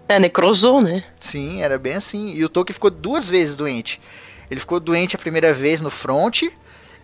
É, 0.09 0.19
necrosou, 0.19 0.81
né? 0.81 1.05
Sim, 1.21 1.63
era 1.63 1.79
bem 1.79 1.95
assim. 1.95 2.31
E 2.33 2.45
o 2.45 2.49
Tolkien 2.49 2.75
ficou 2.75 2.91
duas 2.91 3.29
vezes 3.29 3.57
doente. 3.57 4.01
Ele 4.51 4.59
ficou 4.59 4.81
doente 4.81 5.15
a 5.15 5.19
primeira 5.19 5.53
vez 5.53 5.81
no 5.81 5.91
front, 5.91 6.45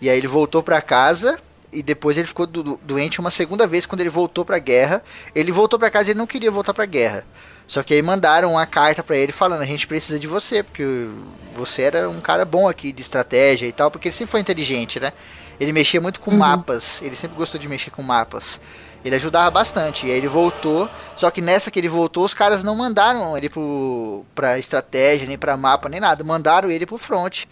e 0.00 0.08
aí 0.10 0.16
ele 0.16 0.26
voltou 0.26 0.62
pra 0.62 0.80
casa, 0.80 1.38
e 1.72 1.82
depois 1.82 2.16
ele 2.16 2.26
ficou 2.26 2.46
do- 2.46 2.62
do- 2.62 2.80
doente 2.82 3.20
uma 3.20 3.30
segunda 3.30 3.66
vez 3.66 3.84
quando 3.84 4.00
ele 4.00 4.08
voltou 4.10 4.44
pra 4.44 4.58
guerra. 4.58 5.02
Ele 5.34 5.52
voltou 5.52 5.78
pra 5.78 5.90
casa 5.90 6.08
e 6.08 6.12
ele 6.12 6.18
não 6.18 6.26
queria 6.26 6.50
voltar 6.50 6.72
pra 6.72 6.86
guerra. 6.86 7.24
Só 7.66 7.82
que 7.82 7.94
aí 7.94 8.02
mandaram 8.02 8.52
uma 8.52 8.66
carta 8.66 9.02
pra 9.02 9.16
ele 9.16 9.32
falando: 9.32 9.60
a 9.62 9.66
gente 9.66 9.86
precisa 9.86 10.18
de 10.18 10.26
você, 10.26 10.62
porque 10.62 11.06
você 11.54 11.82
era 11.82 12.08
um 12.08 12.20
cara 12.20 12.44
bom 12.44 12.68
aqui 12.68 12.90
de 12.92 13.02
estratégia 13.02 13.66
e 13.66 13.72
tal, 13.72 13.90
porque 13.90 14.08
ele 14.08 14.14
sempre 14.14 14.30
foi 14.32 14.40
inteligente, 14.40 14.98
né? 14.98 15.12
Ele 15.58 15.72
mexia 15.72 16.00
muito 16.00 16.20
com 16.20 16.30
mapas, 16.32 17.00
ele 17.02 17.14
sempre 17.14 17.36
gostou 17.36 17.60
de 17.60 17.68
mexer 17.68 17.90
com 17.90 18.02
mapas. 18.02 18.60
Ele 19.04 19.14
ajudava 19.14 19.50
bastante. 19.50 20.06
E 20.06 20.10
aí 20.10 20.16
ele 20.16 20.28
voltou. 20.28 20.88
Só 21.14 21.30
que 21.30 21.42
nessa 21.42 21.70
que 21.70 21.78
ele 21.78 21.88
voltou, 21.88 22.24
os 22.24 22.32
caras 22.32 22.64
não 22.64 22.74
mandaram 22.74 23.36
ele 23.36 23.50
pro, 23.50 24.24
pra 24.34 24.58
estratégia, 24.58 25.28
nem 25.28 25.36
pra 25.36 25.56
mapa, 25.56 25.88
nem 25.88 26.00
nada. 26.00 26.24
Mandaram 26.24 26.70
ele 26.70 26.86
pro 26.86 26.96
front. 26.96 27.44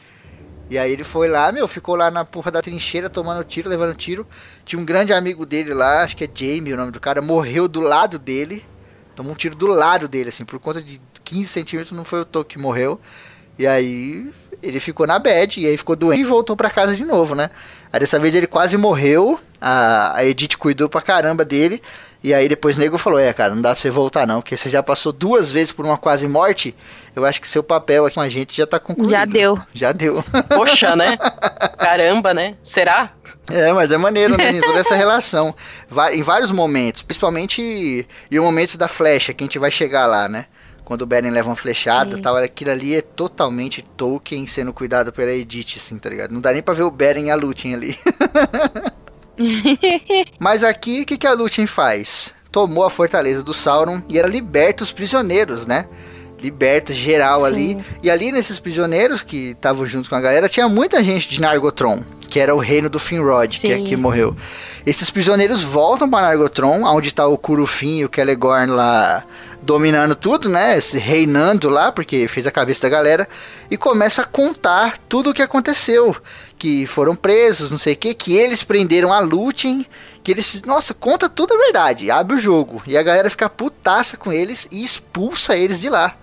E 0.70 0.78
aí 0.78 0.90
ele 0.90 1.05
foi 1.05 1.28
lá, 1.28 1.53
meu, 1.53 1.68
ficou 1.68 1.94
lá 1.94 2.11
na 2.11 2.24
porra 2.24 2.50
da 2.50 2.62
trincheira 2.62 3.11
tomando 3.11 3.44
tiro, 3.44 3.68
levando 3.68 3.94
tiro. 3.94 4.26
Tinha 4.64 4.80
um 4.80 4.84
grande 4.84 5.12
amigo 5.12 5.44
dele 5.44 5.74
lá, 5.74 6.03
acho 6.03 6.16
que 6.16 6.24
é 6.24 6.30
Jamie 6.32 6.72
o 6.72 6.76
nome 6.76 6.90
do 6.90 6.98
cara, 6.98 7.20
morreu 7.20 7.68
do 7.68 7.80
lado 7.80 8.18
dele. 8.18 8.64
Tomou 9.14 9.32
um 9.32 9.34
tiro 9.34 9.55
do 9.55 9.66
lado 9.66 10.09
dele, 10.09 10.30
assim, 10.30 10.46
por 10.46 10.59
conta 10.59 10.80
de 10.80 10.98
15 11.22 11.44
centímetros, 11.44 11.92
não 11.92 12.07
foi 12.07 12.22
o 12.22 12.24
Toque 12.24 12.55
que 12.55 12.59
morreu. 12.59 12.98
E 13.59 13.66
aí 13.66 14.32
ele 14.62 14.78
ficou 14.80 15.06
na 15.06 15.18
bed, 15.18 15.60
e 15.60 15.66
aí 15.66 15.76
ficou 15.76 15.96
doente 15.96 16.20
e 16.20 16.24
voltou 16.24 16.56
pra 16.56 16.70
casa 16.70 16.94
de 16.94 17.04
novo, 17.04 17.34
né? 17.34 17.50
Aí 17.92 18.00
dessa 18.00 18.18
vez 18.18 18.34
ele 18.34 18.46
quase 18.46 18.76
morreu, 18.76 19.38
a, 19.60 20.16
a 20.16 20.24
Edith 20.24 20.56
cuidou 20.56 20.88
pra 20.88 21.02
caramba 21.02 21.44
dele. 21.44 21.82
E 22.24 22.32
aí 22.32 22.48
depois 22.48 22.76
o 22.76 22.78
nego 22.78 22.96
falou, 22.98 23.18
é 23.18 23.32
cara, 23.32 23.52
não 23.52 23.60
dá 23.60 23.72
pra 23.72 23.80
você 23.80 23.90
voltar 23.90 24.26
não, 24.26 24.40
porque 24.40 24.56
você 24.56 24.68
já 24.68 24.80
passou 24.80 25.12
duas 25.12 25.50
vezes 25.50 25.72
por 25.72 25.84
uma 25.84 25.98
quase 25.98 26.28
morte. 26.28 26.74
Eu 27.16 27.24
acho 27.24 27.40
que 27.40 27.48
seu 27.48 27.64
papel 27.64 28.06
aqui 28.06 28.14
com 28.14 28.20
a 28.20 28.28
gente 28.28 28.56
já 28.56 28.66
tá 28.66 28.78
concluído. 28.78 29.10
Já 29.10 29.24
deu. 29.24 29.60
Já 29.74 29.90
deu. 29.90 30.24
Poxa, 30.48 30.94
né? 30.94 31.16
Caramba, 31.76 32.32
né? 32.32 32.54
Será? 32.62 33.12
É, 33.50 33.72
mas 33.72 33.90
é 33.90 33.96
maneiro, 33.96 34.36
né? 34.36 34.60
Toda 34.60 34.78
essa 34.78 34.94
relação. 34.94 35.52
Em 36.12 36.22
vários 36.22 36.52
momentos, 36.52 37.02
principalmente 37.02 38.06
em 38.30 38.38
momentos 38.38 38.76
da 38.76 38.86
flecha, 38.86 39.34
que 39.34 39.42
a 39.42 39.46
gente 39.46 39.58
vai 39.58 39.70
chegar 39.70 40.06
lá, 40.06 40.28
né? 40.28 40.46
Quando 40.93 41.03
o 41.03 41.07
Beren 41.07 41.30
leva 41.30 41.49
uma 41.49 41.57
flechada 41.57 42.18
e 42.18 42.20
tal, 42.20 42.36
aquilo 42.36 42.70
ali 42.70 42.95
é 42.95 43.01
totalmente 43.01 43.80
Tolkien 43.97 44.47
sendo 44.47 44.74
cuidado 44.74 45.11
pela 45.11 45.32
Edith, 45.32 45.78
assim, 45.78 45.97
tá 45.97 46.11
ligado? 46.11 46.32
Não 46.32 46.40
dá 46.43 46.53
nem 46.53 46.62
pra 46.62 46.74
ver 46.74 46.82
o 46.82 46.90
Beren 46.90 47.28
e 47.28 47.30
a 47.30 47.34
Lúthien 47.34 47.74
ali. 47.74 47.99
Mas 50.38 50.62
aqui, 50.62 51.01
o 51.01 51.07
que, 51.07 51.16
que 51.16 51.26
a 51.26 51.32
Lúthien 51.32 51.66
faz? 51.66 52.34
Tomou 52.51 52.84
a 52.84 52.90
fortaleza 52.90 53.43
do 53.43 53.55
Sauron 53.55 54.03
e 54.07 54.18
ela 54.18 54.28
liberta 54.28 54.84
os 54.84 54.93
prisioneiros, 54.93 55.66
né? 55.66 55.88
Liberta 56.43 56.93
geral 56.93 57.45
ali. 57.45 57.78
E 58.03 58.11
ali 58.11 58.32
nesses 58.32 58.59
prisioneiros 58.59 59.22
que 59.22 59.51
estavam 59.51 59.86
junto 59.86 60.09
com 60.09 60.16
a 60.16 60.20
galera, 60.20 60.49
tinha 60.49 60.68
muita 60.68 61.03
gente 61.05 61.28
de 61.28 61.40
Nargothrond, 61.40 62.05
que 62.28 62.40
era 62.40 62.55
o 62.55 62.59
reino 62.59 62.88
do 62.88 62.99
Finrod, 62.99 63.59
que, 63.59 63.68
Sim. 63.68 63.84
que 63.84 63.97
morreu. 63.97 64.36
Esses 64.84 65.09
prisioneiros 65.11 65.62
voltam 65.62 66.11
para 66.11 66.26
Nargothrond, 66.28 66.82
onde 66.84 67.12
tá 67.12 67.26
o 67.26 67.38
Curufin 67.38 67.99
e 67.99 68.05
o 68.05 68.11
Celegorn 68.12 68.72
lá 68.72 69.24
dominando 69.62 70.14
tudo, 70.14 70.49
né? 70.49 70.80
se 70.80 70.99
Reinando 70.99 71.70
lá, 71.70 71.93
porque 71.93 72.26
fez 72.26 72.47
a 72.47 72.51
cabeça 72.51 72.82
da 72.82 72.88
galera. 72.88 73.28
E 73.70 73.76
começa 73.76 74.22
a 74.22 74.24
contar 74.24 74.99
tudo 75.09 75.30
o 75.30 75.34
que 75.34 75.40
aconteceu. 75.40 76.14
Que 76.59 76.86
foram 76.86 77.14
presos, 77.14 77.70
não 77.70 77.78
sei 77.78 77.95
o 77.95 77.97
que, 77.97 78.12
que 78.12 78.36
eles 78.36 78.62
prenderam 78.62 79.12
a 79.12 79.20
Lúthien. 79.20 79.86
Que 80.22 80.32
eles. 80.32 80.62
Nossa, 80.62 80.93
conta 80.93 81.28
tudo 81.28 81.55
a 81.55 81.59
verdade. 81.59 82.11
Abre 82.11 82.36
o 82.36 82.40
jogo. 82.40 82.82
E 82.86 82.97
a 82.97 83.03
galera 83.03 83.30
fica 83.30 83.49
putaça 83.49 84.16
com 84.16 84.32
eles 84.32 84.68
e 84.70 84.84
expulsa 84.84 85.57
eles 85.57 85.80
de 85.80 85.88
lá. 85.88 86.16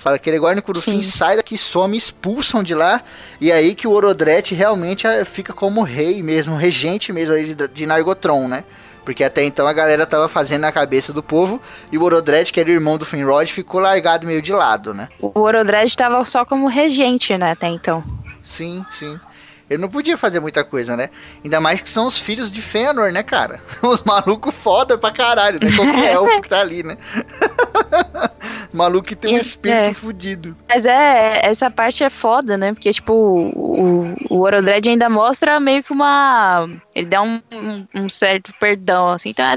Fala 0.00 0.18
que 0.18 0.24
Celegorn 0.24 0.58
e 0.58 0.62
Curufin 0.62 1.02
Sim. 1.02 1.10
sai 1.10 1.36
daqui, 1.36 1.58
some, 1.58 1.94
expulsam 1.94 2.62
de 2.62 2.74
lá. 2.74 3.02
E 3.38 3.52
aí 3.52 3.74
que 3.74 3.86
o 3.86 3.90
Orodrete 3.90 4.54
realmente 4.54 5.06
ah, 5.06 5.26
fica 5.26 5.52
como 5.52 5.82
rei 5.82 6.22
mesmo, 6.22 6.56
regente 6.56 7.12
mesmo 7.12 7.34
aí 7.34 7.54
de, 7.54 7.68
de 7.68 7.86
Nargothrond, 7.86 8.48
né? 8.48 8.64
Porque 9.04 9.22
até 9.22 9.44
então 9.44 9.66
a 9.66 9.72
galera 9.74 10.06
tava 10.06 10.26
fazendo 10.26 10.62
na 10.62 10.72
cabeça 10.72 11.12
do 11.12 11.22
povo 11.22 11.60
e 11.92 11.98
o 11.98 12.02
Orodrete, 12.02 12.50
que 12.50 12.58
era 12.58 12.70
o 12.70 12.72
irmão 12.72 12.96
do 12.96 13.04
Finrod, 13.04 13.52
ficou 13.52 13.78
largado 13.78 14.26
meio 14.26 14.40
de 14.40 14.52
lado, 14.54 14.94
né? 14.94 15.08
O 15.20 15.38
Orodred 15.38 15.86
estava 15.86 16.24
só 16.24 16.46
como 16.46 16.66
regente, 16.66 17.36
né, 17.36 17.50
até 17.50 17.68
então. 17.68 18.02
Sim, 18.42 18.82
sim. 18.90 19.20
Ele 19.68 19.80
não 19.80 19.88
podia 19.88 20.16
fazer 20.16 20.40
muita 20.40 20.64
coisa, 20.64 20.96
né? 20.96 21.10
Ainda 21.44 21.60
mais 21.60 21.80
que 21.80 21.88
são 21.88 22.06
os 22.06 22.18
filhos 22.18 22.50
de 22.50 22.60
Fëanor, 22.60 23.12
né, 23.12 23.22
cara? 23.22 23.60
Os 23.80 24.02
malucos 24.02 24.52
foda 24.52 24.98
pra 24.98 25.12
caralho, 25.12 25.60
né? 25.62 25.70
Qualquer 25.76 26.10
elfo 26.14 26.42
que 26.42 26.48
tá 26.48 26.60
ali, 26.60 26.82
né? 26.82 26.96
Maluco 28.72 29.08
que 29.08 29.16
tem 29.16 29.34
um 29.34 29.38
espírito 29.38 29.90
é. 29.90 29.94
fudido. 29.94 30.56
Mas 30.68 30.86
é, 30.86 31.40
essa 31.44 31.70
parte 31.70 32.04
é 32.04 32.10
foda, 32.10 32.56
né? 32.56 32.72
Porque, 32.72 32.92
tipo, 32.92 33.12
o, 33.12 34.14
o 34.30 34.40
Orodred 34.40 34.88
ainda 34.88 35.08
mostra 35.08 35.58
meio 35.58 35.82
que 35.82 35.92
uma. 35.92 36.68
Ele 36.94 37.06
dá 37.06 37.22
um, 37.22 37.40
um- 37.52 37.86
um 37.94 38.08
certo 38.08 38.52
perdão, 38.60 39.08
assim. 39.08 39.30
Então, 39.30 39.44
é 39.44 39.56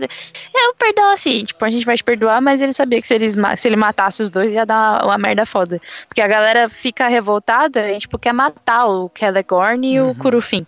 é 0.55 0.69
um 0.69 0.75
perdão 0.75 1.11
assim, 1.11 1.43
tipo, 1.43 1.63
a 1.63 1.69
gente 1.69 1.85
vai 1.85 1.95
te 1.95 2.03
perdoar, 2.03 2.41
mas 2.41 2.61
ele 2.61 2.73
sabia 2.73 2.99
que 2.99 3.07
se, 3.07 3.13
eles, 3.13 3.35
ma- 3.35 3.55
se 3.55 3.67
ele 3.67 3.75
matasse 3.75 4.21
os 4.21 4.29
dois 4.29 4.51
ia 4.53 4.65
dar 4.65 5.03
uma 5.05 5.17
merda 5.17 5.45
foda. 5.45 5.79
Porque 6.07 6.21
a 6.21 6.27
galera 6.27 6.67
fica 6.69 7.07
revoltada 7.07 7.91
e, 7.91 7.97
tipo, 7.99 8.17
quer 8.17 8.33
matar 8.33 8.85
o 8.87 9.11
Celegorn 9.17 9.85
e 9.93 10.01
o 10.01 10.15
Curufin. 10.15 10.65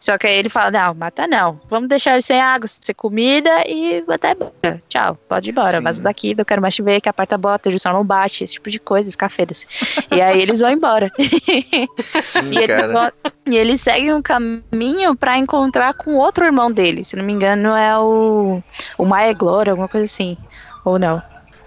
Só 0.00 0.16
que 0.16 0.26
aí 0.26 0.38
ele 0.38 0.48
fala, 0.48 0.70
não, 0.70 0.94
mata 0.94 1.26
não. 1.26 1.60
Vamos 1.68 1.88
deixar 1.88 2.12
ele 2.12 2.22
sem 2.22 2.40
água, 2.40 2.66
sem 2.66 2.94
comida 2.94 3.50
e 3.68 4.02
até 4.08 4.32
embora. 4.32 4.82
Tchau, 4.88 5.18
pode 5.28 5.50
ir 5.50 5.52
embora. 5.52 5.76
Sim. 5.76 5.82
Vaza 5.84 6.02
daqui, 6.02 6.34
não 6.34 6.42
quero 6.44 6.62
mais 6.62 6.74
te 6.74 6.80
ver, 6.82 7.02
que 7.02 7.08
aperta 7.08 7.34
a 7.34 7.38
bota, 7.38 7.68
o 7.68 7.78
som 7.78 7.92
não 7.92 8.02
bate, 8.04 8.42
esse 8.44 8.54
tipo 8.54 8.70
de 8.70 8.78
coisa, 8.80 9.08
escafedas. 9.10 9.66
e 10.10 10.20
aí 10.22 10.40
eles 10.40 10.60
vão 10.60 10.70
embora. 10.70 11.12
Sim, 12.22 12.50
E 12.50 12.58
eles, 12.58 12.90
vão- 12.90 13.12
e 13.46 13.56
eles 13.56 13.80
seguem 13.80 14.14
um 14.14 14.22
caminho 14.22 15.14
pra 15.14 15.36
encontrar 15.36 15.92
com 15.94 16.14
outro 16.14 16.44
irmão 16.44 16.70
dele. 16.72 17.04
Se 17.04 17.14
não 17.16 17.24
me 17.24 17.32
engano, 17.32 17.76
é 17.76 17.98
o, 17.98 18.62
o 18.96 19.04
Maia 19.04 19.32
Glória, 19.34 19.72
alguma 19.72 19.88
coisa 19.88 20.04
assim. 20.06 20.36
Ou 20.84 20.98
não. 20.98 21.22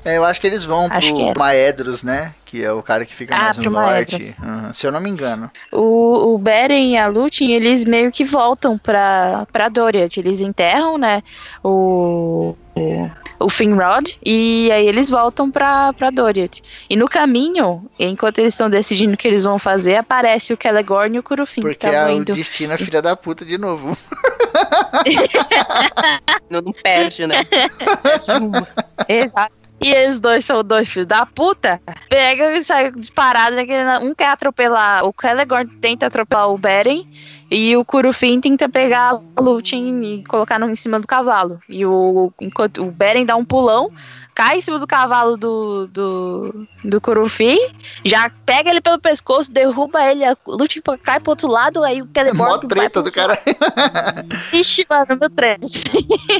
É, 0.05 0.17
eu 0.17 0.23
acho 0.25 0.39
que 0.41 0.47
eles 0.47 0.63
vão 0.65 0.87
Acho 0.91 1.13
que 1.13 1.19
pro 1.21 1.29
era. 1.29 1.39
Maedros, 1.39 2.03
né? 2.03 2.33
Que 2.45 2.63
é 2.63 2.71
o 2.71 2.83
cara 2.83 3.05
que 3.05 3.15
fica 3.15 3.33
Ah, 3.35 3.43
mais 3.43 3.57
no 3.57 3.71
norte. 3.71 4.35
Uhum, 4.41 4.73
se 4.73 4.85
eu 4.85 4.91
não 4.91 4.99
me 4.99 5.09
engano. 5.09 5.49
O, 5.71 6.33
o 6.33 6.37
Beren 6.37 6.91
e 6.91 6.97
a 6.97 7.07
Lúthien, 7.07 7.51
eles 7.53 7.85
meio 7.85 8.11
que 8.11 8.23
voltam 8.23 8.77
pra, 8.77 9.47
pra 9.51 9.69
Doriath. 9.69 10.17
Eles 10.17 10.41
enterram, 10.41 10.97
né, 10.97 11.23
o, 11.63 12.55
o, 12.75 13.09
o 13.39 13.49
Finrod, 13.49 14.19
e 14.23 14.69
aí 14.71 14.87
eles 14.87 15.09
voltam 15.09 15.49
pra, 15.49 15.93
pra 15.93 16.09
Doriath. 16.11 16.59
E 16.89 16.95
no 16.95 17.07
caminho, 17.07 17.89
enquanto 17.97 18.39
eles 18.39 18.53
estão 18.53 18.69
decidindo 18.69 19.13
o 19.13 19.17
que 19.17 19.27
eles 19.27 19.45
vão 19.45 19.57
fazer, 19.57 19.95
aparece 19.95 20.53
o 20.53 20.57
Celegorn 20.61 21.15
e 21.15 21.19
o 21.19 21.23
Curufin, 21.23 21.61
que 21.61 21.67
Porque 21.67 21.87
estavam 21.87 22.09
é 22.09 22.13
o 22.13 22.17
indo... 22.17 22.33
destino 22.33 22.73
é 22.73 22.77
filha 22.77 23.01
da 23.01 23.15
puta 23.15 23.43
de 23.45 23.57
novo. 23.57 23.97
Não, 26.49 26.61
não 26.61 26.71
perde, 26.71 27.25
né? 27.25 27.43
Perde 27.45 28.31
uma. 28.45 28.67
Exato. 29.07 29.62
E 29.83 29.89
eles 29.89 30.21
dois 30.21 30.45
são 30.45 30.63
dois 30.63 30.89
filhos 30.89 31.07
da 31.07 31.25
puta. 31.25 31.81
Pega 32.09 32.55
e 32.55 32.63
sai 32.63 32.89
disparado. 32.91 33.55
Né, 33.55 33.65
um 34.01 34.15
quer 34.15 34.29
atropelar. 34.29 35.05
O 35.05 35.13
Celegorn 35.19 35.67
tenta 35.81 36.07
atropelar 36.07 36.49
o 36.49 36.57
Beren. 36.57 37.05
E 37.51 37.75
o 37.75 37.83
Curufin 37.83 38.39
tenta 38.39 38.69
pegar 38.69 39.19
a 39.35 39.41
Lúthien 39.41 40.03
e 40.03 40.23
colocar 40.23 40.57
no, 40.57 40.69
em 40.69 40.75
cima 40.75 40.99
do 40.99 41.05
cavalo. 41.05 41.59
E 41.67 41.85
o, 41.85 42.31
enquanto 42.41 42.81
o 42.81 42.91
Beren 42.91 43.25
dá 43.25 43.35
um 43.35 43.43
pulão, 43.43 43.91
cai 44.35 44.57
em 44.57 44.61
cima 44.61 44.79
do 44.79 44.87
cavalo 44.87 45.37
do, 45.37 45.87
do, 45.87 46.67
do 46.83 47.01
Curufin, 47.01 47.57
já 48.03 48.29
pega 48.45 48.69
ele 48.69 48.81
pelo 48.81 48.99
pescoço, 48.99 49.51
derruba 49.51 50.03
ele, 50.09 50.23
a 50.25 50.35
Lúthien 50.45 50.81
cai 51.03 51.19
pro 51.19 51.31
outro 51.31 51.47
lado, 51.47 51.83
aí 51.83 52.01
o 52.01 52.09
Celegorn 52.13 52.51
Mó 52.51 52.57
treta 52.57 53.01
do 53.01 53.11
cara. 53.11 53.37
Ixi, 54.51 54.85
mano, 54.89 55.17
meu 55.19 55.29
três. 55.29 55.83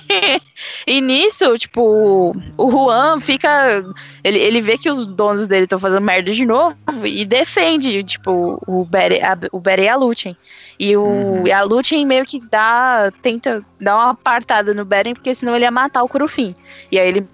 e 0.87 1.01
nisso, 1.01 1.57
tipo, 1.57 2.35
o 2.57 2.71
Juan 2.71 3.19
fica. 3.19 3.83
Ele, 4.23 4.39
ele 4.39 4.61
vê 4.61 4.77
que 4.77 4.89
os 4.89 5.05
donos 5.05 5.47
dele 5.47 5.65
estão 5.65 5.79
fazendo 5.79 6.03
merda 6.03 6.31
de 6.31 6.45
novo 6.45 6.75
e 7.05 7.25
defende, 7.25 8.03
tipo, 8.03 8.61
o 8.67 8.85
Bere, 8.85 9.21
a, 9.21 9.37
o 9.51 9.59
Bere 9.59 9.83
e 9.83 9.89
a 9.89 9.95
Lúthien. 9.95 10.35
E, 10.79 10.97
o, 10.97 11.03
Uhum. 11.03 11.47
e 11.47 11.51
a 11.51 11.61
Lúthien 11.61 12.05
meio 12.05 12.25
que 12.25 12.39
dá. 12.39 13.11
tenta 13.21 13.63
dar 13.79 13.95
uma 13.95 14.11
apartada 14.11 14.73
no 14.73 14.83
Beren, 14.85 15.13
porque 15.13 15.33
senão 15.35 15.55
ele 15.55 15.65
ia 15.65 15.71
matar 15.71 16.03
o 16.03 16.09
Curufim. 16.09 16.55
E 16.91 16.99
aí 16.99 17.07
ele, 17.07 17.27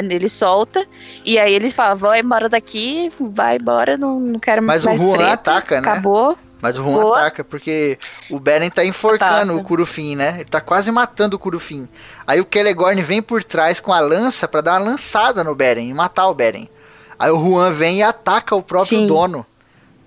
ele 0.00 0.28
solta, 0.28 0.86
e 1.24 1.38
aí 1.38 1.52
ele 1.52 1.70
fala: 1.70 1.94
vai 1.94 2.20
embora 2.20 2.48
daqui, 2.48 3.12
vai 3.18 3.56
embora, 3.56 3.96
não, 3.96 4.20
não 4.20 4.38
quero 4.38 4.62
Mas 4.62 4.84
o 4.84 4.86
mais 4.86 5.00
Juan 5.00 5.16
treta, 5.16 5.32
ataca, 5.32 5.80
né? 5.80 5.88
Acabou. 5.88 6.38
Mas 6.60 6.78
o 6.78 6.82
Juan 6.82 7.02
Boa. 7.02 7.18
ataca, 7.18 7.44
porque 7.44 7.98
o 8.30 8.40
Beren 8.40 8.70
tá 8.70 8.84
enforcando 8.84 9.52
Ataca. 9.52 9.54
o 9.54 9.62
Curufin, 9.62 10.16
né? 10.16 10.36
Ele 10.36 10.46
tá 10.46 10.60
quase 10.60 10.90
matando 10.90 11.36
o 11.36 11.38
Curufin. 11.38 11.86
Aí 12.26 12.40
o 12.40 12.46
Celegorn 12.50 13.00
vem 13.02 13.20
por 13.20 13.44
trás 13.44 13.78
com 13.78 13.92
a 13.92 14.00
lança 14.00 14.48
pra 14.48 14.62
dar 14.62 14.80
uma 14.80 14.90
lançada 14.90 15.44
no 15.44 15.54
Beren 15.54 15.88
e 15.88 15.94
matar 15.94 16.28
o 16.28 16.34
Beren. 16.34 16.68
Aí 17.18 17.30
o 17.30 17.38
Juan 17.38 17.70
vem 17.72 17.98
e 17.98 18.02
ataca 18.02 18.56
o 18.56 18.62
próprio 18.62 19.00
Sim. 19.00 19.06
dono. 19.06 19.44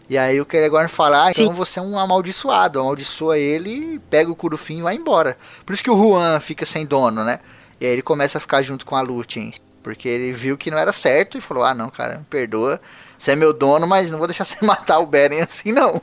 E 0.10 0.18
aí 0.18 0.42
o 0.42 0.46
Kelegorn 0.46 0.90
fala, 0.90 1.26
ah, 1.26 1.32
então 1.32 1.48
Sim. 1.48 1.54
você 1.54 1.80
é 1.80 1.84
um 1.84 2.00
amaldiçoado, 2.00 2.80
amaldiçoa 2.80 3.38
ele, 3.38 4.02
pega 4.10 4.32
o 4.32 4.36
Curufim 4.36 4.80
e 4.80 4.82
vai 4.82 4.96
embora. 4.96 5.38
Por 5.64 5.74
isso 5.74 5.84
que 5.84 5.92
o 5.92 5.96
Juan 5.98 6.40
fica 6.40 6.66
sem 6.66 6.84
dono, 6.84 7.24
né? 7.24 7.40
E 7.80 7.86
aí 7.86 7.92
ele 7.92 8.02
começa 8.02 8.40
a 8.40 8.42
ficar 8.42 8.64
junto 8.64 8.88
com 8.88 8.96
a 8.96 9.02
Lúthien, 9.02 9.52
porque 9.90 10.08
ele 10.08 10.32
viu 10.32 10.56
que 10.56 10.70
não 10.70 10.78
era 10.78 10.94
certo 10.94 11.36
e 11.36 11.42
falou, 11.42 11.64
ah 11.64 11.74
não, 11.74 11.90
cara, 11.90 12.20
me 12.20 12.24
perdoa, 12.26 12.80
você 13.18 13.32
é 13.32 13.36
meu 13.36 13.52
dono, 13.52 13.88
mas 13.88 14.12
não 14.12 14.20
vou 14.20 14.28
deixar 14.28 14.46
você 14.46 14.58
matar 14.64 15.00
o 15.00 15.08
Beren 15.08 15.42
assim 15.42 15.72
não. 15.72 16.00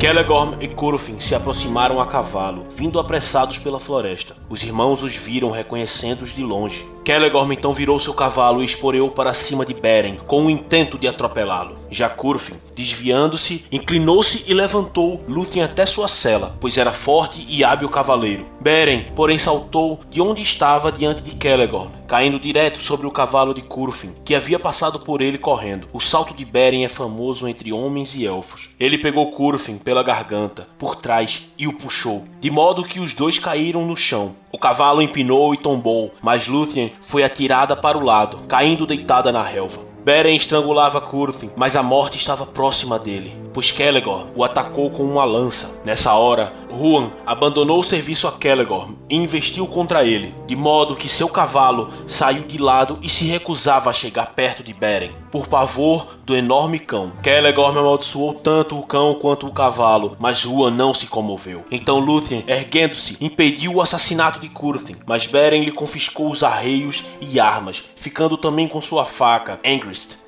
Celegorm 0.00 0.56
e 0.60 0.66
Curufin 0.66 1.20
se 1.20 1.34
aproximaram 1.34 2.00
a 2.00 2.06
cavalo, 2.06 2.66
vindo 2.70 2.98
apressados 2.98 3.58
pela 3.58 3.78
floresta. 3.78 4.34
Os 4.48 4.62
irmãos 4.62 5.02
os 5.02 5.14
viram 5.14 5.50
reconhecendo-os 5.50 6.34
de 6.34 6.42
longe. 6.42 6.84
Celegorm 7.04 7.50
então 7.52 7.72
virou 7.72 7.98
seu 7.98 8.14
cavalo 8.14 8.62
e 8.62 8.64
esporeou 8.64 9.10
para 9.10 9.34
cima 9.34 9.66
de 9.66 9.74
Beren, 9.74 10.18
com 10.26 10.46
o 10.46 10.50
intento 10.50 10.96
de 10.96 11.08
atropelá-lo. 11.08 11.76
Já 11.90 12.08
Curufin, 12.08 12.54
desviando-se, 12.74 13.66
inclinou-se 13.70 14.44
e 14.46 14.54
levantou 14.54 15.20
Lúthien 15.28 15.64
até 15.64 15.84
sua 15.84 16.08
cela, 16.08 16.56
pois 16.60 16.78
era 16.78 16.92
forte 16.92 17.44
e 17.48 17.62
hábil 17.62 17.88
cavaleiro. 17.88 18.46
Beren, 18.60 19.06
porém, 19.14 19.36
saltou 19.36 20.00
de 20.08 20.20
onde 20.20 20.40
estava 20.40 20.92
diante 20.92 21.22
de 21.22 21.36
Celegorm, 21.38 21.90
caindo 22.06 22.38
direto 22.38 22.80
sobre 22.80 23.06
o 23.06 23.10
cavalo 23.10 23.52
de 23.52 23.62
Curufin, 23.62 24.14
que 24.24 24.34
havia 24.34 24.58
passado 24.58 25.00
por 25.00 25.20
ele 25.20 25.36
correndo. 25.36 25.88
O 25.92 26.00
salto 26.00 26.32
de 26.32 26.44
Beren 26.44 26.84
é 26.84 26.88
famoso 26.88 27.48
entre 27.48 27.72
homens 27.72 28.14
e 28.14 28.24
elfos. 28.24 28.70
Ele 28.78 28.96
pegou 28.96 29.32
Curufin 29.32 29.76
pela 29.76 30.02
garganta, 30.02 30.68
por 30.78 30.96
trás, 30.96 31.48
e 31.58 31.66
o 31.66 31.72
puxou, 31.72 32.24
de 32.40 32.50
modo 32.50 32.84
que 32.84 33.00
os 33.00 33.12
dois 33.12 33.38
caíram 33.38 33.84
no 33.84 33.96
chão. 33.96 34.36
O 34.50 34.58
cavalo 34.58 35.00
empinou 35.00 35.54
e 35.54 35.56
tombou, 35.56 36.12
mas 36.22 36.46
Lúthien 36.46 36.91
foi 37.00 37.22
atirada 37.24 37.76
para 37.76 37.96
o 37.96 38.04
lado, 38.04 38.38
caindo 38.48 38.86
deitada 38.86 39.30
na 39.32 39.42
relva. 39.42 39.91
Beren 40.04 40.34
estrangulava 40.34 41.00
Curthyn, 41.00 41.50
mas 41.54 41.76
a 41.76 41.82
morte 41.82 42.16
estava 42.16 42.44
próxima 42.44 42.98
dele, 42.98 43.32
pois 43.54 43.68
Celegor 43.68 44.26
o 44.34 44.42
atacou 44.42 44.90
com 44.90 45.04
uma 45.04 45.24
lança. 45.24 45.80
Nessa 45.84 46.12
hora, 46.14 46.52
Huan 46.68 47.12
abandonou 47.24 47.78
o 47.78 47.84
serviço 47.84 48.26
a 48.26 48.32
Celegor 48.32 48.88
e 49.08 49.14
investiu 49.14 49.64
contra 49.64 50.04
ele, 50.04 50.34
de 50.46 50.56
modo 50.56 50.96
que 50.96 51.08
seu 51.08 51.28
cavalo 51.28 51.88
saiu 52.06 52.42
de 52.42 52.58
lado 52.58 52.98
e 53.00 53.08
se 53.08 53.24
recusava 53.26 53.90
a 53.90 53.92
chegar 53.92 54.32
perto 54.34 54.64
de 54.64 54.74
Beren, 54.74 55.12
por 55.30 55.46
pavor 55.46 56.08
do 56.24 56.34
enorme 56.34 56.80
cão. 56.80 57.12
Celegor 57.22 57.76
amaldiçoou 57.76 58.34
tanto 58.34 58.76
o 58.76 58.82
cão 58.82 59.14
quanto 59.14 59.46
o 59.46 59.52
cavalo, 59.52 60.16
mas 60.18 60.44
Huan 60.44 60.72
não 60.72 60.92
se 60.92 61.06
comoveu. 61.06 61.64
Então 61.70 62.00
Lúthien, 62.00 62.42
erguendo-se, 62.48 63.16
impediu 63.20 63.74
o 63.74 63.82
assassinato 63.82 64.40
de 64.40 64.48
Curthyn, 64.48 64.96
mas 65.06 65.26
Beren 65.26 65.62
lhe 65.62 65.70
confiscou 65.70 66.28
os 66.28 66.42
arreios 66.42 67.04
e 67.20 67.38
armas, 67.38 67.84
ficando 67.94 68.36
também 68.36 68.66
com 68.66 68.80
sua 68.80 69.04
faca, 69.04 69.60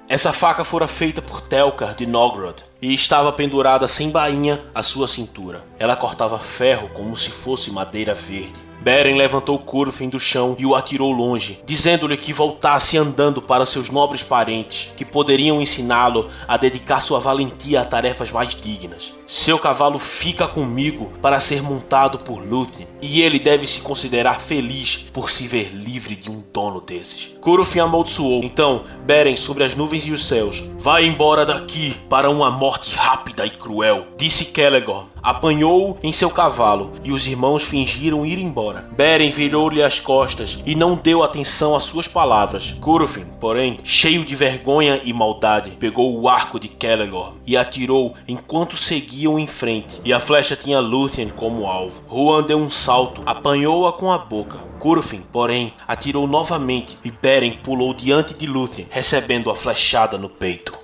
Essa 0.09 0.33
faca 0.33 0.65
fora 0.65 0.87
feita 0.87 1.23
por 1.23 1.41
Telkar 1.41 1.95
de 1.95 2.07
Nogrod 2.07 2.63
e 2.81 2.93
estava 2.93 3.33
pendurada 3.33 3.89
sem 3.89 4.11
bainha 4.11 4.61
à 4.75 4.83
sua 4.83 5.09
cintura. 5.09 5.65
Ela 5.79 5.97
cortava 5.97 6.39
ferro 6.39 6.91
como 6.91 7.17
se 7.17 7.31
fosse 7.31 7.71
madeira 7.71 8.15
verde. 8.15 8.61
Beren 8.85 9.17
levantou 9.17 9.59
Curthyn 9.59 10.11
do 10.11 10.21
chão 10.21 10.55
e 10.59 10.67
o 10.67 10.75
atirou 10.75 11.11
longe, 11.11 11.59
dizendo-lhe 11.65 12.19
que 12.19 12.35
voltasse 12.35 12.99
andando 12.99 13.41
para 13.41 13.65
seus 13.65 13.89
nobres 13.89 14.23
parentes, 14.23 14.93
que 14.95 15.07
poderiam 15.07 15.63
ensiná-lo 15.63 16.29
a 16.47 16.59
dedicar 16.59 17.01
sua 17.01 17.19
valentia 17.19 17.81
a 17.81 17.85
tarefas 17.87 18.31
mais 18.31 18.55
dignas. 18.55 19.15
Seu 19.27 19.59
cavalo 19.59 19.99
fica 19.99 20.47
comigo 20.47 21.11
para 21.23 21.41
ser 21.41 21.63
montado 21.63 22.19
por 22.19 22.47
Lúthien, 22.47 22.87
e 23.01 23.23
ele 23.23 23.39
deve 23.39 23.67
se 23.67 23.81
considerar 23.81 24.39
feliz 24.39 25.07
por 25.15 25.31
se 25.31 25.49
ver 25.49 25.71
livre 25.75 26.15
de 26.15 26.31
um 26.31 26.45
dono 26.53 26.79
desses. 26.79 27.35
Curufin 27.41 27.79
amaldiçoou. 27.79 28.45
Então, 28.45 28.85
Beren, 29.07 29.37
sobre 29.39 29.65
as 29.65 29.75
nuvens 29.75 30.07
e 30.07 30.13
os 30.13 30.27
céus, 30.27 30.63
vai 30.79 31.07
embora 31.07 31.47
daqui 31.47 31.97
para 32.11 32.29
uma 32.29 32.51
morte 32.51 32.95
rápida 32.95 33.47
e 33.47 33.51
cruel, 33.51 34.09
disse 34.19 34.45
Celegorm. 34.45 35.07
Apanhou-o 35.23 35.97
em 36.03 36.13
seu 36.13 36.29
cavalo, 36.29 36.93
e 37.03 37.11
os 37.11 37.27
irmãos 37.27 37.63
fingiram 37.63 38.27
ir 38.27 38.39
embora. 38.39 38.74
Beren 38.83 39.31
virou-lhe 39.31 39.83
as 39.83 39.99
costas 39.99 40.63
e 40.65 40.75
não 40.75 40.95
deu 40.95 41.23
atenção 41.23 41.75
às 41.75 41.85
suas 41.85 42.09
palavras. 42.09 42.73
Curufin, 42.81 43.27
porém, 43.41 43.79
cheio 43.83 44.25
de 44.25 44.35
vergonha 44.35 45.01
e 45.05 45.13
maldade, 45.13 45.71
pegou 45.73 46.19
o 46.19 46.29
arco 46.29 46.59
de 46.61 46.71
Celegorm 46.81 47.35
e 47.47 47.57
atirou 47.57 48.15
enquanto 48.27 48.77
seguiam 48.77 49.39
em 49.39 49.47
frente, 49.47 50.01
e 50.05 50.13
a 50.13 50.21
flecha 50.21 50.57
tinha 50.57 50.81
Lúthien 50.81 51.29
como 51.29 51.67
alvo. 51.67 52.03
Huan 52.11 52.43
deu 52.43 52.59
um 52.59 52.71
salto, 52.71 53.23
apanhou-a 53.25 53.93
com 53.93 54.13
a 54.13 54.19
boca. 54.19 54.59
Curufin, 54.79 55.23
porém, 55.33 55.73
atirou 55.89 56.27
novamente 56.27 56.99
e 57.05 57.11
Beren 57.11 57.59
pulou 57.63 57.95
diante 57.95 58.35
de 58.35 58.47
Lúthien, 58.47 58.87
recebendo 58.91 59.51
a 59.51 59.57
flechada 59.57 60.19
no 60.19 60.29
peito. 60.29 60.84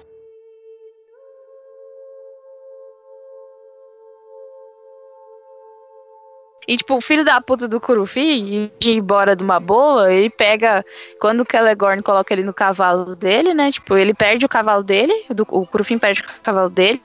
E, 6.68 6.76
tipo, 6.76 6.96
o 6.96 7.00
filho 7.00 7.24
da 7.24 7.40
puta 7.40 7.66
do 7.66 7.80
Curufi, 7.80 8.70
de 8.78 8.90
ir 8.90 8.96
embora 8.96 9.34
de 9.34 9.42
uma 9.42 9.58
boa, 9.58 10.12
ele 10.12 10.30
pega. 10.30 10.84
Quando 11.20 11.40
o 11.40 11.46
Celegorn 11.50 12.02
coloca 12.02 12.32
ele 12.32 12.44
no 12.44 12.54
cavalo 12.54 13.16
dele, 13.16 13.54
né? 13.54 13.72
Tipo, 13.72 13.96
ele 13.96 14.14
perde 14.14 14.44
o 14.44 14.48
cavalo 14.48 14.82
dele, 14.82 15.24
do, 15.30 15.44
o 15.48 15.66
Curufim 15.66 15.98
perde 15.98 16.20
o 16.20 16.42
cavalo 16.42 16.68
dele. 16.68 17.02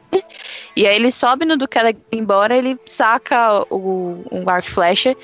E 0.75 0.85
aí 0.85 0.95
ele 0.95 1.09
sobe 1.11 1.45
no 1.45 1.55
do 1.57 1.67
Celegorn 1.71 2.03
embora, 2.11 2.57
ele 2.57 2.77
saca 2.85 3.63
o, 3.69 4.23
um 4.31 4.49
arco 4.49 4.67
e 4.67 4.71
flecha 4.71 5.15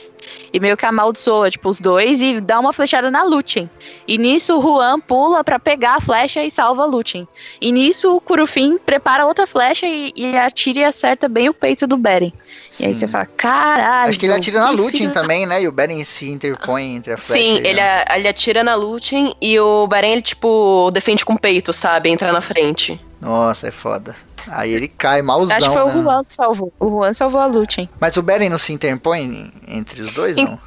e 0.53 0.60
meio 0.60 0.78
que 0.78 0.86
amaldiçoa, 0.86 1.49
tipo, 1.49 1.68
os 1.68 1.80
dois 1.80 2.22
e 2.22 2.40
dá 2.40 2.60
uma 2.60 2.72
flechada 2.72 3.10
na 3.11 3.23
Lúthien. 3.23 3.69
E 4.07 4.18
nisso 4.18 4.57
o 4.57 4.61
Juan 4.61 4.99
pula 4.99 5.44
pra 5.44 5.60
pegar 5.60 5.95
a 5.95 6.02
flecha 6.02 6.44
e 6.44 6.49
salva 6.52 6.84
a 6.84 6.86
Lúthien. 6.86 7.28
E 7.60 7.72
nisso 7.72 8.15
o 8.15 8.22
Curufim 8.22 8.78
prepara 8.78 9.26
outra 9.26 9.45
flecha 9.48 9.86
e, 9.88 10.14
e 10.15 10.38
atira 10.38 10.80
e 10.80 10.84
acerta 10.86 11.28
bem 11.28 11.49
o 11.49 11.53
peito 11.53 11.86
do 11.88 11.98
Beren. 11.98 12.32
E 12.80 12.86
aí 12.86 12.94
Sim. 12.94 13.02
você 13.02 13.07
fala, 13.07 13.26
caralho. 13.26 14.10
Acho 14.10 14.19
que 14.19 14.26
ele 14.26 14.34
atira 14.34 14.60
na 14.61 14.91
que 14.91 15.06
da- 15.07 15.11
também, 15.11 15.45
né? 15.45 15.61
E 15.64 15.68
o 15.68 15.72
Beren 15.72 16.03
se 16.03 16.30
interpõe 16.30 16.95
entre 16.95 17.14
a 17.14 17.18
flecha 17.18 17.41
Sim, 17.44 17.56
e 17.61 17.68
ele, 17.68 17.80
a- 17.80 18.06
ele 18.15 18.28
atira 18.28 18.64
na 18.64 18.76
Lúthien 18.76 19.36
e 19.41 19.60
o 19.60 19.86
Beren, 19.88 20.11
ele, 20.14 20.22
tipo, 20.22 20.90
defende 20.94 21.26
com 21.26 21.34
o 21.34 21.40
peito, 21.40 21.73
sabe? 21.73 22.10
Entra 22.10 22.32
na 22.32 22.41
frente. 22.41 22.99
Nossa, 23.19 23.68
é 23.68 23.72
foda. 23.72 24.15
Aí 24.48 24.74
ele 24.74 24.88
cai 24.88 25.22
malzão, 25.22 25.56
Acho 25.58 25.68
que 25.68 25.74
foi 25.74 25.84
o 25.84 25.88
né? 25.88 26.04
Juan 26.04 26.24
que 26.24 26.34
salvou. 26.34 26.74
O 26.80 26.88
Juan 26.90 27.14
salvou 27.14 27.42
a 27.42 27.46
Lúthien. 27.46 27.90
Mas 28.00 28.16
o 28.18 28.22
Beren 28.22 28.50
não 28.50 28.58
se 28.58 28.74
interpõe 28.74 29.52
entre 29.68 30.02
os 30.02 30.12
dois, 30.14 30.36
não? 30.36 30.60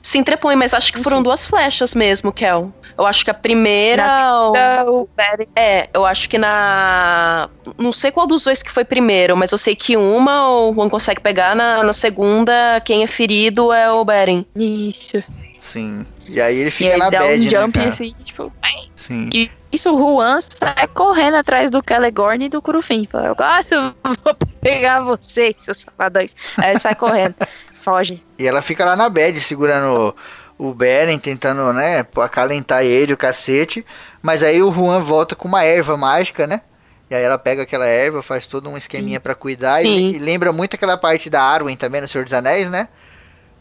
Se 0.00 0.16
entrepõe, 0.16 0.54
mas 0.56 0.72
acho 0.72 0.92
que 0.92 1.02
foram 1.02 1.22
duas 1.22 1.46
flechas 1.46 1.94
mesmo, 1.94 2.32
Kel. 2.32 2.72
Eu 2.96 3.04
acho 3.04 3.24
que 3.24 3.30
a 3.30 3.34
primeira. 3.34 4.06
Na 4.06 4.40
segunda, 4.40 4.84
o 4.90 5.08
Beren 5.14 5.48
É, 5.56 5.88
eu 5.92 6.06
acho 6.06 6.28
que 6.28 6.38
na. 6.38 7.50
Não 7.76 7.92
sei 7.92 8.10
qual 8.10 8.26
dos 8.26 8.44
dois 8.44 8.62
que 8.62 8.70
foi 8.70 8.84
primeiro, 8.84 9.36
mas 9.36 9.52
eu 9.52 9.58
sei 9.58 9.74
que 9.76 9.96
uma 9.96 10.48
o 10.50 10.72
Juan 10.72 10.88
consegue 10.88 11.20
pegar, 11.20 11.54
na, 11.54 11.82
na 11.82 11.92
segunda, 11.92 12.80
quem 12.84 13.02
é 13.02 13.06
ferido 13.06 13.72
é 13.72 13.90
o 13.90 14.04
Beren. 14.04 14.46
Isso. 14.56 15.22
Sim. 15.60 16.06
E 16.28 16.40
aí 16.40 16.56
ele 16.56 16.68
E 16.68 16.70
fica 16.70 16.92
aí 16.92 16.98
na 16.98 17.10
dá 17.10 17.18
bad, 17.20 17.40
um 17.40 17.44
né, 17.44 17.50
jump 17.50 17.72
cara? 17.78 17.88
assim, 17.88 18.14
tipo. 18.24 18.52
Sim. 18.96 19.28
E 19.32 19.50
isso 19.70 19.90
o 19.92 19.98
Juan 19.98 20.40
sai 20.40 20.86
correndo 20.88 21.36
atrás 21.36 21.70
do 21.70 21.82
Celegorn 21.86 22.44
e 22.44 22.48
do 22.48 22.62
Curufim. 22.62 23.06
Fala, 23.10 23.26
eu 23.26 23.34
gosto, 23.34 23.72
eu 23.72 23.94
vou 24.24 24.34
pegar 24.60 25.00
vocês, 25.00 25.56
seus 25.58 25.82
safadões. 25.82 26.34
Aí 26.56 26.78
sai 26.78 26.94
correndo. 26.94 27.34
Foge. 27.82 28.22
E 28.38 28.46
ela 28.46 28.60
fica 28.60 28.84
lá 28.84 28.96
na 28.96 29.08
bad, 29.08 29.38
segurando 29.38 30.14
o 30.58 30.74
Beren, 30.74 31.18
tentando, 31.18 31.72
né, 31.72 32.04
acalentar 32.16 32.82
ele, 32.82 33.12
o 33.12 33.16
cacete. 33.16 33.84
Mas 34.20 34.42
aí 34.42 34.62
o 34.62 34.72
Juan 34.72 35.00
volta 35.00 35.36
com 35.36 35.46
uma 35.46 35.64
erva 35.64 35.96
mágica, 35.96 36.46
né? 36.46 36.62
E 37.10 37.14
aí 37.14 37.22
ela 37.22 37.38
pega 37.38 37.62
aquela 37.62 37.86
erva, 37.86 38.20
faz 38.20 38.46
todo 38.46 38.68
um 38.68 38.76
esqueminha 38.76 39.20
pra 39.20 39.34
cuidar. 39.34 39.82
E, 39.82 40.16
e 40.16 40.18
lembra 40.18 40.52
muito 40.52 40.74
aquela 40.74 40.96
parte 40.96 41.30
da 41.30 41.42
Arwen 41.42 41.76
também, 41.76 42.00
no 42.00 42.08
Senhor 42.08 42.24
dos 42.24 42.34
Anéis, 42.34 42.70
né? 42.70 42.88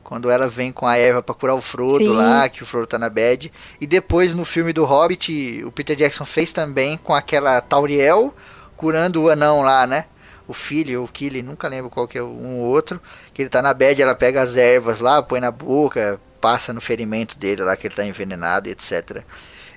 Quando 0.08 0.32
ela 0.32 0.48
vem 0.48 0.72
com 0.72 0.88
a 0.88 0.98
erva 0.98 1.22
pra 1.22 1.36
curar 1.36 1.54
o 1.54 1.60
Frodo 1.60 1.98
Sim. 1.98 2.14
lá, 2.14 2.48
que 2.48 2.64
o 2.64 2.66
Frodo 2.66 2.88
tá 2.88 2.98
na 2.98 3.10
bad. 3.10 3.52
E 3.82 3.86
depois 3.86 4.34
no 4.34 4.46
filme 4.46 4.72
do 4.72 4.86
Hobbit, 4.86 5.62
o 5.66 5.70
Peter 5.70 5.98
Jackson 5.98 6.24
fez 6.24 6.54
também 6.54 6.96
com 6.96 7.14
aquela 7.14 7.60
Tauriel 7.60 8.34
curando 8.78 9.24
o 9.24 9.30
anão 9.30 9.64
lá, 9.64 9.86
né? 9.86 10.06
O 10.48 10.54
filho, 10.54 11.04
o 11.04 11.10
Killy, 11.10 11.42
nunca 11.42 11.68
lembro 11.68 11.90
qual 11.90 12.08
que 12.08 12.18
é 12.18 12.24
um 12.24 12.62
ou 12.62 12.68
outro. 12.68 13.02
Que 13.34 13.42
ele 13.42 13.50
tá 13.50 13.62
na 13.62 13.74
bad, 13.74 14.02
ela 14.02 14.16
pega 14.16 14.42
as 14.42 14.56
ervas 14.56 15.02
lá, 15.02 15.22
põe 15.22 15.42
na 15.42 15.52
boca, 15.52 16.22
passa 16.40 16.72
no 16.72 16.80
ferimento 16.80 17.38
dele 17.38 17.64
lá, 17.64 17.76
que 17.76 17.86
ele 17.86 17.94
tá 17.94 18.06
envenenado, 18.06 18.70
etc. 18.70 19.24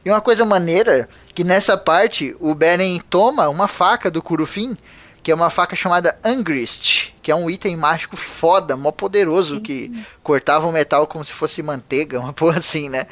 E 0.04 0.10
uma 0.10 0.20
coisa 0.20 0.44
maneira, 0.44 1.08
que 1.34 1.42
nessa 1.42 1.76
parte 1.76 2.36
o 2.38 2.54
Beren 2.54 3.00
toma 3.10 3.48
uma 3.48 3.66
faca 3.66 4.08
do 4.08 4.22
Curufim, 4.22 4.78
que 5.24 5.32
é 5.32 5.34
uma 5.34 5.50
faca 5.50 5.74
chamada 5.74 6.16
Angrist, 6.24 7.14
que 7.30 7.32
é 7.32 7.36
um 7.36 7.48
item 7.48 7.76
mágico 7.76 8.16
foda, 8.16 8.76
mó 8.76 8.90
poderoso, 8.90 9.60
que 9.60 10.04
cortava 10.20 10.66
o 10.66 10.72
metal 10.72 11.06
como 11.06 11.24
se 11.24 11.32
fosse 11.32 11.62
manteiga, 11.62 12.18
uma 12.20 12.32
porra 12.32 12.58
assim, 12.58 12.88
né? 12.88 13.06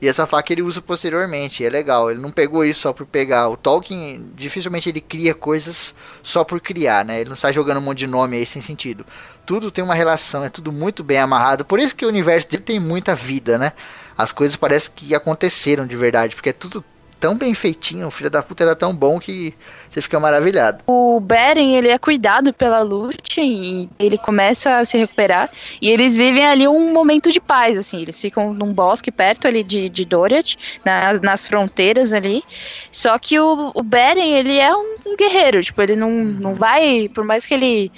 E 0.00 0.06
essa 0.06 0.28
faca 0.28 0.52
ele 0.52 0.62
usa 0.62 0.80
posteriormente, 0.80 1.64
é 1.64 1.68
legal. 1.68 2.08
Ele 2.08 2.20
não 2.20 2.30
pegou 2.30 2.64
isso 2.64 2.82
só 2.82 2.92
por 2.92 3.04
pegar. 3.04 3.48
O 3.48 3.56
Tolkien, 3.56 4.30
dificilmente 4.36 4.88
ele 4.88 5.00
cria 5.00 5.34
coisas 5.34 5.94
só 6.22 6.44
por 6.44 6.60
criar, 6.60 7.04
né? 7.04 7.20
Ele 7.20 7.30
não 7.30 7.36
sai 7.36 7.52
jogando 7.52 7.78
um 7.78 7.80
monte 7.80 7.98
de 7.98 8.06
nome 8.06 8.36
aí 8.36 8.46
sem 8.46 8.62
sentido. 8.62 9.04
Tudo 9.44 9.70
tem 9.70 9.82
uma 9.82 9.94
relação, 9.94 10.44
é 10.44 10.48
tudo 10.48 10.70
muito 10.70 11.02
bem 11.02 11.18
amarrado. 11.18 11.64
Por 11.64 11.80
isso 11.80 11.96
que 11.96 12.04
o 12.04 12.08
universo 12.08 12.48
dele 12.48 12.62
tem 12.62 12.78
muita 12.78 13.14
vida, 13.14 13.58
né? 13.58 13.72
As 14.16 14.30
coisas 14.30 14.54
parecem 14.54 14.92
que 14.94 15.14
aconteceram 15.14 15.84
de 15.86 15.96
verdade, 15.96 16.36
porque 16.36 16.50
é 16.50 16.52
tudo 16.52 16.84
tão 17.24 17.38
bem 17.38 17.54
feitinho, 17.54 18.08
o 18.08 18.10
filho 18.10 18.28
da 18.28 18.42
puta 18.42 18.64
era 18.64 18.76
tão 18.76 18.94
bom 18.94 19.18
que 19.18 19.54
você 19.88 20.02
fica 20.02 20.20
maravilhado. 20.20 20.84
O 20.86 21.18
Beren, 21.20 21.74
ele 21.74 21.88
é 21.88 21.96
cuidado 21.96 22.52
pela 22.52 22.82
Lúthien 22.82 23.88
e 23.98 24.04
ele 24.04 24.18
começa 24.18 24.76
a 24.76 24.84
se 24.84 24.98
recuperar. 24.98 25.50
E 25.80 25.88
eles 25.88 26.18
vivem 26.18 26.44
ali 26.44 26.68
um 26.68 26.92
momento 26.92 27.32
de 27.32 27.40
paz, 27.40 27.78
assim. 27.78 28.02
Eles 28.02 28.20
ficam 28.20 28.52
num 28.52 28.74
bosque 28.74 29.10
perto 29.10 29.48
ali 29.48 29.64
de, 29.64 29.88
de 29.88 30.04
Doriath, 30.04 30.56
na, 30.84 31.14
nas 31.14 31.46
fronteiras 31.46 32.12
ali. 32.12 32.44
Só 32.92 33.18
que 33.18 33.40
o, 33.40 33.72
o 33.74 33.82
Beren, 33.82 34.34
ele 34.34 34.58
é 34.58 34.76
um, 34.76 34.96
um 35.06 35.16
guerreiro. 35.16 35.62
Tipo, 35.62 35.80
ele 35.80 35.96
não, 35.96 36.10
não 36.10 36.54
vai... 36.54 37.08
Por 37.08 37.24
mais 37.24 37.46
que 37.46 37.54
ele 37.54 37.90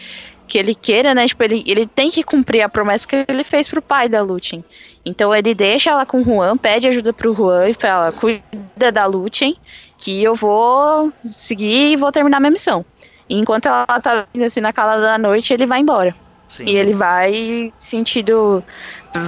que 0.47 0.59
ele 0.59 0.75
queira, 0.75 1.15
né? 1.15 1.27
Tipo, 1.27 1.43
ele, 1.45 1.65
ele 1.67 1.87
tem 1.87 2.11
que 2.11 2.23
cumprir 2.23 2.63
a 2.63 2.69
promessa 2.69 3.07
que 3.07 3.25
ele 3.29 3.45
fez 3.45 3.69
pro 3.69 3.83
pai 3.83 4.09
da 4.09 4.23
Lúthien. 4.23 4.65
Então 5.05 5.35
ele 5.35 5.55
deixa 5.55 5.91
ela 5.91 6.07
com 6.07 6.21
o 6.21 6.25
Juan, 6.25 6.57
pede 6.57 6.89
ajuda 6.89 7.13
pro 7.13 7.35
Juan 7.35 7.69
e 7.69 7.75
fala: 7.75 8.13
cuida 8.13 8.93
da 8.93 9.07
Lúthien, 9.07 9.57
que 9.99 10.23
eu 10.23 10.35
vou 10.35 11.13
seguir 11.31 11.93
e 11.93 11.97
vou 11.97 12.11
terminar 12.13 12.41
minha 12.41 12.51
missão. 12.51 12.85
E 13.29 13.37
enquanto 13.39 13.67
ela 13.67 13.87
tá 14.01 14.27
vindo 14.33 14.45
assim 14.45 14.61
na 14.61 14.73
calada 14.73 15.03
da 15.03 15.19
noite, 15.19 15.53
ele 15.53 15.67
vai 15.67 15.81
embora. 15.81 16.15
Sim. 16.49 16.65
E 16.67 16.77
ele 16.77 16.93
vai 16.95 17.73
sentido. 17.79 18.63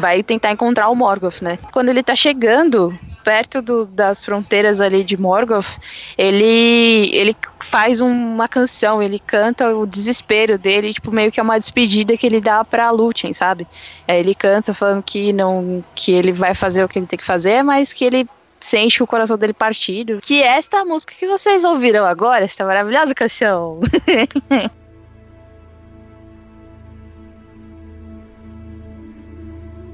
Vai 0.00 0.22
tentar 0.22 0.52
encontrar 0.52 0.88
o 0.88 0.94
Morgoth, 0.94 1.40
né? 1.42 1.58
Quando 1.72 1.88
ele 1.88 2.02
tá 2.02 2.14
chegando 2.14 2.96
perto 3.24 3.60
do- 3.60 3.86
das 3.86 4.24
fronteiras 4.24 4.80
ali 4.80 5.02
de 5.02 5.16
Morgoth, 5.16 5.78
ele, 6.16 7.10
ele 7.12 7.34
faz 7.68 8.00
uma 8.00 8.48
canção, 8.48 9.02
ele 9.02 9.18
canta 9.18 9.76
o 9.76 9.86
desespero 9.86 10.56
dele, 10.56 10.94
tipo, 10.94 11.12
meio 11.12 11.30
que 11.30 11.38
é 11.38 11.42
uma 11.42 11.58
despedida 11.58 12.16
que 12.16 12.26
ele 12.26 12.40
dá 12.40 12.64
pra 12.64 12.90
Lúthien, 12.90 13.34
sabe? 13.34 13.66
Aí 14.06 14.18
ele 14.18 14.34
canta 14.34 14.72
falando 14.72 15.02
que 15.02 15.34
não 15.34 15.84
que 15.94 16.12
ele 16.12 16.32
vai 16.32 16.54
fazer 16.54 16.82
o 16.82 16.88
que 16.88 16.98
ele 16.98 17.06
tem 17.06 17.18
que 17.18 17.24
fazer, 17.24 17.62
mas 17.62 17.92
que 17.92 18.06
ele 18.06 18.26
sente 18.58 19.02
o 19.02 19.06
coração 19.06 19.36
dele 19.36 19.52
partido. 19.52 20.18
Que 20.22 20.42
é 20.42 20.46
esta 20.56 20.82
música 20.84 21.14
que 21.14 21.28
vocês 21.28 21.62
ouviram 21.62 22.06
agora, 22.06 22.42
esta 22.44 22.64
maravilhosa 22.64 23.14
canção. 23.14 23.80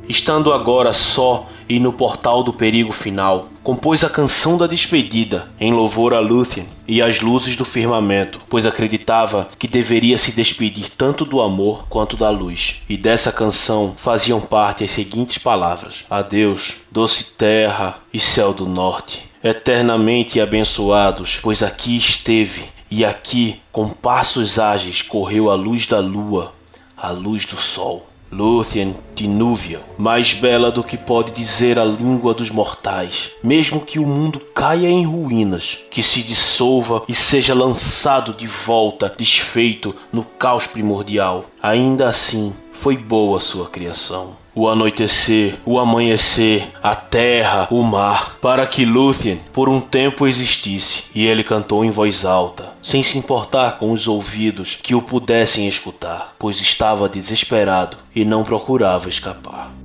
Estando 0.08 0.52
agora 0.52 0.92
só 0.92 1.48
e 1.68 1.80
no 1.80 1.92
portal 1.92 2.44
do 2.44 2.52
perigo 2.52 2.92
final, 2.92 3.48
compôs 3.62 4.04
a 4.04 4.10
canção 4.10 4.56
da 4.58 4.66
despedida 4.68 5.48
em 5.58 5.72
louvor 5.72 6.14
a 6.14 6.20
Lúthien 6.20 6.68
e 6.86 7.00
às 7.00 7.20
luzes 7.20 7.56
do 7.56 7.64
firmamento, 7.64 8.40
pois 8.48 8.66
acreditava 8.66 9.48
que 9.58 9.66
deveria 9.66 10.18
se 10.18 10.32
despedir 10.32 10.90
tanto 10.90 11.24
do 11.24 11.40
amor 11.40 11.86
quanto 11.88 12.16
da 12.16 12.30
luz. 12.30 12.76
E 12.88 12.96
dessa 12.96 13.32
canção 13.32 13.94
faziam 13.96 14.40
parte 14.40 14.84
as 14.84 14.90
seguintes 14.90 15.38
palavras: 15.38 16.04
Adeus, 16.08 16.74
doce 16.90 17.32
terra 17.32 17.98
e 18.12 18.20
céu 18.20 18.52
do 18.52 18.66
norte, 18.66 19.22
eternamente 19.42 20.40
abençoados, 20.40 21.38
pois 21.42 21.62
aqui 21.62 21.96
esteve 21.96 22.64
e 22.90 23.04
aqui 23.04 23.60
com 23.72 23.88
passos 23.88 24.58
ágeis 24.58 25.02
correu 25.02 25.50
a 25.50 25.54
luz 25.54 25.86
da 25.86 25.98
lua, 25.98 26.54
a 26.96 27.10
luz 27.10 27.44
do 27.44 27.56
sol. 27.56 28.06
Lúthien 28.30 28.96
de 29.14 29.28
Núvia, 29.28 29.80
mais 29.96 30.32
bela 30.32 30.70
do 30.70 30.82
que 30.82 30.96
pode 30.96 31.32
dizer 31.32 31.78
a 31.78 31.84
língua 31.84 32.34
dos 32.34 32.50
mortais, 32.50 33.30
mesmo 33.42 33.80
que 33.80 33.98
o 33.98 34.06
mundo 34.06 34.40
caia 34.54 34.88
em 34.88 35.04
ruínas, 35.04 35.78
que 35.90 36.02
se 36.02 36.22
dissolva 36.22 37.02
e 37.08 37.14
seja 37.14 37.54
lançado 37.54 38.32
de 38.32 38.46
volta, 38.46 39.14
desfeito 39.16 39.94
no 40.12 40.24
caos 40.24 40.66
primordial, 40.66 41.46
ainda 41.62 42.08
assim 42.08 42.52
foi 42.72 42.96
boa 42.96 43.38
sua 43.38 43.68
criação. 43.68 44.43
O 44.54 44.68
anoitecer, 44.68 45.58
o 45.64 45.78
amanhecer, 45.78 46.68
a 46.82 46.94
terra, 46.94 47.66
o 47.70 47.82
mar, 47.82 48.36
para 48.40 48.66
que 48.66 48.84
Lúthien 48.84 49.40
por 49.52 49.68
um 49.68 49.80
tempo 49.80 50.26
existisse, 50.26 51.04
e 51.14 51.26
ele 51.26 51.42
cantou 51.42 51.84
em 51.84 51.90
voz 51.90 52.24
alta, 52.24 52.72
sem 52.82 53.02
se 53.02 53.18
importar 53.18 53.78
com 53.78 53.90
os 53.90 54.06
ouvidos 54.06 54.78
que 54.80 54.94
o 54.94 55.02
pudessem 55.02 55.66
escutar, 55.66 56.34
pois 56.38 56.60
estava 56.60 57.08
desesperado 57.08 57.96
e 58.14 58.24
não 58.24 58.44
procurava 58.44 59.08
escapar. 59.08 59.83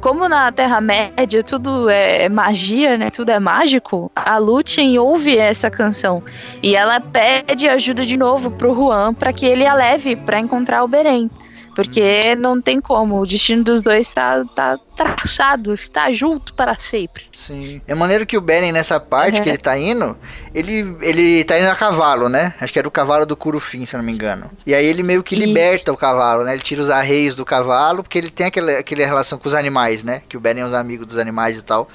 Como 0.00 0.26
na 0.30 0.50
Terra-média 0.50 1.42
tudo 1.42 1.90
é 1.90 2.26
magia, 2.26 2.96
né? 2.96 3.10
Tudo 3.10 3.30
é 3.30 3.38
mágico, 3.38 4.10
a 4.16 4.38
Lúthien 4.38 4.98
ouve 4.98 5.36
essa 5.36 5.70
canção 5.70 6.22
e 6.62 6.74
ela 6.74 6.98
pede 7.00 7.68
ajuda 7.68 8.06
de 8.06 8.16
novo 8.16 8.50
pro 8.50 8.74
Juan 8.74 9.12
para 9.12 9.30
que 9.30 9.44
ele 9.44 9.66
a 9.66 9.74
leve 9.74 10.16
para 10.16 10.40
encontrar 10.40 10.82
o 10.84 10.88
Beren. 10.88 11.28
Porque 11.74 12.34
não 12.36 12.60
tem 12.60 12.80
como, 12.80 13.20
o 13.20 13.26
destino 13.26 13.62
dos 13.64 13.80
dois 13.82 14.08
está 14.08 14.44
tá 14.54 14.78
traçado, 14.96 15.72
está 15.74 16.12
junto 16.12 16.52
para 16.54 16.74
sempre. 16.74 17.24
Sim. 17.36 17.80
É 17.86 17.94
maneiro 17.94 18.26
que 18.26 18.36
o 18.36 18.40
Beren, 18.40 18.72
nessa 18.72 18.98
parte 19.00 19.38
Uhum. 19.38 19.42
que 19.44 19.48
ele 19.48 19.58
tá 19.58 19.78
indo, 19.78 20.16
ele, 20.54 20.96
ele 21.00 21.44
tá 21.44 21.58
indo 21.58 21.68
a 21.68 21.74
cavalo, 21.74 22.28
né? 22.28 22.54
Acho 22.60 22.72
que 22.72 22.78
era 22.78 22.88
o 22.88 22.90
cavalo 22.90 23.24
do 23.24 23.36
Curufim, 23.36 23.84
se 23.86 23.94
eu 23.94 23.98
não 23.98 24.04
me 24.04 24.12
engano. 24.12 24.50
E 24.66 24.74
aí 24.74 24.84
ele 24.84 25.02
meio 25.02 25.22
que 25.22 25.34
liberta 25.36 25.92
o 25.92 25.96
cavalo, 25.96 26.44
né? 26.44 26.52
Ele 26.52 26.62
tira 26.62 26.82
os 26.82 26.90
arreios 26.90 27.34
do 27.34 27.44
cavalo, 27.44 28.02
porque 28.02 28.18
ele 28.18 28.30
tem 28.30 28.46
aquela, 28.46 28.72
aquela 28.72 29.04
relação 29.06 29.38
com 29.38 29.48
os 29.48 29.54
animais, 29.54 30.04
né? 30.04 30.22
Que 30.28 30.36
o 30.36 30.40
Beren 30.40 30.60
é 30.60 30.66
um 30.66 30.74
amigo 30.74 31.06
dos 31.06 31.16
animais 31.18 31.56
e 31.56 31.62
tal. 31.62 31.88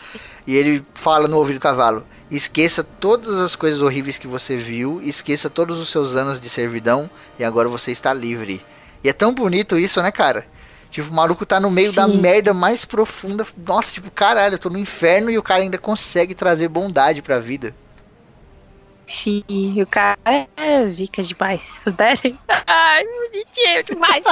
E 0.48 0.56
ele 0.56 0.84
fala 0.94 1.28
no 1.28 1.38
ouvido 1.38 1.58
do 1.58 1.62
cavalo: 1.62 2.04
Esqueça 2.32 2.84
todas 2.84 3.40
as 3.40 3.56
coisas 3.56 3.82
horríveis 3.82 4.18
que 4.18 4.28
você 4.28 4.58
viu, 4.58 5.00
esqueça 5.04 5.50
todos 5.50 5.80
os 5.80 5.90
seus 5.90 6.16
anos 6.16 6.40
de 6.40 6.50
servidão, 6.50 7.10
e 7.38 7.44
agora 7.44 7.70
você 7.70 7.92
está 7.92 8.14
livre. 8.14 8.64
E 9.06 9.10
é 9.10 9.14
tão 9.14 9.32
bonito 9.32 9.78
isso, 9.78 10.02
né, 10.02 10.12
cara? 10.12 10.48
Tipo, 10.90 11.12
o 11.12 11.14
maluco 11.14 11.46
tá 11.46 11.60
no 11.60 11.70
meio 11.70 11.94
da 11.94 12.08
Sim. 12.10 12.18
merda 12.18 12.56
mais 12.56 12.84
profunda. 12.84 13.46
Nossa, 13.56 13.94
tipo, 13.94 14.10
caralho, 14.10 14.56
eu 14.56 14.58
tô 14.58 14.68
no 14.68 14.80
inferno 14.80 15.30
e 15.30 15.38
o 15.38 15.44
cara 15.44 15.62
ainda 15.62 15.78
consegue 15.78 16.34
trazer 16.34 16.68
bondade 16.70 17.22
pra 17.22 17.38
vida. 17.38 17.76
Sim, 19.06 19.44
o 19.80 19.86
cara 19.86 20.18
é 20.58 20.88
zica 20.88 21.22
demais. 21.22 21.84
Ai, 22.66 23.06
bonitinho 23.06 23.84
demais. 23.84 24.24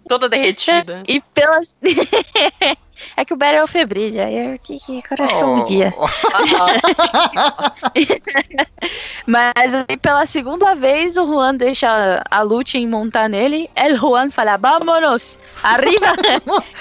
Toda 0.08 0.30
derretida. 0.30 1.02
e 1.06 1.20
pelas. 1.34 1.76
é 3.16 3.24
que 3.24 3.34
o 3.34 3.36
Beren 3.36 3.58
é 3.58 3.64
o 3.64 3.66
febril, 3.66 4.22
aí 4.22 4.52
eu 4.52 4.58
que 4.58 4.78
que 4.78 5.02
coração 5.08 5.54
Oh. 5.54 5.60
um 5.60 5.64
dia. 5.64 5.92
Mas 9.26 9.74
aí, 9.74 9.96
pela 9.96 10.26
segunda 10.26 10.74
vez, 10.74 11.16
o 11.16 11.26
Juan 11.26 11.54
deixa 11.54 12.22
a 12.30 12.42
Lúthien 12.42 12.86
montar 12.88 13.28
nele. 13.28 13.70
El 13.74 13.96
Juan 13.96 14.30
fala, 14.30 14.56
vámonos, 14.56 15.38
arriba. 15.62 16.06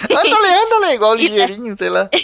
Andale, 0.10 0.54
andale, 0.54 0.94
igual 0.94 1.12
o 1.12 1.16
ligeirinho, 1.16 1.76
sei 1.78 1.90
lá. 1.90 2.10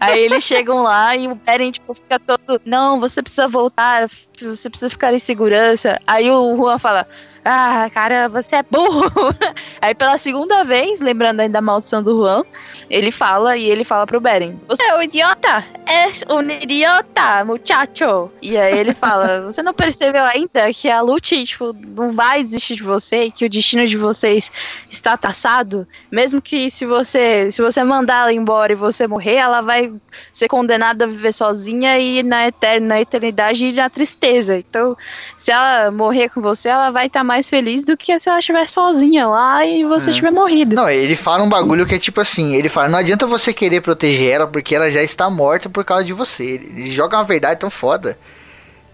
aí 0.00 0.20
eles 0.20 0.44
chegam 0.44 0.82
lá 0.82 1.16
e 1.16 1.28
o 1.28 1.34
Beren, 1.34 1.72
tipo, 1.72 1.94
fica 1.94 2.18
todo, 2.18 2.60
não, 2.64 3.00
você 3.00 3.22
precisa 3.22 3.48
voltar, 3.48 4.08
você 4.40 4.70
precisa 4.70 4.90
ficar 4.90 5.12
em 5.14 5.18
segurança. 5.18 5.98
Aí 6.06 6.30
o 6.30 6.56
Juan 6.56 6.78
fala, 6.78 7.06
ah, 7.48 7.88
cara, 7.92 8.28
você 8.28 8.56
é 8.56 8.62
burro. 8.62 9.10
Aí 9.80 9.94
pela 9.94 10.18
segunda 10.18 10.64
vez, 10.64 11.00
lembrando 11.00 11.40
ainda 11.40 11.54
da 11.54 11.60
maldição 11.60 12.02
do 12.02 12.16
Juan, 12.18 12.42
ele 12.90 13.12
fala 13.12 13.56
e 13.56 13.64
ele 13.64 13.84
fala 13.84 14.06
pro 14.06 14.20
Beren, 14.20 14.58
você 14.68 14.82
é 14.82 14.96
um 14.96 15.02
idiota, 15.02 15.64
é 15.86 16.34
um 16.34 16.42
idiota, 16.50 17.44
muchacho. 17.44 18.30
E 18.42 18.56
aí 18.56 18.76
ele 18.76 18.92
fala, 18.94 19.42
você 19.50 19.62
não 19.62 19.72
percebeu 19.72 20.24
ainda 20.24 20.72
que 20.72 20.90
a 20.90 21.00
Lute, 21.00 21.44
tipo, 21.44 21.72
não 21.72 22.10
vai 22.10 22.42
desistir 22.42 22.76
de 22.76 22.82
você 22.82 23.30
que 23.30 23.44
o 23.44 23.48
destino 23.48 23.86
de 23.86 23.96
vocês 23.96 24.50
está 24.90 25.16
traçado? 25.16 25.86
Mesmo 26.10 26.42
que 26.42 26.68
se 26.68 26.84
você, 26.84 27.50
se 27.50 27.62
você 27.62 27.82
mandar 27.84 28.22
ela 28.22 28.32
embora 28.32 28.72
e 28.72 28.76
você 28.76 29.06
morrer, 29.06 29.36
ela 29.36 29.60
vai 29.60 29.92
ser 30.32 30.48
condenada 30.48 31.04
a 31.04 31.08
viver 31.08 31.32
sozinha 31.32 31.98
e 31.98 32.22
na 32.22 32.48
eterna 32.48 32.86
na 32.86 33.00
eternidade 33.00 33.66
e 33.66 33.72
na 33.72 33.90
tristeza. 33.90 34.58
Então, 34.58 34.96
se 35.36 35.50
ela 35.50 35.90
morrer 35.90 36.28
com 36.28 36.40
você, 36.40 36.68
ela 36.68 36.90
vai 36.90 37.06
estar 37.06 37.24
mais 37.36 37.48
feliz 37.50 37.82
do 37.84 37.96
que 37.96 38.18
se 38.18 38.28
ela 38.28 38.38
estiver 38.38 38.68
sozinha 38.68 39.26
lá 39.28 39.64
e 39.64 39.84
você 39.84 40.10
É. 40.10 40.12
tiver 40.12 40.30
morrido. 40.30 40.74
Não, 40.74 40.88
ele 40.88 41.14
fala 41.14 41.42
um 41.42 41.48
bagulho 41.48 41.84
que 41.86 41.94
é 41.94 41.98
tipo 41.98 42.20
assim, 42.20 42.54
ele 42.54 42.68
fala, 42.68 42.88
não 42.88 42.98
adianta 42.98 43.26
você 43.26 43.52
querer 43.52 43.80
proteger 43.82 44.30
ela 44.32 44.46
porque 44.46 44.74
ela 44.74 44.90
já 44.90 45.02
está 45.02 45.28
morta 45.28 45.68
por 45.68 45.84
causa 45.84 46.04
de 46.04 46.12
você. 46.12 46.42
Ele, 46.44 46.72
ele 46.76 46.90
joga 46.90 47.16
uma 47.18 47.24
verdade 47.24 47.60
tão 47.60 47.70
foda. 47.70 48.18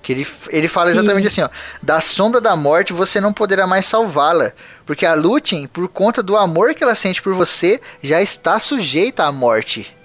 Que 0.02 0.12
ele, 0.12 0.26
ele 0.50 0.66
fala 0.66 0.90
Sim. 0.90 0.98
exatamente 0.98 1.28
assim, 1.28 1.42
ó. 1.42 1.48
Da 1.80 2.00
sombra 2.00 2.40
da 2.40 2.56
morte 2.56 2.92
você 2.92 3.20
não 3.20 3.32
poderá 3.32 3.68
mais 3.68 3.86
salvá-la. 3.86 4.50
Porque 4.84 5.06
a 5.06 5.14
Lúthien, 5.14 5.68
por 5.68 5.86
conta 5.88 6.20
do 6.24 6.36
amor 6.36 6.74
que 6.74 6.82
ela 6.82 6.96
sente 6.96 7.22
por 7.22 7.32
você, 7.34 7.80
já 8.02 8.20
está 8.20 8.58
sujeita 8.58 9.22
à 9.24 9.30
morte. 9.30 9.96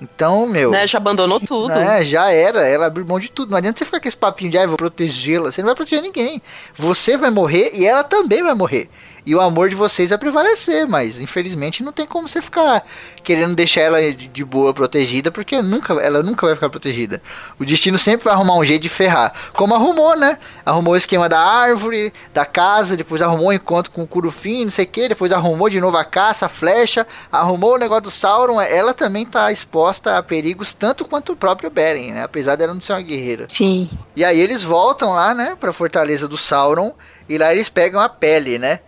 Então, 0.00 0.46
meu. 0.46 0.70
Né, 0.70 0.86
já 0.86 0.98
abandonou 0.98 1.40
tudo. 1.40 1.72
É, 1.72 2.04
já 2.04 2.30
era. 2.30 2.66
Ela 2.66 2.86
abriu 2.86 3.06
mão 3.06 3.18
de 3.18 3.30
tudo. 3.30 3.50
Não 3.50 3.58
adianta 3.58 3.78
você 3.78 3.84
ficar 3.84 4.00
com 4.00 4.08
esse 4.08 4.16
papinho 4.16 4.50
de, 4.50 4.58
ah, 4.58 4.66
vou 4.66 4.76
protegê-la. 4.76 5.50
Você 5.50 5.62
não 5.62 5.66
vai 5.66 5.74
proteger 5.74 6.02
ninguém. 6.02 6.42
Você 6.74 7.16
vai 7.16 7.30
morrer 7.30 7.70
e 7.74 7.86
ela 7.86 8.04
também 8.04 8.42
vai 8.42 8.54
morrer. 8.54 8.88
E 9.26 9.34
o 9.34 9.40
amor 9.40 9.68
de 9.68 9.74
vocês 9.74 10.10
vai 10.10 10.18
prevalecer, 10.18 10.86
mas 10.86 11.18
infelizmente 11.18 11.82
não 11.82 11.92
tem 11.92 12.06
como 12.06 12.28
você 12.28 12.42
ficar 12.42 12.84
querendo 13.22 13.54
deixar 13.54 13.80
ela 13.80 14.12
de, 14.12 14.44
boa 14.44 14.74
protegida, 14.74 15.30
porque 15.30 15.62
nunca, 15.62 15.94
ela 15.94 16.22
nunca 16.22 16.46
vai 16.46 16.54
ficar 16.54 16.68
protegida. 16.68 17.22
O 17.58 17.64
destino 17.64 17.96
sempre 17.96 18.24
vai 18.24 18.34
arrumar 18.34 18.56
um 18.56 18.64
jeito 18.64 18.82
de 18.82 18.88
ferrar, 18.88 19.32
como 19.54 19.74
arrumou, 19.74 20.16
né? 20.16 20.38
Arrumou 20.64 20.92
o 20.92 20.96
esquema 20.96 21.28
da 21.28 21.40
árvore, 21.40 22.12
da 22.34 22.44
casa, 22.44 22.96
depois 22.96 23.22
arrumou 23.22 23.48
o 23.48 23.52
encontro 23.52 23.90
com 23.90 24.02
o 24.02 24.06
Curufim, 24.06 24.64
não 24.64 24.70
sei 24.70 24.84
o 24.84 24.88
que, 24.88 25.08
depois 25.08 25.32
arrumou 25.32 25.70
de 25.70 25.80
novo 25.80 25.96
a 25.96 26.04
caça, 26.04 26.46
a 26.46 26.48
flecha, 26.48 27.06
arrumou 27.32 27.74
o 27.74 27.78
negócio 27.78 28.02
do 28.02 28.10
Sauron, 28.10 28.60
ela 28.60 28.92
também 28.92 29.24
tá 29.24 29.50
exposta 29.50 30.18
a 30.18 30.22
perigos 30.22 30.74
tanto 30.74 31.04
quanto 31.04 31.32
o 31.32 31.36
próprio 31.36 31.70
Beren, 31.70 32.12
né? 32.12 32.22
Apesar 32.22 32.56
dela 32.56 32.74
não 32.74 32.80
ser 32.80 32.92
uma 32.92 33.00
guerreira. 33.00 33.46
Sim. 33.48 33.88
E 34.14 34.22
aí 34.24 34.38
eles 34.38 34.62
voltam 34.62 35.12
lá, 35.12 35.34
né, 35.34 35.56
pra 35.58 35.72
fortaleza 35.72 36.28
do 36.28 36.36
Sauron, 36.36 36.92
e 37.28 37.38
lá 37.38 37.52
eles 37.52 37.68
pegam 37.68 38.00
a 38.00 38.08
pele, 38.08 38.58
né? 38.58 38.80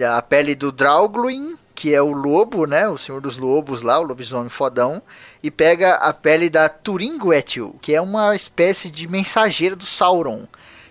A 0.00 0.22
pele 0.22 0.54
do 0.54 0.70
Draugluin, 0.70 1.56
que 1.74 1.94
é 1.94 2.02
o 2.02 2.12
lobo, 2.12 2.66
né, 2.66 2.88
o 2.88 2.98
senhor 2.98 3.20
dos 3.20 3.36
lobos 3.36 3.82
lá, 3.82 4.00
o 4.00 4.02
lobisomem 4.02 4.48
fodão, 4.48 5.00
e 5.42 5.50
pega 5.50 5.94
a 5.94 6.12
pele 6.12 6.50
da 6.50 6.68
Turinguetil, 6.68 7.76
que 7.80 7.94
é 7.94 8.00
uma 8.00 8.34
espécie 8.34 8.90
de 8.90 9.06
mensageira 9.06 9.76
do 9.76 9.86
Sauron, 9.86 10.46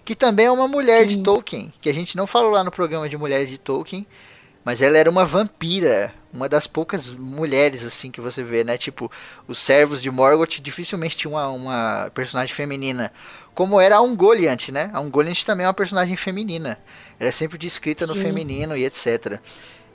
que 0.06 0.16
também 0.16 0.46
é 0.46 0.52
uma 0.52 0.68
mulher 0.68 1.06
de 1.06 1.16
Sim. 1.16 1.24
Tolkien, 1.24 1.74
que 1.82 1.90
a 1.90 1.94
gente 1.94 2.16
não 2.16 2.26
falou 2.26 2.52
lá 2.52 2.64
no 2.64 2.72
programa 2.72 3.10
de 3.10 3.18
mulheres 3.18 3.50
de 3.50 3.58
Tolkien, 3.58 4.08
mas 4.64 4.82
ela 4.82 4.98
era 4.98 5.10
uma 5.10 5.26
vampira, 5.26 6.14
uma 6.34 6.48
das 6.48 6.68
poucas 6.68 7.10
mulheres 7.10 7.84
assim 7.84 8.12
que 8.12 8.22
você 8.22 8.44
vê, 8.44 8.64
né? 8.64 8.78
Tipo, 8.78 9.12
os 9.48 9.58
servos 9.58 10.02
de 10.02 10.12
Morgoth 10.12 10.62
dificilmente 10.62 11.16
tinham 11.16 11.34
uma, 11.34 11.48
uma 11.50 12.12
personagem 12.14 12.54
feminina, 12.54 13.12
como 13.54 13.80
era 13.80 13.98
a 13.98 14.02
Ungoliant, 14.02 14.70
né? 14.70 14.90
A 14.94 15.00
Ungoliant 15.00 15.44
também 15.44 15.66
é 15.66 15.68
uma 15.68 15.74
personagem 15.74 16.16
feminina. 16.16 16.78
Ela 17.20 17.30
é 17.30 17.32
sempre 17.32 17.58
descrita 17.58 18.06
no 18.06 18.16
Sim. 18.16 18.22
feminino 18.22 18.76
e 18.76 18.86
etc. 18.86 19.40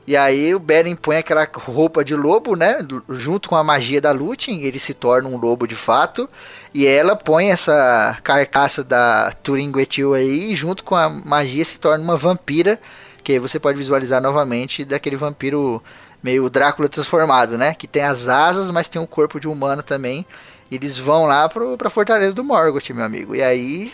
E 0.05 0.17
aí 0.17 0.53
o 0.53 0.59
Beren 0.59 0.97
põe 0.97 1.17
aquela 1.17 1.47
roupa 1.55 2.05
de 2.05 2.15
lobo, 2.17 2.57
né? 2.57 2.79
Junto 3.11 3.49
com 3.49 3.55
a 3.55 3.63
magia 3.63 4.01
da 4.01 4.11
Lúthien, 4.11 4.63
ele 4.63 4.79
se 4.79 4.95
torna 4.95 5.29
um 5.29 5.37
lobo 5.37 5.67
de 5.67 5.77
fato. 5.77 6.29
E 6.75 6.87
ela 6.87 7.15
põe 7.15 7.51
essa 7.51 8.19
carcaça 8.25 8.83
da 8.83 9.33
Turinguetil 9.43 10.15
aí, 10.15 10.53
e 10.53 10.57
junto 10.57 10.83
com 10.83 10.97
a 10.97 11.09
magia 11.09 11.65
se 11.65 11.79
torna 11.79 12.03
uma 12.03 12.17
vampira, 12.17 12.81
que 13.23 13.33
aí 13.33 13.39
você 13.39 13.61
pode 13.61 13.79
visualizar 13.79 14.21
novamente 14.21 14.85
daquele 14.85 15.15
vampiro 15.15 15.81
meio 16.21 16.51
Drácula 16.51 16.89
transformado, 16.89 17.57
né? 17.57 17.75
Que 17.75 17.87
tem 17.87 18.03
as 18.03 18.27
asas, 18.27 18.73
mas 18.73 18.89
tem 18.89 19.01
o 19.01 19.07
corpo 19.07 19.39
de 19.39 19.47
humano 19.47 19.85
também. 19.85 20.27
Eles 20.71 20.99
vão 20.99 21.27
lá 21.27 21.49
pro, 21.49 21.77
pra 21.77 21.91
fortaleza 21.91 22.35
do 22.35 22.43
Morgoth, 22.43 22.91
meu 22.91 23.05
amigo. 23.05 23.37
E 23.37 23.43
aí 23.43 23.93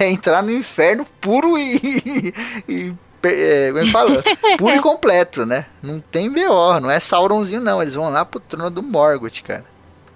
é 0.00 0.08
entrar 0.08 0.42
no 0.42 0.50
inferno 0.50 1.06
puro 1.20 1.58
e. 1.58 2.32
e 2.68 2.92
é, 3.22 3.68
como 3.72 3.78
é 3.80 3.86
fala? 3.86 4.24
Puro 4.56 4.76
e 4.76 4.80
completo, 4.80 5.44
né? 5.44 5.66
Não 5.82 5.98
tem 6.00 6.30
BO, 6.32 6.78
não 6.80 6.88
é 6.90 7.00
Sauronzinho, 7.00 7.60
não. 7.60 7.82
Eles 7.82 7.94
vão 7.94 8.08
lá 8.10 8.24
pro 8.24 8.38
trono 8.38 8.70
do 8.70 8.80
Morgoth, 8.82 9.42
cara. 9.42 9.64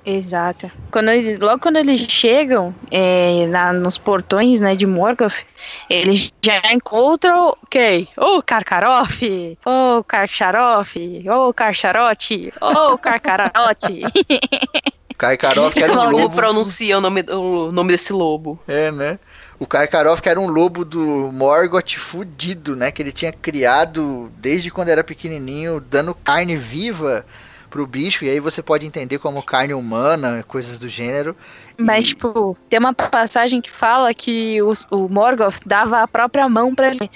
Exato. 0.06 0.70
Quando 0.90 1.10
ele- 1.10 1.36
logo 1.36 1.60
quando 1.60 1.76
eles 1.76 2.00
chegam 2.08 2.72
é, 2.92 3.46
na- 3.48 3.72
nos 3.72 3.98
portões 3.98 4.60
né, 4.60 4.74
de 4.76 4.86
Morgoth, 4.86 5.44
eles 5.90 6.32
já 6.44 6.60
encontram 6.72 7.56
quem? 7.68 8.08
O 8.16 8.40
Karkaroff, 8.42 9.58
o 9.66 10.02
Karcharoff, 10.04 11.24
o 11.28 11.52
Karcharote, 11.52 12.52
o 12.60 12.98
Karkarote. 12.98 14.02
Karkaroff, 15.18 15.74
que 15.74 15.82
era 15.82 15.92
um 15.92 15.96
Mal 15.96 16.04
Como 16.06 16.18
lobo. 16.22 16.34
pronuncia 16.36 16.98
o 16.98 17.00
nome, 17.00 17.22
o 17.30 17.70
nome 17.70 17.92
desse 17.92 18.12
lobo? 18.12 18.58
É, 18.66 18.90
né? 18.90 19.18
O 19.62 19.66
Karkaroff 19.66 20.20
que 20.20 20.28
era 20.28 20.40
um 20.40 20.48
lobo 20.48 20.84
do 20.84 21.30
Morgoth 21.32 21.94
fudido, 21.96 22.74
né? 22.74 22.90
Que 22.90 23.00
ele 23.00 23.12
tinha 23.12 23.32
criado 23.32 24.28
desde 24.38 24.72
quando 24.72 24.88
era 24.88 25.04
pequenininho, 25.04 25.80
dando 25.80 26.12
carne 26.16 26.56
viva 26.56 27.24
pro 27.70 27.86
bicho. 27.86 28.24
E 28.24 28.28
aí 28.28 28.40
você 28.40 28.60
pode 28.60 28.84
entender 28.84 29.18
como 29.18 29.40
carne 29.40 29.72
humana, 29.72 30.44
coisas 30.48 30.80
do 30.80 30.88
gênero. 30.88 31.36
Mas, 31.78 32.06
E- 32.06 32.08
tipo, 32.08 32.56
tem 32.68 32.80
uma 32.80 32.92
passagem 32.92 33.60
que 33.60 33.70
fala 33.70 34.12
que 34.12 34.60
os- 34.62 34.84
o 34.90 35.08
Morgoth 35.08 35.60
dava 35.64 36.02
a 36.02 36.08
própria 36.08 36.48
mão 36.48 36.74
pra 36.74 36.88
ele. 36.88 37.08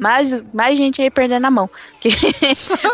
Mais, 0.00 0.42
mais 0.54 0.78
gente 0.78 1.02
aí 1.02 1.10
perdendo 1.10 1.46
a 1.46 1.50
mão. 1.50 1.68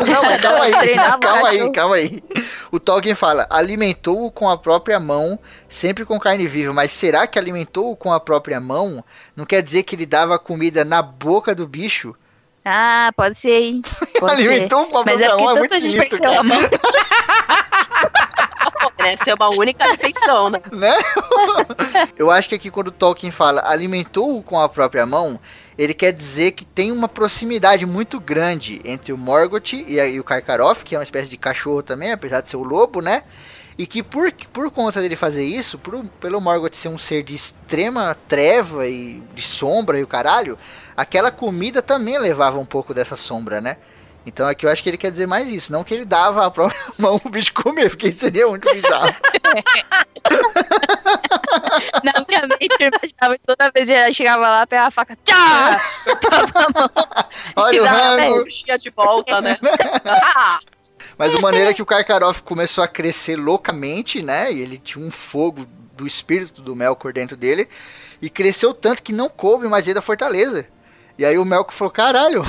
Não, 0.05 0.23
mas 0.23 0.41
calma 0.43 0.63
aí, 0.65 0.95
calma 1.21 1.47
aí, 1.47 1.71
calma 1.71 1.95
aí. 1.95 2.23
O 2.69 2.81
Tolkien 2.81 3.15
fala, 3.15 3.47
alimentou-o 3.49 4.29
com 4.29 4.49
a 4.49 4.57
própria 4.57 4.99
mão, 4.99 5.39
sempre 5.69 6.03
com 6.03 6.19
carne 6.19 6.45
viva. 6.45 6.73
Mas 6.73 6.91
será 6.91 7.25
que 7.25 7.39
alimentou-o 7.39 7.95
com 7.95 8.11
a 8.11 8.19
própria 8.19 8.59
mão? 8.59 9.01
Não 9.37 9.45
quer 9.45 9.63
dizer 9.63 9.83
que 9.83 9.95
ele 9.95 10.05
dava 10.05 10.37
comida 10.37 10.83
na 10.83 11.01
boca 11.01 11.55
do 11.55 11.65
bicho? 11.65 12.13
Ah, 12.65 13.13
pode 13.15 13.39
ser, 13.39 13.61
hein? 13.61 13.81
Pode 14.19 14.35
ser. 14.35 14.49
alimentou 14.49 14.87
com 14.87 14.97
a 14.97 15.05
Mas 15.05 15.21
é 15.21 15.27
própria 15.27 15.45
mão, 15.45 15.55
é 15.55 15.59
muito 15.59 15.79
sinistro, 15.79 16.19
cara. 16.19 16.41
Né? 19.07 19.15
Ser 19.15 19.33
uma 19.33 19.49
única 19.49 19.85
refeição, 19.85 20.49
né? 20.49 20.61
né? 20.71 20.93
Eu 22.17 22.29
acho 22.29 22.49
que 22.49 22.55
aqui 22.55 22.69
quando 22.69 22.87
o 22.87 22.91
Tolkien 22.91 23.31
fala 23.31 23.63
alimentou-o 23.65 24.43
com 24.43 24.59
a 24.59 24.67
própria 24.67 25.05
mão, 25.05 25.39
ele 25.77 25.93
quer 25.93 26.11
dizer 26.11 26.51
que 26.51 26.65
tem 26.65 26.91
uma 26.91 27.07
proximidade 27.07 27.85
muito 27.85 28.19
grande 28.19 28.81
entre 28.83 29.13
o 29.13 29.17
Morgoth 29.17 29.73
e, 29.73 29.99
e 29.99 30.19
o 30.19 30.23
Karkaroff, 30.23 30.83
que 30.83 30.95
é 30.95 30.97
uma 30.97 31.03
espécie 31.03 31.29
de 31.29 31.37
cachorro 31.37 31.81
também, 31.81 32.11
apesar 32.11 32.41
de 32.41 32.49
ser 32.49 32.57
o 32.57 32.63
lobo, 32.63 33.01
né? 33.01 33.23
E 33.77 33.85
que 33.85 34.01
por, 34.01 34.31
por 34.51 34.71
conta 34.71 34.99
dele 34.99 35.15
fazer 35.15 35.45
isso, 35.45 35.77
por, 35.77 36.03
pelo 36.19 36.41
Morgoth 36.41 36.73
ser 36.73 36.87
um 36.87 36.97
ser 36.97 37.21
de 37.21 37.35
extrema 37.35 38.15
treva 38.27 38.87
e 38.87 39.21
de 39.35 39.41
sombra 39.41 39.99
e 39.99 40.03
o 40.03 40.07
caralho, 40.07 40.57
aquela 40.95 41.31
comida 41.31 41.79
também 41.81 42.17
levava 42.17 42.57
um 42.57 42.65
pouco 42.65 42.91
dessa 42.91 43.15
sombra, 43.15 43.61
né? 43.61 43.77
Então 44.27 44.45
aqui 44.45 44.65
eu 44.65 44.69
acho 44.69 44.83
que 44.83 44.89
ele 44.89 44.97
quer 44.97 45.09
dizer 45.09 45.25
mais 45.25 45.47
isso, 45.47 45.71
não 45.71 45.85
que 45.85 45.93
ele 45.93 46.03
dava 46.03 46.45
a 46.45 46.51
própria 46.51 46.77
mão 46.99 47.17
pro 47.17 47.31
bicho 47.31 47.53
comer, 47.53 47.89
porque 47.89 48.09
isso 48.09 48.19
seria 48.19 48.45
muito 48.45 48.69
bizarro. 48.69 49.15
Na 52.03 52.11
minha 52.27 52.41
mente 52.41 52.75
eu 52.77 52.89
imaginava 52.89 53.37
que 53.37 53.45
toda 53.45 53.71
vez 53.73 53.89
ela 53.89 54.11
chegava 54.11 54.41
lá, 54.41 54.67
pegava 54.67 54.89
a 54.89 54.91
faca, 54.91 55.17
tchá! 55.23 55.79
Mão. 56.75 56.89
Olha 57.55 57.81
o 57.81 57.85
dava, 57.85 57.97
rango, 58.17 58.43
de 58.77 58.89
volta, 58.89 59.39
né? 59.39 59.57
Ah, 60.35 60.59
Mas 61.17 61.33
a 61.33 61.39
maneira 61.39 61.73
que 61.73 61.81
o 61.81 61.85
Karkaroff 61.85 62.43
começou 62.43 62.83
a 62.83 62.87
crescer 62.87 63.37
loucamente, 63.37 64.21
né? 64.21 64.51
E 64.51 64.59
ele 64.59 64.77
tinha 64.77 65.05
um 65.05 65.09
fogo 65.09 65.65
do 65.93 66.05
espírito 66.05 66.61
do 66.61 66.75
Melkor 66.75 67.13
dentro 67.13 67.37
dele. 67.37 67.69
E 68.21 68.29
cresceu 68.29 68.73
tanto 68.73 69.01
que 69.01 69.13
não 69.13 69.29
coube 69.29 69.69
mais 69.69 69.87
ele 69.87 69.93
da 69.93 70.01
fortaleza. 70.01 70.67
E 71.17 71.25
aí 71.25 71.37
o 71.37 71.45
Melkor 71.45 71.73
falou, 71.73 71.91
caralho, 71.91 72.43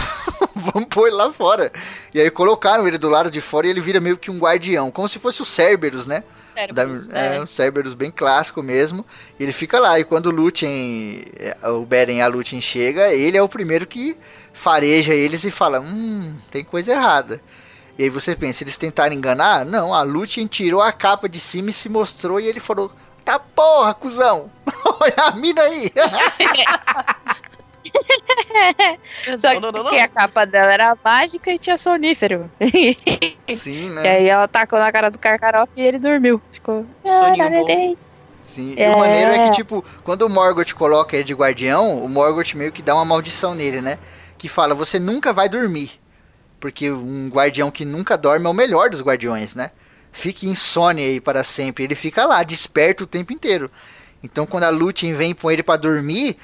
vamos 0.73 0.89
pôr 0.89 1.07
ele 1.07 1.17
lá 1.17 1.33
fora. 1.33 1.73
E 2.13 2.21
aí 2.21 2.31
colocaram 2.31 2.87
ele 2.87 2.99
do 2.99 3.09
lado 3.09 3.31
de 3.31 3.41
fora 3.41 3.67
e 3.67 3.71
ele 3.71 3.81
vira 3.81 4.01
meio 4.01 4.17
que 4.17 4.31
um 4.31 4.39
guardião. 4.39 4.91
Como 4.91 5.09
se 5.09 5.19
fosse 5.19 5.41
o 5.41 5.45
Cerberus, 5.45 6.07
né? 6.07 6.25
Da, 6.73 6.83
Cerberus, 6.83 7.09
é, 7.11 7.37
é. 7.37 7.41
um 7.41 7.47
Cerberus 7.47 7.95
bem 7.95 8.11
clássico 8.11 8.63
mesmo. 8.63 9.07
E 9.39 9.43
ele 9.45 9.53
fica 9.53 9.79
lá. 9.79 9.99
E 9.99 10.05
quando 10.05 10.27
o 10.27 10.31
Lúthien, 10.31 11.25
é, 11.37 11.69
o 11.69 11.87
Beren 11.87 12.19
e 12.19 12.21
a 12.21 12.27
Lúthien 12.27 12.61
chega, 12.61 13.13
ele 13.13 13.37
é 13.37 13.43
o 13.43 13.49
primeiro 13.49 13.87
que 13.87 14.17
fareja 14.53 15.15
eles 15.15 15.45
e 15.45 15.51
fala: 15.51 15.81
Hum, 15.81 16.37
tem 16.51 16.65
coisa 16.65 16.93
errada. 16.93 17.41
E 17.97 18.05
aí 18.05 18.11
você 18.11 18.35
pensa, 18.37 18.63
eles 18.63 18.77
tentaram 18.77 19.15
enganar? 19.15 19.65
Não, 19.65 19.93
a 19.95 20.03
Lúthien 20.03 20.47
tirou 20.47 20.81
a 20.81 20.93
capa 20.93 21.29
de 21.29 21.41
cima 21.41 21.71
e 21.71 21.73
se 21.73 21.89
mostrou. 21.89 22.41
E 22.41 22.47
ele 22.47 22.61
falou: 22.61 22.91
Tá 23.25 23.39
porra, 23.39 23.95
cuzão! 23.95 24.51
Olha 25.01 25.15
a 25.17 25.37
mina 25.37 25.63
aí! 25.63 25.93
Só 29.39 29.55
Não, 29.55 29.61
não, 29.61 29.73
não, 29.85 29.91
que 29.91 29.97
não. 29.97 30.05
a 30.05 30.09
capa 30.09 30.45
dela 30.47 30.73
era 30.73 30.97
mágica 31.05 31.53
e 31.53 31.59
tinha 31.59 31.77
sonífero. 31.79 32.51
Sim, 33.55 33.87
E 33.87 33.91
né? 33.91 34.09
aí 34.17 34.27
ela 34.29 34.47
tacou 34.49 34.79
na 34.79 34.91
cara 34.93 35.11
do 35.11 35.19
Karkaroff 35.19 35.71
e 35.77 35.83
ele 35.83 35.99
dormiu. 35.99 36.41
Ficou. 36.53 36.85
Soninho 37.05 37.45
"Ah. 37.45 37.97
Sim. 38.45 38.75
E 38.77 38.83
É. 38.83 38.91
o 38.95 38.99
maneiro 38.99 39.31
é 39.31 39.49
que, 39.49 39.57
tipo, 39.57 39.85
quando 40.03 40.23
o 40.23 40.29
Morgoth 40.29 40.73
coloca 40.73 41.15
ele 41.17 41.25
de 41.25 41.35
guardião, 41.35 42.03
o 42.03 42.09
Morgoth 42.09 42.55
meio 42.55 42.73
que 42.73 42.81
dá 42.83 42.95
uma 42.95 43.05
maldição 43.05 43.55
nele, 43.55 43.81
né? 43.83 43.99
Que 44.39 44.49
fala: 44.49 44.75
Você 44.75 44.99
nunca 44.99 45.33
vai 45.33 45.49
dormir. 45.49 46.01
Porque 46.59 46.91
um 46.91 47.29
guardião 47.29 47.71
que 47.71 47.85
nunca 47.85 48.17
dorme 48.17 48.47
é 48.47 48.49
o 48.49 48.55
melhor 48.55 48.91
dos 48.91 49.01
guardiões, 49.03 49.55
né? 49.55 49.71
Fique 50.11 50.49
insônia 50.49 51.05
aí 51.05 51.21
para 51.21 51.45
sempre. 51.45 51.85
Ele 51.85 51.95
fica 51.95 52.25
lá, 52.25 52.43
desperto 52.43 53.05
o 53.05 53.07
tempo 53.07 53.33
inteiro. 53.33 53.71
Então, 54.25 54.45
quando 54.47 54.65
a 54.65 54.71
Lúthien 54.71 55.13
vem 55.13 55.33
com 55.35 55.49
ele 55.51 55.63
para 55.63 55.77
dormir, 55.79 56.31
é- 56.31 56.35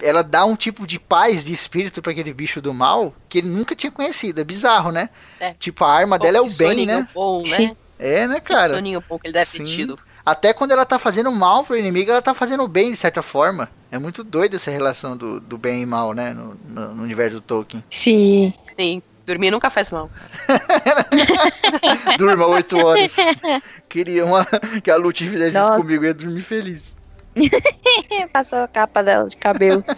ela 0.00 0.22
dá 0.22 0.44
um 0.44 0.56
tipo 0.56 0.86
de 0.86 0.98
paz 0.98 1.44
de 1.44 1.52
espírito 1.52 2.00
para 2.02 2.12
aquele 2.12 2.32
bicho 2.34 2.60
do 2.60 2.72
mal 2.74 3.14
que 3.28 3.38
ele 3.38 3.48
nunca 3.48 3.74
tinha 3.74 3.90
conhecido. 3.90 4.40
É 4.40 4.44
bizarro, 4.44 4.90
né? 4.90 5.10
É. 5.38 5.52
Tipo, 5.54 5.84
a 5.84 5.92
arma 5.92 6.18
dela 6.18 6.38
é 6.38 6.40
o 6.40 6.46
Que 6.46 6.54
bem, 6.56 6.86
né? 6.86 7.06
Bom, 7.14 7.42
né? 7.46 7.76
É, 7.98 8.26
né, 8.26 8.40
Que 8.40 8.52
cara? 8.52 8.74
soninho 8.74 9.02
bom 9.08 9.18
que 9.18 9.26
ele 9.28 9.32
deve 9.34 9.46
Sim. 9.50 9.58
ter 9.58 9.64
tido. 9.64 9.98
Até 10.24 10.52
quando 10.52 10.72
ela 10.72 10.84
tá 10.84 10.98
fazendo 10.98 11.30
mal 11.30 11.62
pro 11.64 11.76
inimigo, 11.76 12.10
ela 12.10 12.20
tá 12.20 12.34
fazendo 12.34 12.66
bem, 12.66 12.90
de 12.90 12.96
certa 12.96 13.22
forma. 13.22 13.70
É 13.90 13.98
muito 13.98 14.24
doido 14.24 14.56
essa 14.56 14.70
relação 14.72 15.16
do, 15.16 15.38
do 15.40 15.56
bem 15.56 15.82
e 15.82 15.86
mal, 15.86 16.12
né? 16.12 16.32
No, 16.34 16.54
no- 16.68 16.94
no 16.96 17.02
universo 17.04 17.34
do 17.36 17.40
Tolkien. 17.40 17.84
Sim. 17.88 18.52
Sim, 18.76 19.00
dormir 19.24 19.52
nunca 19.52 19.70
faz 19.70 19.90
mal. 19.92 20.10
Durma 22.18 22.46
oito 22.46 22.76
horas. 22.84 23.16
Queria 23.88 24.24
uma, 24.24 24.44
que 24.82 24.90
a 24.90 24.96
Lute 24.96 25.28
fizesse 25.28 25.50
isso 25.50 25.58
Nossa. 25.60 25.76
comigo, 25.76 26.02
eu 26.04 26.08
ia 26.08 26.14
dormir 26.14 26.40
feliz. 26.40 26.96
Passou 28.32 28.58
a 28.60 28.68
capa 28.68 29.02
dela 29.02 29.28
de 29.28 29.36
cabelo. 29.36 29.84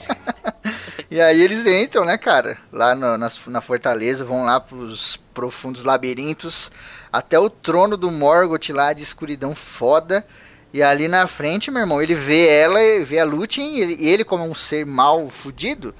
E 1.10 1.20
aí 1.20 1.40
eles 1.40 1.64
entram, 1.66 2.04
né, 2.04 2.18
cara? 2.18 2.58
Lá 2.70 2.94
no- 2.94 3.16
na, 3.16 3.30
na 3.46 3.60
fortaleza, 3.62 4.24
vão 4.24 4.44
lá 4.44 4.60
pros 4.60 5.16
profundos 5.32 5.82
labirintos, 5.82 6.70
até 7.10 7.38
o 7.38 7.48
trono 7.48 7.96
do 7.96 8.10
Morgoth 8.10 8.68
lá 8.70 8.92
de 8.92 9.02
escuridão 9.02 9.54
foda. 9.54 10.26
E 10.72 10.82
ali 10.82 11.08
na 11.08 11.26
frente, 11.26 11.70
meu 11.70 11.80
irmão, 11.80 12.02
ele 12.02 12.14
vê 12.14 12.46
ela, 12.48 12.78
vê 13.06 13.18
a 13.18 13.24
Lúthien, 13.24 13.76
e 13.76 13.80
ele, 13.80 14.06
ele 14.06 14.24
como 14.24 14.44
um 14.44 14.54
ser 14.54 14.84
mal 14.84 15.30
fudido, 15.30 15.94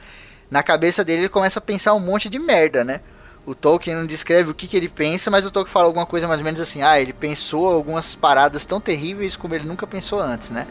na 0.51 0.62
cabeça 0.62 1.02
dele 1.02 1.23
ele 1.23 1.28
começa 1.31 1.59
a 1.59 1.62
pensar 1.62 1.94
um 1.94 2.01
monte 2.01 2.28
de 2.28 2.39
merda, 2.39 2.85
né? 2.85 3.01
O 3.47 3.55
Tolkien 3.55 3.97
não 3.97 4.05
descreve 4.05 4.51
o 4.51 4.55
que, 4.55 4.66
que 4.69 4.77
ele 4.77 4.90
pensa, 4.90 5.31
mas 5.31 5.47
o 5.47 5.51
Tolkien 5.51 5.73
fala 5.73 5.86
alguma 5.86 6.05
coisa 6.05 6.28
mais 6.28 6.40
ou 6.40 6.44
menos 6.44 6.60
assim, 6.60 6.82
ah, 6.82 7.01
ele 7.01 7.15
pensou 7.15 7.66
algumas 7.73 8.15
paradas 8.15 8.66
tão 8.66 8.78
terríveis 8.78 9.36
como 9.36 9.55
ele 9.55 9.65
nunca 9.65 9.86
pensou 9.86 10.20
antes, 10.20 10.51
né? 10.51 10.66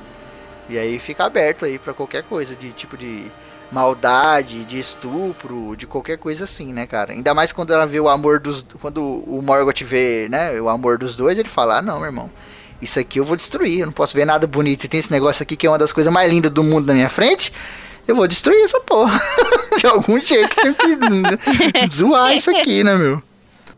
E 0.70 0.78
aí 0.78 1.00
fica 1.00 1.26
aberto 1.26 1.66
aí 1.66 1.80
pra 1.80 1.94
qualquer 1.94 2.24
coisa 2.24 2.56
de 2.56 2.72
tipo 2.72 2.98
de 2.98 3.32
maldade, 3.72 4.64
de 4.64 4.80
estupro, 4.80 5.76
de 5.76 5.86
qualquer 5.86 6.18
coisa 6.18 6.44
assim, 6.44 6.74
né, 6.74 6.86
cara? 6.86 7.14
Ainda 7.14 7.34
mais 7.34 7.52
quando 7.52 7.74
ela 7.74 7.86
vê 7.86 8.00
o 8.00 8.10
amor 8.10 8.40
dos. 8.40 8.66
Quando 8.82 9.04
o 9.04 9.42
Morgoth 9.42 9.82
vê, 9.82 10.28
né, 10.30 10.60
o 10.60 10.70
amor 10.70 10.98
dos 10.98 11.16
dois, 11.16 11.38
ele 11.38 11.50
fala: 11.50 11.80
ah, 11.80 11.82
não, 11.82 11.98
meu 11.98 12.08
irmão, 12.08 12.30
isso 12.82 13.00
aqui 13.00 13.20
eu 13.20 13.26
vou 13.26 13.36
destruir, 13.36 13.80
eu 13.80 13.86
não 13.86 13.94
posso 13.94 14.16
ver 14.16 14.26
nada 14.26 14.48
bonito. 14.48 14.84
E 14.84 14.88
tem 14.88 15.00
esse 15.00 15.12
negócio 15.12 15.44
aqui 15.44 15.56
que 15.56 15.68
é 15.68 15.70
uma 15.70 15.78
das 15.78 15.92
coisas 15.92 16.12
mais 16.12 16.32
lindas 16.32 16.52
do 16.52 16.64
mundo 16.64 16.88
na 16.88 16.94
minha 16.94 17.10
frente. 17.10 17.52
Eu 18.08 18.16
vou 18.16 18.28
destruir 18.28 18.64
essa 18.64 18.80
porra. 18.80 19.22
de 19.78 19.86
algum 19.86 20.20
jeito 20.20 20.56
tem 20.56 20.74
que 20.74 21.92
zoar 21.96 22.34
isso 22.34 22.50
aqui, 22.50 22.84
né, 22.84 22.96
meu? 22.96 23.22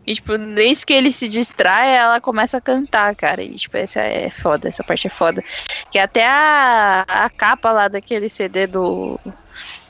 E, 0.10 0.16
tipo, 0.16 0.36
desde 0.40 0.88
que 0.88 0.94
ele 0.94 1.12
se 1.12 1.28
distrai, 1.28 1.96
ela 1.96 2.20
começa 2.20 2.58
a 2.58 2.62
cantar, 2.62 3.16
cara. 3.16 3.44
E, 3.44 3.54
tipo, 3.54 3.78
essa 3.78 4.00
é 4.00 4.32
foda, 4.32 4.68
essa 4.68 4.84
parte 4.84 5.06
é 5.06 5.10
foda. 5.10 5.44
Que 5.92 6.00
até 6.00 6.26
a, 6.26 7.06
a 7.08 7.30
capa 7.30 7.72
lá 7.72 7.88
daquele 7.88 8.28
CD 8.28 8.66
do. 8.66 9.20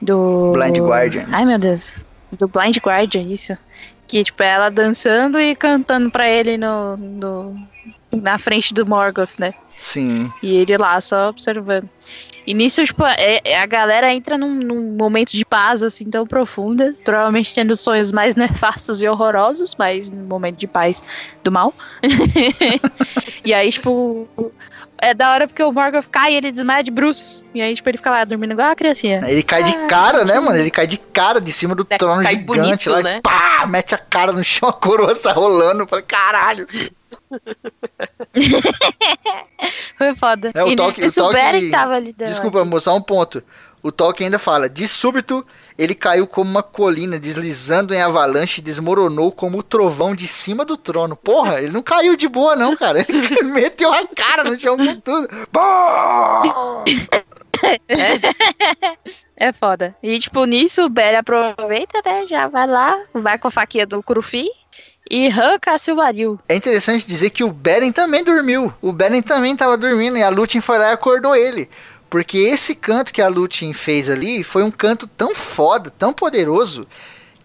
Do. 0.02 0.52
Blind 0.52 0.78
Guardian. 0.78 1.26
Ai, 1.32 1.46
meu 1.46 1.58
Deus. 1.58 1.94
Do 2.34 2.50
Blind 2.50 2.76
Guardian, 2.80 3.22
isso. 3.22 3.58
Que, 4.10 4.22
tipo, 4.26 4.44
é 4.44 4.48
ela 4.48 4.70
dançando 4.70 5.40
e 5.40 5.56
cantando 5.56 6.12
pra 6.12 6.30
ele 6.30 6.58
no, 6.58 6.98
no, 6.98 7.68
na 8.12 8.38
frente 8.38 8.74
do 8.74 8.86
Morgoth, 8.86 9.34
né? 9.38 9.54
Sim. 9.78 10.32
E 10.44 10.56
ele 10.58 10.78
lá 10.78 11.00
só 11.00 11.30
observando. 11.30 11.90
E 12.46 12.54
nisso, 12.54 12.84
tipo, 12.84 13.06
é- 13.06 13.40
é- 13.46 13.60
a 13.60 13.66
galera 13.68 14.12
entra 14.12 14.38
num, 14.38 14.56
num 14.56 14.96
momento 14.98 15.32
de 15.34 15.46
paz, 15.46 15.84
assim, 15.84 16.10
tão 16.10 16.26
profunda. 16.26 16.96
Provavelmente 17.06 17.54
tendo 17.54 17.76
sonhos 17.76 18.12
mais 18.12 18.36
nefastos 18.36 19.02
e 19.02 19.08
horrorosos, 19.08 19.76
mas 19.78 20.10
num 20.10 20.26
momento 20.26 20.58
de 20.58 20.66
paz 20.68 21.04
do 21.44 21.52
mal. 21.52 21.74
e 23.46 23.54
aí, 23.54 23.72
tipo, 23.72 24.28
é 25.02 25.14
da 25.14 25.32
hora 25.32 25.48
porque 25.48 25.64
o 25.64 25.72
Morgoth 25.72 26.08
cai 26.12 26.34
e 26.34 26.36
ele 26.36 26.52
desmaia 26.52 26.84
de 26.84 26.92
bruços. 26.92 27.44
E 27.54 27.62
aí, 27.62 27.74
tipo, 27.76 27.90
ele 27.90 27.98
fica 27.98 28.10
lá 28.12 28.24
dormindo 28.24 28.52
igual 28.54 28.70
a 28.72 28.76
criancinha. 28.76 29.22
Ele 29.28 29.42
cai 29.44 29.64
de 29.64 29.76
cara, 29.88 30.24
né, 30.26 30.40
mano? 30.40 30.58
Ele 30.58 30.72
cai 30.72 30.86
de 30.88 30.98
cara 30.98 31.40
de 31.42 31.52
cima 31.52 31.74
do 31.76 31.86
É, 31.90 31.98
trono 31.98 32.24
cai 32.24 32.34
gigante 32.36 32.46
bonito, 32.60 32.90
lá. 32.92 33.00
e 33.00 33.04
né? 33.04 33.22
Pá! 33.22 33.66
Mete 33.68 33.94
a 33.96 33.98
cara 33.98 34.32
no 34.32 34.44
chão, 34.44 34.70
a 34.70 34.74
coroa 34.74 35.14
sai 35.16 35.34
rolando. 35.34 35.84
Eu 35.84 35.88
falei, 35.88 36.06
caralho. 36.06 36.68
Foi 39.98 40.16
foda. 40.16 40.52
É, 40.54 40.64
o 40.64 40.68
e 40.68 40.70
o 40.70 40.74
o 40.74 40.76
Beren 40.76 41.52
Tolkien- 41.52 41.72
tava 41.72 41.94
ali. 41.96 42.14
Desculpa, 42.18 42.64
moço, 42.66 42.86
só 42.86 42.96
um 42.96 43.02
ponto. 43.02 43.44
O 43.82 43.92
Tolkien 43.92 44.28
ainda 44.28 44.40
fala: 44.40 44.70
de 44.70 44.88
súbito 44.88 45.46
ele 45.78 45.96
caiu 45.96 46.28
como 46.28 46.52
uma 46.52 46.62
colina, 46.62 47.18
deslizando 47.18 47.94
em 47.94 48.02
avalanche 48.02 48.60
e 48.60 48.64
desmoronou 48.64 49.32
como 49.32 49.60
o 49.60 49.64
trovão 49.64 50.14
de 50.14 50.28
cima 50.28 50.66
do 50.66 50.76
trono. 50.76 51.16
Porra, 51.16 51.62
ele 51.62 51.72
não 51.72 51.82
caiu 51.82 52.18
de 52.18 52.28
boa, 52.28 52.54
não, 52.54 52.76
cara. 52.76 53.06
Ele 53.08 53.44
meteu 53.50 53.92
a 53.94 54.06
cara 54.08 54.44
no 54.44 54.60
chão 54.60 54.76
com 54.76 54.96
tudo. 55.00 55.28
Pô! 55.52 55.62
É 59.42 59.54
foda. 59.54 59.96
E, 60.04 60.20
tipo, 60.20 60.44
nisso 60.44 60.84
o 60.84 60.90
Beren 60.90 61.20
aproveita, 61.20 62.02
né? 62.06 62.28
Já 62.28 62.48
vai 62.48 62.68
lá, 62.68 63.02
vai 63.14 63.40
com 63.40 63.48
a 63.48 63.52
faquinha 63.52 63.88
do 63.88 64.04
Curufi 64.04 64.50
e 65.10 65.28
arranca 65.28 65.72
a 65.72 65.78
Silmaril. 65.78 66.38
É 66.50 66.56
interessante 66.56 67.08
dizer 67.08 67.30
que 67.30 67.44
o 67.44 67.52
Beren 67.52 67.94
também 67.94 68.22
dormiu. 68.22 68.74
O 68.82 68.92
Beren 68.92 69.22
também 69.22 69.56
tava 69.56 69.78
dormindo 69.78 70.18
e 70.18 70.24
a 70.24 70.28
Lúthien 70.28 70.60
foi 70.60 70.78
lá 70.78 70.90
e 70.90 70.94
acordou 70.94 71.34
ele. 71.34 71.70
Porque 72.10 72.38
esse 72.38 72.74
canto 72.74 73.14
que 73.14 73.22
a 73.22 73.28
Lúthien 73.28 73.72
fez 73.72 74.10
ali 74.10 74.44
foi 74.44 74.64
um 74.64 74.72
canto 74.72 75.06
tão 75.06 75.36
foda, 75.36 75.92
tão 75.92 76.12
poderoso, 76.12 76.88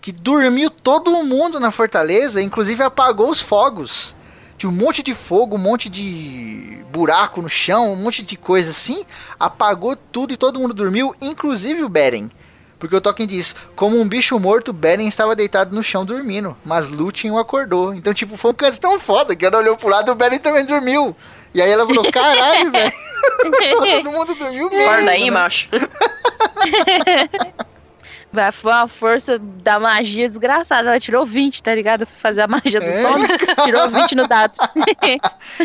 que 0.00 0.10
dormiu 0.10 0.70
todo 0.70 1.10
mundo 1.22 1.60
na 1.60 1.70
fortaleza, 1.70 2.40
inclusive 2.40 2.82
apagou 2.82 3.28
os 3.28 3.40
fogos. 3.40 4.14
Tinha 4.56 4.70
um 4.70 4.74
monte 4.74 5.02
de 5.02 5.14
fogo, 5.14 5.56
um 5.56 5.58
monte 5.58 5.88
de 5.88 6.82
buraco 6.90 7.42
no 7.42 7.48
chão, 7.48 7.92
um 7.92 7.96
monte 7.96 8.22
de 8.22 8.36
coisa 8.36 8.70
assim. 8.70 9.04
Apagou 9.38 9.96
tudo 9.96 10.32
e 10.32 10.36
todo 10.36 10.60
mundo 10.60 10.72
dormiu, 10.72 11.14
inclusive 11.20 11.82
o 11.82 11.88
Beren. 11.88 12.30
Porque 12.78 12.94
o 12.94 13.00
Tolkien 13.00 13.26
diz, 13.26 13.54
como 13.74 13.98
um 13.98 14.06
bicho 14.06 14.38
morto, 14.38 14.72
Beren 14.72 15.08
estava 15.08 15.34
deitado 15.34 15.74
no 15.74 15.82
chão 15.82 16.04
dormindo, 16.04 16.56
mas 16.64 16.88
Lúthien 16.88 17.32
o 17.32 17.38
acordou. 17.38 17.94
Então, 17.94 18.12
tipo, 18.12 18.36
foi 18.36 18.50
um 18.50 18.54
canto 18.54 18.78
tão 18.80 18.98
foda 18.98 19.34
que 19.34 19.44
ela 19.44 19.58
olhou 19.58 19.76
pro 19.76 19.88
lado 19.88 20.10
e 20.10 20.12
o 20.12 20.14
Beren 20.14 20.38
também 20.38 20.64
dormiu. 20.64 21.16
E 21.54 21.62
aí 21.62 21.70
ela 21.70 21.86
falou, 21.86 22.10
caralho, 22.10 22.72
velho. 22.72 22.92
todo 24.02 24.10
mundo 24.10 24.34
dormiu 24.34 24.68
mesmo. 24.68 24.90
Acorda 24.90 25.10
aí, 25.12 25.24
né? 25.26 25.30
macho. 25.30 25.68
Vai, 28.32 28.50
foi 28.50 28.72
uma 28.72 28.88
força 28.88 29.38
da 29.38 29.78
magia 29.78 30.28
desgraçada. 30.28 30.88
Ela 30.88 30.98
tirou 30.98 31.24
20, 31.24 31.62
tá 31.62 31.72
ligado? 31.72 32.04
Pra 32.04 32.16
fazer 32.16 32.42
a 32.42 32.48
magia 32.48 32.80
do 32.80 32.86
É, 32.86 33.02
sono. 33.02 33.24
Tirou 33.64 33.88
20 33.88 34.16
no 34.16 34.26
dado. 34.26 34.58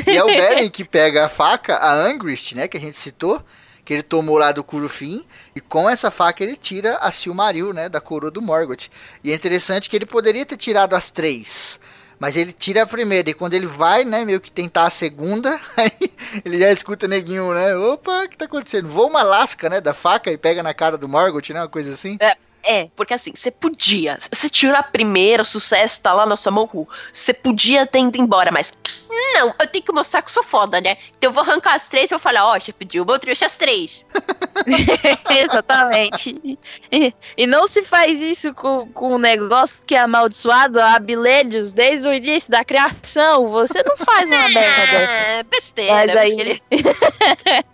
E 0.05 0.15
é 0.15 0.23
o 0.23 0.27
Beren 0.27 0.69
que 0.69 0.85
pega 0.85 1.25
a 1.25 1.29
faca, 1.29 1.77
a 1.77 1.91
Angrist, 1.91 2.53
né, 2.53 2.67
que 2.67 2.77
a 2.77 2.79
gente 2.79 2.95
citou, 2.95 3.41
que 3.83 3.91
ele 3.91 4.03
tomou 4.03 4.37
lá 4.37 4.51
do 4.51 4.63
Curufim, 4.63 5.25
e 5.55 5.59
com 5.59 5.89
essa 5.89 6.11
faca 6.11 6.43
ele 6.43 6.55
tira 6.55 6.97
a 6.97 7.11
Silmaril, 7.11 7.73
né, 7.73 7.89
da 7.89 7.99
coroa 7.99 8.29
do 8.29 8.39
Morgoth. 8.39 8.87
E 9.23 9.31
é 9.31 9.33
interessante 9.35 9.89
que 9.89 9.95
ele 9.95 10.05
poderia 10.05 10.45
ter 10.45 10.57
tirado 10.57 10.93
as 10.93 11.09
três, 11.09 11.79
mas 12.19 12.35
ele 12.35 12.51
tira 12.51 12.83
a 12.83 12.87
primeira, 12.87 13.29
e 13.29 13.33
quando 13.33 13.53
ele 13.53 13.65
vai, 13.65 14.03
né, 14.03 14.25
meio 14.25 14.41
que 14.41 14.51
tentar 14.51 14.85
a 14.85 14.89
segunda, 14.89 15.59
aí 15.77 16.11
ele 16.43 16.59
já 16.59 16.71
escuta 16.71 17.05
o 17.05 17.09
neguinho, 17.09 17.53
né, 17.53 17.75
opa, 17.75 18.25
o 18.25 18.29
que 18.29 18.37
tá 18.37 18.45
acontecendo? 18.45 18.89
Voa 18.89 19.07
uma 19.07 19.23
lasca, 19.23 19.69
né, 19.69 19.79
da 19.79 19.93
faca 19.93 20.31
e 20.31 20.37
pega 20.37 20.61
na 20.61 20.73
cara 20.73 20.97
do 20.97 21.07
Morgoth, 21.07 21.49
né, 21.49 21.61
uma 21.61 21.69
coisa 21.69 21.91
assim. 21.91 22.17
É, 22.61 22.89
porque 22.95 23.13
assim, 23.13 23.31
você 23.33 23.49
podia. 23.49 24.17
Você 24.31 24.49
tirou 24.49 24.75
a 24.75 24.83
primeira, 24.83 25.43
o 25.43 25.45
sucesso 25.45 26.01
tá 26.01 26.13
lá 26.13 26.25
na 26.25 26.35
sua 26.35 26.51
mão. 26.51 26.69
Você 27.11 27.33
podia 27.33 27.85
ter 27.85 27.99
ido 27.99 28.19
embora, 28.19 28.51
mas. 28.51 28.73
Não, 29.09 29.53
eu 29.59 29.67
tenho 29.67 29.83
que 29.83 29.91
mostrar 29.93 30.21
que 30.21 30.29
eu 30.29 30.33
sou 30.33 30.43
foda, 30.43 30.81
né? 30.81 30.97
Então 31.17 31.29
eu 31.29 31.33
vou 31.33 31.41
arrancar 31.41 31.75
as 31.75 31.87
três 31.87 32.11
e 32.11 32.13
eu 32.13 32.19
vou 32.19 32.23
falar, 32.23 32.45
ó, 32.45 32.59
já 32.59 32.73
pediu, 32.73 33.05
vou 33.05 33.17
trouxe 33.17 33.45
as 33.45 33.57
três. 33.57 34.03
Exatamente. 35.29 36.57
E, 36.91 37.13
e 37.37 37.47
não 37.47 37.67
se 37.67 37.83
faz 37.83 38.21
isso 38.21 38.53
com, 38.53 38.87
com 38.93 39.15
um 39.15 39.17
negócio 39.17 39.81
que 39.85 39.95
é 39.95 39.99
amaldiçoado 39.99 40.79
há 40.79 40.97
bilênios 40.99 41.71
desde 41.73 42.07
o 42.07 42.13
início 42.13 42.51
da 42.51 42.63
criação. 42.63 43.47
Você 43.49 43.83
não 43.83 43.97
faz 43.97 44.29
uma 44.29 44.49
merda 44.49 44.81
dessa. 44.81 45.11
É, 45.11 45.43
besteira. 45.43 45.93
Mas 45.93 46.15
aí- 46.15 46.39
ele- 46.39 46.61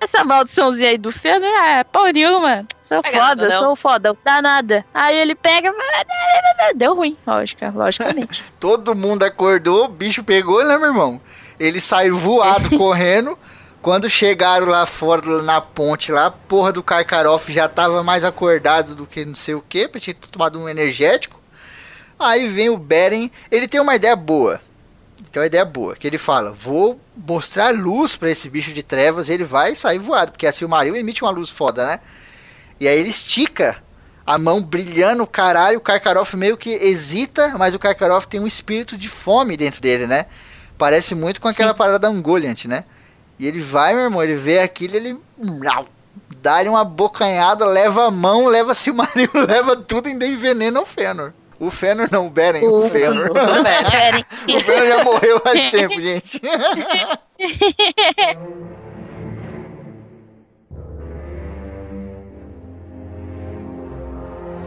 Essa 0.00 0.24
maldiçãozinha 0.24 0.90
aí 0.90 0.98
do 0.98 1.10
Fëanor 1.10 1.48
é 1.48 1.84
porra 1.84 2.12
nenhuma. 2.12 2.66
Sou 2.82 3.02
Pega 3.02 3.18
foda, 3.18 3.42
nada, 3.48 3.58
sou 3.58 3.76
foda, 3.76 4.08
não 4.10 4.18
dá 4.24 4.42
nada. 4.42 4.84
Aí 4.92 5.16
ele 5.16 5.34
pega. 5.34 5.72
Deu 6.76 6.94
ruim, 6.94 7.16
lógica, 7.26 7.72
logicamente. 7.74 8.42
Todo 8.60 8.94
mundo 8.94 9.22
acordou, 9.22 9.84
o 9.86 9.88
bicho 9.88 10.22
pegou, 10.22 10.64
né, 10.64 10.76
meu 10.76 10.88
irmão? 10.88 11.20
Ele 11.58 11.80
saiu 11.80 12.18
voado, 12.18 12.76
correndo. 12.76 13.38
Quando 13.84 14.08
chegaram 14.08 14.66
lá 14.66 14.86
fora, 14.86 15.42
na 15.42 15.60
ponte 15.60 16.10
lá, 16.10 16.24
a 16.24 16.30
porra 16.30 16.72
do 16.72 16.82
Karkaroff 16.82 17.52
já 17.52 17.68
tava 17.68 18.02
mais 18.02 18.24
acordado 18.24 18.94
do 18.94 19.06
que 19.06 19.26
não 19.26 19.34
sei 19.34 19.54
o 19.54 19.60
que, 19.60 19.86
tinha 20.00 20.16
tomado 20.32 20.58
um 20.58 20.66
energético. 20.66 21.38
Aí 22.18 22.48
vem 22.48 22.70
o 22.70 22.78
Beren, 22.78 23.30
ele 23.50 23.68
tem 23.68 23.78
uma 23.78 23.94
ideia 23.94 24.16
boa. 24.16 24.58
Tem 25.30 25.38
uma 25.38 25.46
ideia 25.46 25.66
boa, 25.66 25.94
que 25.96 26.06
ele 26.06 26.16
fala, 26.16 26.50
vou 26.50 26.98
mostrar 27.14 27.74
luz 27.74 28.16
pra 28.16 28.30
esse 28.30 28.48
bicho 28.48 28.72
de 28.72 28.82
trevas, 28.82 29.28
ele 29.28 29.44
vai 29.44 29.76
sair 29.76 29.98
voado, 29.98 30.32
porque 30.32 30.46
a 30.46 30.52
Silmaril 30.52 30.96
emite 30.96 31.22
uma 31.22 31.30
luz 31.30 31.50
foda, 31.50 31.84
né? 31.84 32.00
E 32.80 32.88
aí 32.88 32.98
ele 32.98 33.10
estica 33.10 33.82
a 34.24 34.38
mão 34.38 34.62
brilhando, 34.62 35.24
o 35.24 35.26
caralho, 35.26 35.76
o 35.76 35.82
Karkaroff 35.82 36.34
meio 36.38 36.56
que 36.56 36.70
hesita, 36.70 37.54
mas 37.58 37.74
o 37.74 37.78
Karkaroff 37.78 38.28
tem 38.28 38.40
um 38.40 38.46
espírito 38.46 38.96
de 38.96 39.08
fome 39.08 39.58
dentro 39.58 39.82
dele, 39.82 40.06
né? 40.06 40.24
Parece 40.78 41.14
muito 41.14 41.38
com 41.38 41.48
aquela 41.48 41.72
Sim. 41.72 41.76
parada 41.76 41.98
da 41.98 42.08
Ungoliant, 42.08 42.64
né? 42.64 42.84
E 43.38 43.46
ele 43.46 43.60
vai, 43.60 43.94
meu 43.94 44.04
irmão, 44.04 44.22
ele 44.22 44.36
vê 44.36 44.60
aquilo, 44.60 44.96
ele 44.96 45.18
dá-lhe 46.40 46.68
uma 46.68 46.84
bocanhada, 46.84 47.64
leva 47.64 48.06
a 48.06 48.10
mão, 48.10 48.46
leva 48.46 48.74
Silmaril, 48.76 49.30
leva 49.34 49.76
tudo 49.76 50.08
e 50.08 50.12
envenena 50.12 50.80
o 50.80 50.86
Fëanor. 50.86 51.32
O 51.58 51.70
Fëanor 51.70 52.08
não, 52.10 52.26
o 52.26 52.30
Beren, 52.30 52.66
o, 52.66 52.88
Fëanor. 52.90 53.30
Beren. 53.32 54.24
o 54.48 54.60
Fëanor 54.60 54.86
já 54.86 55.04
morreu 55.04 55.40
faz 55.40 55.70
tempo, 55.70 56.00
gente. 56.00 56.40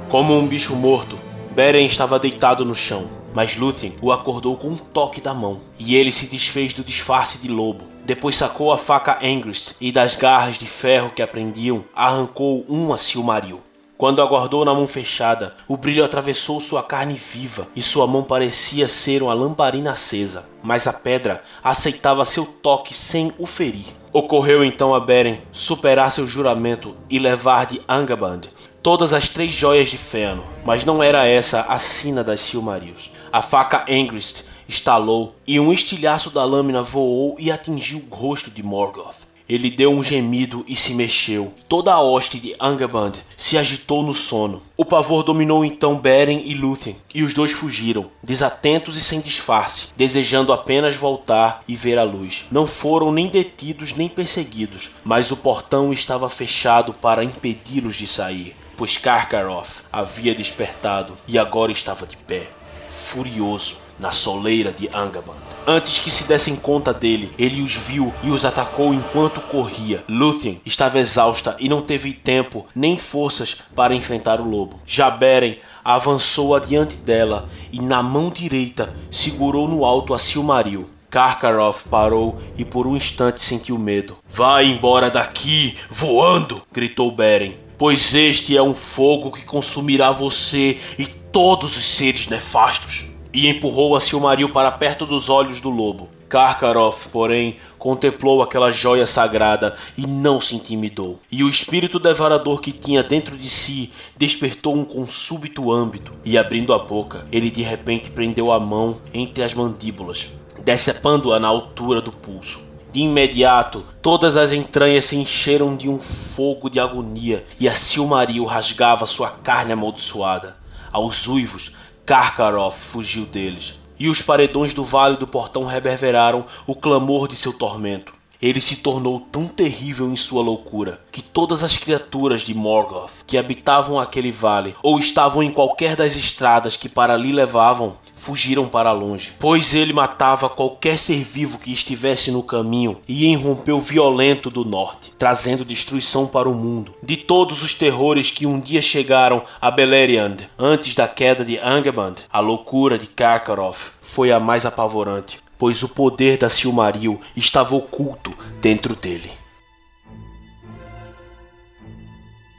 Como 0.10 0.38
um 0.40 0.48
bicho 0.48 0.76
morto, 0.76 1.20
Beren 1.52 1.86
estava 1.86 2.18
deitado 2.18 2.64
no 2.64 2.74
chão, 2.74 3.10
mas 3.34 3.58
Lúthien 3.58 3.96
o 4.02 4.12
acordou 4.12 4.56
com 4.58 4.70
um 4.70 4.78
toque 4.78 5.20
da 5.20 5.34
mão, 5.34 5.60
e 5.78 5.96
ele 5.96 6.12
se 6.12 6.26
desfez 6.26 6.74
do 6.74 6.84
disfarce 6.84 7.38
de 7.38 7.50
lobo. 7.50 7.97
Depois 8.08 8.38
sacou 8.38 8.72
a 8.72 8.78
faca 8.78 9.20
Angrist 9.22 9.74
e 9.82 9.92
das 9.92 10.16
garras 10.16 10.56
de 10.56 10.66
ferro 10.66 11.12
que 11.14 11.22
a 11.22 11.28
prendiam, 11.28 11.84
arrancou 11.94 12.64
uma 12.70 12.98
Silmaril. 12.98 13.60
Quando 13.98 14.22
aguardou 14.22 14.64
na 14.64 14.74
mão 14.74 14.88
fechada, 14.88 15.56
o 15.68 15.76
brilho 15.76 16.06
atravessou 16.06 16.62
sua 16.62 16.82
carne 16.82 17.16
viva 17.16 17.68
e 17.76 17.82
sua 17.82 18.08
mão 18.08 18.24
parecia 18.24 18.88
ser 18.88 19.22
uma 19.22 19.34
lamparina 19.34 19.92
acesa, 19.92 20.46
mas 20.64 20.88
a 20.88 20.94
pedra 20.94 21.44
aceitava 21.62 22.24
seu 22.24 22.46
toque 22.46 22.96
sem 22.96 23.34
o 23.38 23.46
ferir. 23.46 23.88
Ocorreu 24.14 24.64
então 24.64 24.96
a 24.96 25.02
Beren 25.02 25.40
superar 25.52 26.10
seu 26.10 26.26
juramento 26.26 26.96
e 27.10 27.20
levar 27.20 27.66
de 27.66 27.82
Angaband 27.90 28.44
todas 28.82 29.12
as 29.12 29.28
três 29.28 29.54
joias 29.54 29.90
de 29.90 29.98
Fëanor, 29.98 30.46
mas 30.64 30.86
não 30.86 31.04
era 31.04 31.26
essa 31.26 31.64
a 31.64 31.78
sina 31.78 32.24
das 32.24 32.40
Silmarils. 32.40 33.12
A 33.34 33.42
faca 33.42 33.84
Angrist 33.90 34.46
estalou 34.68 35.36
e 35.46 35.60
um 35.60 35.72
estilhaço 35.72 36.30
da 36.30 36.44
lâmina 36.44 36.84
voou 36.84 37.36
e 37.40 37.52
atingiu 37.52 38.04
o 38.10 38.16
rosto 38.16 38.52
de 38.52 38.62
Morgoth. 38.62 39.28
Ele 39.50 39.70
deu 39.70 39.92
um 39.92 40.04
gemido 40.04 40.66
e 40.68 40.76
se 40.76 40.94
mexeu. 40.94 41.54
Toda 41.70 41.94
a 41.94 42.02
hoste 42.02 42.38
de 42.38 42.54
Angaband 42.60 43.14
se 43.38 43.58
agitou 43.58 44.04
no 44.04 44.14
sono. 44.14 44.62
O 44.76 44.84
pavor 44.84 45.24
dominou 45.24 45.64
então 45.64 45.98
Beren 45.98 46.42
e 46.44 46.54
Lúthien, 46.54 46.98
e 47.16 47.24
os 47.24 47.34
dois 47.34 47.54
fugiram, 47.54 48.12
desatentos 48.22 48.98
e 48.98 49.02
sem 49.02 49.22
disfarce, 49.22 49.88
desejando 49.96 50.52
apenas 50.52 50.98
voltar 50.98 51.64
e 51.66 51.78
ver 51.78 51.98
a 51.98 52.04
luz. 52.04 52.44
Não 52.52 52.68
foram 52.68 53.10
nem 53.10 53.28
detidos 53.28 53.94
nem 53.94 54.10
perseguidos, 54.10 54.90
mas 55.02 55.32
o 55.32 55.38
portão 55.38 55.94
estava 55.94 56.30
fechado 56.30 56.94
para 56.94 57.24
impedi-los 57.24 57.96
de 57.96 58.06
sair, 58.06 58.54
pois 58.76 58.98
Karkaroth 58.98 59.82
havia 59.92 60.36
despertado 60.36 61.14
e 61.26 61.40
agora 61.40 61.72
estava 61.72 62.06
de 62.06 62.18
pé, 62.18 62.50
furioso, 62.90 63.78
na 64.00 64.12
soleira 64.12 64.72
de 64.72 64.90
Angaband. 64.94 65.48
Antes 65.70 66.00
que 66.00 66.10
se 66.10 66.24
dessem 66.24 66.56
conta 66.56 66.94
dele, 66.94 67.30
ele 67.38 67.62
os 67.62 67.76
viu 67.76 68.14
e 68.24 68.30
os 68.30 68.46
atacou 68.46 68.94
enquanto 68.94 69.42
corria. 69.42 70.02
Lúthien 70.08 70.62
estava 70.66 70.98
exausta 70.98 71.58
e 71.60 71.68
não 71.68 71.82
teve 71.82 72.14
tempo 72.14 72.66
nem 72.74 72.98
forças 72.98 73.58
para 73.76 73.94
enfrentar 73.94 74.40
o 74.40 74.50
lobo. 74.50 74.80
Já 74.86 75.10
Beren 75.10 75.58
avançou 75.84 76.56
adiante 76.56 76.96
dela 76.96 77.50
e 77.70 77.82
na 77.82 78.02
mão 78.02 78.30
direita 78.30 78.94
segurou 79.12 79.68
no 79.68 79.84
alto 79.84 80.14
a 80.14 80.20
Silmaril. 80.20 80.90
Karkaroth 81.10 81.84
parou 81.90 82.40
e 82.58 82.64
por 82.64 82.88
um 82.88 82.96
instante 82.96 83.44
sentiu 83.44 83.78
medo. 83.78 84.18
Vai 84.30 84.68
embora 84.68 85.10
daqui, 85.10 85.76
voando! 85.90 86.62
gritou 86.72 87.12
Beren. 87.12 87.56
Pois 87.78 88.14
este 88.14 88.56
é 88.56 88.62
um 88.62 88.74
fogo 88.74 89.32
que 89.32 89.44
consumirá 89.44 90.12
você 90.12 90.80
e 90.98 91.06
todos 91.06 91.76
os 91.76 91.86
seres 91.86 92.28
nefastos 92.28 93.06
e 93.38 93.48
empurrou 93.48 93.96
a 93.96 94.00
Silmaril 94.00 94.50
para 94.50 94.72
perto 94.72 95.06
dos 95.06 95.30
olhos 95.30 95.62
do 95.62 95.70
lobo. 95.70 96.10
Karkaroth, 96.28 97.08
porém, 97.12 97.58
contemplou 97.78 98.42
aquela 98.42 98.72
joia 98.72 99.06
sagrada 99.06 99.76
e 99.96 100.08
não 100.08 100.42
se 100.42 100.56
intimidou. 100.56 101.20
E 101.32 101.44
o 101.44 101.48
espírito 101.48 102.00
devorador 102.00 102.60
que 102.60 102.72
tinha 102.72 103.04
dentro 103.04 103.38
de 103.38 103.48
si 103.48 103.92
despertou 104.18 104.76
um 104.76 104.84
com 104.84 105.06
súbito 105.06 105.72
âmbito, 105.72 106.14
e 106.26 106.36
abrindo 106.36 106.74
a 106.74 106.80
boca, 106.80 107.28
ele 107.32 107.52
de 107.52 107.62
repente 107.62 108.10
prendeu 108.10 108.52
a 108.52 108.60
mão 108.60 108.98
entre 109.14 109.44
as 109.44 109.54
mandíbulas, 109.54 110.30
decepando-a 110.66 111.40
na 111.40 111.48
altura 111.48 112.02
do 112.02 112.12
pulso. 112.12 112.60
De 112.92 113.02
imediato, 113.02 113.84
todas 114.02 114.36
as 114.36 114.52
entranhas 114.52 115.06
se 115.06 115.16
encheram 115.16 115.76
de 115.76 115.88
um 115.88 116.00
fogo 116.00 116.72
de 116.72 116.80
agonia, 116.80 117.46
e 117.60 117.70
a 117.70 117.76
Silmaril 117.76 118.46
rasgava 118.46 119.06
sua 119.06 119.30
carne 119.30 119.74
amaldiçoada. 119.74 120.58
Aos 120.92 121.28
uivos, 121.28 121.72
Karkaroth 122.08 122.78
fugiu 122.78 123.26
deles, 123.26 123.74
e 124.00 124.08
os 124.08 124.22
paredões 124.22 124.74
do 124.74 124.82
vale 124.82 125.18
do 125.18 125.28
portão 125.28 125.66
reverberaram 125.66 126.46
o 126.66 126.74
clamor 126.74 127.28
de 127.28 127.36
seu 127.36 127.52
tormento. 127.52 128.14
Ele 128.42 128.62
se 128.62 128.76
tornou 128.76 129.20
tão 129.20 129.48
terrível 129.48 130.12
em 130.12 130.16
sua 130.16 130.42
loucura 130.42 131.02
que 131.12 131.22
todas 131.22 131.64
as 131.64 131.78
criaturas 131.78 132.42
de 132.42 132.54
Morgoth 132.54 133.12
que 133.26 133.38
habitavam 133.38 134.00
aquele 134.00 134.32
vale 134.32 134.76
ou 134.84 135.00
estavam 135.00 135.42
em 135.42 135.52
qualquer 135.52 135.96
das 135.96 136.16
estradas 136.16 136.76
que 136.76 136.88
para 136.88 137.14
ali 137.14 137.32
levavam 137.32 137.96
fugiram 138.18 138.68
para 138.68 138.92
longe, 138.92 139.34
pois 139.40 139.74
ele 139.74 139.94
matava 139.94 140.50
qualquer 140.50 140.98
ser 140.98 141.24
vivo 141.24 141.60
que 141.60 141.72
estivesse 141.72 142.32
no 142.32 142.44
caminho 142.44 142.98
e 143.08 143.26
irrompeu 143.32 143.80
violento 143.80 144.50
do 144.50 144.66
norte, 144.66 145.14
trazendo 145.18 145.64
destruição 145.64 146.26
para 146.26 146.50
o 146.50 146.56
mundo. 146.56 146.94
De 147.02 147.16
todos 147.16 147.64
os 147.64 147.74
terrores 147.74 148.30
que 148.30 148.46
um 148.46 148.60
dia 148.60 148.82
chegaram 148.82 149.44
a 149.62 149.72
Beleriand 149.72 150.38
antes 150.58 150.96
da 150.96 151.08
queda 151.08 151.46
de 151.46 151.58
Angaband, 151.60 152.16
a 152.30 152.40
loucura 152.40 152.98
de 152.98 153.08
Karkaroth 153.08 153.94
foi 154.02 154.32
a 154.32 154.40
mais 154.40 154.66
apavorante, 154.66 155.40
pois 155.58 155.82
o 155.84 155.90
poder 155.90 156.38
da 156.38 156.50
Silmaril 156.50 157.20
estava 157.36 157.76
oculto 157.76 158.38
dentro 158.62 158.96
dele. 158.96 159.32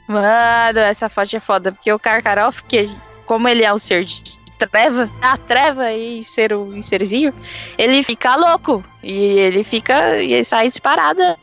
Mano, 0.07 0.79
essa 0.79 1.09
foto 1.09 1.37
é 1.37 1.41
foda, 1.41 1.71
porque 1.71 1.93
o 1.93 1.99
Karkaroff, 1.99 2.63
que 2.65 2.89
como 3.27 3.47
ele 3.47 3.63
é 3.63 3.73
um 3.73 3.79
ser 3.79 4.05
de 4.05 4.39
treva, 4.67 5.09
a 5.21 5.37
treva 5.37 5.93
e 5.93 6.25
ser 6.25 6.53
o 6.53 6.83
serzinho, 6.83 7.33
ele 7.77 8.03
fica 8.03 8.35
louco. 8.35 8.83
E 9.03 9.13
ele 9.13 9.63
fica. 9.63 10.21
E 10.21 10.33
ele 10.33 10.45
sai 10.45 10.69
disparada 10.69 11.39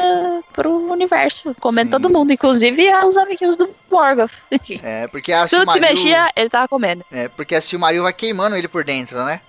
pro 0.51 0.91
universo, 0.91 1.55
comendo 1.59 1.87
Sim. 1.87 1.91
todo 1.91 2.09
mundo, 2.09 2.33
inclusive 2.33 2.91
os 3.05 3.15
amiguinhos 3.15 3.55
do 3.55 3.69
Morgoth. 3.89 4.33
É, 4.83 5.07
porque 5.07 5.31
a 5.31 5.47
Tudo 5.47 5.71
se 5.71 5.79
mexia, 5.79 6.29
ele 6.35 6.49
tava 6.49 6.67
comendo. 6.67 7.05
É, 7.11 7.27
porque 7.29 7.55
a 7.55 7.61
Silmaril 7.61 8.03
vai 8.03 8.13
queimando 8.13 8.55
ele 8.55 8.67
por 8.67 8.83
dentro, 8.83 9.23
né? 9.23 9.41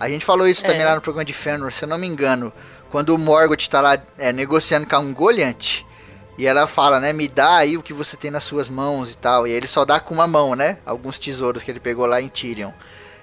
A 0.00 0.08
gente 0.08 0.24
falou 0.24 0.48
isso 0.48 0.62
também 0.62 0.80
É. 0.80 0.86
lá 0.86 0.94
no 0.94 1.00
programa 1.02 1.24
de 1.24 1.32
Fëanor, 1.34 1.70
se 1.70 1.84
eu 1.84 1.88
não 1.88 1.98
me 1.98 2.06
engano. 2.06 2.52
Quando 2.90 3.10
o 3.14 3.18
Morgoth 3.18 3.68
tá 3.68 3.80
lá 3.80 3.98
é, 4.18 4.32
negociando 4.32 4.86
com 4.86 4.96
a 4.96 4.98
Ungoliant, 4.98 5.84
e 6.38 6.46
ela 6.46 6.66
fala, 6.66 6.98
né, 6.98 7.12
me 7.12 7.28
dá 7.28 7.56
aí 7.58 7.76
o 7.76 7.82
que 7.82 7.92
você 7.92 8.16
tem 8.16 8.30
nas 8.30 8.42
suas 8.44 8.66
mãos 8.68 9.12
e 9.12 9.18
tal. 9.18 9.46
E 9.46 9.50
aí 9.50 9.56
ele 9.56 9.66
só 9.66 9.84
dá 9.84 10.00
com 10.00 10.14
uma 10.14 10.26
mão, 10.26 10.54
né? 10.56 10.78
Alguns 10.86 11.18
tesouros 11.18 11.62
que 11.62 11.70
ele 11.70 11.78
pegou 11.80 12.06
lá 12.06 12.20
em 12.20 12.28
Tyrion. 12.28 12.72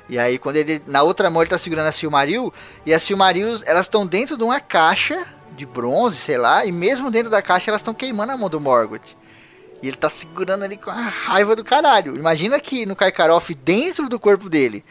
E 0.07 0.19
aí 0.19 0.37
quando 0.37 0.57
ele, 0.57 0.81
na 0.85 1.01
outra 1.01 1.29
mão 1.29 1.41
ele 1.41 1.49
tá 1.49 1.57
segurando 1.57 1.87
a 1.87 1.91
Silmaril, 1.91 2.53
e 2.85 2.93
as 2.93 3.01
Silmarils, 3.01 3.63
elas 3.65 3.87
estão 3.87 4.05
dentro 4.05 4.37
de 4.37 4.43
uma 4.43 4.59
caixa 4.59 5.25
de 5.55 5.65
bronze, 5.65 6.15
sei 6.15 6.37
lá, 6.37 6.63
e 6.63 6.71
mesmo 6.71 7.09
dentro 7.09 7.31
da 7.31 7.41
caixa 7.41 7.71
elas 7.71 7.81
estão 7.81 7.93
queimando 7.93 8.31
a 8.31 8.37
mão 8.37 8.49
do 8.49 8.61
Morgoth. 8.61 9.15
E 9.81 9.87
ele 9.87 9.97
tá 9.97 10.09
segurando 10.09 10.63
ali 10.63 10.77
com 10.77 10.91
a 10.91 10.93
raiva 10.93 11.55
do 11.55 11.63
caralho. 11.63 12.15
Imagina 12.15 12.59
que 12.59 12.85
no 12.85 12.95
Karkaroff, 12.95 13.53
dentro 13.55 14.07
do 14.07 14.19
corpo 14.19 14.47
dele, 14.49 14.85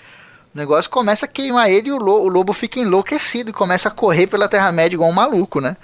o 0.56 0.58
negócio 0.58 0.90
começa 0.90 1.26
a 1.26 1.28
queimar 1.28 1.70
ele 1.70 1.90
e 1.90 1.92
o, 1.92 1.98
lo- 1.98 2.22
o 2.22 2.28
lobo 2.28 2.54
fica 2.54 2.80
enlouquecido 2.80 3.50
e 3.50 3.52
começa 3.52 3.88
a 3.88 3.90
correr 3.90 4.26
pela 4.26 4.48
Terra-média 4.48 4.96
igual 4.96 5.10
um 5.10 5.12
maluco, 5.12 5.60
né? 5.60 5.76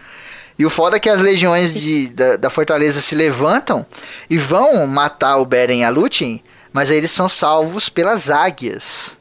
E 0.59 0.65
o 0.65 0.71
foda 0.71 0.97
é 0.97 1.01
que 1.01 1.11
as 1.11 1.21
legiões 1.21 1.75
de, 1.75 2.09
da, 2.09 2.37
da 2.37 2.49
fortaleza 2.49 3.03
se 3.03 3.15
levantam 3.15 3.85
e 4.31 4.39
vão 4.39 4.87
matar 4.87 5.37
o 5.37 5.45
Beren 5.45 5.81
e 5.81 5.85
a 5.85 5.91
Lúthien, 5.91 6.43
mas 6.73 6.91
aí 6.91 6.97
eles 6.97 7.11
são 7.11 7.29
salvos 7.29 7.91
pelas 7.91 8.31
águias. 8.31 9.19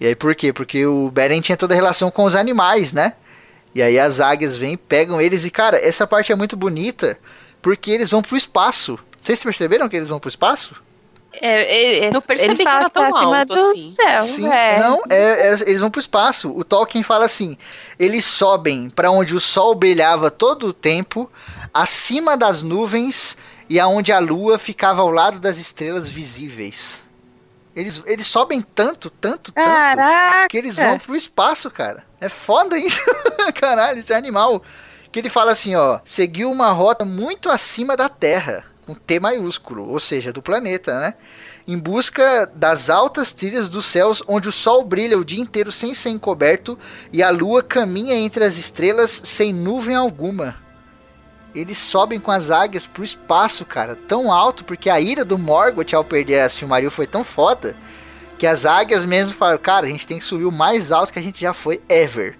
E 0.00 0.06
aí 0.06 0.14
por 0.14 0.34
quê? 0.34 0.54
Porque 0.54 0.86
o 0.86 1.10
Beren 1.10 1.42
tinha 1.42 1.56
toda 1.56 1.74
a 1.74 1.76
relação 1.76 2.10
com 2.10 2.24
os 2.24 2.34
animais, 2.34 2.94
né? 2.94 3.12
E 3.74 3.82
aí 3.82 4.00
as 4.00 4.20
águias 4.20 4.56
vêm, 4.56 4.74
pegam 4.78 5.20
eles 5.20 5.44
e, 5.44 5.50
cara, 5.50 5.76
essa 5.76 6.06
parte 6.06 6.32
é 6.32 6.34
muito 6.34 6.56
bonita 6.56 7.18
porque 7.60 7.90
eles 7.90 8.10
vão 8.10 8.22
pro 8.22 8.38
espaço. 8.38 8.98
Vocês 9.22 9.44
perceberam 9.44 9.86
que 9.86 9.96
eles 9.96 10.08
vão 10.08 10.18
pro 10.18 10.30
espaço? 10.30 10.74
É, 11.32 12.06
é, 12.06 12.10
Não 12.10 12.20
percebi 12.22 12.50
ele 12.52 12.58
que 12.58 12.64
fala 12.64 12.80
era 12.80 12.90
tão 12.90 13.02
tá 13.02 13.08
acima 13.16 13.38
alto 13.40 13.54
do 13.54 13.60
assim. 13.70 13.90
céu. 13.90 14.22
Sim, 14.22 14.48
é. 14.48 14.80
não, 14.80 15.02
é- 15.10 15.48
é- 15.52 15.62
eles 15.66 15.78
vão 15.80 15.90
pro 15.90 16.00
espaço. 16.00 16.50
O 16.56 16.64
Tolkien 16.64 17.02
fala 17.02 17.26
assim: 17.26 17.56
eles 17.98 18.24
sobem 18.24 18.88
para 18.90 19.10
onde 19.10 19.34
o 19.34 19.40
sol 19.40 19.74
brilhava 19.74 20.30
todo 20.30 20.68
o 20.68 20.72
tempo, 20.72 21.30
acima 21.72 22.36
das 22.36 22.62
nuvens 22.62 23.36
e 23.68 23.78
aonde 23.78 24.10
a 24.10 24.18
lua 24.18 24.58
ficava 24.58 25.02
ao 25.02 25.10
lado 25.10 25.38
das 25.38 25.58
estrelas 25.58 26.08
visíveis. 26.10 27.06
Eles, 27.76 28.02
eles 28.06 28.26
sobem 28.26 28.60
tanto, 28.60 29.08
tanto, 29.08 29.52
tanto, 29.52 29.64
Caraca! 29.70 30.48
que 30.48 30.56
eles 30.56 30.74
vão 30.74 30.98
pro 30.98 31.14
espaço, 31.14 31.70
cara. 31.70 32.04
É 32.20 32.28
foda 32.28 32.76
isso. 32.76 33.00
Caralho, 33.54 34.00
isso 34.00 34.12
é 34.12 34.16
animal. 34.16 34.60
Que 35.12 35.20
ele 35.20 35.28
fala 35.28 35.52
assim, 35.52 35.76
ó, 35.76 36.00
seguiu 36.04 36.50
uma 36.50 36.72
rota 36.72 37.04
muito 37.04 37.48
acima 37.48 37.96
da 37.96 38.08
Terra, 38.08 38.64
com 38.88 38.94
T 38.94 39.20
maiúsculo, 39.20 39.86
ou 39.86 40.00
seja, 40.00 40.32
do 40.32 40.40
planeta, 40.40 40.98
né? 40.98 41.14
Em 41.66 41.78
busca 41.78 42.50
das 42.54 42.88
altas 42.88 43.34
trilhas 43.34 43.68
dos 43.68 43.84
céus, 43.84 44.22
onde 44.26 44.48
o 44.48 44.52
sol 44.52 44.82
brilha 44.82 45.18
o 45.18 45.24
dia 45.26 45.42
inteiro 45.42 45.70
sem 45.70 45.92
ser 45.92 46.08
encoberto 46.08 46.78
e 47.12 47.22
a 47.22 47.28
lua 47.28 47.62
caminha 47.62 48.14
entre 48.14 48.42
as 48.42 48.56
estrelas 48.56 49.20
sem 49.24 49.52
nuvem 49.52 49.94
alguma. 49.94 50.56
Eles 51.54 51.76
sobem 51.76 52.18
com 52.18 52.30
as 52.30 52.50
águias 52.50 52.86
pro 52.86 53.04
espaço, 53.04 53.66
cara, 53.66 53.94
tão 53.94 54.32
alto, 54.32 54.64
porque 54.64 54.88
a 54.88 54.98
ira 54.98 55.22
do 55.22 55.36
Morgoth 55.36 55.92
ao 55.92 56.02
perder 56.02 56.40
a 56.40 56.48
Silmaril 56.48 56.90
foi 56.90 57.06
tão 57.06 57.22
foda 57.22 57.76
que 58.38 58.46
as 58.46 58.64
águias 58.64 59.04
mesmo 59.04 59.34
falaram, 59.34 59.58
cara, 59.58 59.84
a 59.84 59.90
gente 59.90 60.06
tem 60.06 60.18
que 60.18 60.24
subir 60.24 60.46
o 60.46 60.52
mais 60.52 60.92
alto 60.92 61.12
que 61.12 61.18
a 61.18 61.22
gente 61.22 61.42
já 61.42 61.52
foi 61.52 61.82
ever. 61.90 62.38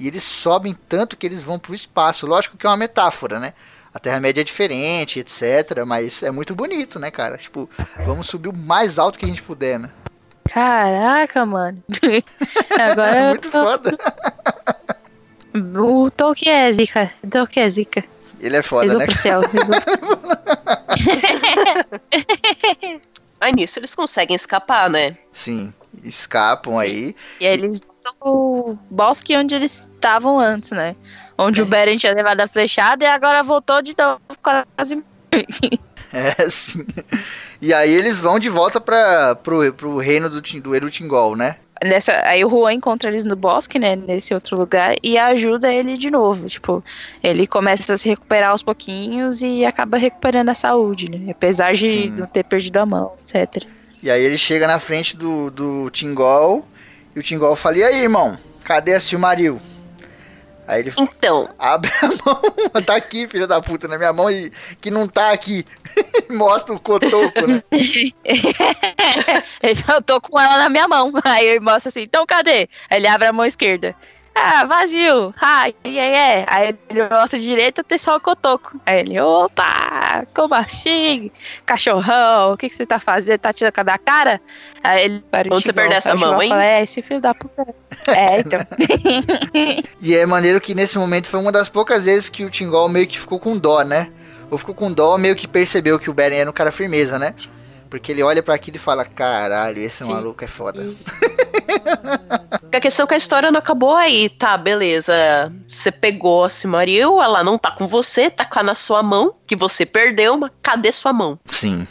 E 0.00 0.08
eles 0.08 0.24
sobem 0.24 0.76
tanto 0.88 1.16
que 1.16 1.24
eles 1.24 1.40
vão 1.40 1.56
pro 1.56 1.72
espaço. 1.72 2.26
Lógico 2.26 2.56
que 2.56 2.66
é 2.66 2.68
uma 2.68 2.76
metáfora, 2.76 3.38
né? 3.38 3.54
A 3.94 3.98
Terra-média 4.00 4.40
é 4.40 4.44
diferente, 4.44 5.20
etc. 5.20 5.84
Mas 5.86 6.22
é 6.22 6.30
muito 6.32 6.54
bonito, 6.54 6.98
né, 6.98 7.10
cara? 7.12 7.38
Tipo, 7.38 7.70
vamos 8.04 8.26
subir 8.26 8.48
o 8.48 8.56
mais 8.56 8.98
alto 8.98 9.18
que 9.18 9.24
a 9.24 9.28
gente 9.28 9.40
puder, 9.42 9.78
né? 9.78 9.88
Caraca, 10.50 11.46
mano. 11.46 11.82
Agora 12.78 13.16
É 13.16 13.28
muito 13.30 13.50
tô- 13.50 13.62
foda. 13.64 13.96
O 15.80 16.10
Tolkien 16.10 16.52
é 16.52 16.72
zica. 16.72 17.10
Tolkien 17.30 17.64
é 17.64 17.70
zica. 17.70 18.04
Ele 18.40 18.56
é 18.56 18.62
foda, 18.62 18.82
Rezou 18.82 18.98
né? 18.98 19.06
pro 19.06 19.16
céu. 19.16 19.40
Aí 23.40 23.52
nisso 23.56 23.78
eles 23.78 23.94
conseguem 23.94 24.34
escapar, 24.34 24.90
né? 24.90 25.16
Sim, 25.32 25.72
escapam 26.02 26.78
aí. 26.78 27.14
E 27.40 27.46
aí 27.46 27.54
eles 27.54 27.80
voltam 27.80 28.14
pro 28.18 28.78
bosque 28.90 29.36
onde 29.36 29.54
eles 29.54 29.88
estavam 29.94 30.38
antes, 30.38 30.72
né? 30.72 30.94
Onde 31.36 31.62
o 31.62 31.66
Beren 31.66 31.96
tinha 31.96 32.14
levado 32.14 32.40
a 32.40 32.46
flechada 32.46 33.04
e 33.04 33.08
agora 33.08 33.42
voltou 33.42 33.82
de 33.82 33.94
novo 33.98 34.20
quase. 34.42 35.02
É, 36.14 36.48
sim. 36.48 36.86
E 37.60 37.74
aí 37.74 37.92
eles 37.92 38.16
vão 38.16 38.38
de 38.38 38.48
volta 38.48 38.80
para 38.80 39.34
pro, 39.34 39.72
pro 39.72 39.98
reino 39.98 40.30
do, 40.30 40.40
do 40.40 40.72
Erutingol, 40.72 41.34
né? 41.34 41.56
Nessa, 41.82 42.12
aí 42.24 42.44
o 42.44 42.48
Juan 42.48 42.74
encontra 42.74 43.10
eles 43.10 43.24
no 43.24 43.34
bosque, 43.34 43.80
né? 43.80 43.96
Nesse 43.96 44.32
outro 44.32 44.56
lugar, 44.56 44.94
e 45.02 45.18
ajuda 45.18 45.72
ele 45.72 45.96
de 45.96 46.10
novo. 46.10 46.46
Tipo, 46.46 46.84
ele 47.20 47.48
começa 47.48 47.92
a 47.92 47.96
se 47.96 48.08
recuperar 48.08 48.50
aos 48.50 48.62
pouquinhos 48.62 49.42
e 49.42 49.64
acaba 49.64 49.96
recuperando 49.96 50.50
a 50.50 50.54
saúde, 50.54 51.10
né? 51.10 51.32
Apesar 51.32 51.74
de 51.74 51.90
Sim. 51.90 52.10
não 52.10 52.26
ter 52.26 52.44
perdido 52.44 52.76
a 52.76 52.86
mão, 52.86 53.14
etc. 53.20 53.64
E 54.00 54.08
aí 54.08 54.22
ele 54.22 54.38
chega 54.38 54.68
na 54.68 54.78
frente 54.78 55.16
do, 55.16 55.50
do 55.50 55.90
Tingol 55.90 56.64
e 57.16 57.18
o 57.18 57.22
Tingol 57.22 57.56
fala: 57.56 57.78
E 57.78 57.82
aí, 57.82 58.02
irmão? 58.02 58.38
Cadê 58.62 58.94
a 58.94 59.00
Silmaril? 59.00 59.60
Aí 60.66 60.80
ele 60.80 60.92
Então, 60.98 61.48
abre 61.58 61.90
a 62.00 62.08
mão, 62.24 62.82
tá 62.84 62.96
aqui, 62.96 63.28
filho 63.28 63.46
da 63.46 63.60
puta, 63.60 63.86
na 63.86 63.98
minha 63.98 64.12
mão 64.12 64.30
e 64.30 64.50
que 64.80 64.90
não 64.90 65.06
tá 65.06 65.30
aqui. 65.30 65.64
Mostra 66.30 66.74
o 66.74 66.80
cotoco, 66.80 67.46
né? 67.46 67.62
eu 69.62 70.02
tô 70.02 70.20
com 70.20 70.40
ela 70.40 70.56
na 70.56 70.68
minha 70.68 70.88
mão. 70.88 71.12
Aí 71.24 71.46
ele 71.46 71.60
mostra 71.60 71.88
assim, 71.90 72.02
então 72.02 72.26
cadê? 72.26 72.68
Aí 72.90 72.98
ele 72.98 73.06
abre 73.06 73.28
a 73.28 73.32
mão 73.32 73.44
esquerda. 73.44 73.94
Ah, 74.34 74.64
vazio. 74.64 75.32
Ah, 75.40 75.68
e 75.84 75.98
aí 75.98 76.12
é. 76.12 76.44
Aí 76.48 76.76
ele 76.90 77.08
mostra 77.08 77.38
a 77.38 77.42
direita, 77.42 77.84
tem 77.84 77.96
só 77.96 78.16
o 78.16 78.20
cotoco. 78.20 78.80
Aí 78.84 79.00
ele, 79.00 79.20
opa, 79.20 80.26
como 80.34 80.54
assim? 80.54 81.30
Cachorrão, 81.64 82.52
o 82.52 82.56
que, 82.56 82.68
que 82.68 82.74
você 82.74 82.84
tá 82.84 82.98
fazendo? 82.98 83.38
Tá 83.38 83.52
tirando 83.52 83.72
com 83.72 83.80
a 83.80 83.84
minha 83.84 83.98
cara? 83.98 84.40
Aí 84.82 85.04
ele 85.04 85.24
para 85.30 85.54
Onde 85.54 85.64
você 85.64 85.72
perdeu 85.72 85.98
essa 85.98 86.14
mão, 86.16 86.42
hein? 86.42 86.48
Fala, 86.48 86.64
é, 86.64 86.82
esse 86.82 87.00
filho 87.00 87.20
da 87.20 87.32
puta. 87.32 87.66
É, 88.08 88.40
então. 88.40 88.60
E 90.00 90.14
é 90.14 90.26
maneiro 90.26 90.60
que 90.60 90.74
nesse 90.74 90.98
momento 90.98 91.28
foi 91.28 91.40
uma 91.40 91.52
das 91.52 91.68
poucas 91.68 92.04
vezes 92.04 92.28
que 92.28 92.44
o 92.44 92.50
Tingol 92.50 92.88
meio 92.88 93.06
que 93.06 93.18
ficou 93.18 93.38
com 93.38 93.56
dó, 93.56 93.82
né? 93.82 94.10
Ou 94.50 94.58
ficou 94.58 94.74
com 94.74 94.92
dó, 94.92 95.16
meio 95.16 95.34
que 95.34 95.48
percebeu 95.48 95.98
que 95.98 96.10
o 96.10 96.14
Beren 96.14 96.38
era 96.38 96.50
um 96.50 96.52
cara 96.52 96.70
firmeza, 96.70 97.18
né? 97.18 97.34
Porque 97.88 98.12
ele 98.12 98.22
olha 98.22 98.42
pra 98.42 98.54
aquilo 98.54 98.76
e 98.76 98.80
fala: 98.80 99.04
Caralho, 99.04 99.80
esse 99.80 100.04
Sim. 100.04 100.12
maluco 100.12 100.44
é 100.44 100.46
foda. 100.46 100.84
a 102.72 102.80
questão 102.80 103.04
é 103.04 103.06
que 103.06 103.14
a 103.14 103.18
história 103.18 103.50
não 103.50 103.58
acabou 103.58 103.94
aí, 103.94 104.28
tá, 104.28 104.56
beleza. 104.56 105.12
Você 105.66 105.92
pegou 105.92 106.44
a 106.44 106.50
Silmaril, 106.50 107.22
ela 107.22 107.44
não 107.44 107.56
tá 107.56 107.70
com 107.70 107.86
você, 107.86 108.30
tá 108.30 108.44
cá 108.44 108.62
na 108.62 108.74
sua 108.74 109.02
mão, 109.02 109.34
que 109.46 109.56
você 109.56 109.86
perdeu, 109.86 110.36
mas 110.36 110.50
cadê 110.62 110.90
sua 110.90 111.12
mão? 111.12 111.38
Sim. 111.50 111.86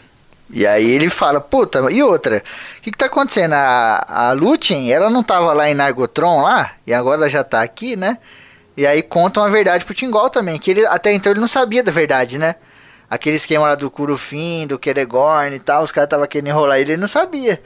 E 0.50 0.68
aí 0.68 0.92
ele 0.92 1.10
fala, 1.10 1.42
puta, 1.42 1.80
e 1.92 2.04
outra? 2.04 2.44
O 2.78 2.82
que, 2.82 2.92
que 2.92 2.98
tá 2.98 3.08
acontecendo? 3.08 3.54
A, 3.54 4.28
a 4.30 4.32
Lúthien, 4.34 4.92
ela 4.92 5.10
não 5.10 5.24
tava 5.24 5.52
lá 5.54 5.70
em 5.70 5.74
Nargothrond 5.74 6.44
lá, 6.44 6.74
e 6.86 6.94
agora 6.94 7.22
ela 7.22 7.30
já 7.30 7.44
tá 7.44 7.64
aqui, 7.64 7.96
né? 7.96 8.20
E 8.78 8.86
aí 8.86 9.02
contam 9.02 9.44
a 9.44 9.50
verdade 9.50 9.84
pro 9.86 9.96
Tingol 9.96 10.30
também, 10.30 10.60
que 10.60 10.70
ele 10.72 10.86
até 10.86 11.12
então 11.12 11.32
ele 11.32 11.40
não 11.40 11.48
sabia 11.48 11.84
da 11.84 11.92
verdade, 11.92 12.38
né? 12.38 12.56
Aquele 13.10 13.36
esquema 13.36 13.68
lá 13.68 13.76
do 13.76 13.92
Curufim, 13.92 14.66
do 14.68 14.80
Keregorn 14.80 15.56
e 15.56 15.60
tal, 15.60 15.84
os 15.84 15.92
caras 15.92 16.10
tava 16.10 16.28
querendo 16.28 16.48
enrolar 16.48 16.80
ele, 16.80 16.94
ele 16.94 17.02
não 17.02 17.08
sabia. 17.08 17.62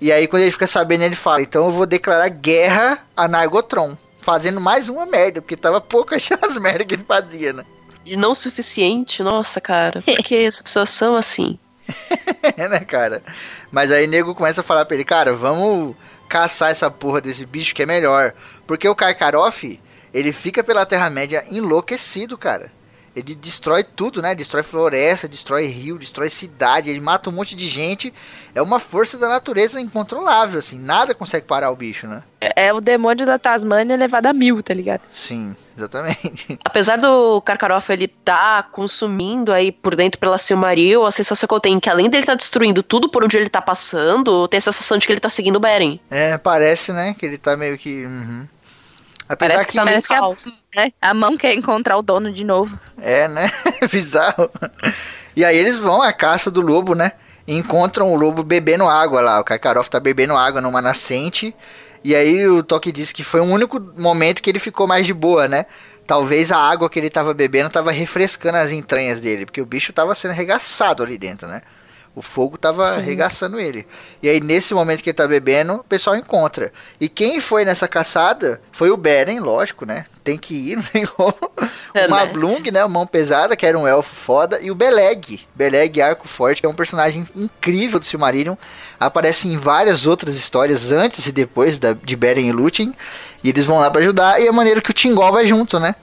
E 0.00 0.12
aí 0.12 0.26
quando 0.26 0.42
ele 0.42 0.52
fica 0.52 0.66
sabendo, 0.66 1.02
ele 1.02 1.16
fala, 1.16 1.42
então 1.42 1.66
eu 1.66 1.70
vou 1.70 1.86
declarar 1.86 2.28
guerra 2.28 2.98
a 3.16 3.28
Nargothrond. 3.28 3.98
Fazendo 4.20 4.60
mais 4.60 4.88
uma 4.88 5.06
merda, 5.06 5.40
porque 5.40 5.56
tava 5.56 5.80
poucas 5.80 6.28
as 6.42 6.56
merdas 6.56 6.86
que 6.86 6.94
ele 6.94 7.04
fazia, 7.06 7.52
né? 7.52 7.64
E 8.04 8.16
não 8.16 8.32
o 8.32 8.36
suficiente, 8.36 9.22
nossa, 9.22 9.60
cara. 9.60 10.00
Porque 10.02 10.36
as 10.36 10.62
pessoas 10.62 10.90
são 10.90 11.16
assim. 11.16 11.58
É, 12.56 12.68
né, 12.68 12.80
cara? 12.80 13.22
Mas 13.72 13.90
aí 13.90 14.06
nego 14.06 14.34
começa 14.34 14.60
a 14.60 14.64
falar 14.64 14.84
pra 14.84 14.94
ele, 14.94 15.04
cara, 15.04 15.34
vamos 15.34 15.96
caçar 16.28 16.70
essa 16.70 16.90
porra 16.90 17.20
desse 17.20 17.44
bicho 17.44 17.74
que 17.74 17.82
é 17.82 17.86
melhor. 17.86 18.32
Porque 18.66 18.88
o 18.88 18.94
Karkaroff, 18.94 19.80
ele 20.14 20.32
fica 20.32 20.62
pela 20.62 20.86
Terra-média 20.86 21.44
enlouquecido, 21.50 22.38
cara. 22.38 22.70
Ele 23.16 23.34
destrói 23.34 23.82
tudo, 23.82 24.20
né? 24.20 24.34
Destrói 24.34 24.62
floresta, 24.62 25.26
destrói 25.26 25.64
rio, 25.68 25.98
destrói 25.98 26.28
cidade, 26.28 26.90
ele 26.90 27.00
mata 27.00 27.30
um 27.30 27.32
monte 27.32 27.56
de 27.56 27.66
gente. 27.66 28.12
É 28.54 28.60
uma 28.60 28.78
força 28.78 29.16
da 29.16 29.26
natureza 29.26 29.80
incontrolável, 29.80 30.58
assim. 30.58 30.78
Nada 30.78 31.14
consegue 31.14 31.46
parar 31.46 31.70
o 31.70 31.76
bicho, 31.76 32.06
né? 32.06 32.22
É 32.38 32.70
o 32.74 32.80
demônio 32.80 33.24
da 33.24 33.38
Tasmânia 33.38 33.96
levado 33.96 34.26
a 34.26 34.34
mil, 34.34 34.62
tá 34.62 34.74
ligado? 34.74 35.00
Sim, 35.14 35.56
exatamente. 35.74 36.58
Apesar 36.62 36.96
do 36.96 37.40
Karkaroff 37.40 37.90
ele 37.90 38.06
tá 38.06 38.62
consumindo 38.62 39.50
aí 39.50 39.72
por 39.72 39.96
dentro 39.96 40.20
pela 40.20 40.36
Silmaril, 40.36 41.06
a 41.06 41.10
sensação 41.10 41.48
que 41.48 41.54
eu 41.54 41.60
tenho 41.60 41.78
é 41.78 41.80
que 41.80 41.88
além 41.88 42.10
dele 42.10 42.26
tá 42.26 42.34
destruindo 42.34 42.82
tudo 42.82 43.08
por 43.08 43.24
onde 43.24 43.38
ele 43.38 43.48
tá 43.48 43.62
passando, 43.62 44.46
tem 44.46 44.58
a 44.58 44.60
sensação 44.60 44.98
de 44.98 45.06
que 45.06 45.12
ele 45.14 45.20
tá 45.20 45.30
seguindo 45.30 45.56
o 45.56 45.60
Beren. 45.60 45.98
É, 46.10 46.36
parece, 46.36 46.92
né? 46.92 47.14
Que 47.18 47.24
ele 47.24 47.38
tá 47.38 47.56
meio 47.56 47.78
que. 47.78 48.04
uhum. 48.04 48.46
Apesar 49.28 49.54
Parece 49.54 49.68
que 49.68 49.74
tá 49.74 49.84
no 49.84 49.90
Parece 49.90 50.08
que 50.08 50.14
a, 50.14 50.82
né, 50.82 50.92
a 51.00 51.14
mão 51.14 51.36
quer 51.36 51.54
encontrar 51.54 51.96
o 51.96 52.02
dono 52.02 52.32
de 52.32 52.44
novo. 52.44 52.78
É, 52.98 53.26
né? 53.28 53.50
Bizarro. 53.90 54.50
E 55.34 55.44
aí 55.44 55.56
eles 55.56 55.76
vão 55.76 56.00
à 56.00 56.12
caça 56.12 56.50
do 56.50 56.60
lobo, 56.60 56.94
né? 56.94 57.12
E 57.46 57.56
encontram 57.56 58.12
o 58.12 58.16
lobo 58.16 58.42
bebendo 58.42 58.88
água 58.88 59.20
lá. 59.20 59.40
O 59.40 59.44
Karkaroff 59.44 59.90
tá 59.90 60.00
bebendo 60.00 60.36
água 60.36 60.60
numa 60.60 60.80
nascente. 60.80 61.54
E 62.02 62.14
aí 62.14 62.46
o 62.46 62.62
Toque 62.62 62.92
disse 62.92 63.12
que 63.12 63.24
foi 63.24 63.40
o 63.40 63.44
único 63.44 63.80
momento 63.96 64.40
que 64.40 64.48
ele 64.48 64.58
ficou 64.58 64.86
mais 64.86 65.04
de 65.04 65.12
boa, 65.12 65.48
né? 65.48 65.66
Talvez 66.06 66.52
a 66.52 66.58
água 66.58 66.88
que 66.88 66.98
ele 66.98 67.10
tava 67.10 67.34
bebendo 67.34 67.68
tava 67.68 67.90
refrescando 67.90 68.58
as 68.58 68.70
entranhas 68.70 69.20
dele, 69.20 69.44
porque 69.44 69.60
o 69.60 69.66
bicho 69.66 69.92
tava 69.92 70.14
sendo 70.14 70.30
arregaçado 70.30 71.02
ali 71.02 71.18
dentro, 71.18 71.48
né? 71.48 71.60
O 72.16 72.22
fogo 72.22 72.56
tava 72.56 72.92
Sim. 72.92 72.98
arregaçando 73.00 73.60
ele. 73.60 73.86
E 74.22 74.28
aí, 74.30 74.40
nesse 74.40 74.72
momento 74.72 75.02
que 75.02 75.10
ele 75.10 75.16
tá 75.16 75.28
bebendo, 75.28 75.74
o 75.74 75.84
pessoal 75.84 76.16
encontra. 76.16 76.72
E 76.98 77.10
quem 77.10 77.40
foi 77.40 77.62
nessa 77.62 77.86
caçada 77.86 78.58
foi 78.72 78.90
o 78.90 78.96
Beren, 78.96 79.38
lógico, 79.38 79.84
né? 79.84 80.06
Tem 80.24 80.38
que 80.38 80.54
ir, 80.54 80.76
não 80.76 80.82
tem 80.82 81.04
como. 81.04 81.34
É, 81.92 82.06
o 82.06 82.08
né? 82.08 82.08
Mablung, 82.08 82.70
né? 82.72 82.82
O 82.82 82.88
Mão 82.88 83.06
Pesada, 83.06 83.54
que 83.54 83.66
era 83.66 83.78
um 83.78 83.86
elfo 83.86 84.14
foda. 84.14 84.58
E 84.62 84.70
o 84.70 84.74
Beleg. 84.74 85.46
Beleg 85.54 86.00
Arco 86.00 86.26
Forte, 86.26 86.62
que 86.62 86.66
é 86.66 86.70
um 86.70 86.74
personagem 86.74 87.28
incrível 87.36 88.00
do 88.00 88.06
Silmarillion. 88.06 88.56
Aparece 88.98 89.46
em 89.46 89.58
várias 89.58 90.06
outras 90.06 90.36
histórias 90.36 90.92
antes 90.92 91.26
e 91.26 91.32
depois 91.32 91.78
da, 91.78 91.92
de 91.92 92.16
Beren 92.16 92.48
e 92.48 92.52
Lúthien. 92.52 92.94
E 93.44 93.50
eles 93.50 93.66
vão 93.66 93.78
lá 93.78 93.90
pra 93.90 94.00
ajudar. 94.00 94.40
E 94.40 94.48
é 94.48 94.52
maneiro 94.52 94.80
que 94.80 94.90
o 94.90 94.94
Tingol 94.94 95.32
vai 95.32 95.46
junto, 95.46 95.78
né? 95.78 95.94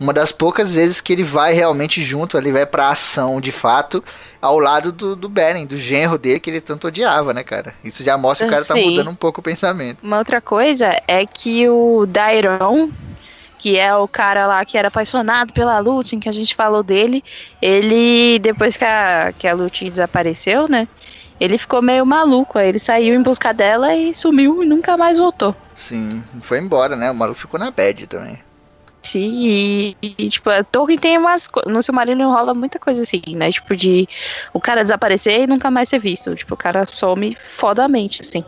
Uma 0.00 0.12
das 0.12 0.32
poucas 0.32 0.72
vezes 0.72 1.00
que 1.00 1.12
ele 1.12 1.22
vai 1.22 1.52
realmente 1.52 2.02
junto, 2.02 2.36
ele 2.36 2.50
vai 2.50 2.66
pra 2.66 2.88
ação 2.88 3.40
de 3.40 3.52
fato, 3.52 4.02
ao 4.40 4.58
lado 4.58 4.90
do, 4.90 5.14
do 5.14 5.28
Beren, 5.28 5.64
do 5.64 5.76
genro 5.76 6.18
dele 6.18 6.40
que 6.40 6.50
ele 6.50 6.60
tanto 6.60 6.88
odiava, 6.88 7.32
né, 7.32 7.44
cara? 7.44 7.74
Isso 7.84 8.02
já 8.02 8.16
mostra 8.18 8.46
que 8.46 8.52
o 8.52 8.54
cara 8.54 8.66
tá 8.66 8.74
Sim. 8.74 8.90
mudando 8.90 9.10
um 9.10 9.14
pouco 9.14 9.40
o 9.40 9.44
pensamento. 9.44 10.02
Uma 10.02 10.18
outra 10.18 10.40
coisa 10.40 10.90
é 11.06 11.24
que 11.24 11.68
o 11.68 12.04
Dairon, 12.06 12.90
que 13.58 13.78
é 13.78 13.94
o 13.94 14.08
cara 14.08 14.44
lá 14.46 14.64
que 14.64 14.76
era 14.76 14.88
apaixonado 14.88 15.52
pela 15.52 15.78
Lúthien, 15.78 16.18
que 16.18 16.28
a 16.28 16.32
gente 16.32 16.54
falou 16.54 16.82
dele, 16.82 17.22
ele, 17.60 18.40
depois 18.40 18.76
que 18.76 18.84
a, 18.84 19.32
que 19.38 19.46
a 19.46 19.54
Lúthien 19.54 19.88
desapareceu, 19.88 20.66
né? 20.68 20.88
Ele 21.38 21.56
ficou 21.56 21.80
meio 21.80 22.04
maluco, 22.04 22.58
aí 22.58 22.68
ele 22.68 22.78
saiu 22.78 23.14
em 23.14 23.22
busca 23.22 23.52
dela 23.52 23.94
e 23.94 24.14
sumiu 24.14 24.62
e 24.62 24.66
nunca 24.66 24.96
mais 24.96 25.18
voltou. 25.18 25.54
Sim, 25.76 26.22
foi 26.40 26.58
embora, 26.58 26.96
né? 26.96 27.10
O 27.10 27.14
maluco 27.14 27.38
ficou 27.38 27.58
na 27.58 27.70
bad 27.70 28.06
também. 28.06 28.38
E, 29.14 29.96
e, 30.00 30.28
tipo, 30.28 30.48
a 30.50 30.62
Tolkien 30.64 30.98
tem 30.98 31.18
umas. 31.18 31.48
No 31.66 31.82
Silmarillion 31.82 32.32
rola 32.32 32.54
muita 32.54 32.78
coisa 32.78 33.02
assim, 33.02 33.22
né? 33.34 33.50
Tipo, 33.50 33.76
de 33.76 34.08
o 34.52 34.60
cara 34.60 34.82
desaparecer 34.82 35.40
e 35.42 35.46
nunca 35.46 35.70
mais 35.70 35.88
ser 35.88 35.98
visto. 35.98 36.34
Tipo, 36.34 36.54
o 36.54 36.56
cara 36.56 36.86
some 36.86 37.34
fodamente, 37.36 38.22
assim. 38.22 38.44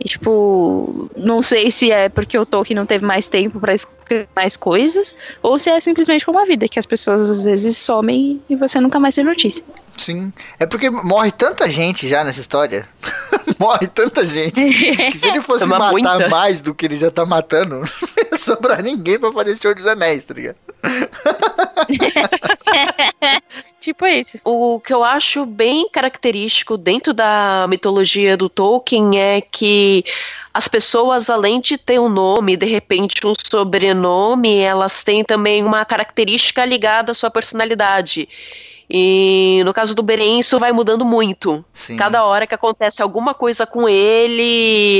E, 0.00 0.08
tipo, 0.08 1.10
não 1.16 1.40
sei 1.40 1.70
se 1.70 1.90
é 1.90 2.08
porque 2.08 2.38
o 2.38 2.44
Tolkien 2.44 2.76
não 2.76 2.86
teve 2.86 3.04
mais 3.04 3.28
tempo 3.28 3.60
pra 3.60 3.74
escrever 3.74 4.28
mais 4.34 4.56
coisas, 4.56 5.14
ou 5.42 5.58
se 5.58 5.70
é 5.70 5.80
simplesmente 5.80 6.26
como 6.26 6.38
a 6.38 6.44
vida, 6.44 6.68
que 6.68 6.78
as 6.78 6.86
pessoas 6.86 7.22
às 7.22 7.44
vezes 7.44 7.78
somem 7.78 8.42
e 8.48 8.56
você 8.56 8.80
nunca 8.80 8.98
mais 8.98 9.14
tem 9.14 9.24
notícia. 9.24 9.64
Sim. 9.96 10.32
É 10.58 10.66
porque 10.66 10.90
morre 10.90 11.30
tanta 11.30 11.70
gente 11.70 12.08
já 12.08 12.24
nessa 12.24 12.40
história. 12.40 12.88
morre 13.58 13.86
tanta 13.86 14.24
gente. 14.24 14.54
Que 15.10 15.18
se 15.18 15.28
ele 15.28 15.40
fosse 15.40 15.64
matar 15.66 15.92
muita. 15.92 16.28
mais 16.28 16.60
do 16.60 16.74
que 16.74 16.84
ele 16.86 16.96
já 16.96 17.10
tá 17.10 17.24
matando, 17.24 17.76
não 17.80 17.84
ia 18.30 18.36
sobrar 18.36 18.82
ninguém 18.82 19.18
pra 19.18 19.32
fazer 19.32 19.56
Senhor 19.56 19.74
dos 19.74 19.86
Anéis, 19.86 20.24
tá 20.24 20.34
ligado? 20.34 20.56
Tipo 23.84 24.06
isso. 24.06 24.38
O 24.42 24.80
que 24.80 24.94
eu 24.94 25.04
acho 25.04 25.44
bem 25.44 25.86
característico 25.90 26.78
dentro 26.78 27.12
da 27.12 27.66
mitologia 27.68 28.34
do 28.34 28.48
Tolkien 28.48 29.20
é 29.20 29.42
que 29.42 30.02
as 30.54 30.66
pessoas, 30.66 31.28
além 31.28 31.60
de 31.60 31.76
ter 31.76 32.00
um 32.00 32.08
nome, 32.08 32.56
de 32.56 32.64
repente 32.64 33.26
um 33.26 33.34
sobrenome, 33.36 34.56
elas 34.56 35.04
têm 35.04 35.22
também 35.22 35.62
uma 35.62 35.84
característica 35.84 36.64
ligada 36.64 37.12
à 37.12 37.14
sua 37.14 37.30
personalidade. 37.30 38.26
E 38.88 39.62
no 39.64 39.72
caso 39.72 39.94
do 39.94 40.02
Beren, 40.02 40.38
isso 40.38 40.58
vai 40.58 40.70
mudando 40.72 41.04
muito. 41.04 41.64
Sim. 41.72 41.96
Cada 41.96 42.24
hora 42.24 42.46
que 42.46 42.54
acontece 42.54 43.02
alguma 43.02 43.32
coisa 43.34 43.66
com 43.66 43.88
ele, 43.88 44.42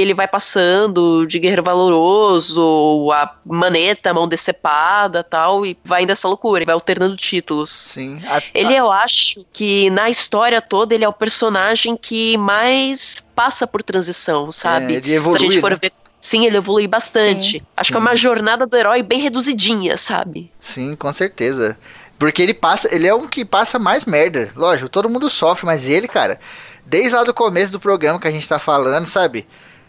ele 0.01 0.15
vai 0.15 0.27
passando 0.27 1.27
de 1.27 1.39
guerreiro 1.39 1.63
valoroso, 1.63 3.11
a 3.13 3.35
maneta, 3.45 4.11
a 4.11 4.15
mão 4.15 4.27
decepada 4.27 5.23
tal, 5.23 5.65
e 5.67 5.77
vai 5.85 6.03
indo 6.03 6.13
essa 6.13 6.27
loucura, 6.29 6.59
ele 6.61 6.67
vai 6.67 6.75
alternando 6.75 7.17
títulos. 7.17 7.71
Sim. 7.71 8.21
A- 8.27 8.43
Ele, 8.55 8.75
eu 8.75 8.91
acho 8.91 9.45
que 9.53 9.91
na 9.91 10.09
história 10.11 10.61
toda, 10.63 10.95
ele 10.95 11.05
é 11.05 11.09
o 11.09 11.13
personagem 11.13 11.97
que 11.97 12.37
mais 12.39 13.23
passa 13.35 13.67
por 13.67 13.83
transição, 13.83 14.51
sabe? 14.51 14.95
É, 14.95 14.97
ele 14.97 15.13
evolui, 15.15 15.39
Se 15.39 15.45
a 15.47 15.51
gente 15.51 15.61
for 15.61 15.71
né? 15.73 15.79
ver. 15.81 15.93
Sim, 16.21 16.47
ele 16.47 16.57
evolui 16.57 16.87
bastante. 16.87 17.63
Acho 17.77 17.91
que 17.91 17.97
é 17.99 18.01
uma 18.01 18.17
jornada 18.17 18.65
do 18.67 18.75
herói 18.75 19.03
bem 19.03 19.21
reduzidinha, 19.21 19.99
sabe? 19.99 20.51
Sim, 20.59 20.97
com 20.97 21.13
certeza. 21.13 21.77
Porque 22.19 22.43
ele 22.43 22.55
passa, 22.55 22.95
ele 22.95 23.07
é 23.07 23.15
um 23.15 23.27
que 23.27 23.45
passa 23.45 23.79
mais 23.79 24.05
merda. 24.05 24.53
Lógico, 24.55 24.89
todo 24.89 25.09
mundo 25.09 25.29
sofre, 25.29 25.67
mas 25.67 25.87
ele, 25.87 26.07
cara, 26.07 26.39
desde 26.87 27.15
lá 27.15 27.25
do 27.25 27.35
começo 27.35 27.73
do 27.73 27.81
programa 27.81 28.21
que 28.21 28.29
a 28.29 28.31
gente 28.31 28.49
tá 28.49 28.59
falando, 28.59 29.07
sabe? 29.07 29.47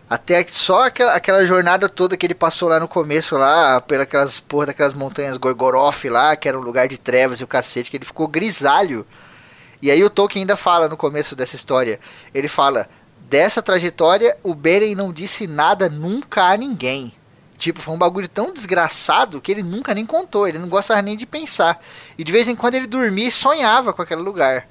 Até 0.09 0.45
só 0.47 0.85
aquela, 0.85 1.13
aquela 1.13 1.45
jornada 1.45 1.89
toda 1.89 2.15
que 2.15 2.25
ele 2.25 2.35
passou 2.35 2.69
lá 2.69 2.79
no 2.79 2.87
começo, 2.87 3.35
lá, 3.35 3.81
pelas 3.81 4.39
porra 4.39 4.67
daquelas 4.67 4.93
montanhas 4.93 5.37
Gorgoroth 5.37 6.05
lá, 6.05 6.35
que 6.35 6.47
era 6.47 6.59
um 6.59 6.61
lugar 6.61 6.87
de 6.87 6.97
trevas 6.97 7.39
e 7.39 7.43
o 7.43 7.47
cacete, 7.47 7.89
que 7.89 7.97
ele 7.97 8.05
ficou 8.05 8.27
grisalho. 8.27 9.05
E 9.81 9.89
aí 9.89 10.03
o 10.03 10.09
Tolkien 10.09 10.43
ainda 10.43 10.55
fala 10.55 10.87
no 10.87 10.95
começo 10.95 11.35
dessa 11.35 11.55
história, 11.55 11.99
ele 12.33 12.47
fala, 12.47 12.87
dessa 13.29 13.61
trajetória 13.61 14.37
o 14.43 14.53
Beren 14.53 14.95
não 14.95 15.11
disse 15.11 15.47
nada 15.47 15.89
nunca 15.89 16.43
a 16.43 16.57
ninguém. 16.57 17.13
Tipo, 17.57 17.81
foi 17.81 17.93
um 17.93 17.97
bagulho 17.97 18.27
tão 18.27 18.53
desgraçado 18.53 19.39
que 19.39 19.51
ele 19.51 19.63
nunca 19.63 19.93
nem 19.93 20.05
contou, 20.05 20.47
ele 20.47 20.59
não 20.59 20.67
gostava 20.67 21.01
nem 21.01 21.15
de 21.15 21.25
pensar. 21.25 21.81
E 22.17 22.23
de 22.23 22.31
vez 22.31 22.47
em 22.47 22.55
quando 22.55 22.75
ele 22.75 22.87
dormia 22.87 23.27
e 23.27 23.31
sonhava 23.31 23.93
com 23.93 24.01
aquele 24.01 24.21
lugar. 24.21 24.67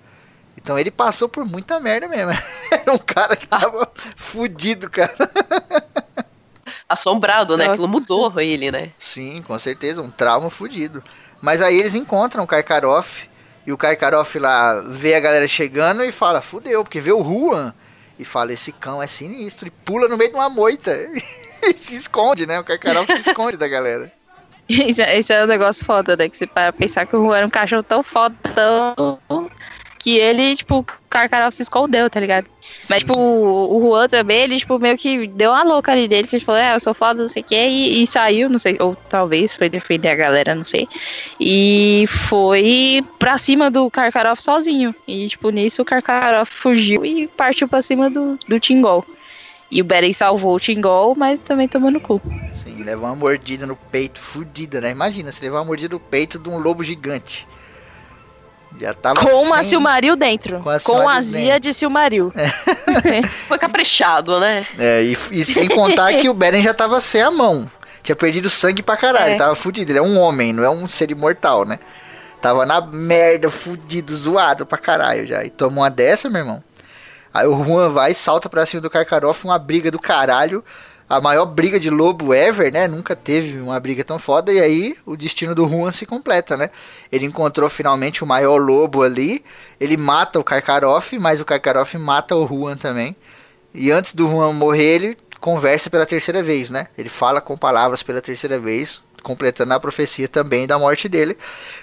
Então 0.56 0.78
ele 0.78 0.90
passou 0.90 1.28
por 1.28 1.44
muita 1.44 1.80
merda 1.80 2.06
mesmo. 2.08 2.32
Era 2.70 2.92
um 2.92 2.98
cara 2.98 3.36
que 3.36 3.46
tava 3.46 3.90
fudido, 4.16 4.90
cara. 4.90 5.14
Assombrado, 6.88 7.56
né? 7.56 7.66
Aquilo 7.66 7.88
mudou 7.88 8.38
ele, 8.38 8.70
né? 8.70 8.92
Sim, 8.98 9.42
com 9.42 9.58
certeza, 9.58 10.02
um 10.02 10.10
trauma 10.10 10.50
fudido. 10.50 11.02
Mas 11.40 11.62
aí 11.62 11.78
eles 11.78 11.94
encontram 11.94 12.44
o 12.44 12.46
Karkaroff 12.46 13.28
e 13.66 13.72
o 13.72 13.78
Karkaroff 13.78 14.38
lá 14.38 14.80
vê 14.80 15.14
a 15.14 15.20
galera 15.20 15.48
chegando 15.48 16.04
e 16.04 16.12
fala, 16.12 16.42
fudeu, 16.42 16.84
porque 16.84 17.00
vê 17.00 17.12
o 17.12 17.24
Juan 17.24 17.74
e 18.18 18.24
fala, 18.24 18.52
esse 18.52 18.70
cão 18.72 19.02
é 19.02 19.06
sinistro, 19.06 19.66
e 19.66 19.70
pula 19.70 20.06
no 20.06 20.16
meio 20.16 20.30
de 20.30 20.36
uma 20.36 20.48
moita 20.48 20.92
e 20.92 21.43
se 21.76 21.94
esconde, 21.96 22.46
né? 22.46 22.58
O 22.58 22.64
Karkaroff 22.64 23.12
se 23.12 23.30
esconde 23.30 23.56
da 23.56 23.68
galera. 23.68 24.12
Isso, 24.68 25.02
é- 25.02 25.18
isso 25.18 25.32
é 25.32 25.44
um 25.44 25.46
negócio 25.46 25.84
foda, 25.84 26.16
né? 26.16 26.28
Que 26.28 26.36
você 26.36 26.46
para 26.46 26.72
pensar 26.72 27.06
que 27.06 27.16
o 27.16 27.24
Juan 27.24 27.36
era 27.36 27.46
um 27.46 27.50
cachorro 27.50 27.82
tão 27.82 28.02
fodão 28.02 29.18
que 29.98 30.18
ele, 30.18 30.54
tipo, 30.54 30.80
o 30.80 30.86
Karkaroff 31.08 31.56
se 31.56 31.62
escondeu, 31.62 32.10
tá 32.10 32.20
ligado? 32.20 32.46
Mas, 32.90 32.98
tipo, 32.98 33.18
o, 33.18 33.76
o 33.78 33.80
Juan 33.80 34.06
também, 34.06 34.42
ele, 34.42 34.58
tipo, 34.58 34.78
meio 34.78 34.98
que 34.98 35.26
deu 35.28 35.50
uma 35.50 35.62
louca 35.62 35.92
ali 35.92 36.06
dele, 36.06 36.28
que 36.28 36.36
ele 36.36 36.44
falou, 36.44 36.60
é, 36.60 36.74
eu 36.74 36.80
sou 36.80 36.92
foda, 36.92 37.22
não 37.22 37.28
sei 37.28 37.40
o 37.40 37.44
quê, 37.46 37.66
e, 37.68 38.02
e 38.02 38.06
saiu, 38.06 38.50
não 38.50 38.58
sei, 38.58 38.76
ou 38.80 38.94
talvez 39.08 39.56
foi 39.56 39.70
defender 39.70 40.10
a 40.10 40.14
galera, 40.14 40.54
não 40.54 40.64
sei. 40.64 40.86
E 41.40 42.04
foi 42.06 43.02
pra 43.18 43.38
cima 43.38 43.70
do 43.70 43.90
Karkaroff 43.90 44.42
sozinho. 44.42 44.94
E, 45.08 45.26
tipo, 45.26 45.48
nisso 45.48 45.80
o 45.80 45.84
Karkaroff 45.86 46.52
fugiu 46.52 47.02
e 47.04 47.26
partiu 47.26 47.66
pra 47.66 47.80
cima 47.80 48.10
do, 48.10 48.38
do 48.46 48.60
Tingol. 48.60 49.06
E 49.74 49.80
o 49.82 49.84
Beren 49.84 50.12
salvou 50.12 50.54
o 50.54 50.60
Tingol, 50.60 51.16
mas 51.16 51.40
também 51.44 51.66
tomou 51.66 51.90
no 51.90 52.00
cu. 52.00 52.22
Sim, 52.52 52.84
levou 52.84 53.08
uma 53.08 53.16
mordida 53.16 53.66
no 53.66 53.74
peito, 53.74 54.20
fudida, 54.20 54.80
né? 54.80 54.92
Imagina, 54.92 55.32
se 55.32 55.42
levar 55.42 55.58
uma 55.58 55.64
mordida 55.64 55.94
no 55.96 56.00
peito 56.00 56.38
de 56.38 56.48
um 56.48 56.58
lobo 56.58 56.84
gigante. 56.84 57.44
Já 58.80 58.94
tava 58.94 59.20
Com 59.20 59.42
uma 59.42 59.56
sem- 59.58 59.70
Silmaril 59.70 60.14
dentro. 60.16 60.58
Com 60.58 60.62
Com, 60.64 60.70
a 60.70 60.78
Silmaril 60.78 61.08
azia 61.10 61.60
de 61.60 61.74
Silmaril. 61.74 62.32
Foi 63.48 63.58
caprichado, 63.58 64.38
né? 64.38 64.64
É, 64.78 65.02
e, 65.02 65.18
e 65.32 65.44
sem 65.44 65.68
contar 65.68 66.14
que 66.14 66.28
o 66.28 66.34
Beren 66.34 66.62
já 66.62 66.72
tava 66.72 67.00
sem 67.00 67.20
a 67.22 67.30
mão. 67.30 67.68
Tinha 68.02 68.14
perdido 68.14 68.48
sangue 68.48 68.82
pra 68.82 68.96
caralho, 68.96 69.32
É. 69.32 69.36
tava 69.36 69.56
fudido. 69.56 69.90
Ele 69.90 69.98
é 69.98 70.02
um 70.02 70.18
homem, 70.18 70.52
não 70.52 70.62
é 70.62 70.70
um 70.70 70.88
ser 70.88 71.10
imortal, 71.10 71.64
né? 71.64 71.78
Tava 72.40 72.64
na 72.66 72.80
merda, 72.80 73.50
fudido, 73.50 74.14
zoado 74.14 74.66
pra 74.66 74.76
caralho 74.78 75.26
já. 75.26 75.42
E 75.44 75.50
toma 75.50 75.82
uma 75.82 75.90
dessa, 75.90 76.28
meu 76.30 76.40
irmão. 76.42 76.62
Aí 77.34 77.48
o 77.48 77.64
Juan 77.64 77.88
vai 77.88 78.12
e 78.12 78.14
salta 78.14 78.48
pra 78.48 78.64
cima 78.64 78.80
do 78.80 78.88
Karkaroff, 78.88 79.44
uma 79.44 79.58
briga 79.58 79.90
do 79.90 79.98
caralho. 79.98 80.64
A 81.10 81.20
maior 81.20 81.44
briga 81.46 81.80
de 81.80 81.90
lobo 81.90 82.32
ever, 82.32 82.72
né? 82.72 82.86
Nunca 82.86 83.16
teve 83.16 83.58
uma 83.58 83.78
briga 83.80 84.04
tão 84.04 84.20
foda. 84.20 84.52
E 84.52 84.60
aí 84.60 84.96
o 85.04 85.16
destino 85.16 85.52
do 85.52 85.68
Juan 85.68 85.90
se 85.90 86.06
completa, 86.06 86.56
né? 86.56 86.70
Ele 87.10 87.26
encontrou 87.26 87.68
finalmente 87.68 88.22
o 88.22 88.26
maior 88.26 88.56
lobo 88.56 89.02
ali. 89.02 89.44
Ele 89.80 89.96
mata 89.96 90.38
o 90.38 90.44
Karkaroff, 90.44 91.18
mas 91.18 91.40
o 91.40 91.44
Karkaroff 91.44 91.98
mata 91.98 92.36
o 92.36 92.46
Juan 92.46 92.76
também. 92.76 93.16
E 93.74 93.90
antes 93.90 94.14
do 94.14 94.30
Juan 94.30 94.52
morrer, 94.52 94.94
ele 94.94 95.16
conversa 95.40 95.90
pela 95.90 96.06
terceira 96.06 96.40
vez, 96.40 96.70
né? 96.70 96.86
Ele 96.96 97.08
fala 97.08 97.40
com 97.40 97.58
palavras 97.58 98.02
pela 98.02 98.20
terceira 98.22 98.60
vez, 98.60 99.02
completando 99.22 99.74
a 99.74 99.80
profecia 99.80 100.28
também 100.28 100.66
da 100.68 100.78
morte 100.78 101.08
dele. 101.08 101.36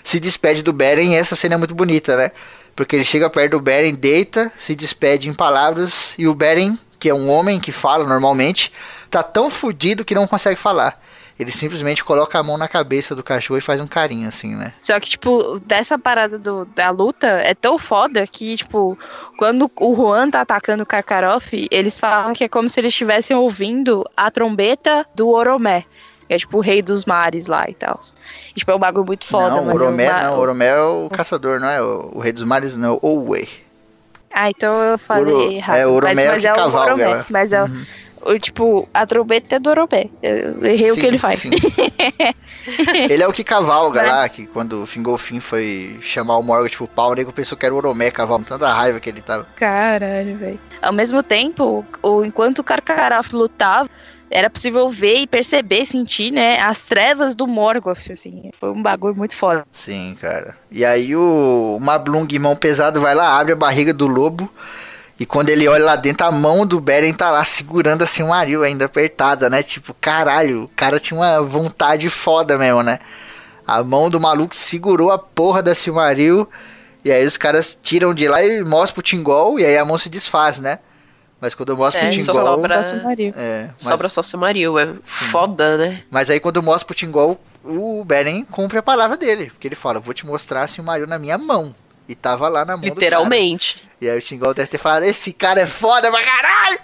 Se 0.04 0.18
despede 0.18 0.64
do 0.64 0.72
Beren 0.72 1.12
e 1.12 1.16
essa 1.16 1.36
cena 1.36 1.56
é 1.56 1.58
muito 1.58 1.76
bonita, 1.76 2.16
né? 2.16 2.32
Porque 2.76 2.96
ele 2.96 3.04
chega 3.04 3.30
perto 3.30 3.52
do 3.52 3.60
Beren, 3.60 3.94
deita, 3.94 4.52
se 4.58 4.76
despede 4.76 5.30
em 5.30 5.34
palavras 5.34 6.16
e 6.18 6.28
o 6.28 6.34
Beren, 6.34 6.78
que 7.00 7.10
é 7.10 7.14
um 7.14 7.30
homem 7.30 7.60
que 7.60 7.72
fala 7.72 8.08
normalmente, 8.08 8.72
tá 9.10 9.24
tão 9.24 9.50
fudido 9.50 10.06
que 10.06 10.16
não 10.16 10.28
consegue 10.28 10.60
falar. 10.60 11.02
Ele 11.40 11.52
simplesmente 11.52 12.04
coloca 12.04 12.38
a 12.38 12.44
mão 12.44 12.56
na 12.56 12.68
cabeça 12.68 13.16
do 13.16 13.24
cachorro 13.24 13.58
e 13.58 13.62
faz 13.62 13.82
um 13.82 13.88
carinho 13.88 14.28
assim, 14.28 14.56
né? 14.56 14.74
Só 14.80 15.00
que, 15.00 15.10
tipo, 15.10 15.60
dessa 15.62 15.98
parada 15.98 16.38
do, 16.38 16.66
da 16.66 16.92
luta 16.92 17.26
é 17.28 17.56
tão 17.56 17.80
foda 17.80 18.28
que, 18.28 18.56
tipo, 18.58 18.96
quando 19.38 19.72
o 19.80 19.96
Juan 19.96 20.30
tá 20.30 20.42
atacando 20.42 20.84
o 20.84 20.86
Karkaroff, 20.86 21.68
eles 21.72 21.98
falam 21.98 22.34
que 22.34 22.44
é 22.44 22.48
como 22.48 22.70
se 22.70 22.80
eles 22.80 22.94
estivessem 22.94 23.36
ouvindo 23.36 24.06
a 24.16 24.30
trombeta 24.30 25.04
do 25.16 25.30
Oromé. 25.30 25.86
Que 26.32 26.36
é 26.36 26.38
tipo 26.38 26.60
o 26.60 26.62
rei 26.62 26.82
dos 26.82 27.04
mares 27.04 27.48
lá 27.48 27.66
e 27.68 27.74
tal. 27.74 28.00
E, 28.56 28.60
tipo, 28.60 28.72
é 28.72 28.76
um 28.76 28.80
bagulho 28.80 29.06
muito 29.06 29.26
foda, 29.26 29.50
não, 29.50 29.66
mano. 29.66 29.74
Oromé 29.74 30.10
Uma- 30.10 30.24
não, 30.24 30.40
Oromé 30.40 30.68
é 30.68 30.82
o 30.82 31.10
caçador, 31.12 31.60
não 31.60 31.68
é? 31.68 31.82
O, 31.82 32.12
o 32.16 32.20
rei 32.22 32.32
dos 32.32 32.46
mares 32.46 32.78
não, 32.78 32.94
é 32.94 32.94
o 32.94 33.00
Owe. 33.06 33.50
Ah, 34.34 34.50
então 34.50 34.82
eu 34.82 34.98
falei 34.98 35.34
Oro- 35.34 35.52
errado. 35.52 35.76
é, 35.78 35.86
Oromé 35.86 36.24
é 36.24 36.38
o 36.38 36.40
que 36.40 36.48
o 36.50 36.54
cavalga 36.56 36.94
Oromé. 37.10 37.26
Mas 37.30 37.52
é 37.52 37.62
o- 37.62 37.66
Uhum. 37.66 37.86
o, 38.28 38.40
tipo, 38.40 38.88
a 38.94 39.06
trombeta 39.06 39.58
é 39.58 39.60
do 39.60 39.70
Oromé. 39.72 40.06
Eu 40.24 40.64
errei 40.66 40.92
o 40.92 40.96
Sim, 40.96 41.02
que 41.02 41.08
ele 41.08 41.20
faz. 41.20 41.44
Ele 43.10 43.22
é 43.24 43.28
o 43.28 43.34
que 43.34 43.44
cavalga 43.44 44.02
lá, 44.02 44.30
que 44.30 44.46
quando 44.46 44.84
o 44.84 44.86
Fingolfin 44.86 45.42
foi 45.42 45.98
chamar 46.02 46.38
o 46.38 46.44
Morgoth 46.44 46.78
pro 46.78 46.88
pau, 46.88 47.12
o 47.12 47.14
nego 47.16 47.34
pensou 47.34 47.58
que 47.58 47.66
era 47.66 47.74
o 47.76 47.78
Oromé 47.78 48.10
cavalgando, 48.12 48.48
tanta 48.50 48.72
raiva 48.72 49.00
que 49.02 49.10
ele 49.10 49.22
tava. 49.22 49.46
Caralho, 49.58 50.38
velho. 50.38 50.60
Ao 50.82 50.94
mesmo 50.94 51.22
tempo, 51.24 51.86
o, 52.02 52.24
enquanto 52.24 52.60
o 52.60 52.64
Karkaroff 52.64 53.36
lutava, 53.36 53.90
era 54.32 54.50
possível 54.50 54.90
ver 54.90 55.16
e 55.16 55.28
perceber, 55.28 55.86
sentir, 55.86 56.32
né, 56.32 56.60
as 56.60 56.84
trevas 56.84 57.36
do 57.36 57.46
Morgoth, 57.46 58.12
assim. 58.12 58.50
Foi 58.60 58.72
um 58.72 58.82
bagulho 58.82 59.16
muito 59.16 59.36
foda. 59.36 59.66
Sim, 59.72 60.16
cara. 60.20 60.58
E 60.72 60.84
aí 60.84 61.16
o 61.16 61.78
Mablung, 61.80 62.28
mão 62.40 62.56
pesado, 62.56 63.02
vai 63.02 63.14
lá, 63.14 63.38
abre 63.38 63.54
a 63.54 63.56
barriga 63.56 63.94
do 63.94 64.08
lobo. 64.08 64.50
E 65.20 65.26
quando 65.26 65.50
ele 65.50 65.68
olha 65.68 65.86
lá 65.86 65.96
dentro, 65.96 66.26
a 66.26 66.32
mão 66.32 66.66
do 66.66 66.80
Beren 66.80 67.14
tá 67.14 67.30
lá 67.30 67.46
segurando 67.46 68.04
assim 68.04 68.24
um 68.24 68.34
aril 68.34 68.64
ainda 68.64 68.86
apertada, 68.86 69.50
né? 69.52 69.62
Tipo, 69.62 69.94
caralho, 70.02 70.64
o 70.64 70.70
cara 70.70 71.00
tinha 71.00 71.20
uma 71.20 71.42
vontade 71.44 72.10
foda 72.10 72.58
mesmo, 72.58 72.82
né? 72.82 72.98
A 73.68 73.84
mão 73.84 74.10
do 74.10 74.20
maluco 74.20 74.56
segurou 74.56 75.12
a 75.12 75.20
porra 75.20 75.62
da 75.62 75.76
Silmaril. 75.76 76.50
E 77.06 77.12
aí 77.12 77.26
os 77.26 77.38
caras 77.38 77.78
tiram 77.82 78.14
de 78.14 78.28
lá 78.28 78.44
e 78.44 78.64
mostram 78.64 78.96
pro 78.96 79.04
Tingol. 79.04 79.60
E 79.60 79.66
aí 79.66 79.78
a 79.78 79.86
mão 79.86 79.98
se 79.98 80.10
desfaz, 80.10 80.60
né? 80.60 80.80
Mas 81.42 81.56
quando 81.56 81.76
mostra 81.76 82.02
É, 82.04 82.10
pro 82.10 82.18
Tingol. 82.18 82.36
sobra- 82.36 82.84
Só 82.84 82.90
Silmaril. 82.96 83.34
É, 83.36 83.70
mas, 83.74 83.82
Sobra 83.82 84.10
só 84.10 84.22
Silmaril, 84.22 84.78
é 84.80 84.94
foda, 85.04 85.76
né? 85.78 86.04
mas 86.12 86.30
aí 86.30 86.40
quando 86.40 86.62
mostra 86.62 86.86
pro 86.86 86.96
Tingol, 86.96 87.42
o 87.66 88.06
Beren 88.06 88.46
cumpre 88.46 88.78
a 88.78 88.84
palavra 88.84 89.18
dele. 89.18 89.48
Porque 89.50 89.68
ele 89.68 89.76
fala, 89.76 90.00
vou 90.00 90.14
te 90.14 90.24
mostrar 90.26 90.68
Silmaril 90.68 91.08
na 91.08 91.18
minha 91.18 91.38
mão. 91.40 91.74
E 92.08 92.14
tava 92.16 92.48
lá 92.48 92.64
na 92.64 92.74
mão 92.74 92.82
do 92.82 92.88
cara. 92.90 92.94
Literalmente. 93.00 93.90
E 94.00 94.08
aí 94.10 94.18
o 94.18 94.22
Tingol 94.22 94.54
deve 94.54 94.70
ter 94.70 94.78
falado, 94.78 95.04
esse 95.04 95.34
cara 95.34 95.62
é 95.62 95.66
foda 95.66 96.12
pra 96.12 96.22
caralho! 96.24 96.80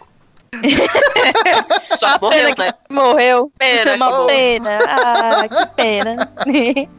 Só 1.99 2.17
morreu, 2.21 2.49
né? 2.57 2.73
Morreu. 2.89 3.51
Pena, 3.59 3.95
Uma 3.95 4.25
pena. 4.25 4.79
Ah, 4.87 5.47
que 5.47 5.65
pena. 5.75 6.31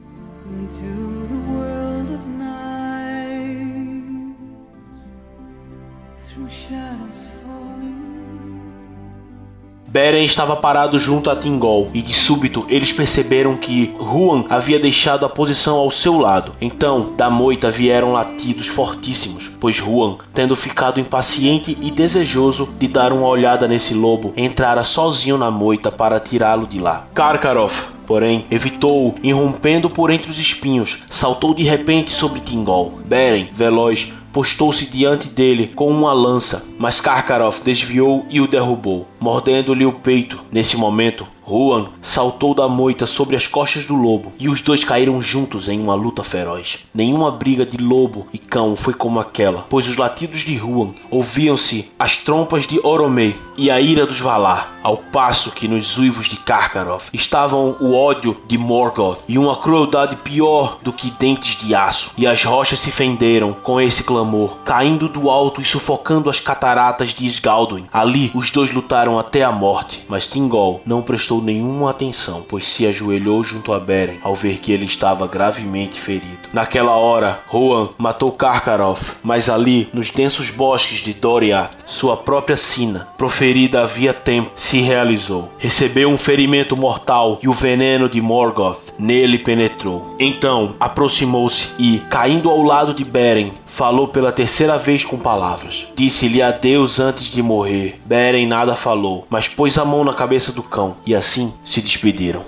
Beren 9.90 10.22
estava 10.22 10.54
parado 10.54 10.98
junto 10.98 11.30
a 11.30 11.36
Tingol 11.36 11.88
e 11.94 12.02
de 12.02 12.12
súbito 12.12 12.66
eles 12.68 12.92
perceberam 12.92 13.56
que 13.56 13.94
Huan 13.98 14.44
havia 14.50 14.78
deixado 14.78 15.24
a 15.24 15.30
posição 15.30 15.78
ao 15.78 15.90
seu 15.90 16.18
lado. 16.18 16.54
Então, 16.60 17.14
da 17.16 17.30
moita 17.30 17.70
vieram 17.70 18.12
latidos 18.12 18.66
fortíssimos, 18.66 19.50
pois 19.58 19.80
Huan, 19.80 20.18
tendo 20.34 20.54
ficado 20.54 21.00
impaciente 21.00 21.74
e 21.80 21.90
desejoso 21.90 22.68
de 22.78 22.86
dar 22.86 23.14
uma 23.14 23.26
olhada 23.26 23.66
nesse 23.66 23.94
lobo, 23.94 24.34
entrara 24.36 24.84
sozinho 24.84 25.38
na 25.38 25.50
moita 25.50 25.90
para 25.90 26.20
tirá-lo 26.20 26.66
de 26.66 26.78
lá. 26.78 27.06
Karkaroff, 27.14 27.86
porém 28.08 28.46
evitou, 28.50 29.14
irrompendo 29.22 29.90
por 29.90 30.10
entre 30.10 30.30
os 30.30 30.38
espinhos, 30.38 31.04
saltou 31.10 31.52
de 31.52 31.62
repente 31.62 32.10
sobre 32.10 32.40
Tingol. 32.40 32.98
Beren, 33.04 33.50
veloz, 33.52 34.10
postou-se 34.32 34.86
diante 34.86 35.28
dele 35.28 35.66
com 35.66 35.90
uma 35.90 36.14
lança, 36.14 36.64
mas 36.78 37.02
Karkaroff 37.02 37.62
desviou 37.62 38.24
e 38.30 38.40
o 38.40 38.46
derrubou, 38.46 39.06
mordendo-lhe 39.20 39.84
o 39.84 39.92
peito. 39.92 40.40
Nesse 40.50 40.74
momento, 40.74 41.26
Huan 41.48 41.88
saltou 42.02 42.54
da 42.54 42.68
moita 42.68 43.06
sobre 43.06 43.34
as 43.34 43.46
costas 43.46 43.84
do 43.84 43.94
lobo 43.94 44.32
e 44.38 44.48
os 44.48 44.60
dois 44.60 44.84
caíram 44.84 45.20
juntos 45.20 45.68
em 45.68 45.80
uma 45.80 45.94
luta 45.94 46.22
feroz. 46.22 46.80
Nenhuma 46.94 47.30
briga 47.30 47.64
de 47.64 47.78
lobo 47.78 48.26
e 48.32 48.38
cão 48.38 48.76
foi 48.76 48.92
como 48.92 49.18
aquela, 49.18 49.64
pois 49.68 49.88
os 49.88 49.96
latidos 49.96 50.40
de 50.40 50.56
Huan 50.58 50.90
ouviam-se 51.10 51.90
as 51.98 52.16
trompas 52.16 52.66
de 52.66 52.78
Oromei 52.84 53.34
e 53.56 53.70
a 53.70 53.80
ira 53.80 54.06
dos 54.06 54.20
Valar, 54.20 54.78
ao 54.82 54.96
passo 54.96 55.50
que 55.50 55.66
nos 55.66 55.98
uivos 55.98 56.28
de 56.28 56.36
Karkaroff 56.36 57.08
estavam 57.12 57.76
o 57.80 57.94
ódio 57.94 58.36
de 58.46 58.56
Morgoth 58.56 59.18
e 59.26 59.36
uma 59.36 59.56
crueldade 59.56 60.16
pior 60.16 60.78
do 60.82 60.92
que 60.92 61.10
dentes 61.10 61.58
de 61.58 61.74
aço. 61.74 62.12
E 62.16 62.26
as 62.26 62.44
rochas 62.44 62.78
se 62.78 62.90
fenderam 62.90 63.52
com 63.52 63.80
esse 63.80 64.04
clamor, 64.04 64.58
caindo 64.64 65.08
do 65.08 65.28
alto 65.28 65.60
e 65.60 65.64
sufocando 65.64 66.30
as 66.30 66.38
cataratas 66.38 67.10
de 67.10 67.26
Sgalduin. 67.26 67.86
Ali 67.92 68.30
os 68.34 68.50
dois 68.50 68.70
lutaram 68.70 69.18
até 69.18 69.42
a 69.42 69.50
morte, 69.50 70.04
mas 70.08 70.26
Tingol 70.26 70.80
não 70.86 71.02
prestou 71.02 71.37
nenhuma 71.42 71.90
atenção, 71.90 72.44
pois 72.48 72.66
se 72.66 72.86
ajoelhou 72.86 73.42
junto 73.42 73.72
a 73.72 73.80
Beren 73.80 74.18
ao 74.22 74.34
ver 74.34 74.58
que 74.58 74.72
ele 74.72 74.84
estava 74.84 75.26
gravemente 75.26 76.00
ferido. 76.00 76.48
Naquela 76.52 76.96
hora, 76.96 77.40
Huan 77.52 77.90
matou 77.98 78.32
Karkaroff, 78.32 79.16
mas 79.22 79.48
ali, 79.48 79.88
nos 79.92 80.10
densos 80.10 80.50
bosques 80.50 80.98
de 81.00 81.12
Doriath, 81.12 81.70
sua 81.86 82.16
própria 82.16 82.56
sina, 82.56 83.08
proferida 83.16 83.82
havia 83.82 84.12
tempo, 84.12 84.50
se 84.54 84.80
realizou. 84.80 85.50
Recebeu 85.58 86.08
um 86.08 86.18
ferimento 86.18 86.76
mortal 86.76 87.38
e 87.42 87.48
o 87.48 87.52
veneno 87.52 88.08
de 88.08 88.20
Morgoth 88.20 88.92
nele 88.98 89.38
penetrou. 89.38 90.16
Então, 90.18 90.74
aproximou-se 90.80 91.68
e, 91.78 92.00
caindo 92.10 92.50
ao 92.50 92.62
lado 92.62 92.92
de 92.92 93.04
Beren, 93.04 93.52
falou 93.68 94.08
pela 94.08 94.32
terceira 94.32 94.76
vez 94.76 95.04
com 95.04 95.18
palavras. 95.18 95.86
Disse-lhe 95.94 96.42
adeus 96.42 96.98
antes 96.98 97.26
de 97.26 97.42
morrer. 97.42 98.00
Beren 98.04 98.46
nada 98.46 98.74
falou, 98.74 99.26
mas 99.30 99.46
pôs 99.46 99.78
a 99.78 99.84
mão 99.84 100.02
na 100.02 100.14
cabeça 100.14 100.50
do 100.50 100.62
cão 100.62 100.96
e 101.06 101.14
assim 101.14 101.52
se 101.64 101.80
despediram. 101.80 102.44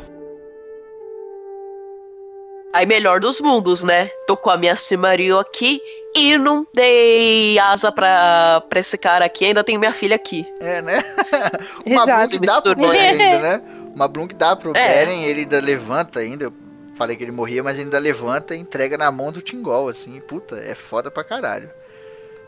Aí, 2.72 2.86
melhor 2.86 3.18
dos 3.18 3.40
mundos, 3.40 3.82
né? 3.82 4.06
Tô 4.28 4.36
com 4.36 4.48
a 4.48 4.56
minha 4.56 4.76
Cimario 4.76 5.38
aqui 5.38 5.80
e 6.14 6.38
não 6.38 6.64
dei 6.72 7.59
asa 7.59 7.90
pra, 7.90 8.62
pra 8.68 8.78
esse 8.78 8.97
cara 8.97 9.24
aqui. 9.24 9.44
Ainda 9.44 9.64
tenho 9.64 9.80
minha 9.80 9.92
filha 9.92 10.14
aqui. 10.14 10.47
É, 10.60 10.80
né? 10.80 11.05
Uma 11.84 12.02
Exato. 12.05 12.38
Blunk 12.38 12.47
dá 12.47 12.62
pro. 12.62 12.76
Beren 12.76 13.22
ainda, 13.22 13.38
né? 13.42 13.62
Uma 13.92 14.06
Blunk 14.06 14.34
dá 14.36 14.55
pro 14.55 14.70
É. 14.76 15.05
Beren, 15.05 15.24
ele 15.24 15.40
ainda 15.40 15.60
levanta 15.60 16.20
ainda. 16.20 16.52
Falei 17.01 17.16
que 17.16 17.24
ele 17.24 17.32
morria, 17.32 17.62
mas 17.62 17.78
ainda 17.78 17.98
levanta 17.98 18.55
e 18.55 18.59
entrega 18.59 18.98
na 18.98 19.10
mão 19.10 19.32
do 19.32 19.40
Tingol, 19.40 19.89
assim. 19.89 20.20
Puta, 20.20 20.56
é 20.56 20.74
foda 20.74 21.10
pra 21.10 21.24
caralho. 21.24 21.70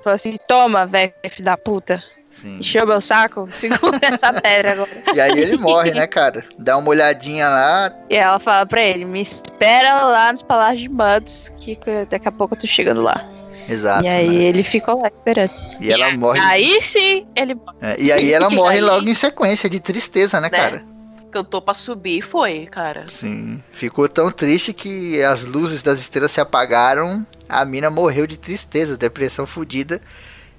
Falou 0.05 0.15
assim, 0.15 0.37
toma, 0.47 0.85
velho, 0.85 1.11
filho 1.31 1.45
da 1.47 1.57
puta. 1.57 2.05
Sim. 2.31 2.59
Encheu 2.59 2.87
meu 2.87 3.01
saco, 3.01 3.49
segura 3.53 3.99
essa 4.03 4.31
pedra 4.31 4.73
agora. 4.73 4.91
E 5.15 5.19
aí 5.19 5.39
ele 5.41 5.57
morre, 5.57 5.93
né, 5.95 6.07
cara? 6.07 6.45
Dá 6.59 6.77
uma 6.77 6.91
olhadinha 6.91 7.49
lá. 7.49 7.97
E 8.11 8.15
ela 8.15 8.39
fala 8.39 8.67
pra 8.67 8.83
ele, 8.83 9.07
me 9.07 9.23
espera 9.23 10.03
lá 10.05 10.31
nos 10.31 10.43
Palácios 10.43 10.83
de 10.83 10.89
Mados, 10.91 11.51
que 11.57 11.79
daqui 12.11 12.29
a 12.29 12.33
pouco 12.33 12.55
eu 12.55 12.59
tô 12.59 12.67
chegando 12.67 13.01
lá. 13.01 13.27
Exato. 13.67 14.05
e 14.05 14.09
aí 14.09 14.29
né? 14.29 14.35
ele 14.45 14.63
ficou 14.63 15.01
lá 15.01 15.09
esperando. 15.09 15.53
E 15.81 15.91
ela 15.91 16.11
morre. 16.19 16.41
Aí 16.41 16.83
sim, 16.83 17.27
ele 17.35 17.57
É, 17.81 17.99
e 17.99 18.13
aí 18.13 18.31
ela 18.35 18.51
morre 18.51 18.75
Aí- 18.75 18.81
logo 18.83 19.09
em 19.09 19.15
sequência, 19.15 19.71
de 19.71 19.81
tristeza, 19.81 20.39
né, 20.43 20.51
Né? 20.53 20.59
cara? 20.59 20.92
Cantou 21.33 21.63
pra 21.63 21.73
subir 21.75 22.19
e 22.19 22.23
foi, 22.23 22.67
cara. 22.67 23.07
Sim. 23.09 23.63
Ficou 23.73 24.09
tão 24.09 24.31
triste 24.31 24.73
que 24.73 25.23
as 25.23 25.45
luzes 25.47 25.83
das 25.83 25.99
estrelas 25.99 26.31
se 26.33 26.41
apagaram. 26.41 27.27
A 27.49 27.65
mina 27.65 27.89
morreu 27.91 28.27
de 28.27 28.39
tristeza, 28.39 28.97
depressão 28.97 29.47
fodida. 29.47 30.01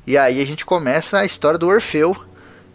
E 0.05 0.17
aí 0.17 0.41
a 0.41 0.45
gente 0.45 0.65
começa 0.65 1.19
a 1.19 1.25
história 1.25 1.57
do 1.59 1.67
Orfeu. 1.67 2.15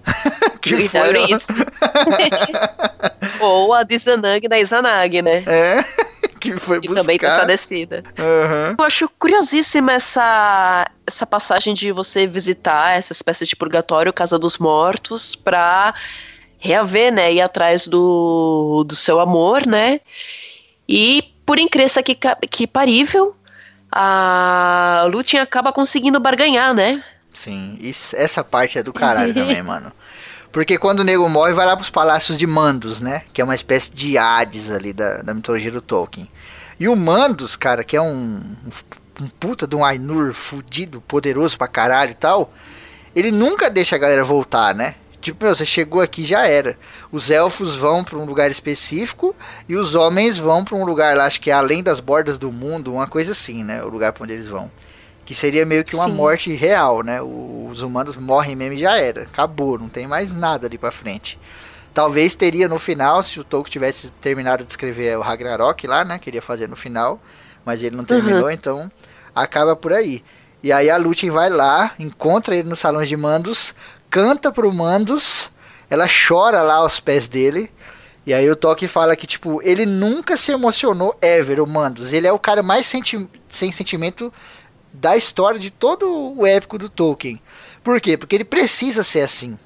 que 0.63 0.75
E 0.75 0.89
foi. 0.89 1.01
da 1.01 1.07
Eurídice. 1.09 1.53
Ou 3.41 3.75
a 3.75 3.83
de 3.83 3.99
Zanang 3.99 4.47
da 4.49 4.59
Izanag, 4.59 5.23
né? 5.23 5.43
É. 5.47 5.85
Que 6.41 6.57
foi 6.57 6.79
Que 6.81 6.87
buscar. 6.87 7.01
também 7.03 7.19
tem 7.19 7.29
essa 7.29 7.45
descida. 7.45 8.05
Aham. 8.17 8.77
Eu 8.79 8.85
acho 8.85 9.11
curiosíssima 9.19 9.91
essa, 9.95 10.87
essa 11.05 11.27
passagem 11.27 11.75
de 11.75 11.91
você 11.91 12.29
visitar 12.29 12.97
essa 12.97 13.13
espécie 13.13 13.45
de 13.45 13.57
purgatório, 13.57 14.13
Casa 14.13 14.39
dos 14.39 14.57
Mortos, 14.57 15.35
pra 15.35 15.93
reaver, 16.59 17.13
né? 17.13 17.33
Ir 17.33 17.41
atrás 17.41 17.87
do, 17.89 18.85
do 18.87 18.95
seu 18.97 19.21
amor, 19.21 19.67
né? 19.67 20.01
E 20.89 21.23
por 21.47 21.59
incrível 21.59 22.03
que, 22.03 22.17
que 22.51 22.67
parível, 22.67 23.35
a 23.91 25.07
Lúthien 25.11 25.41
acaba 25.43 25.73
conseguindo 25.73 26.21
barganhar, 26.21 26.75
né? 26.75 27.03
Sim, 27.33 27.77
isso- 27.81 28.17
essa 28.17 28.43
parte 28.45 28.79
é 28.79 28.83
do 28.83 28.93
caralho 28.93 29.33
também, 29.35 29.63
mano. 29.63 29.93
Porque 30.51 30.79
quando 30.79 31.01
o 31.01 31.05
nego 31.05 31.29
morre, 31.29 31.53
vai 31.53 31.67
lá 31.67 31.77
pros 31.77 31.91
palácios 31.91 32.39
de 32.39 32.47
Mandos, 32.47 33.01
né? 33.01 33.23
Que 33.33 33.41
é 33.41 33.45
uma 33.45 33.55
espécie 33.55 33.93
de 33.93 34.17
Hades 34.17 34.71
ali 34.71 34.93
da, 34.93 35.19
da 35.23 35.35
mitologia 35.35 35.71
do 35.71 35.81
Tolkien. 35.81 36.29
E 36.81 36.89
o 36.89 36.97
Mandos, 36.97 37.55
cara, 37.55 37.85
que 37.85 37.97
é 37.97 38.01
um, 38.01 38.43
um 39.21 39.29
puta 39.39 39.67
de 39.67 39.77
um 39.77 39.85
Ainur 39.85 40.33
fudido, 40.33 41.01
poderoso 41.03 41.59
pra 41.59 41.69
caralho 41.69 42.13
e 42.13 42.15
tal, 42.15 42.53
ele 43.15 43.31
nunca 43.31 43.69
deixa 43.69 43.97
a 43.97 43.99
galera 43.99 44.25
voltar, 44.25 44.75
né? 44.75 44.95
Tipo, 45.21 45.45
meu, 45.45 45.55
você 45.55 45.67
chegou 45.67 46.01
aqui 46.01 46.25
já 46.25 46.47
era. 46.47 46.79
Os 47.11 47.31
elfos 47.31 47.77
vão 47.77 48.05
pra 48.05 48.19
um 48.19 48.25
lugar 48.25 48.51
específico 48.51 49.35
e 49.69 49.75
os 49.77 49.95
homens 49.95 50.39
vão 50.39 50.65
pra 50.65 50.77
um 50.77 50.85
lugar 50.85 51.17
lá, 51.17 51.27
acho 51.27 51.41
que 51.41 51.51
é 51.51 51.55
além 51.55 51.83
das 51.83 52.01
bordas 52.01 52.39
do 52.39 52.53
mundo, 52.53 52.93
uma 52.93 53.09
coisa 53.09 53.33
assim, 53.33 53.65
né? 53.65 53.83
O 53.83 53.89
lugar 53.89 54.13
pra 54.13 54.25
onde 54.25 54.33
eles 54.33 54.47
vão. 54.47 54.71
Que 55.25 55.35
seria 55.35 55.67
meio 55.67 55.85
que 55.85 55.95
uma 55.95 56.07
Sim. 56.07 56.13
morte 56.13 56.55
real, 56.55 57.03
né? 57.03 57.21
Os 57.21 57.83
humanos 57.83 58.17
morrem 58.17 58.57
mesmo 58.57 58.75
e 58.75 58.79
já 58.79 58.97
era. 58.97 59.23
Acabou, 59.23 59.79
não 59.79 59.89
tem 59.89 60.07
mais 60.07 60.33
nada 60.33 60.67
ali 60.67 60.79
pra 60.79 60.91
frente. 60.91 61.39
Talvez 61.93 62.35
teria 62.37 62.69
no 62.69 62.79
final, 62.79 63.23
se 63.23 63.41
o 63.41 63.45
Tolkien 63.45 63.73
tivesse 63.73 64.13
terminado 64.13 64.65
de 64.65 64.71
escrever 64.71 65.19
o 65.19 65.21
Ragnarok 65.21 65.87
lá, 65.87 66.05
né? 66.05 66.19
Queria 66.19 66.41
fazer 66.41 66.69
no 66.69 66.77
final, 66.77 67.21
mas 67.65 67.83
ele 67.83 67.97
não 67.97 68.05
terminou, 68.05 68.51
então 68.51 68.91
acaba 69.35 69.75
por 69.75 69.93
aí. 69.93 70.23
E 70.63 70.73
aí 70.73 70.91
a 70.91 70.97
Lúthien 70.97 71.31
vai 71.31 71.49
lá, 71.49 71.93
encontra 71.99 72.55
ele 72.57 72.69
nos 72.69 72.79
salões 72.79 73.09
de 73.09 73.17
Mandos, 73.17 73.75
canta 74.11 74.53
pro 74.53 74.73
Mandos, 74.73 75.51
ela 75.89 76.07
chora 76.07 76.63
lá 76.63 76.77
aos 76.77 77.01
pés 77.01 77.29
dele. 77.29 77.71
E 78.27 78.35
aí 78.35 78.51
o 78.51 78.57
Tolkien 78.57 78.89
fala 78.89 79.17
que, 79.17 79.27
tipo, 79.27 79.61
ele 79.63 79.87
nunca 79.87 80.37
se 80.37 80.53
emocionou 80.53 81.17
ever, 81.23 81.61
o 81.61 81.67
Mandos. 81.67 82.13
Ele 82.13 82.27
é 82.27 82.33
o 82.33 82.39
cara 82.39 82.63
mais 82.63 82.87
senti 82.87 83.27
sem 83.49 83.73
sentimento 83.73 84.33
da 84.93 85.17
história 85.17 85.59
de 85.59 85.71
todo 85.71 86.35
o 86.37 86.47
épico 86.47 86.77
do 86.77 86.89
Tolkien. 86.89 87.41
Por 87.83 88.01
quê? 88.01 88.17
Porque 88.17 88.35
ele 88.35 88.45
precisa 88.45 89.03
ser 89.03 89.23
assim. 89.23 89.59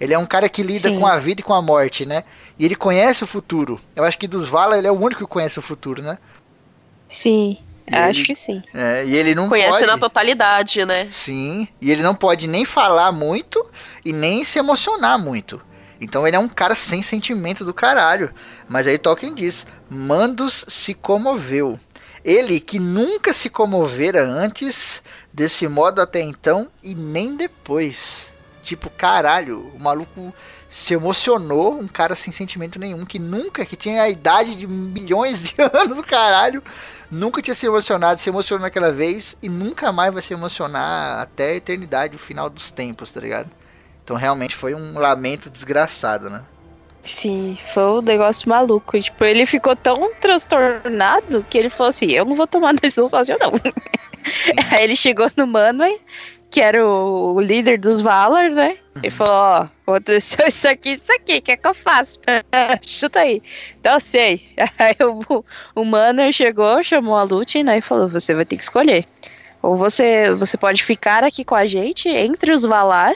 Ele 0.00 0.12
é 0.12 0.18
um 0.18 0.26
cara 0.26 0.48
que 0.48 0.64
lida 0.64 0.88
Sim. 0.88 0.98
com 0.98 1.06
a 1.06 1.16
vida 1.16 1.40
e 1.40 1.44
com 1.44 1.54
a 1.54 1.62
morte, 1.62 2.04
né? 2.04 2.24
E 2.58 2.64
ele 2.64 2.74
conhece 2.74 3.22
o 3.22 3.26
futuro. 3.26 3.80
Eu 3.94 4.02
acho 4.02 4.18
que 4.18 4.26
dos 4.26 4.48
Valar 4.48 4.78
ele 4.78 4.88
é 4.88 4.90
o 4.90 4.98
único 4.98 5.24
que 5.24 5.30
conhece 5.30 5.60
o 5.60 5.62
futuro, 5.62 6.02
né? 6.02 6.18
Sim, 7.08 7.58
E 7.90 7.94
acho 7.94 8.18
ele- 8.20 8.26
que 8.26 8.36
sim. 8.36 8.62
É, 8.72 9.04
e 9.04 9.16
ele 9.16 9.34
não 9.34 9.48
Conhece 9.48 9.78
pode... 9.80 9.86
na 9.86 9.98
totalidade, 9.98 10.84
né? 10.86 11.08
Sim, 11.10 11.66
e 11.80 11.90
ele 11.90 12.02
não 12.02 12.14
pode 12.14 12.46
nem 12.46 12.64
falar 12.64 13.10
muito 13.12 13.64
e 14.04 14.12
nem 14.12 14.44
se 14.44 14.58
emocionar 14.58 15.18
muito. 15.18 15.60
Então 16.00 16.26
ele 16.26 16.36
é 16.36 16.38
um 16.38 16.48
cara 16.48 16.74
sem 16.74 17.00
sentimento 17.02 17.64
do 17.64 17.72
caralho. 17.74 18.32
Mas 18.68 18.86
aí 18.86 18.98
Tolkien 18.98 19.34
diz: 19.34 19.66
Mandos 19.88 20.64
se 20.68 20.94
comoveu. 20.94 21.78
Ele 22.24 22.60
que 22.60 22.78
nunca 22.78 23.32
se 23.32 23.50
comovera 23.50 24.22
antes, 24.22 25.02
desse 25.32 25.66
modo 25.66 26.00
até 26.00 26.20
então 26.20 26.70
e 26.82 26.94
nem 26.94 27.36
depois. 27.36 28.32
Tipo, 28.62 28.88
caralho, 28.90 29.72
o 29.74 29.80
maluco 29.82 30.32
se 30.72 30.94
emocionou, 30.94 31.78
um 31.78 31.86
cara 31.86 32.14
sem 32.14 32.32
sentimento 32.32 32.78
nenhum, 32.78 33.04
que 33.04 33.18
nunca, 33.18 33.62
que 33.66 33.76
tinha 33.76 34.04
a 34.04 34.08
idade 34.08 34.54
de 34.54 34.66
milhões 34.66 35.42
de 35.42 35.54
anos, 35.60 35.98
o 35.98 36.02
caralho, 36.02 36.62
nunca 37.10 37.42
tinha 37.42 37.54
se 37.54 37.66
emocionado, 37.66 38.18
se 38.18 38.30
emocionou 38.30 38.62
naquela 38.62 38.90
vez 38.90 39.36
e 39.42 39.50
nunca 39.50 39.92
mais 39.92 40.14
vai 40.14 40.22
se 40.22 40.32
emocionar 40.32 41.20
até 41.20 41.50
a 41.50 41.56
eternidade, 41.56 42.16
o 42.16 42.18
final 42.18 42.48
dos 42.48 42.70
tempos, 42.70 43.12
tá 43.12 43.20
ligado? 43.20 43.50
Então 44.02 44.16
realmente 44.16 44.56
foi 44.56 44.74
um 44.74 44.98
lamento 44.98 45.50
desgraçado, 45.50 46.30
né? 46.30 46.42
Sim, 47.04 47.58
foi 47.74 47.82
um 47.82 48.00
negócio 48.00 48.48
maluco. 48.48 48.96
E, 48.96 49.02
tipo, 49.02 49.22
ele 49.24 49.44
ficou 49.44 49.76
tão 49.76 50.14
transtornado 50.22 51.44
que 51.50 51.58
ele 51.58 51.68
falou 51.68 51.90
assim: 51.90 52.10
eu 52.12 52.24
não 52.24 52.34
vou 52.34 52.46
tomar 52.46 52.72
decisão 52.72 53.06
sozinho, 53.06 53.38
não. 53.38 53.52
Aí 54.72 54.84
ele 54.84 54.96
chegou 54.96 55.30
no 55.36 55.46
Manwë, 55.46 55.98
que 56.52 56.60
era 56.60 56.86
o, 56.86 57.34
o 57.34 57.40
líder 57.40 57.78
dos 57.78 58.02
Valar, 58.02 58.50
né? 58.50 58.76
Ele 58.96 59.10
falou: 59.10 59.32
Ó, 59.34 59.68
aconteceu 59.86 60.44
isso 60.46 60.68
aqui, 60.68 60.90
isso 60.90 61.12
aqui, 61.12 61.38
o 61.38 61.42
que 61.42 61.52
é 61.52 61.56
que 61.56 61.66
eu 61.66 61.74
faço? 61.74 62.20
Chuta 62.86 63.20
aí. 63.20 63.42
Então 63.80 63.98
sei. 63.98 64.42
Aí 64.78 64.94
o, 65.00 65.44
o 65.74 65.84
Manwë 65.84 66.32
chegou, 66.32 66.82
chamou 66.82 67.16
a 67.16 67.22
Lúthien, 67.22 67.64
né? 67.64 67.78
E 67.78 67.80
falou: 67.80 68.06
você 68.06 68.34
vai 68.34 68.44
ter 68.44 68.56
que 68.56 68.62
escolher. 68.62 69.06
Ou 69.62 69.76
você, 69.76 70.30
você 70.34 70.56
pode 70.58 70.84
ficar 70.84 71.24
aqui 71.24 71.44
com 71.44 71.54
a 71.54 71.66
gente, 71.66 72.08
entre 72.08 72.52
os 72.52 72.64
Valar, 72.64 73.14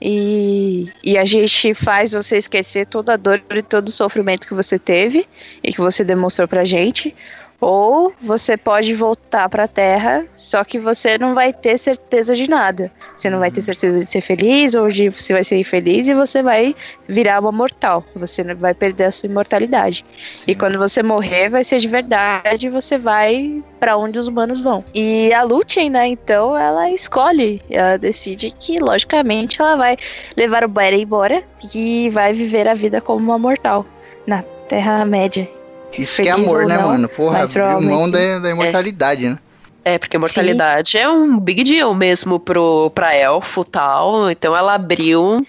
E, 0.00 0.88
e 1.04 1.18
a 1.18 1.24
gente 1.26 1.74
faz 1.74 2.12
você 2.12 2.38
esquecer 2.38 2.86
toda 2.86 3.14
a 3.14 3.16
dor 3.16 3.42
e 3.54 3.62
todo 3.62 3.88
o 3.88 3.92
sofrimento 3.92 4.46
que 4.46 4.54
você 4.54 4.78
teve 4.78 5.26
e 5.62 5.72
que 5.72 5.80
você 5.80 6.02
demonstrou 6.02 6.48
pra 6.48 6.64
gente. 6.64 7.14
Ou 7.60 8.12
você 8.22 8.56
pode 8.56 8.94
voltar 8.94 9.48
pra 9.48 9.68
Terra, 9.68 10.26
só 10.32 10.64
que 10.64 10.78
você 10.78 11.18
não 11.18 11.34
vai 11.34 11.52
ter 11.52 11.78
certeza 11.78 12.34
de 12.34 12.48
nada. 12.48 12.90
Você 13.16 13.28
não 13.28 13.38
vai 13.38 13.50
ter 13.50 13.60
certeza 13.60 14.00
de 14.00 14.10
ser 14.10 14.22
feliz 14.22 14.74
ou 14.74 14.88
de 14.88 15.10
você 15.10 15.34
vai 15.34 15.44
ser 15.44 15.58
infeliz 15.58 16.08
e 16.08 16.14
você 16.14 16.42
vai 16.42 16.74
virar 17.06 17.40
uma 17.40 17.52
mortal. 17.52 18.02
Você 18.16 18.42
vai 18.54 18.72
perder 18.72 19.04
a 19.04 19.10
sua 19.10 19.28
imortalidade. 19.28 20.04
E 20.46 20.54
quando 20.54 20.78
você 20.78 21.02
morrer, 21.02 21.50
vai 21.50 21.62
ser 21.62 21.78
de 21.78 21.88
verdade 21.88 22.68
você 22.70 22.96
vai 22.96 23.62
pra 23.78 23.96
onde 23.96 24.18
os 24.18 24.26
humanos 24.28 24.60
vão. 24.60 24.84
E 24.94 25.32
a 25.34 25.42
Lúthien, 25.42 25.90
né, 25.90 26.06
então, 26.06 26.56
ela 26.56 26.90
escolhe, 26.90 27.60
ela 27.68 27.98
decide 27.98 28.50
que, 28.50 28.78
logicamente, 28.78 29.60
ela 29.60 29.76
vai 29.76 29.96
levar 30.36 30.64
o 30.64 30.68
Beren 30.68 31.02
embora 31.02 31.42
e 31.74 32.08
vai 32.10 32.32
viver 32.32 32.68
a 32.68 32.74
vida 32.74 33.00
como 33.00 33.18
uma 33.18 33.38
mortal 33.38 33.84
na 34.26 34.42
Terra-média. 34.68 35.59
Isso 35.98 36.22
que 36.22 36.28
é 36.28 36.32
Feliz 36.34 36.48
amor, 36.48 36.66
né, 36.66 36.76
não, 36.76 36.88
mano? 36.88 37.08
Porra, 37.08 37.44
abriu 37.44 37.80
mão 37.80 38.10
da, 38.10 38.38
da 38.38 38.50
imortalidade, 38.50 39.28
né? 39.28 39.38
É, 39.84 39.98
porque 39.98 40.16
a 40.16 40.20
mortalidade 40.20 40.98
é 40.98 41.08
um 41.08 41.38
big 41.38 41.64
deal 41.64 41.94
mesmo 41.94 42.38
pro, 42.38 42.90
pra 42.90 43.14
elfo 43.14 43.62
e 43.62 43.64
tal. 43.64 44.30
Então 44.30 44.56
ela 44.56 44.74
abriu 44.74 45.44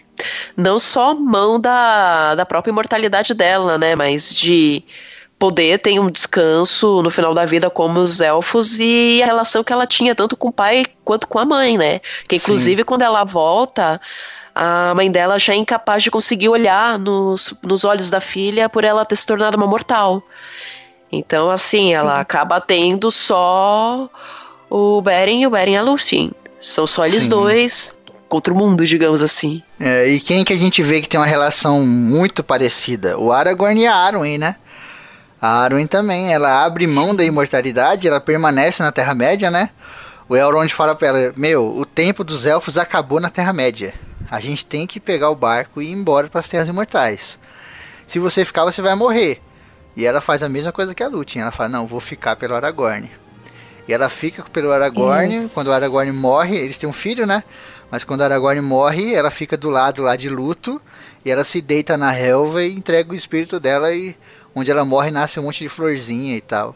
não 0.56 0.80
só 0.80 1.14
mão 1.14 1.60
da, 1.60 2.36
da 2.36 2.46
própria 2.46 2.72
imortalidade 2.72 3.34
dela, 3.34 3.78
né? 3.78 3.96
Mas 3.96 4.34
de 4.34 4.84
poder 5.38 5.80
ter 5.80 6.00
um 6.00 6.10
descanso 6.10 7.02
no 7.02 7.10
final 7.10 7.34
da 7.34 7.46
vida 7.46 7.70
como 7.70 8.00
os 8.00 8.22
elfos 8.22 8.78
e 8.80 9.22
a 9.24 9.26
relação 9.26 9.64
que 9.64 9.74
ela 9.74 9.88
tinha 9.88 10.14
tanto 10.14 10.38
com 10.38 10.50
o 10.50 10.52
pai 10.52 10.86
quanto 11.04 11.28
com 11.28 11.40
a 11.40 11.46
mãe, 11.46 11.78
né? 11.78 12.00
Que 12.28 12.36
inclusive 12.36 12.84
quando 12.84 13.02
ela 13.02 13.24
volta, 13.24 14.00
a 14.54 14.94
mãe 14.96 15.10
dela 15.10 15.40
já 15.40 15.54
é 15.54 15.56
incapaz 15.56 16.04
de 16.04 16.12
conseguir 16.12 16.50
olhar 16.50 17.00
nos, 17.00 17.54
nos 17.64 17.86
olhos 17.86 18.10
da 18.10 18.20
filha 18.20 18.68
por 18.68 18.84
ela 18.84 19.06
ter 19.06 19.16
se 19.16 19.26
tornado 19.26 19.58
uma 19.58 19.68
mortal. 19.68 20.24
Então, 21.12 21.50
assim, 21.50 21.94
ela 21.94 22.20
acaba 22.20 22.62
tendo 22.62 23.12
só 23.12 24.10
o 24.70 25.02
Beren 25.02 25.42
e 25.42 25.48
o 25.48 25.50
Beren 25.50 25.74
e 25.74 25.78
a 25.78 25.82
Lúthien. 25.82 26.32
São 26.60 26.88
só 26.88 27.06
eles 27.06 27.24
Sim. 27.24 27.30
dois 27.30 27.96
contra 28.30 28.54
o 28.54 28.58
mundo, 28.58 28.86
digamos 28.86 29.22
assim. 29.22 29.62
É, 29.78 30.08
e 30.08 30.20
quem 30.20 30.44
que 30.46 30.54
a 30.54 30.58
gente 30.58 30.82
vê 30.82 31.02
que 31.02 31.10
tem 31.10 31.20
uma 31.20 31.26
relação 31.26 31.86
muito 31.86 32.44
parecida? 32.44 33.18
O 33.18 33.32
Aragorn 33.32 33.82
e 33.82 33.88
a 33.88 33.94
Arwen, 33.94 34.38
né? 34.38 34.56
A 35.42 35.64
Arwen 35.64 35.88
também, 35.88 36.32
ela 36.32 36.64
abre 36.64 36.88
mão 36.88 37.14
da 37.14 37.26
imortalidade, 37.26 38.08
ela 38.08 38.22
permanece 38.22 38.84
na 38.84 38.92
Terra-média, 38.92 39.52
né? 39.52 39.70
O 40.30 40.36
Elrond 40.36 40.74
fala 40.74 40.96
pra 40.96 41.10
ela, 41.10 41.34
meu, 41.36 41.76
o 41.76 41.86
tempo 41.86 42.24
dos 42.24 42.46
elfos 42.46 42.78
acabou 42.78 43.20
na 43.20 43.30
Terra-média. 43.30 43.94
A 44.32 44.40
gente 44.40 44.66
tem 44.66 44.88
que 44.88 44.98
pegar 44.98 45.30
o 45.30 45.36
barco 45.36 45.82
e 45.82 45.88
ir 45.88 45.92
embora 45.92 46.30
para 46.30 46.40
as 46.40 46.48
Terras 46.48 46.70
Imortais. 46.70 47.38
Se 48.08 48.18
você 48.18 48.46
ficar, 48.46 48.64
você 48.64 48.82
vai 48.82 48.96
morrer. 48.96 49.42
E 49.94 50.06
ela 50.06 50.22
faz 50.22 50.42
a 50.42 50.48
mesma 50.48 50.72
coisa 50.72 50.96
que 50.96 51.04
a 51.04 51.10
Lúthien. 51.10 51.42
Ela 51.42 51.52
fala, 51.52 51.68
não, 51.68 51.86
vou 51.86 52.00
ficar 52.00 52.38
pelo 52.38 52.56
Aragorn. 52.56 53.12
E 53.86 53.94
ela 53.94 54.08
fica 54.08 54.42
pelo 54.44 54.72
Aragorn. 54.72 55.50
Quando 55.54 55.68
o 55.68 55.74
Aragorn 55.74 56.14
morre, 56.14 56.56
eles 56.56 56.78
têm 56.78 56.88
um 56.88 56.94
filho, 56.94 57.28
né? 57.28 57.44
Mas 57.92 58.06
quando 58.06 58.22
o 58.22 58.24
Aragorn 58.24 58.62
morre, 58.62 59.14
ela 59.14 59.30
fica 59.30 59.58
do 59.58 59.70
lado 59.70 60.02
lá 60.02 60.16
de 60.16 60.30
luto. 60.30 60.82
E 61.26 61.30
ela 61.30 61.44
se 61.44 61.62
deita 61.62 61.98
na 61.98 62.10
relva 62.10 62.64
e 62.64 62.74
entrega 62.74 63.12
o 63.12 63.16
espírito 63.16 63.60
dela. 63.60 63.94
E 63.94 64.16
onde 64.56 64.72
ela 64.72 64.86
morre, 64.86 65.12
nasce 65.12 65.42
um 65.42 65.44
monte 65.44 65.60
de 65.60 65.70
florzinha 65.70 66.38
e 66.38 66.42
tal. 66.42 66.74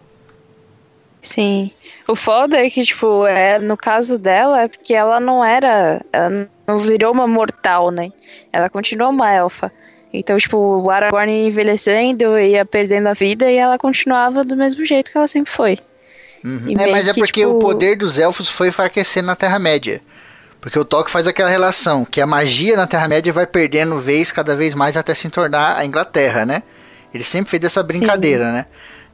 Sim. 1.21 1.71
O 2.05 2.17
foda 2.17 2.57
é 2.57 2.69
que, 2.69 2.83
tipo, 2.83 3.25
é, 3.25 3.59
no 3.59 3.77
caso 3.77 4.17
dela, 4.17 4.63
é 4.63 4.67
porque 4.67 4.93
ela 4.93 5.21
não 5.21 5.43
era. 5.43 6.03
Ela 6.11 6.49
não 6.67 6.77
virou 6.77 7.11
uma 7.11 7.27
mortal, 7.27 7.91
né? 7.91 8.11
Ela 8.51 8.69
continuou 8.69 9.09
uma 9.09 9.31
elfa. 9.31 9.71
Então, 10.13 10.37
tipo, 10.37 10.57
o 10.57 10.89
Aragorn 10.89 11.31
ia 11.31 11.47
envelhecendo, 11.47 12.39
ia 12.39 12.65
perdendo 12.65 13.07
a 13.07 13.13
vida 13.13 13.49
e 13.51 13.57
ela 13.57 13.77
continuava 13.77 14.43
do 14.43 14.55
mesmo 14.55 14.85
jeito 14.85 15.11
que 15.11 15.17
ela 15.17 15.27
sempre 15.27 15.51
foi. 15.51 15.77
Uhum. 16.43 16.75
É, 16.79 16.87
mas 16.91 17.07
é 17.07 17.13
que, 17.13 17.19
porque 17.19 17.41
tipo- 17.41 17.51
o 17.53 17.59
poder 17.59 17.97
dos 17.97 18.17
elfos 18.17 18.49
foi 18.49 18.69
enfraquecendo 18.69 19.27
na 19.27 19.35
Terra-média. 19.35 20.01
Porque 20.61 20.79
o 20.79 20.85
Tolkien 20.85 21.11
faz 21.11 21.27
aquela 21.27 21.49
relação, 21.49 22.05
que 22.05 22.19
a 22.21 22.25
magia 22.25 22.75
na 22.75 22.87
Terra-média 22.87 23.31
vai 23.31 23.45
perdendo 23.45 23.99
vez 23.99 24.31
cada 24.31 24.55
vez 24.55 24.73
mais 24.73 24.95
até 24.97 25.13
se 25.13 25.29
tornar 25.29 25.77
a 25.77 25.85
Inglaterra, 25.85 26.45
né? 26.45 26.63
Ele 27.13 27.23
sempre 27.23 27.51
fez 27.51 27.63
essa 27.63 27.83
brincadeira, 27.83 28.51
né? 28.51 28.65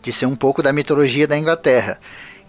De 0.01 0.13
ser 0.13 0.27
um 0.27 0.35
pouco 0.35 0.63
da 0.63 0.71
mitologia 0.71 1.27
da 1.27 1.37
Inglaterra. 1.37 1.99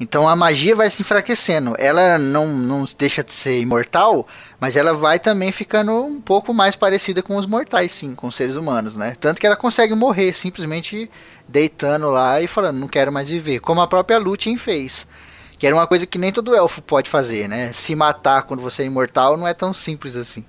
Então 0.01 0.29
a 0.29 0.35
magia 0.35 0.75
vai 0.75 0.91
se 0.91 1.03
enfraquecendo. 1.03 1.75
Ela 1.79 2.19
não, 2.19 2.49
não 2.49 2.85
deixa 2.99 3.23
de 3.23 3.33
ser 3.33 3.61
imortal, 3.61 4.27
mas 4.61 4.77
ela 4.77 4.95
vai 4.95 5.19
também 5.19 5.53
ficando 5.53 5.93
um 6.05 6.21
pouco 6.21 6.53
mais 6.53 6.75
parecida 6.75 7.23
com 7.23 7.37
os 7.37 7.47
mortais, 7.47 7.93
sim, 7.93 8.15
com 8.15 8.29
os 8.29 8.37
seres 8.37 8.57
humanos, 8.57 8.97
né? 8.97 9.15
Tanto 9.21 9.41
que 9.41 9.47
ela 9.47 9.57
consegue 9.57 9.95
morrer 9.95 10.33
simplesmente 10.33 11.11
deitando 11.47 12.11
lá 12.11 12.41
e 12.41 12.47
falando, 12.47 12.79
não 12.79 12.89
quero 12.89 13.13
mais 13.13 13.29
viver. 13.29 13.61
Como 13.61 13.81
a 13.81 13.87
própria 13.87 14.19
Lúthien 14.19 14.57
fez. 14.57 15.07
Que 15.59 15.67
era 15.67 15.77
uma 15.77 15.87
coisa 15.87 16.07
que 16.07 16.19
nem 16.19 16.33
todo 16.33 16.57
elfo 16.57 16.83
pode 16.83 17.09
fazer, 17.09 17.49
né? 17.49 17.73
Se 17.73 17.95
matar 17.95 18.43
quando 18.43 18.61
você 18.61 18.83
é 18.83 18.87
imortal 18.87 19.37
não 19.37 19.47
é 19.47 19.55
tão 19.55 19.73
simples 19.73 20.17
assim. 20.17 20.45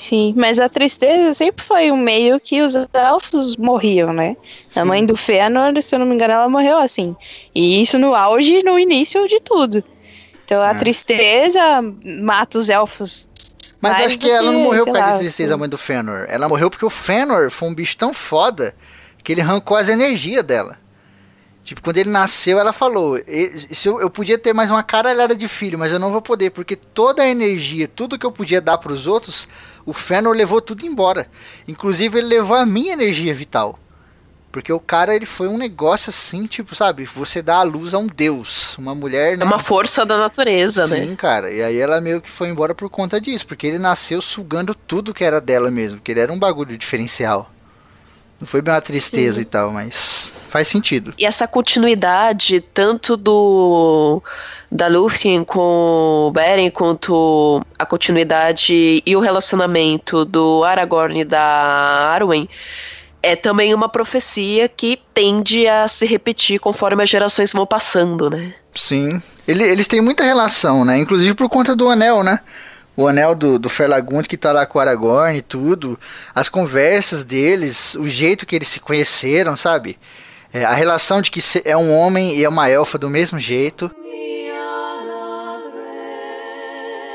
Sim, 0.00 0.32
mas 0.34 0.58
a 0.58 0.66
tristeza 0.66 1.34
sempre 1.34 1.62
foi 1.62 1.90
um 1.92 1.96
meio 1.98 2.40
que 2.40 2.62
os 2.62 2.74
elfos 2.94 3.54
morriam, 3.58 4.14
né? 4.14 4.34
A 4.74 4.82
mãe 4.82 5.04
do 5.04 5.14
Fëanor, 5.14 5.74
se 5.82 5.94
eu 5.94 5.98
não 5.98 6.06
me 6.06 6.14
engano, 6.14 6.32
ela 6.32 6.48
morreu 6.48 6.78
assim. 6.78 7.14
E 7.54 7.82
isso 7.82 7.98
no 7.98 8.14
auge, 8.14 8.62
no 8.62 8.78
início 8.78 9.28
de 9.28 9.38
tudo. 9.40 9.84
Então 10.42 10.62
a 10.62 10.70
É. 10.70 10.74
tristeza 10.74 11.60
mata 12.22 12.58
os 12.58 12.70
elfos. 12.70 13.28
Mas 13.78 14.00
acho 14.00 14.16
do 14.16 14.22
que 14.22 14.30
ela 14.30 14.50
não 14.50 14.60
morreu 14.60 14.86
por 14.86 14.94
causa 14.94 15.12
da 15.12 15.18
tristeza, 15.18 15.52
a 15.52 15.58
mãe 15.58 15.68
do 15.68 15.76
Fëanor. 15.76 16.24
Ela 16.30 16.48
morreu 16.48 16.70
porque 16.70 16.86
o 16.86 16.90
Fëanor 16.90 17.50
foi 17.50 17.68
um 17.68 17.74
bicho 17.74 17.94
tão 17.98 18.14
foda 18.14 18.74
que 19.22 19.32
ele 19.32 19.42
arrancou 19.42 19.76
as 19.76 19.90
energias 19.90 20.42
dela. 20.42 20.78
Tipo, 21.62 21.82
quando 21.82 21.98
ele 21.98 22.08
nasceu, 22.08 22.58
ela 22.58 22.72
falou: 22.72 23.18
"E- 23.28 23.50
se 23.52 23.86
eu, 23.86 24.00
eu 24.00 24.08
podia 24.08 24.38
ter 24.38 24.54
mais 24.54 24.70
uma 24.70 24.82
caralhada 24.82 25.36
de 25.36 25.46
filho, 25.46 25.78
mas 25.78 25.92
eu 25.92 25.98
não 25.98 26.10
vou 26.10 26.22
poder, 26.22 26.50
porque 26.50 26.74
toda 26.74 27.22
a 27.22 27.28
energia, 27.28 27.86
tudo 27.86 28.18
que 28.18 28.24
eu 28.24 28.32
podia 28.32 28.62
dar 28.62 28.78
pros 28.78 29.06
outros, 29.06 29.46
o 29.84 29.92
Fëanor 29.92 30.34
levou 30.34 30.60
tudo 30.60 30.84
embora. 30.84 31.28
Inclusive, 31.66 32.18
ele 32.18 32.28
levou 32.28 32.56
a 32.56 32.66
minha 32.66 32.92
energia 32.92 33.34
vital. 33.34 33.78
Porque 34.52 34.72
o 34.72 34.80
cara, 34.80 35.14
ele 35.14 35.26
foi 35.26 35.46
um 35.46 35.56
negócio 35.56 36.10
assim, 36.10 36.46
tipo, 36.46 36.74
sabe? 36.74 37.04
Você 37.04 37.40
dá 37.40 37.56
a 37.56 37.62
luz 37.62 37.94
a 37.94 37.98
um 37.98 38.08
deus. 38.08 38.76
Uma 38.78 38.94
mulher, 38.94 39.38
né? 39.38 39.44
É 39.44 39.46
uma 39.46 39.60
força 39.60 40.04
da 40.04 40.18
natureza, 40.18 40.88
Sim, 40.88 41.10
né? 41.10 41.16
cara. 41.16 41.52
E 41.52 41.62
aí 41.62 41.78
ela 41.78 42.00
meio 42.00 42.20
que 42.20 42.30
foi 42.30 42.48
embora 42.48 42.74
por 42.74 42.90
conta 42.90 43.20
disso. 43.20 43.46
Porque 43.46 43.66
ele 43.66 43.78
nasceu 43.78 44.20
sugando 44.20 44.74
tudo 44.74 45.14
que 45.14 45.22
era 45.22 45.40
dela 45.40 45.70
mesmo. 45.70 45.98
Porque 45.98 46.10
ele 46.10 46.20
era 46.20 46.32
um 46.32 46.38
bagulho 46.38 46.76
diferencial. 46.76 47.48
Não 48.40 48.46
foi 48.46 48.60
bem 48.60 48.74
uma 48.74 48.80
tristeza 48.80 49.36
Sim. 49.36 49.42
e 49.42 49.44
tal, 49.44 49.70
mas 49.70 50.32
faz 50.48 50.66
sentido. 50.66 51.14
E 51.16 51.24
essa 51.24 51.46
continuidade, 51.46 52.60
tanto 52.60 53.16
do 53.16 54.20
da 54.70 54.86
Lúthien 54.86 55.42
com 55.42 56.26
o 56.28 56.30
Beren, 56.30 56.70
quanto 56.70 57.60
a 57.78 57.84
continuidade 57.84 59.02
e 59.04 59.16
o 59.16 59.20
relacionamento 59.20 60.24
do 60.24 60.62
Aragorn 60.64 61.20
e 61.20 61.24
da 61.24 61.40
Arwen, 61.40 62.48
é 63.22 63.34
também 63.36 63.74
uma 63.74 63.88
profecia 63.88 64.68
que 64.68 64.98
tende 65.12 65.66
a 65.66 65.86
se 65.88 66.06
repetir 66.06 66.60
conforme 66.60 67.02
as 67.02 67.10
gerações 67.10 67.52
vão 67.52 67.66
passando, 67.66 68.30
né? 68.30 68.54
Sim. 68.74 69.20
Ele- 69.46 69.64
eles 69.64 69.88
têm 69.88 70.00
muita 70.00 70.22
relação, 70.24 70.84
né? 70.84 70.98
Inclusive 70.98 71.34
por 71.34 71.48
conta 71.48 71.74
do 71.74 71.88
anel, 71.88 72.22
né? 72.22 72.38
O 72.96 73.08
anel 73.08 73.34
do, 73.34 73.58
do 73.58 73.68
Ferlagunt 73.68 74.26
que 74.26 74.36
tá 74.36 74.52
lá 74.52 74.64
com 74.66 74.78
o 74.78 74.80
Aragorn 74.80 75.36
e 75.36 75.42
tudo. 75.42 75.98
As 76.34 76.48
conversas 76.48 77.24
deles, 77.24 77.94
o 77.96 78.08
jeito 78.08 78.46
que 78.46 78.54
eles 78.54 78.68
se 78.68 78.78
conheceram, 78.80 79.56
sabe? 79.56 79.98
É, 80.52 80.64
a 80.64 80.72
relação 80.74 81.20
de 81.20 81.30
que 81.30 81.40
é 81.64 81.76
um 81.76 81.92
homem 81.92 82.36
e 82.36 82.44
é 82.44 82.48
uma 82.48 82.68
elfa 82.68 82.96
do 82.98 83.10
mesmo 83.10 83.38
jeito. 83.38 83.90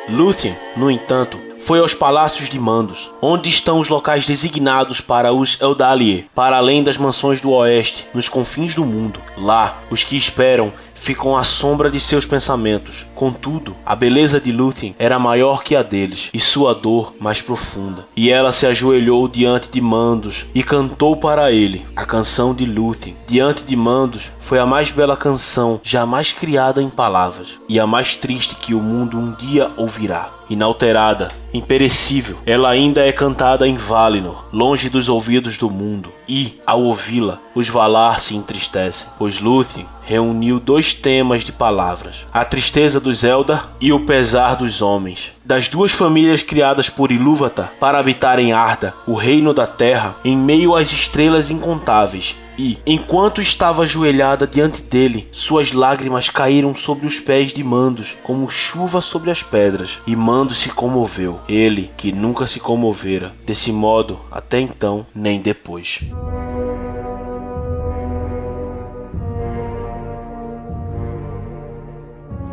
Lúthien, 0.07 0.56
no 0.77 0.91
entanto, 0.91 1.40
foi 1.60 1.80
aos 1.80 1.95
palácios 1.95 2.48
de 2.48 2.60
Mandos, 2.60 3.10
onde 3.19 3.49
estão 3.49 3.80
os 3.80 3.90
locais 3.90 4.23
designados 4.23 5.02
para 5.02 5.34
os 5.34 5.60
Eldalier, 5.60 6.26
para 6.36 6.57
além 6.57 6.84
das 6.84 6.95
mansões 6.95 7.41
do 7.41 7.49
oeste, 7.52 8.07
nos 8.14 8.30
confins 8.30 8.76
do 8.76 8.86
mundo. 8.86 9.19
Lá, 9.36 9.80
os 9.90 10.03
que 10.03 10.15
esperam 10.15 10.72
ficam 10.96 11.38
à 11.38 11.44
sombra 11.44 11.92
de 11.92 12.00
seus 12.00 12.26
pensamentos. 12.26 13.06
Contudo, 13.14 13.76
a 13.86 13.96
beleza 13.96 14.42
de 14.42 14.52
Lúthien 14.52 14.96
era 14.98 15.20
maior 15.20 15.64
que 15.64 15.76
a 15.76 15.84
deles, 15.84 16.30
e 16.34 16.40
sua 16.40 16.74
dor 16.74 17.14
mais 17.20 17.42
profunda. 17.42 18.08
E 18.16 18.32
ela 18.32 18.52
se 18.52 18.66
ajoelhou 18.66 19.28
diante 19.28 19.70
de 19.70 19.82
Mandos 19.82 20.46
e 20.56 20.64
cantou 20.64 21.18
para 21.18 21.52
ele 21.52 21.86
a 21.96 22.06
canção 22.06 22.56
de 22.56 22.66
Lúthien. 22.66 23.16
Diante 23.28 23.64
de 23.64 23.76
Mandos 23.76 24.32
foi 24.40 24.58
a 24.58 24.66
mais 24.66 24.90
bela 24.90 25.18
canção 25.18 25.80
jamais 25.84 26.32
criada 26.32 26.82
em 26.82 26.90
palavras, 26.90 27.50
e 27.68 27.80
a 27.80 27.86
mais 27.86 28.16
triste 28.16 28.56
que 28.56 28.74
o 28.74 28.80
mundo 28.80 29.20
um 29.20 29.34
dia 29.34 29.70
ouvirá. 29.78 30.32
Inalterada 30.50 31.30
imperecível. 31.56 32.38
Ela 32.46 32.70
ainda 32.70 33.06
é 33.06 33.12
cantada 33.12 33.68
em 33.68 33.76
Valinor, 33.76 34.46
longe 34.52 34.90
dos 34.90 35.10
ouvidos 35.10 35.58
do 35.58 35.70
mundo. 35.70 36.12
E, 36.28 36.60
ao 36.66 36.82
ouvi-la, 36.82 37.40
os 37.54 37.70
Valar 37.70 38.20
se 38.20 38.36
entristecem, 38.36 39.08
pois 39.18 39.40
Lúthien 39.40 39.88
reuniu 40.06 40.60
dois 40.60 40.94
temas 40.94 41.44
de 41.44 41.52
palavras: 41.52 42.26
a 42.34 42.45
tristeza 42.45 42.99
dos 42.99 43.23
Eldar 43.23 43.72
e 43.82 43.91
o 43.91 44.06
pesar 44.06 44.56
dos 44.56 44.82
homens. 44.82 45.34
Das 45.44 45.68
duas 45.68 45.91
famílias 45.91 46.41
criadas 46.41 46.90
por 46.90 47.11
Ilúvatar 47.11 47.73
para 47.80 47.99
habitar 47.99 48.40
em 48.40 48.53
Arda, 48.53 48.94
o 49.06 49.14
reino 49.14 49.53
da 49.53 49.68
terra, 49.68 50.15
em 50.23 50.36
meio 50.36 50.76
às 50.76 50.91
estrelas 50.91 51.52
incontáveis, 51.52 52.36
e, 52.57 52.77
enquanto 52.86 53.41
estava 53.41 53.84
ajoelhada 53.84 54.48
diante 54.48 54.82
dele, 54.82 55.27
suas 55.32 55.72
lágrimas 55.72 56.30
caíram 56.30 56.73
sobre 56.73 57.06
os 57.06 57.19
pés 57.19 57.52
de 57.53 57.64
Mandos, 57.64 58.15
como 58.23 58.49
chuva 58.49 59.02
sobre 59.02 59.30
as 59.30 59.44
pedras, 59.44 59.99
e 60.07 60.15
Mandos 60.15 60.60
se 60.60 60.69
comoveu, 60.69 61.40
ele 61.48 61.91
que 61.98 62.11
nunca 62.11 62.48
se 62.48 62.60
comovera, 62.60 63.34
desse 63.45 63.72
modo 63.72 64.19
até 64.32 64.60
então, 64.60 65.06
nem 65.14 65.40
depois. 65.40 65.99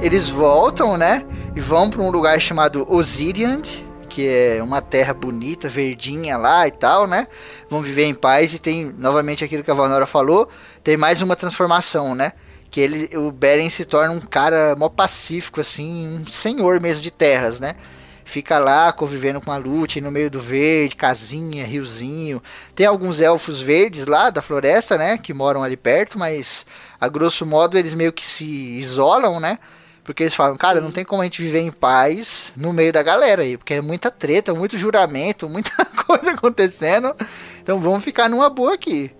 Eles 0.02 0.28
voltam, 0.28 0.96
né? 0.96 1.24
E 1.54 1.60
vão 1.60 1.88
para 1.88 2.02
um 2.02 2.10
lugar 2.10 2.40
chamado 2.40 2.84
Osiriand, 2.92 3.62
que 4.08 4.26
é 4.26 4.60
uma 4.60 4.82
terra 4.82 5.14
bonita, 5.14 5.68
verdinha 5.68 6.36
lá 6.36 6.66
e 6.66 6.72
tal, 6.72 7.06
né? 7.06 7.28
Vão 7.70 7.80
viver 7.80 8.06
em 8.06 8.14
paz 8.14 8.52
e 8.52 8.58
tem 8.58 8.92
novamente 8.98 9.44
aquilo 9.44 9.62
que 9.62 9.70
a 9.70 9.74
Valnora 9.74 10.04
falou, 10.04 10.48
tem 10.82 10.96
mais 10.96 11.22
uma 11.22 11.36
transformação, 11.36 12.16
né? 12.16 12.32
Que 12.68 12.80
ele, 12.80 13.16
o 13.16 13.30
Beren 13.30 13.70
se 13.70 13.84
torna 13.84 14.12
um 14.12 14.18
cara 14.18 14.74
mó 14.76 14.88
pacífico, 14.88 15.60
assim, 15.60 16.20
um 16.20 16.26
senhor 16.26 16.80
mesmo 16.80 17.00
de 17.00 17.12
terras, 17.12 17.60
né? 17.60 17.76
Fica 18.24 18.58
lá 18.58 18.92
convivendo 18.92 19.40
com 19.40 19.52
a 19.52 19.56
Lute 19.56 20.00
no 20.00 20.10
meio 20.10 20.28
do 20.28 20.40
verde, 20.40 20.96
casinha, 20.96 21.64
riozinho. 21.64 22.42
Tem 22.74 22.86
alguns 22.86 23.20
elfos 23.20 23.62
verdes 23.62 24.06
lá 24.06 24.30
da 24.30 24.42
floresta, 24.42 24.98
né? 24.98 25.16
Que 25.16 25.32
moram 25.32 25.62
ali 25.62 25.76
perto, 25.76 26.18
mas 26.18 26.66
a 27.00 27.06
grosso 27.08 27.46
modo 27.46 27.78
eles 27.78 27.94
meio 27.94 28.12
que 28.12 28.26
se 28.26 28.44
isolam, 28.44 29.38
né? 29.38 29.60
Porque 30.04 30.24
eles 30.24 30.34
falam, 30.34 30.56
cara, 30.56 30.80
não 30.80 30.90
tem 30.90 31.04
como 31.04 31.22
a 31.22 31.24
gente 31.24 31.40
viver 31.40 31.60
em 31.60 31.70
paz 31.70 32.52
no 32.56 32.72
meio 32.72 32.92
da 32.92 33.02
galera 33.02 33.42
aí, 33.42 33.56
porque 33.56 33.74
é 33.74 33.80
muita 33.80 34.10
treta, 34.10 34.52
muito 34.52 34.76
juramento, 34.76 35.46
muita 35.50 35.84
coisa 35.84 36.32
acontecendo. 36.32 37.14
Então 37.62 37.80
vamos 37.80 38.02
ficar 38.02 38.28
numa 38.28 38.50
boa 38.50 38.74
aqui. 38.74 39.12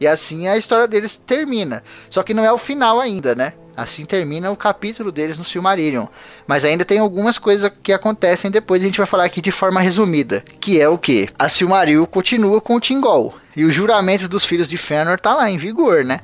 E 0.00 0.06
assim 0.06 0.46
a 0.46 0.56
história 0.56 0.86
deles 0.86 1.16
termina. 1.16 1.82
Só 2.08 2.22
que 2.22 2.32
não 2.32 2.44
é 2.44 2.52
o 2.52 2.58
final 2.58 3.00
ainda, 3.00 3.34
né? 3.34 3.54
Assim 3.76 4.04
termina 4.04 4.50
o 4.50 4.56
capítulo 4.56 5.10
deles 5.12 5.38
no 5.38 5.44
Silmarillion. 5.44 6.06
Mas 6.46 6.64
ainda 6.64 6.84
tem 6.84 6.98
algumas 6.98 7.38
coisas 7.38 7.70
que 7.82 7.92
acontecem 7.92 8.50
depois, 8.50 8.82
a 8.82 8.86
gente 8.86 8.98
vai 8.98 9.06
falar 9.06 9.24
aqui 9.24 9.40
de 9.40 9.52
forma 9.52 9.80
resumida. 9.80 10.44
Que 10.60 10.80
é 10.80 10.88
o 10.88 10.98
que? 10.98 11.28
A 11.38 11.48
Silmaril 11.48 12.06
continua 12.06 12.60
com 12.60 12.74
o 12.74 12.80
Tingol. 12.80 13.34
E 13.56 13.64
o 13.64 13.72
juramento 13.72 14.28
dos 14.28 14.44
filhos 14.44 14.68
de 14.68 14.76
Fëanor 14.76 15.20
tá 15.20 15.34
lá 15.34 15.50
em 15.50 15.56
vigor, 15.56 16.04
né? 16.04 16.20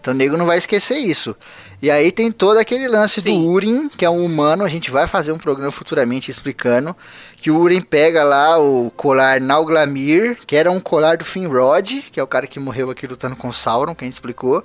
Então 0.00 0.12
o 0.12 0.16
nego 0.16 0.36
não 0.36 0.44
vai 0.44 0.58
esquecer 0.58 0.98
isso. 0.98 1.34
E 1.82 1.90
aí 1.90 2.10
tem 2.10 2.32
todo 2.32 2.58
aquele 2.58 2.88
lance 2.88 3.20
Sim. 3.20 3.42
do 3.42 3.48
Urim, 3.48 3.88
que 3.88 4.04
é 4.04 4.10
um 4.10 4.24
humano, 4.24 4.64
a 4.64 4.68
gente 4.68 4.90
vai 4.90 5.06
fazer 5.06 5.32
um 5.32 5.38
programa 5.38 5.70
futuramente 5.70 6.30
explicando, 6.30 6.96
que 7.36 7.50
o 7.50 7.58
Urim 7.58 7.80
pega 7.80 8.24
lá 8.24 8.58
o 8.58 8.90
colar 8.96 9.40
Nauglamir, 9.40 10.38
que 10.46 10.56
era 10.56 10.70
um 10.70 10.80
colar 10.80 11.16
do 11.16 11.24
Finrod, 11.24 12.02
que 12.10 12.18
é 12.18 12.22
o 12.22 12.26
cara 12.26 12.46
que 12.46 12.58
morreu 12.58 12.90
aqui 12.90 13.06
lutando 13.06 13.36
com 13.36 13.48
o 13.48 13.52
Sauron, 13.52 13.94
que 13.94 14.04
a 14.04 14.06
gente 14.06 14.14
explicou. 14.14 14.64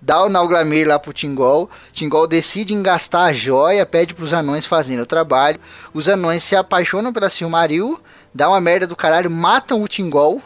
Dá 0.00 0.22
o 0.22 0.28
Nauglamir 0.28 0.86
lá 0.86 0.98
pro 0.98 1.14
Tingol. 1.14 1.70
Tingol 1.90 2.26
decide 2.26 2.74
engastar 2.74 3.28
a 3.28 3.32
joia, 3.32 3.86
pede 3.86 4.12
pros 4.12 4.34
anões 4.34 4.66
fazerem 4.66 5.02
o 5.02 5.06
trabalho. 5.06 5.58
Os 5.94 6.10
anões 6.10 6.42
se 6.42 6.54
apaixonam 6.54 7.10
pela 7.10 7.30
Silmaril, 7.30 7.98
dá 8.34 8.48
uma 8.48 8.60
merda 8.60 8.86
do 8.86 8.94
caralho, 8.94 9.30
matam 9.30 9.82
o 9.82 9.88
Tingol, 9.88 10.42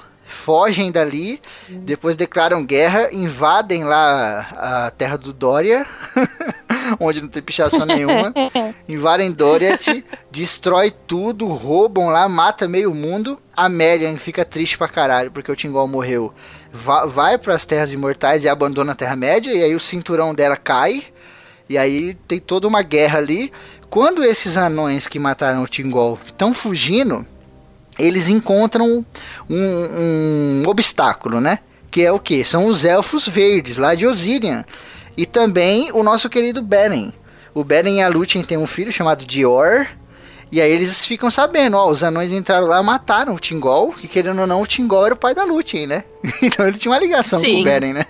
fogem 0.48 0.90
dali, 0.90 1.38
depois 1.68 2.16
declaram 2.16 2.64
guerra, 2.64 3.10
invadem 3.12 3.84
lá 3.84 4.86
a 4.86 4.90
terra 4.90 5.18
do 5.18 5.30
Dória, 5.30 5.86
onde 6.98 7.20
não 7.20 7.28
tem 7.28 7.42
pichação 7.42 7.84
nenhuma, 7.84 8.32
invadem 8.88 9.30
Doriath, 9.30 10.02
destrói 10.30 10.90
tudo, 10.90 11.46
roubam 11.48 12.06
lá, 12.06 12.26
mata 12.30 12.66
meio 12.66 12.94
mundo. 12.94 13.38
A 13.54 13.68
Melian 13.68 14.16
fica 14.16 14.42
triste 14.42 14.78
pra 14.78 14.88
caralho 14.88 15.30
porque 15.30 15.52
o 15.52 15.56
Tingol 15.56 15.86
morreu. 15.86 16.32
Va 16.72 17.04
vai 17.04 17.36
pras 17.36 17.66
terras 17.66 17.92
imortais 17.92 18.44
e 18.44 18.48
abandona 18.48 18.92
a 18.92 18.94
Terra-média, 18.94 19.52
e 19.52 19.62
aí 19.62 19.74
o 19.74 19.80
cinturão 19.80 20.34
dela 20.34 20.56
cai. 20.56 21.02
E 21.68 21.76
aí 21.76 22.14
tem 22.26 22.38
toda 22.38 22.66
uma 22.66 22.80
guerra 22.80 23.18
ali. 23.18 23.52
Quando 23.90 24.24
esses 24.24 24.56
anões 24.56 25.06
que 25.06 25.18
mataram 25.18 25.62
o 25.62 25.68
Tingol 25.68 26.18
estão 26.26 26.54
fugindo, 26.54 27.26
eles 27.98 28.28
encontram 28.28 29.04
um, 29.48 29.56
um 29.56 30.62
obstáculo, 30.66 31.40
né? 31.40 31.58
Que 31.90 32.04
é 32.04 32.12
o 32.12 32.18
que? 32.18 32.44
São 32.44 32.66
os 32.66 32.84
elfos 32.84 33.26
verdes 33.26 33.76
lá 33.76 33.94
de 33.94 34.06
Osirian. 34.06 34.64
E 35.16 35.26
também 35.26 35.90
o 35.92 36.02
nosso 36.02 36.28
querido 36.28 36.62
Beren. 36.62 37.12
O 37.52 37.64
Beren 37.64 37.96
e 37.96 38.02
a 38.02 38.08
Lúthien 38.08 38.44
têm 38.44 38.56
um 38.58 38.66
filho 38.66 38.92
chamado 38.92 39.24
Dior. 39.24 39.86
E 40.50 40.60
aí 40.60 40.70
eles 40.70 41.04
ficam 41.04 41.30
sabendo, 41.30 41.76
ó, 41.76 41.90
os 41.90 42.02
anões 42.02 42.32
entraram 42.32 42.66
lá 42.66 42.80
e 42.80 42.84
mataram 42.84 43.34
o 43.34 43.38
Tingol. 43.40 43.94
E 44.02 44.06
querendo 44.06 44.40
ou 44.40 44.46
não, 44.46 44.62
o 44.62 44.66
Tingol 44.66 45.04
era 45.04 45.14
o 45.14 45.18
pai 45.18 45.34
da 45.34 45.44
Lúthien, 45.44 45.86
né? 45.86 46.04
então 46.40 46.66
ele 46.66 46.78
tinha 46.78 46.92
uma 46.92 47.00
ligação 47.00 47.40
com 47.40 47.44
Sim. 47.44 47.62
o 47.62 47.64
Beren, 47.64 47.94
né? 47.94 48.04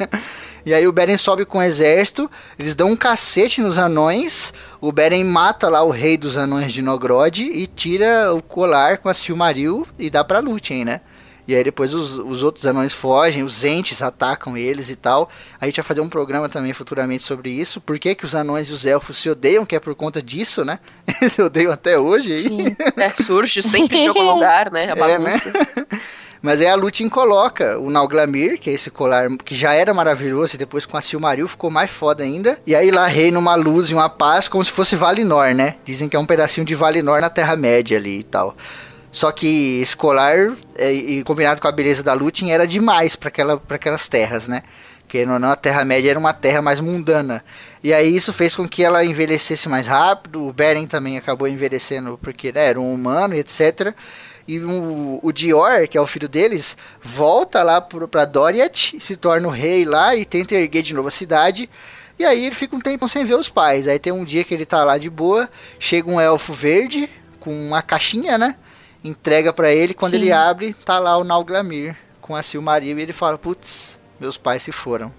E 0.64 0.74
aí 0.74 0.86
o 0.86 0.92
Beren 0.92 1.16
sobe 1.16 1.44
com 1.44 1.58
o 1.58 1.62
exército, 1.62 2.30
eles 2.58 2.74
dão 2.74 2.88
um 2.88 2.96
cacete 2.96 3.60
nos 3.60 3.78
anões, 3.78 4.52
o 4.80 4.92
Beren 4.92 5.24
mata 5.24 5.68
lá 5.68 5.82
o 5.82 5.90
rei 5.90 6.16
dos 6.16 6.36
anões 6.36 6.72
de 6.72 6.82
Nogrod 6.82 7.42
e 7.42 7.66
tira 7.66 8.32
o 8.34 8.42
colar 8.42 8.98
com 8.98 9.08
a 9.08 9.14
Silmaril 9.14 9.86
e 9.98 10.10
dá 10.10 10.22
pra 10.22 10.40
Lúthien, 10.40 10.84
né? 10.84 11.00
E 11.48 11.54
aí 11.56 11.64
depois 11.64 11.94
os, 11.94 12.18
os 12.18 12.42
outros 12.42 12.66
anões 12.66 12.92
fogem, 12.92 13.42
os 13.42 13.64
entes 13.64 14.02
atacam 14.02 14.54
eles 14.54 14.90
e 14.90 14.96
tal. 14.96 15.30
A 15.58 15.64
gente 15.64 15.76
vai 15.76 15.84
fazer 15.84 16.02
um 16.02 16.08
programa 16.08 16.46
também 16.46 16.74
futuramente 16.74 17.22
sobre 17.22 17.48
isso. 17.48 17.80
Por 17.80 17.98
que, 17.98 18.14
que 18.14 18.26
os 18.26 18.34
anões 18.34 18.68
e 18.68 18.72
os 18.74 18.84
elfos 18.84 19.16
se 19.16 19.30
odeiam, 19.30 19.64
que 19.64 19.74
é 19.74 19.80
por 19.80 19.94
conta 19.94 20.22
disso, 20.22 20.62
né? 20.62 20.78
Eles 21.18 21.32
se 21.32 21.40
odeiam 21.40 21.72
até 21.72 21.98
hoje 21.98 22.34
aí. 22.34 22.40
Sim. 22.40 22.76
É, 22.98 23.08
surge 23.14 23.62
sempre 23.62 23.98
de 23.98 24.08
algum 24.08 24.20
lugar, 24.34 24.70
né? 24.70 24.92
A 24.92 25.08
É, 25.08 25.18
né? 25.18 25.30
Mas 26.40 26.60
aí 26.60 26.66
a 26.66 26.74
Lúthien 26.74 27.08
coloca 27.08 27.78
o 27.78 27.90
Nauglamir, 27.90 28.58
que 28.58 28.70
é 28.70 28.72
esse 28.72 28.90
colar 28.90 29.28
que 29.44 29.54
já 29.54 29.72
era 29.72 29.92
maravilhoso 29.92 30.54
e 30.54 30.58
depois 30.58 30.86
com 30.86 30.96
a 30.96 31.02
Silmaril 31.02 31.48
ficou 31.48 31.70
mais 31.70 31.90
foda 31.90 32.22
ainda. 32.22 32.58
E 32.66 32.74
aí 32.74 32.90
lá 32.90 33.06
reina 33.06 33.38
uma 33.38 33.54
luz 33.54 33.90
e 33.90 33.94
uma 33.94 34.08
paz 34.08 34.48
como 34.48 34.64
se 34.64 34.70
fosse 34.70 34.94
Valinor, 34.94 35.54
né? 35.54 35.76
Dizem 35.84 36.08
que 36.08 36.16
é 36.16 36.18
um 36.18 36.26
pedacinho 36.26 36.64
de 36.64 36.74
Valinor 36.74 37.20
na 37.20 37.30
Terra-média 37.30 37.98
ali 37.98 38.20
e 38.20 38.22
tal. 38.22 38.56
Só 39.10 39.32
que 39.32 39.80
esse 39.80 39.96
colar, 39.96 40.52
é, 40.76 40.92
e 40.92 41.24
combinado 41.24 41.60
com 41.60 41.66
a 41.66 41.72
beleza 41.72 42.02
da 42.02 42.12
Lúthien, 42.12 42.52
era 42.52 42.66
demais 42.66 43.16
para 43.16 43.28
aquela, 43.28 43.60
aquelas 43.70 44.08
terras, 44.08 44.48
né? 44.48 44.62
Ou 45.14 45.38
não, 45.38 45.50
a 45.50 45.56
Terra-média 45.56 46.10
era 46.10 46.18
uma 46.18 46.34
terra 46.34 46.60
mais 46.60 46.80
mundana. 46.80 47.42
E 47.82 47.94
aí 47.94 48.14
isso 48.14 48.30
fez 48.30 48.54
com 48.54 48.68
que 48.68 48.84
ela 48.84 49.02
envelhecesse 49.04 49.66
mais 49.68 49.86
rápido. 49.86 50.46
O 50.46 50.52
Beren 50.52 50.86
também 50.86 51.16
acabou 51.16 51.48
envelhecendo 51.48 52.18
porque 52.22 52.52
né, 52.52 52.66
era 52.66 52.80
um 52.80 52.92
humano 52.92 53.34
e 53.34 53.38
etc. 53.38 53.94
E 54.48 54.58
o, 54.60 55.20
o 55.22 55.32
Dior, 55.32 55.86
que 55.88 55.98
é 55.98 56.00
o 56.00 56.06
filho 56.06 56.28
deles, 56.28 56.76
volta 57.02 57.62
lá 57.62 57.80
pro- 57.82 58.08
pra 58.08 58.24
Doriath, 58.24 58.94
se 58.98 59.16
torna 59.16 59.46
o 59.48 59.50
rei 59.50 59.84
lá 59.84 60.16
e 60.16 60.24
tenta 60.24 60.54
erguer 60.56 60.82
de 60.82 60.94
novo 60.94 61.08
a 61.08 61.12
cidade. 61.12 61.68
E 62.18 62.24
aí 62.24 62.46
ele 62.46 62.54
fica 62.54 62.74
um 62.74 62.80
tempo 62.80 63.08
sem 63.08 63.24
ver 63.24 63.34
os 63.36 63.48
pais. 63.50 63.86
Aí 63.86 63.98
tem 63.98 64.12
um 64.12 64.24
dia 64.24 64.44
que 64.44 64.54
ele 64.54 64.66
tá 64.66 64.82
lá 64.84 64.98
de 64.98 65.10
boa, 65.10 65.48
chega 65.78 66.10
um 66.10 66.20
elfo 66.20 66.52
verde 66.54 67.08
com 67.40 67.52
uma 67.52 67.82
caixinha, 67.82 68.38
né? 68.38 68.56
Entrega 69.04 69.52
pra 69.52 69.72
ele, 69.72 69.94
quando 69.94 70.14
Sim. 70.14 70.16
ele 70.16 70.32
abre, 70.32 70.74
tá 70.74 70.98
lá 70.98 71.16
o 71.18 71.24
Nauglamir 71.24 71.96
com 72.20 72.34
a 72.34 72.42
Silmaril 72.42 72.98
e 72.98 73.02
ele 73.02 73.12
fala: 73.12 73.38
"Putz, 73.38 73.98
meus 74.18 74.36
pais 74.38 74.62
se 74.62 74.72
foram". 74.72 75.12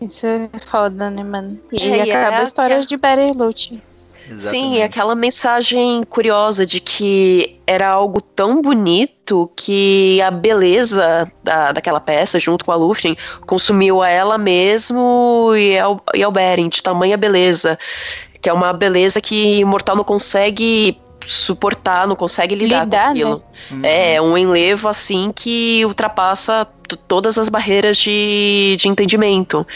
Isso 0.00 0.26
é 0.26 0.48
foda, 0.60 1.10
né, 1.10 1.24
mano? 1.24 1.60
E 1.72 1.88
É, 1.88 1.94
aí 1.94 2.02
e 2.06 2.12
acaba 2.12 2.40
é 2.40 2.42
a 2.42 2.44
história 2.44 2.84
de 2.84 2.96
Beren 2.96 3.32
e 3.32 3.34
Sim, 4.26 4.34
Exatamente. 4.34 4.78
e 4.78 4.82
aquela 4.82 5.14
mensagem 5.14 6.02
curiosa 6.04 6.64
de 6.64 6.80
que 6.80 7.60
era 7.66 7.88
algo 7.88 8.20
tão 8.20 8.62
bonito 8.62 9.50
que 9.54 10.20
a 10.22 10.30
beleza 10.30 11.30
da, 11.42 11.72
daquela 11.72 12.00
peça, 12.00 12.38
junto 12.38 12.64
com 12.64 12.72
a 12.72 12.76
Lúthien, 12.76 13.16
consumiu 13.46 14.02
a 14.02 14.08
ela 14.08 14.38
mesmo 14.38 15.52
e 15.56 15.78
ao, 15.78 16.02
e 16.14 16.22
ao 16.22 16.32
Beren, 16.32 16.68
de 16.68 16.82
tamanha 16.82 17.16
beleza. 17.16 17.78
Que 18.40 18.48
é 18.48 18.52
uma 18.52 18.72
beleza 18.72 19.20
que 19.20 19.62
o 19.62 19.66
mortal 19.66 19.96
não 19.96 20.04
consegue 20.04 20.98
suportar, 21.26 22.06
não 22.06 22.16
consegue 22.16 22.54
lidar, 22.54 22.84
Lidar, 22.84 23.04
com 23.04 23.10
aquilo. 23.10 23.42
Uhum. 23.70 23.80
É, 23.82 24.20
um 24.20 24.36
enlevo 24.36 24.88
assim 24.88 25.32
que 25.34 25.84
ultrapassa 25.84 26.66
todas 27.08 27.38
as 27.38 27.48
barreiras 27.48 27.96
de, 27.96 28.76
de 28.78 28.88
entendimento. 28.88 29.66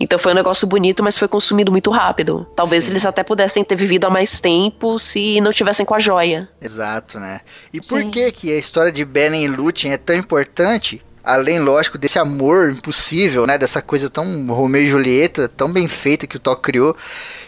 Então 0.00 0.18
foi 0.18 0.32
um 0.32 0.34
negócio 0.34 0.66
bonito, 0.66 1.02
mas 1.02 1.18
foi 1.18 1.28
consumido 1.28 1.70
muito 1.70 1.90
rápido. 1.90 2.46
Talvez 2.56 2.84
Sim. 2.84 2.92
eles 2.92 3.04
até 3.04 3.22
pudessem 3.22 3.62
ter 3.62 3.76
vivido 3.76 4.06
há 4.06 4.10
mais 4.10 4.40
tempo 4.40 4.98
se 4.98 5.38
não 5.42 5.52
tivessem 5.52 5.84
com 5.84 5.94
a 5.94 5.98
joia. 5.98 6.48
Exato, 6.60 7.20
né? 7.20 7.42
E 7.70 7.80
por 7.80 8.00
Sim. 8.00 8.10
que 8.10 8.32
que 8.32 8.52
a 8.52 8.56
história 8.56 8.90
de 8.90 9.04
Beren 9.04 9.44
e 9.44 9.46
Lúthien 9.46 9.92
é 9.92 9.98
tão 9.98 10.16
importante? 10.16 11.04
Além, 11.22 11.58
lógico, 11.58 11.98
desse 11.98 12.18
amor 12.18 12.70
impossível, 12.70 13.46
né? 13.46 13.58
Dessa 13.58 13.82
coisa 13.82 14.08
tão 14.08 14.46
Romeu 14.46 14.82
e 14.82 14.88
Julieta, 14.88 15.48
tão 15.48 15.70
bem 15.70 15.86
feita 15.86 16.26
que 16.26 16.36
o 16.36 16.40
Thor 16.40 16.56
criou, 16.56 16.96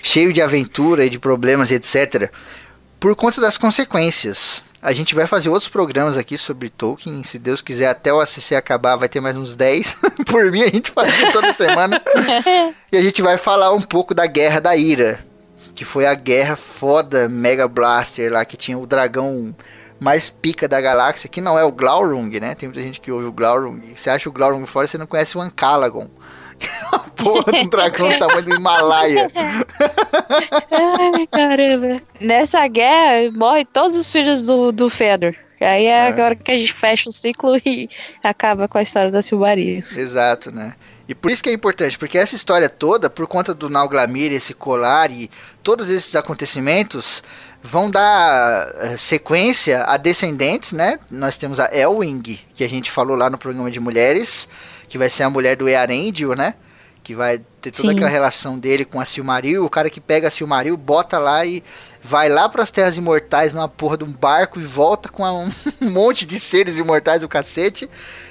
cheio 0.02 0.30
de 0.30 0.42
aventura 0.42 1.06
e 1.06 1.10
de 1.10 1.18
problemas 1.18 1.70
e 1.70 1.74
etc. 1.76 2.30
Por 3.00 3.16
conta 3.16 3.40
das 3.40 3.56
consequências. 3.56 4.62
A 4.82 4.92
gente 4.92 5.14
vai 5.14 5.28
fazer 5.28 5.48
outros 5.48 5.68
programas 5.68 6.16
aqui 6.16 6.36
sobre 6.36 6.68
Tolkien. 6.68 7.22
Se 7.22 7.38
Deus 7.38 7.62
quiser, 7.62 7.86
até 7.86 8.12
o 8.12 8.18
ACC 8.18 8.56
acabar, 8.56 8.96
vai 8.96 9.08
ter 9.08 9.20
mais 9.20 9.36
uns 9.36 9.54
10. 9.54 9.96
Por 10.26 10.50
mim, 10.50 10.60
a 10.64 10.66
gente 10.66 10.90
fazia 10.90 11.30
toda 11.30 11.54
semana. 11.54 12.02
e 12.90 12.96
a 12.96 13.00
gente 13.00 13.22
vai 13.22 13.38
falar 13.38 13.72
um 13.72 13.80
pouco 13.80 14.12
da 14.12 14.26
Guerra 14.26 14.60
da 14.60 14.76
Ira. 14.76 15.24
Que 15.72 15.84
foi 15.84 16.04
a 16.04 16.14
guerra 16.14 16.56
foda 16.56 17.28
Mega 17.28 17.68
Blaster 17.68 18.32
lá, 18.32 18.44
que 18.44 18.56
tinha 18.56 18.76
o 18.76 18.84
dragão 18.84 19.54
mais 20.00 20.28
pica 20.28 20.66
da 20.66 20.80
galáxia, 20.80 21.30
que 21.30 21.40
não 21.40 21.56
é 21.56 21.62
o 21.62 21.70
Glaurung, 21.70 22.40
né? 22.40 22.56
Tem 22.56 22.68
muita 22.68 22.82
gente 22.82 23.00
que 23.00 23.12
ouve 23.12 23.26
o 23.26 23.32
Glaurung. 23.32 23.80
Você 23.94 24.10
acha 24.10 24.28
o 24.28 24.32
Glaurung 24.32 24.66
fora, 24.66 24.88
você 24.88 24.98
não 24.98 25.06
conhece 25.06 25.38
o 25.38 25.40
Ancalagon. 25.40 26.10
É 26.92 26.96
uma 26.96 26.98
porra 27.10 27.52
de 27.52 27.58
um 27.58 27.68
dragão 27.68 28.08
do 28.08 28.18
tamanho 28.18 28.42
do 28.42 28.54
Himalaia. 28.54 29.30
Ai, 30.70 31.26
caramba. 31.28 32.02
Nessa 32.20 32.66
guerra, 32.66 33.30
morrem 33.32 33.64
todos 33.64 33.96
os 33.96 34.10
filhos 34.10 34.42
do, 34.42 34.72
do 34.72 34.90
Fëanor. 34.90 35.34
Aí 35.64 35.86
é, 35.86 36.08
agora 36.08 36.34
que 36.34 36.50
a 36.50 36.58
gente 36.58 36.72
fecha 36.72 37.08
o 37.08 37.12
ciclo 37.12 37.56
e 37.64 37.88
acaba 38.22 38.66
com 38.66 38.78
a 38.78 38.82
história 38.82 39.10
da 39.10 39.22
Silmarils. 39.22 39.96
Exato, 39.96 40.50
né? 40.50 40.74
E 41.08 41.14
por 41.14 41.30
isso 41.30 41.42
que 41.42 41.50
é 41.50 41.52
importante, 41.52 41.98
porque 41.98 42.18
essa 42.18 42.34
história 42.34 42.68
toda, 42.68 43.10
por 43.10 43.26
conta 43.26 43.52
do 43.52 43.68
Nauglamir, 43.68 44.32
esse 44.32 44.54
colar 44.54 45.10
e 45.10 45.30
todos 45.62 45.88
esses 45.88 46.14
acontecimentos, 46.14 47.22
vão 47.62 47.90
dar 47.90 48.72
eh, 48.76 48.96
sequência 48.96 49.84
a 49.84 49.96
descendentes, 49.96 50.72
né? 50.72 50.98
Nós 51.10 51.38
temos 51.38 51.60
a 51.60 51.68
Elwing, 51.72 52.40
que 52.54 52.64
a 52.64 52.68
gente 52.68 52.90
falou 52.90 53.16
lá 53.16 53.30
no 53.30 53.38
programa 53.38 53.70
de 53.70 53.78
mulheres, 53.78 54.48
que 54.92 54.98
vai 54.98 55.08
ser 55.08 55.22
a 55.22 55.30
mulher 55.30 55.56
do 55.56 55.66
Earendil, 55.70 56.34
né? 56.36 56.52
Que 57.02 57.14
vai 57.14 57.38
ter 57.62 57.70
toda 57.70 57.88
Sim. 57.88 57.94
aquela 57.94 58.10
relação 58.10 58.58
dele 58.58 58.84
com 58.84 59.00
a 59.00 59.06
Silmaril, 59.06 59.64
o 59.64 59.70
cara 59.70 59.88
que 59.88 60.02
pega 60.02 60.28
a 60.28 60.30
Silmaril, 60.30 60.76
bota 60.76 61.18
lá 61.18 61.46
e 61.46 61.64
vai 62.02 62.28
lá 62.28 62.46
para 62.46 62.62
as 62.62 62.70
Terras 62.70 62.98
Imortais 62.98 63.54
numa 63.54 63.70
porra 63.70 63.96
de 63.96 64.04
um 64.04 64.12
barco 64.12 64.60
e 64.60 64.62
volta 64.62 65.08
com 65.08 65.24
um 65.24 65.50
monte 65.80 66.26
de 66.26 66.38
seres 66.38 66.76
imortais 66.76 67.22
do 67.22 67.28
cacete. 67.28 67.88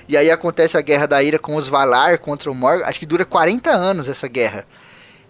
E 0.07 0.15
aí 0.15 0.29
acontece 0.29 0.77
a 0.77 0.81
Guerra 0.81 1.07
da 1.07 1.23
Ira 1.23 1.39
com 1.39 1.55
os 1.55 1.67
Valar 1.67 2.19
contra 2.19 2.51
o 2.51 2.53
Morgoth. 2.53 2.88
Acho 2.88 2.99
que 2.99 3.07
dura 3.07 3.25
40 3.25 3.71
anos 3.71 4.07
essa 4.07 4.27
guerra. 4.27 4.67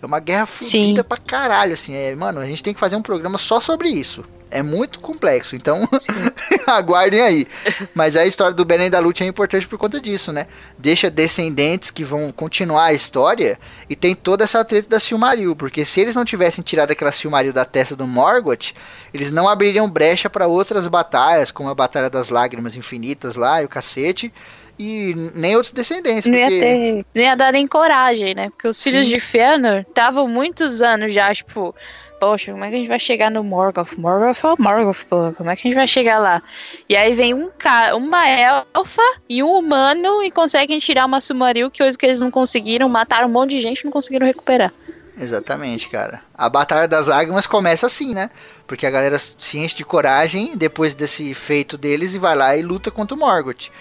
É 0.02 0.06
uma 0.06 0.20
guerra 0.20 0.46
fodida 0.46 1.02
pra 1.02 1.18
caralho, 1.18 1.76
assim. 1.76 1.96
É, 1.96 2.14
mano, 2.14 2.42
a 2.42 2.46
gente 2.46 2.62
tem 2.62 2.74
que 2.74 2.80
fazer 2.80 2.98
um 2.98 3.02
programa 3.02 3.38
só 3.38 3.62
sobre 3.62 3.88
isso. 3.88 4.26
É 4.52 4.62
muito 4.62 5.00
complexo, 5.00 5.56
então 5.56 5.88
aguardem 6.68 7.22
aí. 7.22 7.48
Mas 7.96 8.16
a 8.16 8.26
história 8.26 8.54
do 8.54 8.66
Beren 8.66 8.90
da 8.90 9.00
Lute 9.00 9.24
é 9.24 9.26
importante 9.26 9.66
por 9.66 9.80
conta 9.80 10.00
disso, 10.00 10.32
né? 10.34 10.46
Deixa 10.78 11.10
descendentes 11.10 11.90
que 11.90 12.04
vão 12.04 12.32
continuar 12.32 12.86
a 12.86 12.94
história 12.94 13.58
e 13.90 13.96
tem 13.96 14.14
toda 14.14 14.44
essa 14.44 14.64
treta 14.66 14.90
da 14.90 15.00
Silmaril, 15.00 15.56
porque 15.56 15.86
se 15.86 16.02
eles 16.02 16.16
não 16.16 16.26
tivessem 16.26 16.64
tirado 16.64 16.92
aquela 16.92 17.12
Silmaril 17.12 17.54
da 17.54 17.64
testa 17.64 17.96
do 17.96 18.06
Morgoth, 18.06 18.74
eles 19.14 19.32
não 19.32 19.48
abririam 19.48 19.90
brecha 19.90 20.30
para 20.30 20.48
outras 20.48 20.86
batalhas, 20.88 21.50
como 21.50 21.70
a 21.70 21.76
Batalha 21.76 22.10
das 22.10 22.30
Lágrimas 22.30 22.76
Infinitas 22.76 23.38
lá 23.38 23.62
e 23.62 23.66
o 23.66 23.70
cacete, 23.70 24.34
e 24.78 25.14
nem 25.36 25.56
outros 25.56 25.72
descendentes. 25.72 26.26
Não 26.26 26.38
ia 26.38 26.48
porque... 26.48 26.60
ter. 26.60 27.06
Não 27.14 27.22
ia 27.22 27.36
dar 27.36 27.54
nem 27.54 27.68
coragem, 27.68 28.34
né? 28.34 28.50
Porque 28.50 28.68
os 28.68 28.82
filhos 28.82 29.06
Sim. 29.06 29.12
de 29.12 29.20
Fëanor 29.20 29.86
estavam 29.88 30.28
muitos 30.28 30.82
anos 30.82 31.14
já, 31.14 31.34
tipo. 31.34 31.76
Poxa, 32.22 32.52
como 32.52 32.64
é 32.64 32.70
que 32.70 32.76
a 32.76 32.78
gente 32.78 32.88
vai 32.88 33.00
chegar 33.00 33.32
no 33.32 33.44
Morgoth? 33.44 33.98
Morgoth 33.98 34.44
é 34.44 34.54
o 34.54 34.56
Morgoth, 34.62 35.06
pô. 35.10 35.34
Como 35.36 35.50
é 35.50 35.56
que 35.56 35.62
a 35.62 35.68
gente 35.68 35.76
vai 35.76 35.88
chegar 35.88 36.20
lá? 36.20 36.40
E 36.88 36.96
aí 36.96 37.16
vem 37.16 37.34
um 37.34 37.50
cara, 37.58 37.96
uma 37.96 38.30
elfa 38.30 39.02
e 39.28 39.42
um 39.42 39.50
humano 39.52 40.22
e 40.22 40.30
conseguem 40.30 40.78
tirar 40.78 41.08
uma 41.08 41.20
Sumaril, 41.20 41.72
que 41.72 41.80
coisa 41.82 41.98
que 41.98 42.06
eles 42.06 42.22
não 42.22 42.30
conseguiram, 42.30 42.88
mataram 42.88 43.28
um 43.28 43.32
monte 43.32 43.50
de 43.50 43.60
gente 43.60 43.84
não 43.84 43.92
conseguiram 43.92 44.28
recuperar. 44.28 44.72
Exatamente, 45.20 45.90
cara. 45.90 46.22
A 46.36 46.48
Batalha 46.48 46.88
das 46.88 47.08
Lágrimas 47.08 47.48
começa 47.48 47.88
assim, 47.88 48.14
né? 48.14 48.30
Porque 48.68 48.86
a 48.86 48.92
galera 48.92 49.18
se 49.18 49.58
enche 49.58 49.76
de 49.78 49.84
coragem 49.84 50.56
depois 50.56 50.94
desse 50.94 51.34
feito 51.34 51.76
deles 51.76 52.14
e 52.14 52.20
vai 52.20 52.36
lá 52.36 52.56
e 52.56 52.62
luta 52.62 52.92
contra 52.92 53.16
o 53.16 53.20
Morgoth. 53.20 53.72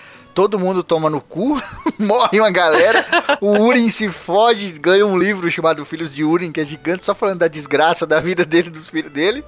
Todo 0.41 0.59
mundo 0.59 0.83
toma 0.83 1.11
no 1.11 1.21
cu, 1.21 1.61
morre 2.01 2.41
uma 2.41 2.51
galera, 2.51 3.05
o 3.43 3.59
Urim 3.59 3.91
se 3.91 4.09
fode, 4.09 4.71
ganha 4.79 5.05
um 5.07 5.19
livro 5.19 5.51
chamado 5.51 5.85
Filhos 5.85 6.11
de 6.11 6.25
Urim, 6.25 6.51
que 6.51 6.63
é 6.63 6.65
gigante, 6.65 7.05
só 7.05 7.15
falando 7.15 7.41
da 7.41 7.47
desgraça 7.47 8.07
da 8.07 8.19
vida 8.21 8.43
dele 8.43 8.71
dos 8.71 8.89
filhos 8.89 9.13
dele. 9.13 9.45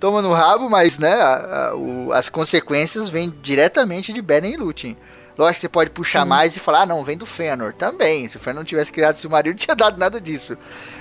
Toma 0.00 0.22
no 0.22 0.32
rabo, 0.32 0.70
mas 0.70 0.98
né, 0.98 1.12
a- 1.12 1.68
a- 1.72 1.74
o- 1.76 2.10
as 2.14 2.30
consequências 2.30 3.10
vêm 3.10 3.30
diretamente 3.42 4.14
de 4.14 4.22
Beren 4.22 4.54
e 4.54 4.56
Lúthien. 4.56 4.96
Lógico 5.40 5.54
que 5.54 5.60
você 5.62 5.68
pode 5.70 5.90
puxar 5.90 6.26
mais 6.26 6.54
e 6.54 6.60
falar, 6.60 6.82
ah, 6.82 6.86
não, 6.86 7.02
vem 7.02 7.16
do 7.16 7.24
Fëanor. 7.24 7.72
Também, 7.72 8.28
se 8.28 8.36
o 8.36 8.40
Fëanor 8.40 8.60
não 8.60 8.66
tivesse 8.66 8.92
criado 8.92 9.14
Silmaril, 9.14 9.52
não 9.52 9.58
tinha 9.58 9.74
dado 9.74 9.98
nada 9.98 10.20
disso. 10.20 10.54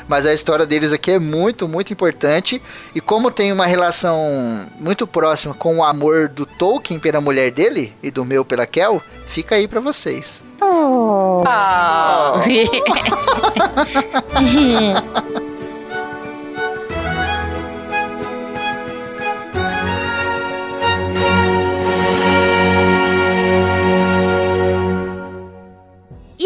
Mas 0.08 0.26
a 0.26 0.34
história 0.34 0.66
deles 0.66 0.94
aqui 0.94 1.12
é 1.12 1.20
muito, 1.20 1.68
muito 1.68 1.92
importante. 1.92 2.62
E 2.96 3.02
como 3.02 3.32
tem 3.32 3.52
uma 3.52 3.66
relação 3.66 4.66
muito 4.80 5.06
próxima 5.06 5.54
com 5.54 5.80
o 5.80 5.84
amor 5.84 6.30
do 6.30 6.46
Tolkien 6.46 7.02
pela 7.02 7.20
mulher 7.20 7.52
dele 7.52 7.94
e 8.02 8.10
do 8.10 8.24
meu 8.24 8.46
pela 8.46 8.66
Kel, 8.66 9.04
fica 9.28 9.56
aí 9.56 9.68
pra 9.68 9.82
vocês. 9.82 10.42
Ah, 11.46 12.40